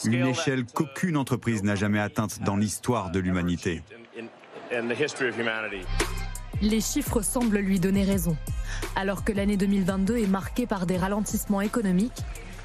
Une 0.05 0.27
échelle 0.27 0.65
qu'aucune 0.65 1.17
entreprise 1.17 1.63
n'a 1.63 1.75
jamais 1.75 1.99
atteinte 1.99 2.41
dans 2.43 2.55
l'histoire 2.55 3.11
de 3.11 3.19
l'humanité. 3.19 3.81
Les 6.61 6.81
chiffres 6.81 7.21
semblent 7.21 7.59
lui 7.59 7.79
donner 7.79 8.03
raison. 8.03 8.37
Alors 8.95 9.23
que 9.23 9.31
l'année 9.31 9.57
2022 9.57 10.17
est 10.17 10.27
marquée 10.27 10.67
par 10.67 10.85
des 10.85 10.97
ralentissements 10.97 11.61
économiques, 11.61 12.23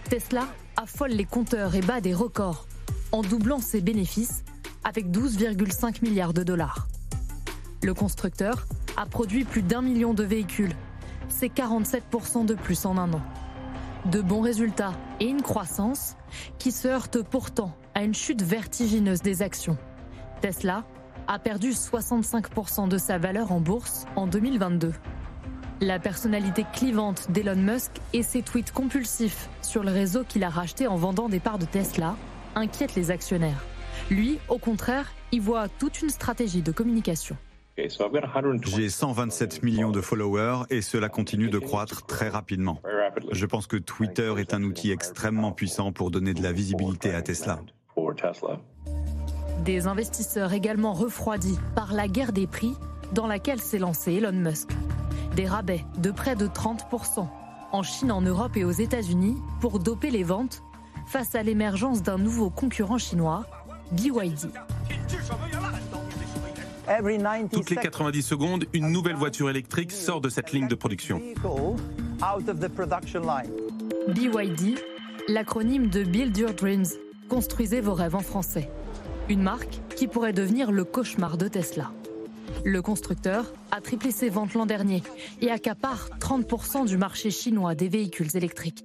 Tesla 0.08 0.46
affole 0.76 1.10
les 1.10 1.24
compteurs 1.24 1.74
et 1.74 1.80
bat 1.80 2.00
des 2.00 2.14
records 2.14 2.66
en 3.12 3.22
doublant 3.22 3.60
ses 3.60 3.80
bénéfices 3.80 4.44
avec 4.84 5.06
12,5 5.06 6.02
milliards 6.02 6.34
de 6.34 6.42
dollars. 6.42 6.88
Le 7.82 7.94
constructeur 7.94 8.66
a 8.96 9.06
produit 9.06 9.44
plus 9.44 9.62
d'un 9.62 9.82
million 9.82 10.14
de 10.14 10.24
véhicules. 10.24 10.74
C'est 11.28 11.52
47% 11.52 12.46
de 12.46 12.54
plus 12.54 12.84
en 12.86 12.96
un 12.98 13.12
an. 13.12 13.22
De 14.04 14.20
bons 14.20 14.42
résultats 14.42 14.92
et 15.18 15.24
une 15.24 15.40
croissance 15.40 16.16
qui 16.58 16.72
se 16.72 16.86
heurte 16.86 17.22
pourtant 17.22 17.74
à 17.94 18.04
une 18.04 18.12
chute 18.14 18.42
vertigineuse 18.42 19.22
des 19.22 19.40
actions. 19.40 19.78
Tesla 20.42 20.84
a 21.26 21.38
perdu 21.38 21.70
65% 21.70 22.88
de 22.88 22.98
sa 22.98 23.16
valeur 23.16 23.50
en 23.50 23.60
bourse 23.60 24.04
en 24.14 24.26
2022. 24.26 24.92
La 25.80 25.98
personnalité 25.98 26.66
clivante 26.70 27.30
d'Elon 27.30 27.56
Musk 27.56 27.92
et 28.12 28.22
ses 28.22 28.42
tweets 28.42 28.72
compulsifs 28.72 29.48
sur 29.62 29.82
le 29.82 29.90
réseau 29.90 30.22
qu'il 30.22 30.44
a 30.44 30.50
racheté 30.50 30.86
en 30.86 30.96
vendant 30.96 31.30
des 31.30 31.40
parts 31.40 31.58
de 31.58 31.64
Tesla 31.64 32.14
inquiètent 32.54 32.96
les 32.96 33.10
actionnaires. 33.10 33.64
Lui, 34.10 34.38
au 34.50 34.58
contraire, 34.58 35.12
y 35.32 35.38
voit 35.38 35.68
toute 35.68 36.02
une 36.02 36.10
stratégie 36.10 36.62
de 36.62 36.72
communication. 36.72 37.38
J'ai 37.76 38.88
127 38.88 39.62
millions 39.62 39.90
de 39.90 40.00
followers 40.00 40.64
et 40.70 40.80
cela 40.80 41.08
continue 41.08 41.48
de 41.48 41.58
croître 41.58 42.06
très 42.06 42.28
rapidement. 42.28 42.80
Je 43.32 43.46
pense 43.46 43.66
que 43.66 43.76
Twitter 43.76 44.32
est 44.38 44.54
un 44.54 44.62
outil 44.62 44.92
extrêmement 44.92 45.52
puissant 45.52 45.92
pour 45.92 46.10
donner 46.10 46.34
de 46.34 46.42
la 46.42 46.52
visibilité 46.52 47.14
à 47.14 47.22
Tesla. 47.22 47.60
Des 49.64 49.86
investisseurs 49.86 50.52
également 50.52 50.92
refroidis 50.92 51.58
par 51.74 51.92
la 51.92 52.06
guerre 52.06 52.32
des 52.32 52.46
prix 52.46 52.74
dans 53.12 53.26
laquelle 53.26 53.60
s'est 53.60 53.78
lancé 53.78 54.14
Elon 54.14 54.32
Musk. 54.32 54.70
Des 55.34 55.46
rabais 55.46 55.84
de 55.98 56.10
près 56.10 56.36
de 56.36 56.46
30% 56.46 57.26
en 57.72 57.82
Chine, 57.82 58.12
en 58.12 58.20
Europe 58.20 58.56
et 58.56 58.64
aux 58.64 58.70
États-Unis 58.70 59.36
pour 59.60 59.80
doper 59.80 60.10
les 60.10 60.22
ventes 60.22 60.62
face 61.06 61.34
à 61.34 61.42
l'émergence 61.42 62.02
d'un 62.02 62.18
nouveau 62.18 62.50
concurrent 62.50 62.98
chinois, 62.98 63.44
BYD. 63.90 64.50
Toutes 67.52 67.70
les 67.70 67.76
90 67.76 68.22
secondes, 68.22 68.64
une 68.72 68.90
nouvelle 68.90 69.16
voiture 69.16 69.48
électrique 69.48 69.92
sort 69.92 70.20
de 70.20 70.28
cette 70.28 70.52
ligne 70.52 70.68
de 70.68 70.74
production. 70.74 71.20
BYD, 74.08 74.78
l'acronyme 75.28 75.88
de 75.88 76.02
Build 76.02 76.36
Your 76.36 76.52
Dreams, 76.52 76.86
construisez 77.28 77.80
vos 77.80 77.94
rêves 77.94 78.14
en 78.14 78.20
français. 78.20 78.70
Une 79.28 79.42
marque 79.42 79.80
qui 79.96 80.06
pourrait 80.06 80.34
devenir 80.34 80.70
le 80.70 80.84
cauchemar 80.84 81.38
de 81.38 81.48
Tesla. 81.48 81.90
Le 82.64 82.82
constructeur 82.82 83.52
a 83.70 83.80
triplé 83.80 84.10
ses 84.10 84.28
ventes 84.28 84.52
l'an 84.54 84.66
dernier 84.66 85.02
et 85.40 85.50
accapare 85.50 86.10
30% 86.20 86.86
du 86.86 86.98
marché 86.98 87.30
chinois 87.30 87.74
des 87.74 87.88
véhicules 87.88 88.36
électriques. 88.36 88.84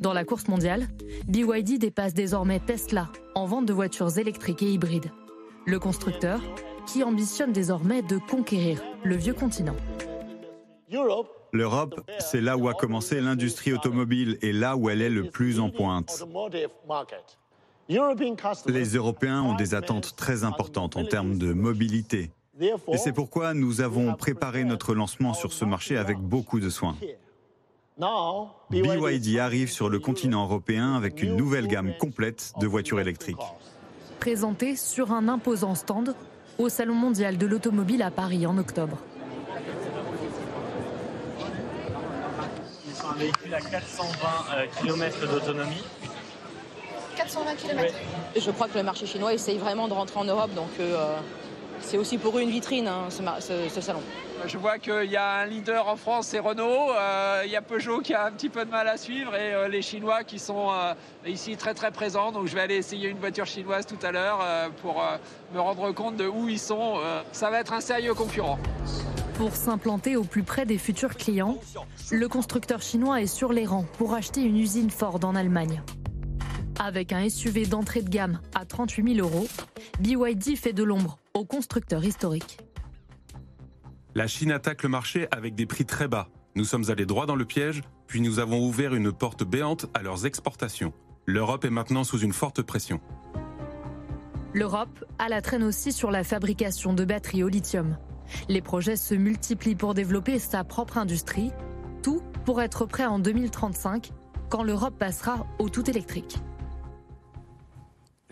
Dans 0.00 0.12
la 0.12 0.24
course 0.24 0.48
mondiale, 0.48 0.86
BYD 1.28 1.78
dépasse 1.78 2.12
désormais 2.14 2.60
Tesla 2.60 3.10
en 3.34 3.46
vente 3.46 3.66
de 3.66 3.72
voitures 3.72 4.18
électriques 4.18 4.62
et 4.62 4.70
hybrides. 4.70 5.10
Le 5.66 5.80
constructeur 5.80 6.40
qui 6.86 7.02
ambitionne 7.02 7.52
désormais 7.52 8.00
de 8.00 8.18
conquérir 8.18 8.80
le 9.02 9.16
vieux 9.16 9.34
continent. 9.34 9.74
L'Europe, 11.52 12.00
c'est 12.20 12.40
là 12.40 12.56
où 12.56 12.68
a 12.68 12.74
commencé 12.74 13.20
l'industrie 13.20 13.72
automobile 13.72 14.38
et 14.42 14.52
là 14.52 14.76
où 14.76 14.90
elle 14.90 15.02
est 15.02 15.10
le 15.10 15.28
plus 15.28 15.58
en 15.58 15.70
pointe. 15.70 16.24
Les 18.68 18.94
Européens 18.94 19.42
ont 19.42 19.54
des 19.54 19.74
attentes 19.74 20.14
très 20.14 20.44
importantes 20.44 20.96
en 20.96 21.04
termes 21.04 21.36
de 21.36 21.52
mobilité. 21.52 22.30
Et 22.60 22.96
c'est 22.96 23.12
pourquoi 23.12 23.52
nous 23.52 23.80
avons 23.80 24.14
préparé 24.14 24.62
notre 24.62 24.94
lancement 24.94 25.34
sur 25.34 25.52
ce 25.52 25.64
marché 25.64 25.96
avec 25.96 26.18
beaucoup 26.18 26.60
de 26.60 26.70
soin. 26.70 26.96
BYD 28.70 29.38
arrive 29.38 29.70
sur 29.70 29.88
le 29.88 29.98
continent 29.98 30.44
européen 30.44 30.94
avec 30.94 31.22
une 31.22 31.34
nouvelle 31.34 31.66
gamme 31.66 31.92
complète 31.98 32.52
de 32.60 32.66
voitures 32.68 33.00
électriques. 33.00 33.36
Présenté 34.20 34.76
sur 34.76 35.12
un 35.12 35.28
imposant 35.28 35.74
stand 35.74 36.14
au 36.58 36.68
Salon 36.68 36.94
mondial 36.94 37.38
de 37.38 37.46
l'automobile 37.46 38.02
à 38.02 38.10
Paris 38.10 38.46
en 38.46 38.58
octobre. 38.58 38.98
un 43.08 43.18
véhicule 43.18 43.54
à 43.54 43.60
420 43.60 44.66
km 44.80 45.28
d'autonomie. 45.28 45.82
420 47.16 47.54
km. 47.54 47.94
Je 48.36 48.50
crois 48.50 48.68
que 48.68 48.76
le 48.76 48.84
marché 48.84 49.06
chinois 49.06 49.32
essaye 49.32 49.58
vraiment 49.58 49.88
de 49.88 49.92
rentrer 49.92 50.18
en 50.18 50.24
Europe, 50.24 50.52
donc 50.54 50.70
euh, 50.80 51.16
C'est 51.80 51.98
aussi 51.98 52.18
pour 52.18 52.36
eux 52.38 52.42
une 52.42 52.50
vitrine, 52.50 52.88
hein, 52.88 53.04
ce, 53.10 53.22
ma- 53.22 53.40
ce- 53.40 53.68
ce 53.68 53.80
salon. 53.80 54.00
Je 54.46 54.58
vois 54.58 54.78
qu'il 54.78 55.10
y 55.10 55.16
a 55.16 55.38
un 55.40 55.46
leader 55.46 55.88
en 55.88 55.96
France, 55.96 56.28
c'est 56.28 56.38
Renault. 56.38 56.90
Euh, 56.92 57.42
il 57.44 57.50
y 57.50 57.56
a 57.56 57.62
Peugeot 57.62 58.00
qui 58.00 58.12
a 58.12 58.26
un 58.26 58.32
petit 58.32 58.48
peu 58.48 58.64
de 58.64 58.70
mal 58.70 58.86
à 58.88 58.96
suivre 58.96 59.34
et 59.34 59.54
euh, 59.54 59.68
les 59.68 59.82
Chinois 59.82 60.24
qui 60.24 60.38
sont 60.38 60.70
euh, 60.70 60.94
ici 61.26 61.56
très 61.56 61.74
très 61.74 61.90
présents. 61.90 62.32
Donc 62.32 62.46
je 62.46 62.54
vais 62.54 62.60
aller 62.60 62.76
essayer 62.76 63.08
une 63.08 63.18
voiture 63.18 63.46
chinoise 63.46 63.86
tout 63.86 63.98
à 64.04 64.12
l'heure 64.12 64.38
euh, 64.42 64.68
pour 64.82 65.00
euh, 65.02 65.16
me 65.54 65.60
rendre 65.60 65.90
compte 65.92 66.16
de 66.16 66.26
où 66.26 66.48
ils 66.48 66.58
sont. 66.58 66.96
Euh, 66.98 67.22
ça 67.32 67.50
va 67.50 67.60
être 67.60 67.72
un 67.72 67.80
sérieux 67.80 68.14
concurrent. 68.14 68.58
Pour 69.36 69.54
s'implanter 69.54 70.16
au 70.16 70.24
plus 70.24 70.42
près 70.42 70.64
des 70.66 70.78
futurs 70.78 71.14
clients, 71.14 71.58
le 72.10 72.28
constructeur 72.28 72.80
chinois 72.82 73.20
est 73.20 73.26
sur 73.26 73.52
les 73.52 73.66
rangs 73.66 73.84
pour 73.98 74.14
acheter 74.14 74.42
une 74.42 74.56
usine 74.58 74.90
Ford 74.90 75.18
en 75.24 75.34
Allemagne. 75.34 75.82
Avec 76.78 77.12
un 77.12 77.28
SUV 77.28 77.66
d'entrée 77.66 78.02
de 78.02 78.10
gamme 78.10 78.40
à 78.54 78.66
38 78.66 79.16
000 79.16 79.26
euros, 79.26 79.46
BYD 80.00 80.56
fait 80.56 80.74
de 80.74 80.82
l'ombre 80.82 81.18
au 81.32 81.44
constructeur 81.44 82.04
historique. 82.04 82.58
La 84.14 84.26
Chine 84.26 84.52
attaque 84.52 84.82
le 84.82 84.88
marché 84.88 85.26
avec 85.30 85.54
des 85.54 85.66
prix 85.66 85.86
très 85.86 86.06
bas. 86.06 86.28
Nous 86.54 86.64
sommes 86.64 86.90
allés 86.90 87.06
droit 87.06 87.26
dans 87.26 87.34
le 87.34 87.44
piège, 87.44 87.82
puis 88.06 88.20
nous 88.20 88.38
avons 88.38 88.66
ouvert 88.66 88.94
une 88.94 89.12
porte 89.12 89.42
béante 89.42 89.86
à 89.94 90.02
leurs 90.02 90.26
exportations. 90.26 90.92
L'Europe 91.24 91.64
est 91.64 91.70
maintenant 91.70 92.04
sous 92.04 92.18
une 92.18 92.32
forte 92.32 92.62
pression. 92.62 93.00
L'Europe 94.52 95.04
a 95.18 95.28
la 95.28 95.42
traîne 95.42 95.64
aussi 95.64 95.92
sur 95.92 96.10
la 96.10 96.24
fabrication 96.24 96.92
de 96.92 97.04
batteries 97.04 97.42
au 97.42 97.48
lithium. 97.48 97.98
Les 98.48 98.62
projets 98.62 98.96
se 98.96 99.14
multiplient 99.14 99.76
pour 99.76 99.94
développer 99.94 100.38
sa 100.38 100.62
propre 100.64 100.98
industrie, 100.98 101.52
tout 102.02 102.22
pour 102.44 102.62
être 102.62 102.86
prêt 102.86 103.06
en 103.06 103.18
2035, 103.18 104.12
quand 104.48 104.62
l'Europe 104.62 104.98
passera 104.98 105.46
au 105.58 105.68
tout 105.68 105.88
électrique. 105.90 106.38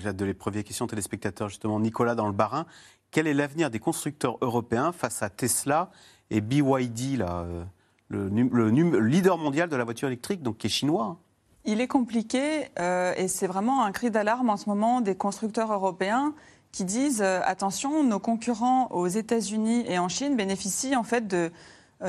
J'ai 0.05 0.11
hâte 0.11 0.17
de 0.17 0.27
les 0.27 0.35
premières 0.35 0.65
questions 0.65 0.87
téléspectateurs, 0.87 1.49
justement. 1.49 1.81
Nicolas 1.81 2.15
dans 2.15 2.27
le 2.27 2.35
Barin. 2.35 2.67
Quel 3.11 3.27
est 3.27 3.33
l'avenir 3.33 3.71
des 3.71 3.79
constructeurs 3.79 4.37
européens 4.43 4.93
face 4.93 5.23
à 5.23 5.31
Tesla 5.31 5.91
et 6.29 6.43
BYD, 6.43 7.23
euh, 7.23 7.65
le, 8.09 8.99
leader 9.01 9.39
mondial 9.39 9.71
de 9.71 9.77
la 9.77 9.85
voiture 9.85 10.09
électrique, 10.09 10.43
donc 10.43 10.59
qui 10.59 10.67
est 10.67 10.71
chinois 10.71 11.05
hein? 11.05 11.17
Il 11.65 11.81
est 11.81 11.89
compliqué 11.89 12.69
euh, 12.79 13.15
et 13.17 13.29
c'est 13.29 13.47
vraiment 13.47 13.83
un 13.83 13.93
cri 13.93 14.11
d'alarme 14.11 14.51
en 14.51 14.59
ce 14.59 14.69
moment 14.69 15.01
des 15.01 15.15
constructeurs 15.15 15.73
européens 15.73 16.35
qui 16.71 16.85
disent 16.85 17.23
euh, 17.23 17.41
attention, 17.43 18.05
nos 18.05 18.19
concurrents 18.19 18.89
aux 18.91 19.07
États-Unis 19.07 19.87
et 19.89 19.99
en 19.99 20.11
Chine 20.11 20.37
bénéficient 20.37 20.97
en 20.97 21.05
fait 21.05 21.27
de 21.27 21.51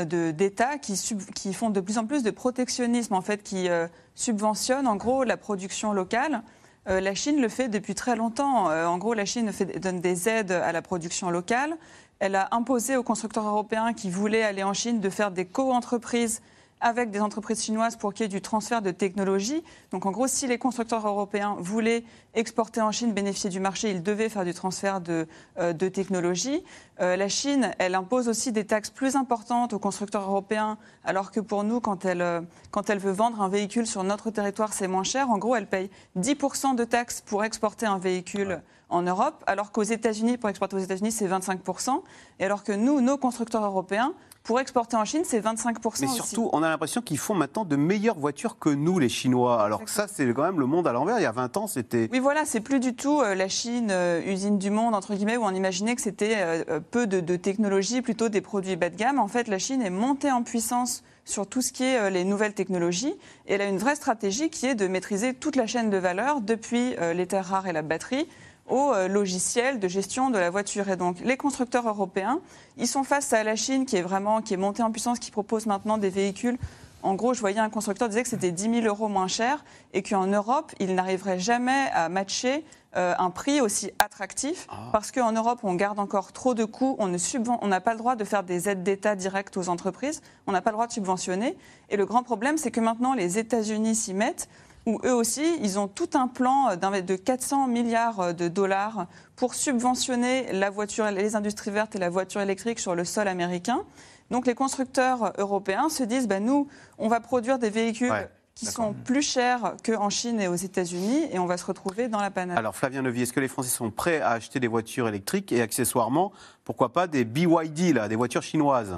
d'États 0.04 0.78
qui, 0.78 1.54
font 1.54 1.70
de 1.70 1.80
plus 1.80 1.98
en 1.98 2.06
plus 2.06 2.24
de 2.24 2.32
protectionnisme, 2.32 3.14
en 3.14 3.22
fait, 3.22 3.44
qui 3.44 3.70
subventionnent 4.14 4.88
en 4.88 4.98
gros 4.98 5.24
la 5.24 5.38
production 5.38 5.94
locale. 5.94 6.44
Euh, 6.88 7.02
la 7.02 7.16
Chine 7.16 7.42
le 7.42 7.50
fait 7.50 7.68
depuis 7.68 7.96
très 7.96 8.16
longtemps. 8.16 8.70
Euh, 8.70 8.86
en 8.86 8.98
gros, 8.98 9.14
la 9.14 9.26
Chine 9.26 9.52
donne 9.82 10.02
des 10.02 10.30
aides 10.30 10.52
à 10.52 10.72
la 10.72 10.82
production 10.82 11.30
locale. 11.30 11.76
Elle 12.20 12.36
a 12.36 12.50
imposé 12.52 12.96
aux 12.96 13.04
constructeurs 13.04 13.48
européens 13.48 13.94
qui 13.94 14.10
voulaient 14.10 14.44
aller 14.44 14.64
en 14.64 14.74
Chine 14.74 15.00
de 15.02 15.10
faire 15.10 15.32
des 15.32 15.46
co-entreprises 15.46 16.42
avec 16.86 17.10
des 17.10 17.20
entreprises 17.20 17.64
chinoises 17.64 17.96
pour 17.96 18.14
qu'il 18.14 18.26
y 18.26 18.28
ait 18.28 18.30
du 18.30 18.42
transfert 18.42 18.84
de 18.84 18.92
technologie. 18.92 19.64
Donc 19.90 20.06
en 20.06 20.12
gros, 20.12 20.28
si 20.28 20.46
les 20.46 20.60
constructeurs 20.60 21.08
européens 21.08 21.56
voulaient 21.58 22.04
exporter 22.36 22.80
en 22.80 22.92
Chine, 22.92 23.12
bénéficier 23.12 23.50
du 23.50 23.60
marché, 23.60 23.90
ils 23.90 24.04
devaient 24.04 24.30
faire 24.30 24.46
du 24.46 24.54
transfert 24.54 25.02
de, 25.02 25.28
euh, 25.58 25.74
de 25.74 25.88
technologie. 25.90 26.64
Euh, 27.02 27.16
la 27.16 27.28
Chine, 27.28 27.72
elle 27.80 27.96
impose 27.96 28.30
aussi 28.30 28.52
des 28.52 28.66
taxes 28.66 28.92
plus 28.92 29.16
importantes 29.16 29.74
aux 29.74 29.80
constructeurs 29.80 30.30
européens, 30.30 30.78
alors 31.04 31.32
que 31.32 31.40
pour 31.40 31.64
nous, 31.64 31.80
quand 31.80 32.06
elle, 32.06 32.22
euh, 32.22 32.42
quand 32.70 32.92
elle 32.92 33.00
veut 33.00 33.12
vendre 33.12 33.42
un 33.42 33.50
véhicule 33.50 33.88
sur 33.88 34.04
notre 34.04 34.30
territoire, 34.30 34.72
c'est 34.72 34.88
moins 34.88 35.04
cher. 35.04 35.32
En 35.32 35.40
gros, 35.40 35.56
elle 35.56 35.68
paye 35.68 35.90
10% 36.16 36.76
de 36.76 36.84
taxes 36.84 37.20
pour 37.20 37.44
exporter 37.44 37.88
un 37.88 37.98
véhicule 37.98 38.62
en 38.90 39.02
Europe, 39.02 39.44
alors 39.48 39.72
qu'aux 39.72 39.82
États-Unis, 39.82 40.38
pour 40.38 40.50
exporter 40.50 40.76
aux 40.76 40.80
États-Unis, 40.80 41.12
c'est 41.12 41.28
25%. 41.28 42.04
Et 42.40 42.46
alors 42.46 42.64
que 42.64 42.74
nous, 42.74 43.02
nos 43.02 43.18
constructeurs 43.18 43.64
européens, 43.64 44.14
pour 44.46 44.60
exporter 44.60 44.96
en 44.96 45.06
Chine, 45.06 45.24
c'est 45.26 45.42
25% 45.42 46.02
Mais 46.02 46.08
aussi. 46.08 46.16
surtout, 46.16 46.50
on 46.54 46.62
a 46.62 46.70
l'impression 46.70 47.02
qu'ils 47.02 47.18
font 47.18 47.34
maintenant 47.34 47.66
de 47.66 47.76
meilleures 47.76 48.18
voitures 48.18 48.60
que 48.60 48.70
nous, 48.70 49.00
les 49.00 49.10
Chinois. 49.10 49.62
Alors 49.62 49.84
que 49.84 49.90
ça, 49.90 50.06
c'est 50.08 50.32
quand 50.34 50.44
même 50.44 50.60
le 50.60 50.68
monde 50.68 50.88
à 50.88 50.94
l'envers. 50.94 51.18
Il 51.18 51.24
y 51.24 51.26
a 51.26 51.32
20 51.32 51.58
ans, 51.58 51.68
c'était. 51.68 52.08
Oui, 52.12 52.20
voilà, 52.20 52.46
c'est 52.46 52.60
plus 52.60 52.80
du 52.80 52.96
tout 52.96 53.22
euh, 53.22 53.34
la 53.34 53.50
Chine, 53.50 53.90
euh, 53.90 54.22
usine 54.24 54.60
du 54.60 54.70
monde, 54.70 54.94
entre 54.94 55.16
guillemets, 55.16 55.36
où 55.36 55.44
on 55.44 55.54
imaginait 55.54 55.96
que 55.96 56.02
c'était 56.02 56.36
euh, 56.38 56.80
peu 56.80 57.08
de, 57.08 57.22
de 57.22 57.36
technologie, 57.36 58.04
plutôt 58.04 58.30
des 58.30 58.42
produits 58.42 58.76
bas 58.76 58.92
de 58.92 58.96
gamme. 58.96 59.18
En 59.18 59.28
fait, 59.28 59.48
la 59.48 59.58
Chine 59.58 59.82
est 59.82 59.90
montée 59.90 60.32
en 60.32 60.44
puissance 60.44 61.04
sur 61.26 61.48
tout 61.48 61.64
ce 61.64 61.74
qui 61.74 61.84
est 61.84 62.12
les 62.12 62.24
nouvelles 62.24 62.54
technologies. 62.54 63.16
Et 63.48 63.56
elle 63.56 63.62
a 63.62 63.66
une 63.66 63.80
vraie 63.80 63.96
stratégie 63.96 64.52
qui 64.52 64.68
est 64.68 64.76
de 64.76 64.88
maîtriser 64.88 65.34
toute 65.34 65.56
la 65.56 65.66
chaîne 65.66 65.90
de 65.90 65.98
valeur, 65.98 66.40
depuis 66.40 66.96
les 67.16 67.26
terres 67.26 67.48
rares 67.48 67.66
et 67.66 67.74
la 67.74 67.82
batterie, 67.82 68.28
au 68.70 68.94
euh, 68.94 69.08
logiciel 69.08 69.80
de 69.80 69.88
gestion 69.88 70.30
de 70.30 70.38
la 70.38 70.50
voiture. 70.50 70.90
Et 70.90 70.96
donc, 70.96 71.20
les 71.24 71.38
constructeurs 71.38 71.88
européens, 71.88 72.40
ils 72.78 72.88
sont 72.88 73.04
face 73.04 73.34
à 73.34 73.44
la 73.44 73.56
Chine 73.56 73.86
qui 73.86 73.96
est 73.96 74.02
vraiment 74.02 74.42
qui 74.42 74.54
est 74.54 74.58
montée 74.58 74.84
en 74.84 74.92
puissance, 74.92 75.20
qui 75.20 75.32
propose 75.32 75.66
maintenant 75.66 75.98
des 75.98 76.10
véhicules. 76.10 76.58
En 77.04 77.14
gros, 77.14 77.36
je 77.36 77.40
voyais 77.40 77.60
un 77.60 77.70
constructeur 77.70 78.10
disait 78.10 78.24
que 78.24 78.30
c'était 78.30 78.52
10 78.52 78.82
000 78.82 78.88
euros 78.88 79.08
moins 79.08 79.28
cher 79.28 79.64
et 79.94 80.02
qu'en 80.02 80.26
Europe, 80.26 80.72
il 80.80 80.96
n'arriverait 80.96 81.40
jamais 81.40 81.90
à 81.94 82.10
matcher 82.10 82.66
euh, 82.98 83.14
un 83.20 83.30
prix 83.30 83.62
aussi 83.62 83.92
attractif 84.00 84.68
parce 84.92 85.12
qu'en 85.12 85.32
Europe, 85.34 85.60
on 85.64 85.76
garde 85.76 86.00
encore 86.00 86.32
trop 86.32 86.56
de 86.56 86.66
coûts, 86.66 86.96
on 86.98 87.68
n'a 87.68 87.82
pas 87.82 87.92
le 87.92 88.00
droit 88.00 88.16
de 88.16 88.24
faire 88.24 88.42
des 88.42 88.70
aides 88.70 88.82
d'État 88.82 89.16
directes 89.16 89.56
aux 89.58 89.70
entreprises, 89.70 90.22
on 90.48 90.52
n'a 90.52 90.62
pas 90.62 90.72
le 90.72 90.76
droit 90.76 90.88
de 90.88 90.94
subventionner. 90.94 91.58
Et 91.90 91.98
le 91.98 92.08
grand 92.08 92.24
problème, 92.24 92.58
c'est 92.58 92.72
que 92.72 92.80
maintenant, 92.80 93.14
les 93.14 93.38
États-Unis 93.38 93.96
s'y 93.96 94.16
mettent 94.16 94.50
où 94.86 95.00
eux 95.04 95.14
aussi, 95.14 95.58
ils 95.62 95.80
ont 95.80 95.88
tout 95.88 96.10
un 96.14 96.28
plan 96.28 96.70
euh, 96.70 97.02
de 97.02 97.16
400 97.16 97.68
milliards 97.68 98.34
de 98.34 98.48
dollars 98.48 99.08
pour 99.36 99.56
subventionner 99.56 100.52
la 100.54 100.70
voiture, 100.70 101.10
les 101.12 101.36
industries 101.36 101.72
vertes 101.72 101.96
et 101.96 102.00
la 102.00 102.10
voiture 102.10 102.42
électrique 102.42 102.80
sur 102.80 102.96
le 102.96 103.06
sol 103.06 103.28
américain. 103.28 103.84
Donc 104.32 104.48
les 104.48 104.56
constructeurs 104.56 105.34
européens 105.38 105.90
se 105.90 106.04
disent, 106.04 106.28
bah, 106.28 106.40
nous, 106.40 106.68
on 106.98 107.08
va 107.08 107.20
produire 107.20 107.60
des 107.60 107.70
véhicules 107.70 108.12
Ouais, 108.12 108.30
qui 108.56 108.66
sont 108.66 108.94
plus 108.94 109.22
chers 109.22 109.76
qu'en 109.84 110.10
Chine 110.10 110.40
et 110.40 110.48
aux 110.48 110.56
États-Unis, 110.56 111.28
et 111.32 111.40
on 111.40 111.46
va 111.46 111.58
se 111.58 111.66
retrouver 111.66 112.08
dans 112.08 112.22
la 112.22 112.32
panade. 112.32 112.58
Alors, 112.58 112.74
Flavien 112.74 113.02
Levy, 113.02 113.24
est-ce 113.24 113.34
que 113.34 113.42
les 113.42 113.50
Français 113.50 113.70
sont 113.70 113.92
prêts 113.92 114.22
à 114.22 114.32
acheter 114.32 114.62
des 114.62 114.68
voitures 114.68 115.10
électriques 115.10 115.52
et 115.52 115.62
accessoirement, 115.62 116.32
pourquoi 116.64 116.94
pas 116.94 117.06
des 117.08 117.26
BYD, 117.26 117.94
là, 117.94 118.08
des 118.08 118.16
voitures 118.16 118.44
chinoises? 118.44 118.98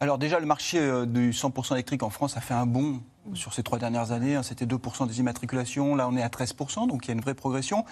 Alors 0.00 0.16
déjà, 0.16 0.40
le 0.40 0.46
marché 0.46 0.78
euh, 0.78 1.04
du 1.04 1.32
100% 1.32 1.74
électrique 1.74 2.02
en 2.02 2.08
France 2.08 2.38
a 2.38 2.40
fait 2.40 2.54
un 2.54 2.64
bond 2.64 3.02
sur 3.34 3.54
ces 3.54 3.62
trois 3.62 3.78
dernières 3.78 4.12
années. 4.12 4.36
hein. 4.36 4.42
C'était 4.42 4.66
2% 4.66 5.06
des 5.06 5.20
immatriculations, 5.20 5.94
là 5.94 6.08
on 6.08 6.16
est 6.16 6.22
à 6.22 6.28
13%, 6.28 6.88
donc 6.88 7.04
il 7.04 7.08
y 7.08 7.10
a 7.10 7.14
une 7.14 7.20
vraie 7.20 7.34
progression. 7.34 7.84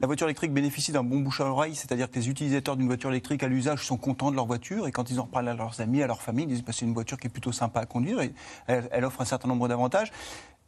La 0.00 0.06
voiture 0.06 0.28
électrique 0.28 0.52
bénéficie 0.52 0.92
d'un 0.92 1.02
bon 1.02 1.18
bouche 1.18 1.40
à 1.40 1.46
oreille, 1.46 1.74
c'est-à-dire 1.74 2.08
que 2.08 2.14
les 2.14 2.28
utilisateurs 2.28 2.76
d'une 2.76 2.86
voiture 2.86 3.10
électrique 3.10 3.42
à 3.42 3.48
l'usage 3.48 3.84
sont 3.84 3.96
contents 3.96 4.30
de 4.30 4.36
leur 4.36 4.46
voiture 4.46 4.86
et 4.86 4.92
quand 4.92 5.10
ils 5.10 5.18
en 5.18 5.26
parlent 5.26 5.48
à 5.48 5.54
leurs 5.54 5.80
amis, 5.80 6.02
à 6.02 6.06
leur 6.06 6.22
famille, 6.22 6.44
ils 6.44 6.48
disent 6.48 6.62
bah, 6.62 6.72
c'est 6.72 6.84
une 6.84 6.94
voiture 6.94 7.18
qui 7.18 7.26
est 7.26 7.30
plutôt 7.30 7.50
sympa 7.50 7.80
à 7.80 7.86
conduire 7.86 8.20
et 8.20 8.32
elle, 8.68 8.88
elle 8.92 9.04
offre 9.04 9.20
un 9.20 9.24
certain 9.24 9.48
nombre 9.48 9.66
d'avantages. 9.66 10.12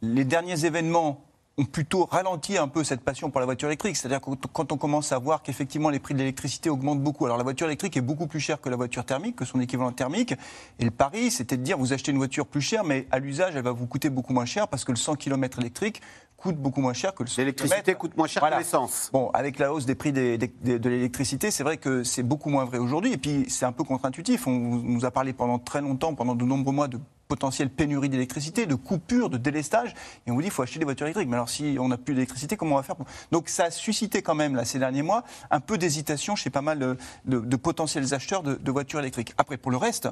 Les 0.01 0.25
derniers 0.25 0.65
événements 0.65 1.23
ont 1.57 1.65
plutôt 1.65 2.05
ralenti 2.05 2.57
un 2.57 2.67
peu 2.67 2.83
cette 2.83 3.01
passion 3.01 3.29
pour 3.29 3.39
la 3.39 3.45
voiture 3.45 3.67
électrique. 3.67 3.97
C'est-à-dire 3.97 4.21
que 4.21 4.31
quand 4.47 4.71
on 4.71 4.77
commence 4.77 5.11
à 5.11 5.19
voir 5.19 5.43
qu'effectivement 5.43 5.89
les 5.89 5.99
prix 5.99 6.13
de 6.13 6.19
l'électricité 6.19 6.69
augmentent 6.69 7.01
beaucoup. 7.01 7.25
Alors 7.25 7.37
la 7.37 7.43
voiture 7.43 7.67
électrique 7.67 7.97
est 7.97 8.01
beaucoup 8.01 8.27
plus 8.27 8.39
chère 8.39 8.61
que 8.61 8.69
la 8.69 8.77
voiture 8.77 9.05
thermique, 9.05 9.35
que 9.35 9.45
son 9.45 9.59
équivalent 9.59 9.91
thermique. 9.91 10.33
Et 10.79 10.85
le 10.85 10.91
pari, 10.91 11.29
c'était 11.29 11.57
de 11.57 11.63
dire 11.63 11.77
vous 11.77 11.93
achetez 11.93 12.11
une 12.11 12.17
voiture 12.17 12.47
plus 12.47 12.61
chère, 12.61 12.83
mais 12.83 13.07
à 13.11 13.19
l'usage, 13.19 13.55
elle 13.55 13.63
va 13.63 13.71
vous 13.71 13.87
coûter 13.87 14.09
beaucoup 14.09 14.33
moins 14.33 14.45
cher 14.45 14.67
parce 14.67 14.85
que 14.85 14.91
le 14.91 14.97
100 14.97 15.15
km 15.15 15.59
électrique 15.59 16.01
coûte 16.41 16.57
beaucoup 16.57 16.81
moins 16.81 16.93
cher 16.93 17.13
que 17.13 17.23
le 17.23 17.29
100 17.29 17.41
L'électricité 17.41 17.93
coûte 17.95 18.17
moins 18.17 18.27
cher 18.27 18.41
que 18.43 18.57
l'essence. 18.57 19.09
Bon, 19.13 19.29
avec 19.33 19.59
la 19.59 19.71
hausse 19.73 19.85
des 19.85 19.95
prix 19.95 20.11
des- 20.11 20.37
des- 20.37 20.47
des- 20.61 20.79
de 20.79 20.89
l'électricité, 20.89 21.51
c'est 21.51 21.63
vrai 21.63 21.77
que 21.77 22.03
c'est 22.03 22.23
beaucoup 22.23 22.49
moins 22.49 22.65
vrai 22.65 22.77
aujourd'hui. 22.79 23.13
Et 23.13 23.17
puis, 23.17 23.45
c'est 23.49 23.65
un 23.65 23.71
peu 23.71 23.83
contre-intuitif. 23.83 24.47
On 24.47 24.51
nous 24.51 25.05
a 25.05 25.11
parlé 25.11 25.33
pendant 25.33 25.59
très 25.59 25.81
longtemps, 25.81 26.15
pendant 26.15 26.35
de 26.35 26.43
nombreux 26.43 26.73
mois, 26.73 26.87
de 26.87 26.99
potentielle 27.27 27.69
pénurie 27.69 28.09
d'électricité, 28.09 28.65
de 28.65 28.75
coupures, 28.75 29.29
de 29.29 29.37
délestage. 29.37 29.93
Et 30.27 30.31
on 30.31 30.33
vous 30.35 30.41
dit, 30.41 30.47
il 30.47 30.51
faut 30.51 30.63
acheter 30.63 30.79
des 30.79 30.85
voitures 30.85 31.05
électriques. 31.05 31.29
Mais 31.29 31.35
alors, 31.35 31.47
si 31.49 31.77
on 31.79 31.87
n'a 31.87 31.97
plus 31.97 32.13
d'électricité, 32.13 32.57
comment 32.57 32.73
on 32.75 32.77
va 32.79 32.83
faire 32.83 32.95
Donc, 33.31 33.47
ça 33.47 33.65
a 33.65 33.71
suscité 33.71 34.21
quand 34.21 34.35
même, 34.35 34.55
là, 34.55 34.65
ces 34.65 34.79
derniers 34.79 35.01
mois, 35.01 35.23
un 35.49 35.61
peu 35.61 35.77
d'hésitation 35.77 36.35
chez 36.35 36.49
pas 36.49 36.61
mal 36.61 36.79
de, 36.79 36.97
de- 37.25 37.39
de 37.39 37.55
potentiels 37.55 38.13
acheteurs 38.13 38.43
de, 38.43 38.55
de 38.55 38.71
voitures 38.71 38.99
électriques. 38.99 39.33
Après, 39.37 39.55
pour 39.55 39.71
le 39.71 39.77
reste, 39.77 40.09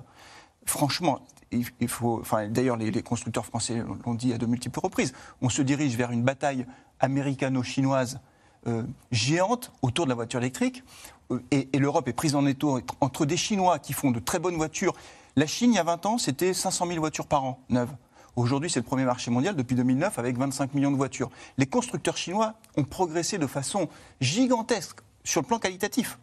franchement, 0.66 1.20
il, 1.52 1.88
faut. 1.88 2.20
Enfin, 2.20 2.48
d'ailleurs, 2.48 2.78
les, 2.78 2.92
les 2.92 3.02
constructeurs 3.02 3.46
français 3.46 3.84
l'ont 4.06 4.14
dit 4.14 4.34
à 4.34 4.38
de 4.38 4.46
multiples 4.46 4.80
reprises. 4.80 5.14
On 5.42 5.50
se 5.50 5.62
dirige 5.62 5.96
vers 5.96 6.12
une 6.12 6.24
bataille 6.24 6.66
américano-chinoise 7.00 8.20
euh, 8.68 8.84
géante 9.12 9.72
autour 9.82 10.06
de 10.06 10.10
la 10.10 10.16
voiture 10.16 10.40
électrique. 10.40 10.84
Euh, 11.32 11.40
et 11.52 11.70
et 11.74 11.80
l'Europe 11.80 12.08
est 12.08 12.14
prise 12.14 12.36
en 12.36 12.46
étau 12.46 12.80
entre 13.02 13.26
des 13.26 13.38
Chinois 13.38 13.80
qui 13.80 13.94
font 13.94 14.12
de 14.12 14.20
très 14.20 14.40
bonnes 14.40 14.58
voitures. 14.58 14.94
La 15.36 15.48
Chine, 15.48 15.72
il 15.72 15.76
y 15.76 15.80
a 15.80 15.84
20 15.84 16.06
ans, 16.06 16.18
c'était 16.18 16.54
500 16.54 16.88
000 16.88 17.00
voitures 17.00 17.28
par 17.28 17.44
an, 17.46 17.60
neuves. 17.70 17.96
Aujourd'hui, 18.36 18.70
c'est 18.70 18.80
le 18.80 18.86
premier 18.86 19.06
marché 19.06 19.32
mondial 19.32 19.56
depuis 19.56 19.76
2009 19.76 20.20
avec 20.20 20.38
25 20.38 20.74
millions 20.74 20.92
de 20.92 20.98
voitures. 20.98 21.30
Les 21.58 21.66
constructeurs 21.66 22.18
chinois 22.18 22.56
ont 22.78 22.84
progressé 22.84 23.38
de 23.38 23.48
façon 23.48 23.90
gigantesque 24.22 25.00
sur 25.24 25.42
le 25.42 25.48
plan 25.48 25.60
qualitatif. 25.60 26.20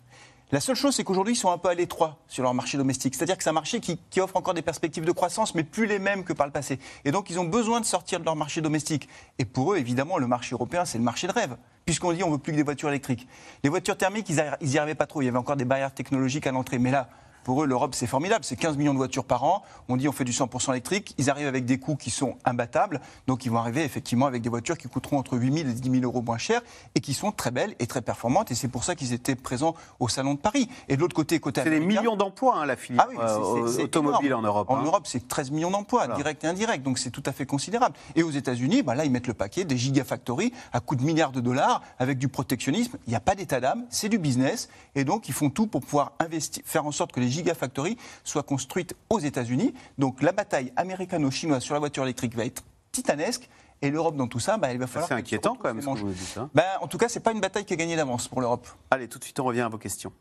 La 0.52 0.60
seule 0.60 0.76
chose, 0.76 0.94
c'est 0.94 1.02
qu'aujourd'hui, 1.02 1.34
ils 1.34 1.36
sont 1.36 1.50
un 1.50 1.58
peu 1.58 1.68
à 1.68 1.74
l'étroit 1.74 2.18
sur 2.28 2.44
leur 2.44 2.54
marché 2.54 2.78
domestique. 2.78 3.16
C'est-à-dire 3.16 3.36
que 3.36 3.42
c'est 3.42 3.50
un 3.50 3.54
marché 3.54 3.80
qui, 3.80 4.20
offre 4.20 4.36
encore 4.36 4.54
des 4.54 4.62
perspectives 4.62 5.04
de 5.04 5.10
croissance, 5.10 5.56
mais 5.56 5.64
plus 5.64 5.86
les 5.86 5.98
mêmes 5.98 6.22
que 6.22 6.32
par 6.32 6.46
le 6.46 6.52
passé. 6.52 6.78
Et 7.04 7.10
donc, 7.10 7.30
ils 7.30 7.40
ont 7.40 7.44
besoin 7.44 7.80
de 7.80 7.84
sortir 7.84 8.20
de 8.20 8.24
leur 8.24 8.36
marché 8.36 8.60
domestique. 8.60 9.08
Et 9.40 9.44
pour 9.44 9.72
eux, 9.72 9.76
évidemment, 9.76 10.18
le 10.18 10.28
marché 10.28 10.54
européen, 10.54 10.84
c'est 10.84 10.98
le 10.98 11.04
marché 11.04 11.26
de 11.26 11.32
rêve. 11.32 11.56
Puisqu'on 11.84 12.12
dit 12.12 12.22
on 12.22 12.30
veut 12.30 12.38
plus 12.38 12.52
que 12.52 12.56
des 12.56 12.62
voitures 12.62 12.88
électriques. 12.88 13.26
Les 13.64 13.70
voitures 13.70 13.96
thermiques, 13.96 14.28
ils 14.28 14.68
n'y 14.68 14.78
arrivaient 14.78 14.94
pas 14.94 15.06
trop. 15.06 15.20
Il 15.20 15.24
y 15.24 15.28
avait 15.28 15.36
encore 15.36 15.56
des 15.56 15.64
barrières 15.64 15.92
technologiques 15.92 16.46
à 16.46 16.52
l'entrée. 16.52 16.78
Mais 16.78 16.92
là, 16.92 17.08
pour 17.46 17.62
eux, 17.62 17.66
l'Europe, 17.66 17.94
c'est 17.94 18.08
formidable. 18.08 18.44
C'est 18.44 18.56
15 18.56 18.76
millions 18.76 18.92
de 18.92 18.98
voitures 18.98 19.24
par 19.24 19.44
an. 19.44 19.62
On 19.88 19.96
dit 19.96 20.08
on 20.08 20.12
fait 20.12 20.24
du 20.24 20.32
100% 20.32 20.72
électrique. 20.72 21.14
Ils 21.16 21.30
arrivent 21.30 21.46
avec 21.46 21.64
des 21.64 21.78
coûts 21.78 21.94
qui 21.94 22.10
sont 22.10 22.34
imbattables. 22.44 23.00
Donc, 23.28 23.44
ils 23.44 23.52
vont 23.52 23.58
arriver 23.58 23.84
effectivement 23.84 24.26
avec 24.26 24.42
des 24.42 24.48
voitures 24.48 24.76
qui 24.76 24.88
coûteront 24.88 25.16
entre 25.16 25.38
8 25.38 25.58
000 25.58 25.68
et 25.68 25.72
10 25.72 25.90
000 26.00 26.02
euros 26.02 26.22
moins 26.22 26.38
cher 26.38 26.60
et 26.96 27.00
qui 27.00 27.14
sont 27.14 27.30
très 27.30 27.52
belles 27.52 27.76
et 27.78 27.86
très 27.86 28.02
performantes. 28.02 28.50
Et 28.50 28.56
c'est 28.56 28.66
pour 28.66 28.82
ça 28.82 28.96
qu'ils 28.96 29.12
étaient 29.12 29.36
présents 29.36 29.76
au 30.00 30.08
Salon 30.08 30.34
de 30.34 30.40
Paris. 30.40 30.68
Et 30.88 30.96
de 30.96 31.00
l'autre 31.00 31.14
côté, 31.14 31.38
côté 31.38 31.60
C'est 31.62 31.70
des 31.70 31.78
millions 31.78 32.16
d'emplois, 32.16 32.56
hein, 32.56 32.66
la 32.66 32.74
filière 32.74 33.06
ah 33.06 33.12
oui, 33.12 33.16
euh, 33.20 33.84
automobile 33.84 34.26
énorme. 34.26 34.44
en 34.44 34.48
Europe. 34.48 34.70
En 34.70 34.78
hein. 34.78 34.82
Europe, 34.84 35.06
c'est 35.06 35.28
13 35.28 35.52
millions 35.52 35.70
d'emplois, 35.70 36.08
directs 36.08 36.42
et 36.42 36.48
indirects, 36.48 36.82
donc 36.82 36.98
c'est 36.98 37.10
tout 37.10 37.22
à 37.26 37.30
fait 37.30 37.46
considérable. 37.46 37.94
Et 38.16 38.24
aux 38.24 38.32
États-Unis, 38.32 38.82
bah 38.82 38.96
là, 38.96 39.04
ils 39.04 39.12
mettent 39.12 39.28
le 39.28 39.34
paquet 39.34 39.64
des 39.64 39.76
gigafactories 39.76 40.52
à 40.72 40.80
coût 40.80 40.96
de 40.96 41.04
milliards 41.04 41.30
de 41.30 41.40
dollars, 41.40 41.80
avec 42.00 42.18
du 42.18 42.26
protectionnisme. 42.26 42.98
Il 43.06 43.10
n'y 43.10 43.16
a 43.16 43.20
pas 43.20 43.36
d'état 43.36 43.60
d'âme, 43.60 43.86
c'est 43.88 44.08
du 44.08 44.18
business, 44.18 44.68
et 44.96 45.04
donc 45.04 45.28
ils 45.28 45.34
font 45.34 45.48
tout 45.48 45.68
pour 45.68 45.82
pouvoir 45.82 46.10
investir, 46.18 46.64
faire 46.66 46.86
en 46.86 46.90
sorte 46.90 47.12
que 47.12 47.20
les 47.20 47.35
gigafactories 47.36 47.96
soient 48.24 48.42
construites 48.42 48.94
aux 49.10 49.18
États-Unis. 49.20 49.74
Donc 49.98 50.22
la 50.22 50.32
bataille 50.32 50.72
américano-chinoise 50.76 51.62
sur 51.62 51.74
la 51.74 51.80
voiture 51.80 52.02
électrique 52.02 52.34
va 52.34 52.44
être 52.44 52.62
titanesque. 52.92 53.48
Et 53.82 53.90
l'Europe 53.90 54.16
dans 54.16 54.26
tout 54.26 54.40
ça, 54.40 54.56
bah, 54.56 54.72
il 54.72 54.78
va 54.78 54.86
falloir. 54.86 55.08
C'est 55.08 55.14
inquiétant 55.14 55.54
quand 55.54 55.68
même 55.72 55.82
ce 55.82 55.86
que 55.86 55.98
vous 55.98 56.12
dites. 56.12 56.38
hein. 56.38 56.48
Bah, 56.54 56.64
en 56.80 56.86
tout 56.88 56.96
cas, 56.96 57.08
c'est 57.08 57.20
pas 57.20 57.32
une 57.32 57.40
bataille 57.40 57.66
qui 57.66 57.74
est 57.74 57.76
gagnée 57.76 57.96
d'avance 57.96 58.26
pour 58.26 58.40
l'Europe. 58.40 58.66
Allez, 58.90 59.06
tout 59.06 59.18
de 59.18 59.24
suite, 59.24 59.38
on 59.38 59.44
revient 59.44 59.60
à 59.60 59.68
vos 59.68 59.78
questions. 59.78 60.12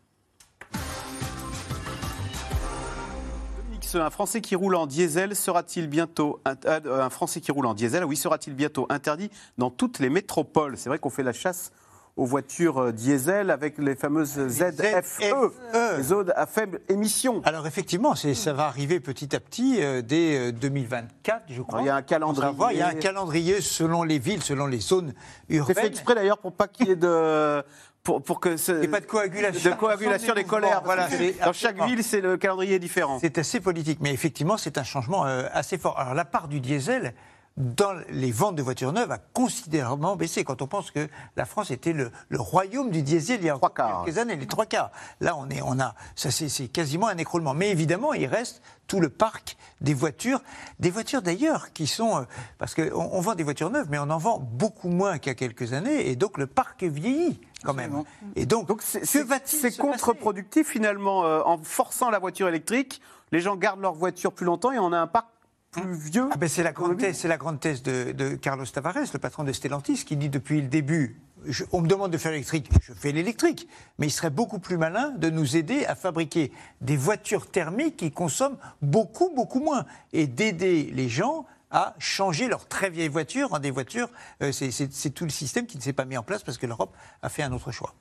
Un 3.93 4.09
Français 4.09 4.41
qui 4.41 4.55
roule 4.55 4.76
en 4.76 4.88
diesel 4.88 5.38
sera-t-il 5.38 5.88
bientôt 5.88 6.41
euh, 6.45 7.01
un 7.01 7.09
Français 7.09 7.39
qui 7.39 7.53
roule 7.53 7.66
en 7.66 7.74
diesel, 7.74 8.03
oui, 8.03 8.18
sera-t-il 8.18 8.53
bientôt 8.53 8.88
interdit 8.89 9.30
dans 9.57 9.70
toutes 9.70 9.99
les 9.99 10.09
métropoles? 10.09 10.78
C'est 10.78 10.89
vrai 10.89 10.99
qu'on 10.99 11.09
fait 11.09 11.24
la 11.24 11.32
chasse 11.32 11.72
aux 12.18 12.26
voitures 12.26 12.78
euh, 12.78 12.91
diesel 12.91 13.51
avec 13.51 13.78
les 13.78 13.95
fameuses 13.95 14.47
ZFE, 14.47 15.22
les 15.97 16.03
zones 16.03 16.32
à 16.36 16.45
faible 16.45 16.80
émission. 16.88 17.41
Alors 17.43 17.68
effectivement, 17.68 18.16
ça 18.16 18.53
va 18.53 18.66
arriver 18.66 18.99
petit 18.99 19.36
à 19.36 19.39
petit 19.39 19.82
euh, 19.82 20.01
dès 20.01 20.49
euh, 20.49 20.51
2024, 20.51 21.43
je 21.49 21.61
crois. 21.61 21.82
Il 21.82 21.88
y 21.88 21.89
a 21.89 21.95
un 21.95 22.01
calendrier. 22.01 22.53
voir, 22.53 22.72
Il 22.72 22.78
y 22.80 22.82
a 22.82 22.88
un 22.88 22.93
calendrier 22.93 23.61
selon 23.61 24.03
les 24.03 24.20
villes, 24.20 24.41
selon 24.41 24.68
les 24.68 24.80
zones 24.80 25.13
C'est 25.49 25.55
fait 25.55 25.57
urbaines. 25.57 25.86
exprès 25.86 26.16
d'ailleurs 26.16 26.38
pour 26.38 26.53
pas 26.53 26.68
qu'il 26.68 26.88
y 26.88 26.91
ait 26.91 26.95
de 26.95 27.63
pour, 28.05 28.22
pour 28.22 28.39
que 28.39 28.55
ce, 28.55 28.84
Et 28.84 28.88
pas 28.88 29.01
de 29.01 29.05
coagulation. 29.05 29.72
de 29.72 29.76
coagulation 29.76 30.34
des 30.36 30.43
colères. 30.45 30.82
Voilà, 30.86 31.09
dans 31.43 31.53
chaque 31.53 31.84
ville, 31.84 32.03
c'est 32.03 32.22
le 32.22 32.38
calendrier 32.38 32.80
différent. 32.80 33.18
C'est 33.20 33.38
assez 33.39 33.59
politique, 33.59 33.97
mais 33.99 34.13
effectivement, 34.13 34.57
c'est 34.57 34.78
un 34.78 34.84
changement 34.84 35.26
euh, 35.26 35.47
assez 35.51 35.78
fort. 35.78 35.99
Alors, 35.99 36.13
la 36.13 36.24
part 36.24 36.47
du 36.47 36.61
diesel 36.61 37.16
dans 37.58 37.93
les 38.10 38.32
ventes 38.32 38.56
de 38.58 38.62
voitures 38.62 38.91
neuves 38.91 39.12
a 39.12 39.18
considérablement 39.18 40.18
baissé. 40.18 40.43
Quand 40.43 40.62
on 40.62 40.68
pense 40.68 40.91
que 40.91 41.08
la 41.38 41.45
France 41.45 41.72
était 41.72 41.93
le, 41.93 42.12
le 42.28 42.39
royaume 42.41 42.91
du 42.91 43.01
diesel 43.01 43.39
il 43.39 43.45
y 43.45 43.49
a 43.49 43.58
quelques 44.03 44.18
années, 44.18 44.36
les 44.36 44.45
trois 44.47 44.66
quarts. 44.66 44.91
Là, 45.22 45.36
on 45.38 45.49
est, 45.49 45.62
on 45.62 45.80
a, 45.80 45.95
ça 46.16 46.32
c'est 46.32 46.68
quasiment 46.68 47.08
un 47.08 47.18
écroulement. 47.18 47.53
Mais 47.53 47.70
évidemment, 47.72 48.14
il 48.14 48.26
reste 48.26 48.62
tout 48.88 48.99
le 48.99 49.10
parc 49.10 49.56
des 49.80 49.93
voitures, 49.93 50.41
des 50.80 50.89
voitures 50.89 51.22
d'ailleurs 51.22 51.72
qui 51.72 51.88
sont, 51.88 52.18
euh, 52.18 52.22
parce 52.58 52.76
qu'on 52.76 52.91
on 52.93 53.22
vend 53.22 53.36
des 53.36 53.43
voitures 53.43 53.70
neuves, 53.70 53.88
mais 53.89 53.97
on 53.99 54.10
en 54.10 54.18
vend 54.18 54.38
beaucoup 54.39 54.89
moins 54.89 55.18
qu'il 55.18 55.30
y 55.30 55.32
a 55.32 55.36
quelques 55.36 55.74
années, 55.74 56.10
et 56.10 56.16
donc 56.16 56.38
le 56.38 56.47
parc 56.47 56.84
vieillit 56.84 57.39
quand 57.64 57.74
même. 57.74 58.03
Et 58.36 58.45
donc, 58.45 58.70
va-t-il 58.70 59.60
C'est 59.60 59.78
contre-productif 59.78 60.68
finalement. 60.68 61.26
euh, 61.26 61.41
en 61.45 61.58
forçant 61.58 62.10
la 62.10 62.20
voiture 62.20 62.47
électrique, 62.47 63.01
les 63.32 63.39
gens 63.39 63.56
gardent 63.56 63.82
leur 63.82 63.93
voiture 63.93 64.34
plus 64.34 64.45
longtemps 64.45 64.72
et 64.72 64.78
on 64.80 64.91
a 64.93 64.99
un 64.99 65.08
parc 65.08 65.28
plus 65.82 65.95
vieux. 65.95 66.28
Ah 66.32 66.38
ben 66.38 66.47
c'est 66.49 66.63
la 66.63 66.71
grande 66.71 66.97
thèse, 66.97 67.17
c'est 67.17 67.28
la 67.28 67.38
grande 67.38 67.59
thèse 67.59 67.84
de, 67.84 68.11
de 68.11 68.36
Carlos 68.36 68.65
Tavares, 68.65 68.95
le 69.13 69.19
patron 69.19 69.43
de 69.43 69.51
Stellantis, 69.51 70.05
qui 70.05 70.15
dit 70.17 70.30
depuis 70.30 70.61
le 70.61 70.67
début. 70.67 71.19
je- 71.45 71.63
on 71.71 71.82
me 71.82 71.88
demande 71.88 72.11
de 72.11 72.17
faire 72.17 72.32
l'électrique, 72.32 72.69
je 72.82 72.93
fais 72.93 73.11
l'électrique, 73.11 73.67
mais 73.99 74.07
il 74.07 74.11
serait 74.11 74.30
beaucoup 74.32 74.57
plus 74.59 74.78
malin 74.78 75.09
de 75.17 75.30
nous 75.30 75.55
aider 75.57 75.86
à 75.86 75.93
fabriquer 75.95 76.51
des 76.82 76.97
voitures 76.97 77.49
thermiques 77.51 77.97
qui 77.97 78.11
consomment 78.11 78.57
beaucoup, 78.82 79.30
beaucoup 79.36 79.59
moins 79.59 79.86
et 80.13 80.26
d'aider 80.28 80.89
les 80.93 81.07
gens 81.09 81.45
à 81.71 81.93
changer 81.99 82.47
leurs 82.47 82.67
très 82.67 82.89
vieilles 82.89 83.09
voitures 83.09 83.53
en 83.53 83.59
des 83.59 83.69
voitures. 83.71 84.09
euh, 84.41 84.51
c'est 84.51 85.09
tout 85.13 85.26
le 85.26 85.30
système 85.30 85.65
qui 85.67 85.78
ne 85.78 85.82
s'est 85.84 85.93
pas 85.93 86.05
mis 86.05 86.17
en 86.17 86.23
place 86.23 86.41
parce 86.43 86.57
que 86.57 86.65
l'Europe 86.65 86.95
a 87.21 87.30
fait 87.30 87.43
un 87.43 87.51
autre 87.51 87.71
choix. 87.71 87.93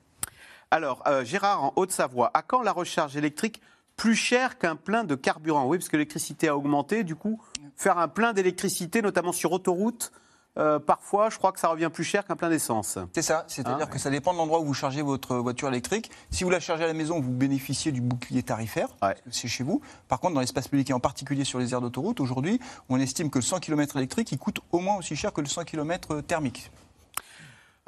Alors, 0.71 1.03
euh, 1.07 1.23
Gérard, 1.23 1.63
en 1.63 1.73
Haute-Savoie, 1.75 2.31
à 2.33 2.41
quand 2.41 2.61
la 2.63 2.71
recharge 2.71 3.15
électrique 3.15 3.61
plus 3.97 4.15
chère 4.15 4.57
qu'un 4.57 4.75
plein 4.75 5.03
de 5.03 5.15
carburant 5.15 5.65
Oui, 5.65 5.77
parce 5.77 5.89
que 5.89 5.95
l'électricité 5.97 6.47
a 6.47 6.57
augmenté. 6.57 7.03
Du 7.03 7.15
coup, 7.15 7.41
faire 7.75 7.97
un 7.97 8.07
plein 8.07 8.33
d'électricité, 8.33 9.01
notamment 9.01 9.31
sur 9.31 9.51
autoroute, 9.51 10.11
euh, 10.57 10.79
parfois, 10.79 11.29
je 11.29 11.37
crois 11.37 11.51
que 11.51 11.59
ça 11.59 11.67
revient 11.67 11.89
plus 11.91 12.05
cher 12.05 12.25
qu'un 12.25 12.37
plein 12.37 12.49
d'essence. 12.49 12.97
C'est 13.13 13.21
ça, 13.21 13.43
c'est-à-dire 13.47 13.87
Ah, 13.89 13.93
que 13.93 13.99
ça 13.99 14.09
dépend 14.09 14.31
de 14.31 14.37
l'endroit 14.37 14.61
où 14.61 14.65
vous 14.65 14.73
chargez 14.73 15.01
votre 15.01 15.35
voiture 15.35 15.67
électrique. 15.67 16.09
Si 16.31 16.45
vous 16.45 16.49
la 16.49 16.61
chargez 16.61 16.85
à 16.85 16.87
la 16.87 16.93
maison, 16.93 17.19
vous 17.19 17.31
bénéficiez 17.31 17.91
du 17.91 17.99
bouclier 17.99 18.41
tarifaire, 18.41 18.87
c'est 19.29 19.49
chez 19.49 19.63
vous. 19.65 19.81
Par 20.07 20.19
contre, 20.19 20.33
dans 20.35 20.39
l'espace 20.39 20.69
public 20.69 20.89
et 20.89 20.93
en 20.93 21.01
particulier 21.01 21.43
sur 21.43 21.59
les 21.59 21.73
aires 21.73 21.81
d'autoroute, 21.81 22.21
aujourd'hui, 22.21 22.59
on 22.87 22.99
estime 22.99 23.29
que 23.29 23.39
le 23.39 23.43
100 23.43 23.59
km 23.59 23.97
électrique, 23.97 24.31
il 24.31 24.37
coûte 24.37 24.59
au 24.71 24.79
moins 24.79 24.97
aussi 24.97 25.15
cher 25.17 25.33
que 25.33 25.41
le 25.41 25.47
100 25.47 25.65
km 25.65 26.21
thermique. 26.21 26.71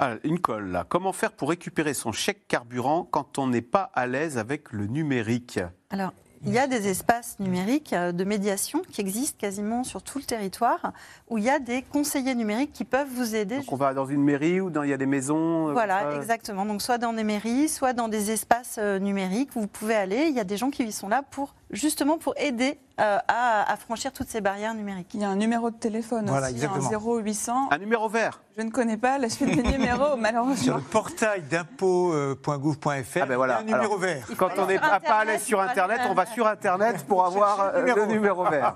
Ah, 0.00 0.14
une 0.22 0.38
colle, 0.38 0.70
là. 0.70 0.86
Comment 0.88 1.12
faire 1.12 1.32
pour 1.32 1.48
récupérer 1.48 1.92
son 1.92 2.12
chèque 2.12 2.46
carburant 2.46 3.02
quand 3.10 3.36
on 3.36 3.48
n'est 3.48 3.62
pas 3.62 3.90
à 3.94 4.06
l'aise 4.06 4.38
avec 4.38 4.70
le 4.72 4.86
numérique 4.86 5.58
Alors, 5.90 6.12
il 6.46 6.52
y 6.52 6.58
a 6.58 6.68
des 6.68 6.86
espaces 6.86 7.40
numériques 7.40 7.92
euh, 7.92 8.12
de 8.12 8.22
médiation 8.22 8.80
qui 8.92 9.00
existent 9.00 9.36
quasiment 9.40 9.82
sur 9.82 10.04
tout 10.04 10.18
le 10.18 10.24
territoire, 10.24 10.92
où 11.28 11.36
il 11.36 11.42
y 11.42 11.50
a 11.50 11.58
des 11.58 11.82
conseillers 11.82 12.36
numériques 12.36 12.72
qui 12.72 12.84
peuvent 12.84 13.08
vous 13.12 13.34
aider. 13.34 13.56
Donc 13.56 13.72
on 13.72 13.76
va 13.76 13.92
dans 13.92 14.06
une 14.06 14.22
mairie 14.22 14.60
ou 14.60 14.70
dans, 14.70 14.84
il 14.84 14.90
y 14.90 14.92
a 14.92 14.96
des 14.96 15.06
maisons 15.06 15.70
euh, 15.70 15.72
Voilà, 15.72 16.14
exactement. 16.14 16.64
Donc, 16.64 16.80
soit 16.80 16.98
dans 16.98 17.12
des 17.12 17.24
mairies, 17.24 17.68
soit 17.68 17.92
dans 17.92 18.06
des 18.06 18.30
espaces 18.30 18.76
euh, 18.78 19.00
numériques 19.00 19.56
où 19.56 19.62
vous 19.62 19.66
pouvez 19.66 19.96
aller. 19.96 20.26
Il 20.28 20.36
y 20.36 20.40
a 20.40 20.44
des 20.44 20.56
gens 20.56 20.70
qui 20.70 20.92
sont 20.92 21.08
là 21.08 21.24
pour 21.28 21.56
justement 21.72 22.18
pour 22.18 22.34
aider 22.36 22.78
euh, 23.00 23.18
à, 23.28 23.72
à 23.72 23.76
franchir 23.76 24.12
toutes 24.12 24.28
ces 24.28 24.40
barrières 24.40 24.74
numériques. 24.74 25.10
Il 25.14 25.20
y 25.20 25.24
a 25.24 25.28
un 25.28 25.36
numéro 25.36 25.70
de 25.70 25.76
téléphone 25.76 26.26
Voilà, 26.26 26.46
aussi, 26.46 26.56
exactement. 26.56 27.16
un 27.18 27.20
0800. 27.22 27.68
Un 27.70 27.78
numéro 27.78 28.08
vert 28.08 28.40
Je 28.56 28.62
ne 28.62 28.70
connais 28.70 28.96
pas 28.96 29.18
la 29.18 29.28
suite 29.28 29.54
des 29.54 29.62
numéros, 29.78 30.06
Sur 30.08 30.16
malheureusement. 30.16 30.76
le 30.76 30.82
portail 30.82 31.42
d'impôts.gouv.fr, 31.42 33.18
Ah 33.22 33.26
ben 33.26 33.36
voilà. 33.36 33.60
il 33.62 33.70
y 33.70 33.72
a 33.72 33.76
un 33.76 33.78
numéro 33.78 33.94
Alors, 33.94 33.98
vert. 33.98 34.26
Quand 34.36 34.50
on 34.58 34.66
n'est 34.66 34.78
pas, 34.78 35.00
à 35.08 35.24
l'aise 35.24 35.42
sur 35.42 35.60
Internet, 35.60 36.00
on 36.08 36.14
va 36.14 36.26
sur 36.26 36.46
Internet 36.46 37.04
pour 37.06 37.24
avoir 37.24 37.72
euh, 37.74 37.94
le 37.94 38.06
numéro 38.06 38.44
vert. 38.44 38.74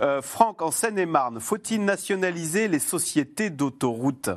Euh, 0.00 0.20
Franck, 0.20 0.60
en 0.62 0.70
Seine-et-Marne, 0.70 1.40
faut-il 1.40 1.84
nationaliser 1.84 2.68
les 2.68 2.78
sociétés 2.78 3.50
d'autoroutes? 3.50 4.30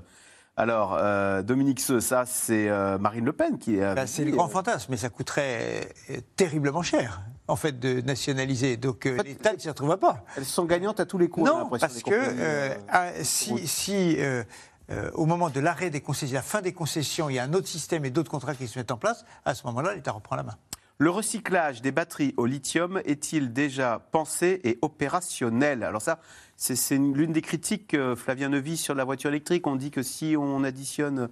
Alors, 0.58 0.96
euh, 0.98 1.42
Dominique 1.42 1.82
Seux, 1.82 2.00
ça, 2.00 2.24
c'est 2.26 2.70
euh, 2.70 2.98
Marine 2.98 3.26
Le 3.26 3.34
Pen 3.34 3.58
qui 3.58 3.78
est. 3.78 3.96
Bah, 3.96 4.08
c'est 4.08 4.24
le 4.24 4.32
grand 4.32 4.48
fantasme, 4.48 4.88
mais 4.92 4.98
ça 4.98 5.10
coûterait 5.10 5.90
euh, 6.12 6.18
terriblement 6.38 6.82
cher, 6.82 7.22
en 7.48 7.56
fait, 7.56 7.80
de 7.80 8.02
nationaliser. 8.02 8.78
Donc 8.78 9.06
euh, 9.06 9.18
l'État 9.24 9.54
ne 9.54 9.60
s'y 9.60 9.70
retrouvera 9.70 9.98
pas. 9.98 10.24
Elles 10.36 10.46
sont 10.46 10.66
gagnantes 10.66 11.00
à 11.00 11.06
tous 11.06 11.18
les 11.18 11.30
coups. 11.30 11.50
Non, 11.50 11.70
parce 11.70 12.02
que 12.02 12.12
euh, 12.12 12.34
euh, 12.40 12.76
ah, 12.90 13.10
si, 13.24 13.68
si, 13.68 14.16
euh, 14.20 14.44
euh, 14.92 15.12
au 15.14 15.26
moment 15.26 15.50
de 15.50 15.60
l'arrêt 15.60 15.90
des 15.90 16.02
concessions, 16.02 16.36
la 16.36 16.42
fin 16.42 16.62
des 16.62 16.74
concessions, 16.74 17.30
il 17.30 17.36
y 17.36 17.40
a 17.40 17.44
un 17.44 17.54
autre 17.54 17.68
système 17.68 18.04
et 18.06 18.10
d'autres 18.10 18.32
contrats 18.32 18.56
qui 18.56 18.68
se 18.68 18.78
mettent 18.80 18.92
en 18.92 18.98
place, 18.98 19.26
à 19.46 19.54
ce 19.56 19.66
moment-là, 19.68 19.94
l'État 19.96 20.12
reprend 20.12 20.36
la 20.36 20.44
main. 20.44 20.56
Le 20.98 21.10
recyclage 21.10 21.82
des 21.82 21.92
batteries 21.92 22.34
au 22.38 22.46
lithium 22.46 23.02
est-il 23.04 23.52
déjà 23.52 24.00
pensé 24.12 24.62
et 24.64 24.80
opérationnel? 24.82 25.84
Alors 25.84 26.02
ça, 26.02 26.20
c'est 26.56 26.76
c'est 26.78 26.96
une- 26.96 27.14
l'une 27.14 27.34
des 27.34 27.42
critiques, 27.42 27.98
Flavien 28.16 28.48
Neuvy, 28.48 28.78
sur 28.78 28.96
la 28.96 29.04
voiture 29.04 29.30
électrique. 29.30 29.68
On 29.68 29.76
dit 29.76 29.92
que 29.92 30.02
si 30.04 30.36
on 30.40 30.64
additionne 30.64 31.28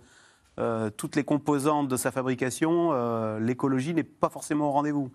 euh, 0.60 0.90
toutes 0.90 1.16
les 1.16 1.24
composantes 1.24 1.88
de 1.88 1.96
sa 1.96 2.12
fabrication, 2.12 2.90
euh, 2.92 3.40
l'écologie 3.40 3.94
n'est 3.94 4.04
pas 4.04 4.30
forcément 4.30 4.68
au 4.68 4.72
rendez-vous. 4.72 5.10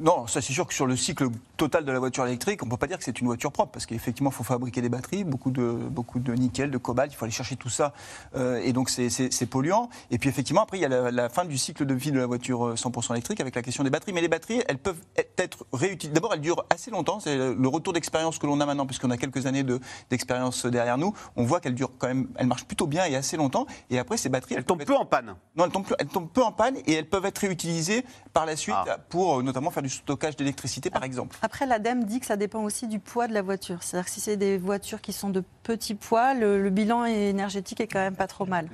Non, 0.00 0.26
ça 0.26 0.40
c'est 0.40 0.52
sûr 0.54 0.66
que 0.66 0.72
sur 0.72 0.86
le 0.86 0.96
cycle 0.96 1.28
total 1.58 1.84
de 1.84 1.92
la 1.92 1.98
voiture 1.98 2.26
électrique, 2.26 2.62
on 2.62 2.66
ne 2.66 2.70
peut 2.70 2.78
pas 2.78 2.86
dire 2.86 2.96
que 2.96 3.04
c'est 3.04 3.20
une 3.20 3.26
voiture 3.26 3.52
propre, 3.52 3.72
parce 3.72 3.84
qu'effectivement, 3.84 4.30
il 4.30 4.34
faut 4.34 4.44
fabriquer 4.44 4.80
des 4.80 4.88
batteries, 4.88 5.24
beaucoup 5.24 5.50
de, 5.50 5.62
beaucoup 5.72 6.18
de 6.20 6.32
nickel, 6.32 6.70
de 6.70 6.78
cobalt, 6.78 7.12
il 7.12 7.16
faut 7.16 7.26
aller 7.26 7.32
chercher 7.32 7.56
tout 7.56 7.68
ça, 7.68 7.92
euh, 8.34 8.60
et 8.64 8.72
donc 8.72 8.88
c'est- 8.88 9.46
polluant. 9.50 9.90
Et 10.10 10.18
puis 10.18 10.28
effectivement, 10.30 10.62
après, 10.62 10.78
il 10.78 10.80
y 10.80 10.84
a 10.84 10.88
la, 10.88 11.10
la 11.10 11.28
fin 11.28 11.44
du 11.44 11.58
cycle 11.58 11.84
de 11.84 11.92
vie 11.94 12.12
de 12.12 12.18
la 12.18 12.26
voiture 12.26 12.68
euh, 12.68 12.74
100% 12.76 13.12
électrique 13.12 13.40
avec 13.40 13.54
la 13.54 13.62
question 13.62 13.84
des 13.84 13.90
batteries. 13.90 14.12
Mais 14.14 14.20
les 14.22 14.28
batteries, 14.28 14.62
elles 14.68 14.78
peuvent 14.78 15.00
être 15.36 15.66
réutilisées. 15.72 16.14
D'abord, 16.14 16.32
elles 16.32 16.40
durent 16.40 16.64
assez 16.70 16.90
longtemps, 16.90 17.20
c'est 17.20 17.36
le 17.36 17.68
retour 17.68 17.92
d'expérience 17.92 18.38
que 18.38 18.46
l'on 18.46 18.58
a 18.60 18.66
maintenant, 18.66 18.86
puisqu'on 18.86 19.10
a 19.10 19.16
quelques 19.18 19.44
années 19.46 19.64
de- 19.64 19.80
d'expérience 20.08 20.64
derrière 20.66 20.96
nous. 20.96 21.12
On 21.36 21.44
voit 21.44 21.60
qu'elles 21.60 21.74
durent 21.74 21.90
quand 21.98 22.06
même, 22.08 22.28
elles 22.36 22.46
marchent 22.46 22.64
plutôt 22.64 22.86
bien 22.86 23.04
et 23.04 23.16
assez 23.16 23.36
longtemps. 23.36 23.66
Et 23.90 23.98
après, 23.98 24.16
ces 24.16 24.28
batteries, 24.30 24.54
elles, 24.54 24.64
tombent 24.64 24.84
peu 24.84 24.96
en 24.96 25.04
panne. 25.04 25.34
Non, 25.56 25.64
elles 25.66 25.72
tombent, 25.72 25.84
peu- 25.86 25.96
elles 25.98 26.06
tombent 26.06 26.30
peu 26.30 26.42
en 26.42 26.52
panne 26.52 26.76
et 26.86 26.94
elles 26.94 27.08
peuvent 27.08 27.26
être 27.26 27.38
réutilisées 27.38 28.04
par 28.32 28.46
la 28.46 28.56
suite 28.56 28.74
Ah. 28.78 28.96
pour 29.10 29.40
euh, 29.40 29.42
notamment 29.42 29.70
faire 29.70 29.82
du 29.82 29.89
stockage 29.90 30.36
d'électricité, 30.36 30.90
par 30.90 31.04
exemple. 31.04 31.36
Après, 31.42 31.66
l'ADEME 31.66 32.04
dit 32.04 32.20
que 32.20 32.26
ça 32.26 32.36
dépend 32.36 32.62
aussi 32.62 32.86
du 32.86 32.98
poids 32.98 33.28
de 33.28 33.34
la 33.34 33.42
voiture. 33.42 33.82
C'est-à-dire 33.82 34.06
que 34.06 34.10
si 34.10 34.20
c'est 34.20 34.36
des 34.36 34.58
voitures 34.58 35.00
qui 35.00 35.12
sont 35.12 35.30
de 35.30 35.42
petits 35.62 35.94
poids, 35.94 36.34
le, 36.34 36.62
le 36.62 36.70
bilan 36.70 37.04
énergétique 37.04 37.80
est 37.80 37.86
quand 37.86 37.98
même 37.98 38.16
pas 38.16 38.26
trop 38.26 38.46
mal. 38.46 38.68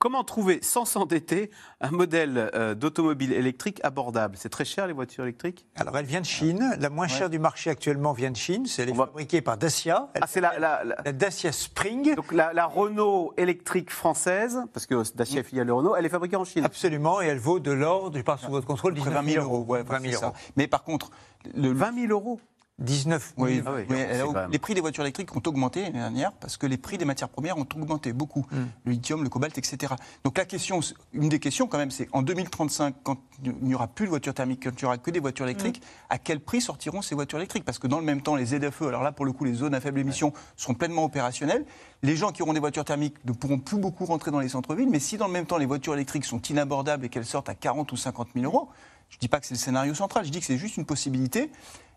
Comment 0.00 0.24
trouver, 0.24 0.60
sans 0.62 0.86
s'endetter, 0.86 1.50
un 1.82 1.90
modèle 1.90 2.50
euh, 2.54 2.74
d'automobile 2.74 3.34
électrique 3.34 3.80
abordable? 3.82 4.38
C'est 4.38 4.48
très 4.48 4.64
cher 4.64 4.86
les 4.86 4.94
voitures 4.94 5.24
électriques? 5.24 5.66
Alors 5.76 5.94
elle 5.98 6.06
vient 6.06 6.22
de 6.22 6.26
Chine. 6.26 6.74
La 6.80 6.88
moins 6.88 7.06
chère 7.06 7.28
du 7.28 7.38
marché 7.38 7.68
actuellement 7.68 8.14
vient 8.14 8.30
de 8.30 8.36
Chine. 8.36 8.64
C'est 8.64 8.84
elle 8.84 8.88
est 8.88 8.94
fabriquée 8.94 9.42
par 9.42 9.58
Dacia. 9.58 10.08
ah, 10.18 10.26
c'est 10.26 10.40
la, 10.40 10.58
la, 10.58 10.84
la, 10.84 11.12
Dacia 11.12 11.52
Spring. 11.52 12.14
Donc 12.14 12.32
la, 12.32 12.54
la, 12.54 12.64
Renault 12.64 13.34
électrique 13.36 13.90
française, 13.90 14.62
parce 14.72 14.86
que 14.86 15.02
Dacia 15.14 15.40
est 15.40 15.44
filiale 15.44 15.66
de 15.66 15.72
Renault, 15.72 15.94
elle 15.94 16.06
est 16.06 16.08
fabriquée 16.08 16.36
en 16.36 16.46
Chine. 16.46 16.64
Absolument, 16.64 17.20
et 17.20 17.26
elle 17.26 17.38
vaut 17.38 17.60
de 17.60 17.70
l'ordre, 17.70 18.16
je 18.16 18.22
parle 18.22 18.38
sous 18.38 18.50
votre 18.50 18.66
contrôle, 18.66 18.94
19 18.94 19.12
20 19.22 19.32
000 19.32 19.44
euros. 19.44 19.66
Ouais, 19.68 19.82
20 19.82 20.00
000 20.00 20.24
euros. 20.24 20.32
Mais 20.56 20.66
par 20.66 20.82
contre, 20.82 21.10
le 21.54 21.72
20 21.74 22.06
000 22.06 22.12
euros? 22.12 22.40
19 22.80 23.34
oui, 23.36 23.62
ah 23.66 24.46
les 24.50 24.58
prix 24.58 24.74
des 24.74 24.80
voitures 24.80 25.02
électriques 25.02 25.34
ont 25.36 25.42
augmenté 25.46 25.82
l'année 25.82 25.98
dernière 25.98 26.32
parce 26.32 26.56
que 26.56 26.66
les 26.66 26.78
prix 26.78 26.96
des 26.96 27.04
matières 27.04 27.28
premières 27.28 27.58
ont 27.58 27.66
augmenté 27.74 28.12
beaucoup. 28.12 28.46
Mm. 28.50 28.56
Le 28.84 28.92
lithium, 28.92 29.22
le 29.22 29.28
cobalt, 29.28 29.56
etc. 29.58 29.94
Donc 30.24 30.38
la 30.38 30.46
question, 30.46 30.80
une 31.12 31.28
des 31.28 31.38
questions 31.38 31.66
quand 31.66 31.78
même, 31.78 31.90
c'est 31.90 32.08
en 32.12 32.22
2035, 32.22 32.94
quand 33.02 33.18
il 33.44 33.54
n'y 33.62 33.74
aura 33.74 33.86
plus 33.86 34.06
de 34.06 34.10
voitures 34.10 34.34
thermiques, 34.34 34.64
quand 34.64 34.70
il 34.70 34.84
n'y 34.84 34.86
aura 34.86 34.98
que 34.98 35.10
des 35.10 35.20
voitures 35.20 35.44
électriques, 35.44 35.80
mm. 35.80 36.06
à 36.10 36.18
quel 36.18 36.40
prix 36.40 36.60
sortiront 36.60 37.02
ces 37.02 37.14
voitures 37.14 37.38
électriques? 37.38 37.64
Parce 37.64 37.78
que 37.78 37.86
dans 37.86 37.98
le 37.98 38.04
même 38.04 38.22
temps, 38.22 38.34
les 38.34 38.46
ZFE, 38.46 38.82
alors 38.82 39.02
là 39.02 39.12
pour 39.12 39.26
le 39.26 39.32
coup, 39.32 39.44
les 39.44 39.54
zones 39.54 39.74
à 39.74 39.80
faible 39.80 40.00
émission 40.00 40.32
sont 40.56 40.74
pleinement 40.74 41.04
opérationnelles. 41.04 41.66
Les 42.02 42.16
gens 42.16 42.32
qui 42.32 42.42
auront 42.42 42.54
des 42.54 42.60
voitures 42.60 42.84
thermiques 42.84 43.22
ne 43.26 43.32
pourront 43.32 43.58
plus 43.58 43.76
beaucoup 43.76 44.06
rentrer 44.06 44.30
dans 44.30 44.40
les 44.40 44.48
centres-villes, 44.48 44.88
mais 44.88 45.00
si 45.00 45.18
dans 45.18 45.26
le 45.26 45.32
même 45.32 45.46
temps 45.46 45.58
les 45.58 45.66
voitures 45.66 45.94
électriques 45.94 46.24
sont 46.24 46.40
inabordables 46.40 47.04
et 47.04 47.08
qu'elles 47.10 47.26
sortent 47.26 47.50
à 47.50 47.54
40 47.54 47.92
ou 47.92 47.96
50 47.96 48.28
000 48.34 48.46
euros, 48.46 48.70
je 49.10 49.16
ne 49.16 49.20
dis 49.20 49.28
pas 49.28 49.40
que 49.40 49.46
c'est 49.46 49.54
le 49.54 49.58
scénario 49.58 49.92
central, 49.92 50.24
je 50.24 50.30
dis 50.30 50.38
que 50.38 50.46
c'est 50.46 50.56
juste 50.56 50.76
une 50.76 50.86
possibilité. 50.86 51.50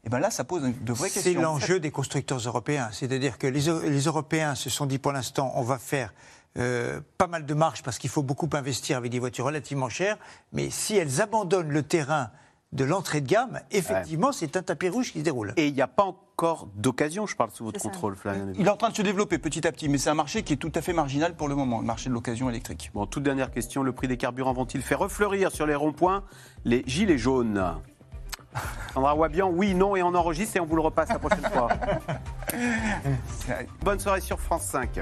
Et 0.06 0.10
bien 0.10 0.20
là, 0.20 0.30
ça 0.30 0.43
pose 0.43 0.64
de 0.64 0.93
vraies 0.93 1.10
questions. 1.10 1.34
C'est 1.34 1.39
l'enjeu 1.39 1.80
des 1.80 1.91
constructeurs 1.91 2.39
européens. 2.39 2.89
C'est-à-dire 2.91 3.38
que 3.38 3.47
les, 3.47 3.62
les, 3.89 4.01
Européens 4.01 4.56
se 4.56 4.70
sont 4.70 4.86
dit 4.86 4.99
pour 4.99 5.14
l'instant, 5.14 5.54
on 5.56 5.62
va 5.62 5.78
faire 5.78 6.14
euh, 6.58 6.99
pas 7.18 7.28
mal 7.28 7.45
de 7.45 7.54
marge 7.54 7.84
parce 7.84 7.97
qu'il 7.97 8.10
faut 8.10 8.24
beaucoup 8.24 8.49
investir 8.54 8.97
avec 8.97 9.12
des 9.12 9.20
voitures 9.20 9.45
relativement 9.45 9.89
chères. 9.89 10.18
Mais 10.51 10.70
si 10.70 10.97
elles 10.97 11.22
abandonnent 11.22 11.72
le 11.72 11.84
terrain 11.84 12.32
de 12.74 12.84
l'entrée 12.84 13.22
de 13.22 13.28
gamme, 13.28 13.60
effectivement, 13.72 14.32
c'est 14.32 14.58
un 14.58 14.64
tapis 14.64 14.89
rouge 14.89 15.12
qui 15.12 15.20
se 15.20 15.24
déroule. 15.24 15.54
Et 15.58 15.68
il 15.68 15.74
n'y 15.74 15.82
a 15.82 15.88
pas 15.88 16.04
encore 16.04 16.68
d'occasion, 16.76 17.28
je 17.28 17.36
parle 17.36 17.51
sous 17.51 17.64
votre 17.64 17.80
contrôle, 17.80 18.16
Florian. 18.16 18.47
Il 18.56 18.66
est 18.66 18.70
en 18.70 18.78
train 18.78 18.89
de 18.89 18.95
se 18.95 19.04
développer 19.04 19.38
petit 19.38 19.66
à 19.68 19.72
petit, 19.72 19.89
mais 19.89 19.99
c'est 19.99 20.10
un 20.10 20.16
marché 20.16 20.41
qui 20.41 20.54
est 20.54 20.58
tout 20.58 20.72
à 20.74 20.82
fait 20.82 20.93
marginal 20.93 21.36
pour 21.36 21.47
le 21.47 21.56
moment, 21.56 21.80
le 21.80 21.86
marché 21.86 22.10
de 22.10 22.16
l'occasion 22.16 22.49
électrique. 22.49 22.89
Bon, 22.93 23.06
toute 23.06 23.24
dernière 23.24 23.51
question, 23.51 23.84
le 23.84 23.91
prix 23.91 24.08
des 24.08 24.18
carburants 24.18 24.54
vont-ils 24.54 24.82
faire 24.82 24.99
refleurir 24.99 25.51
sur 25.51 25.68
les 25.68 25.76
ronds-points 25.76 26.24
les 26.66 26.84
gilets 26.88 27.20
jaunes? 27.20 27.64
Sandra 28.93 29.16
Wabian, 29.16 29.49
oui, 29.49 29.74
non, 29.74 29.95
et 29.95 30.04
on 30.04 30.14
enregistre 30.14 30.58
et 30.58 30.60
on 30.60 30.66
vous 30.66 30.76
le 30.76 30.82
repasse 30.82 31.10
la 31.10 31.20
prochaine 31.20 31.45
fois. 31.51 31.70
Bonne 33.82 33.99
soirée 33.99 34.22
sur 34.22 34.39
France 34.39 34.64
5. 34.64 35.01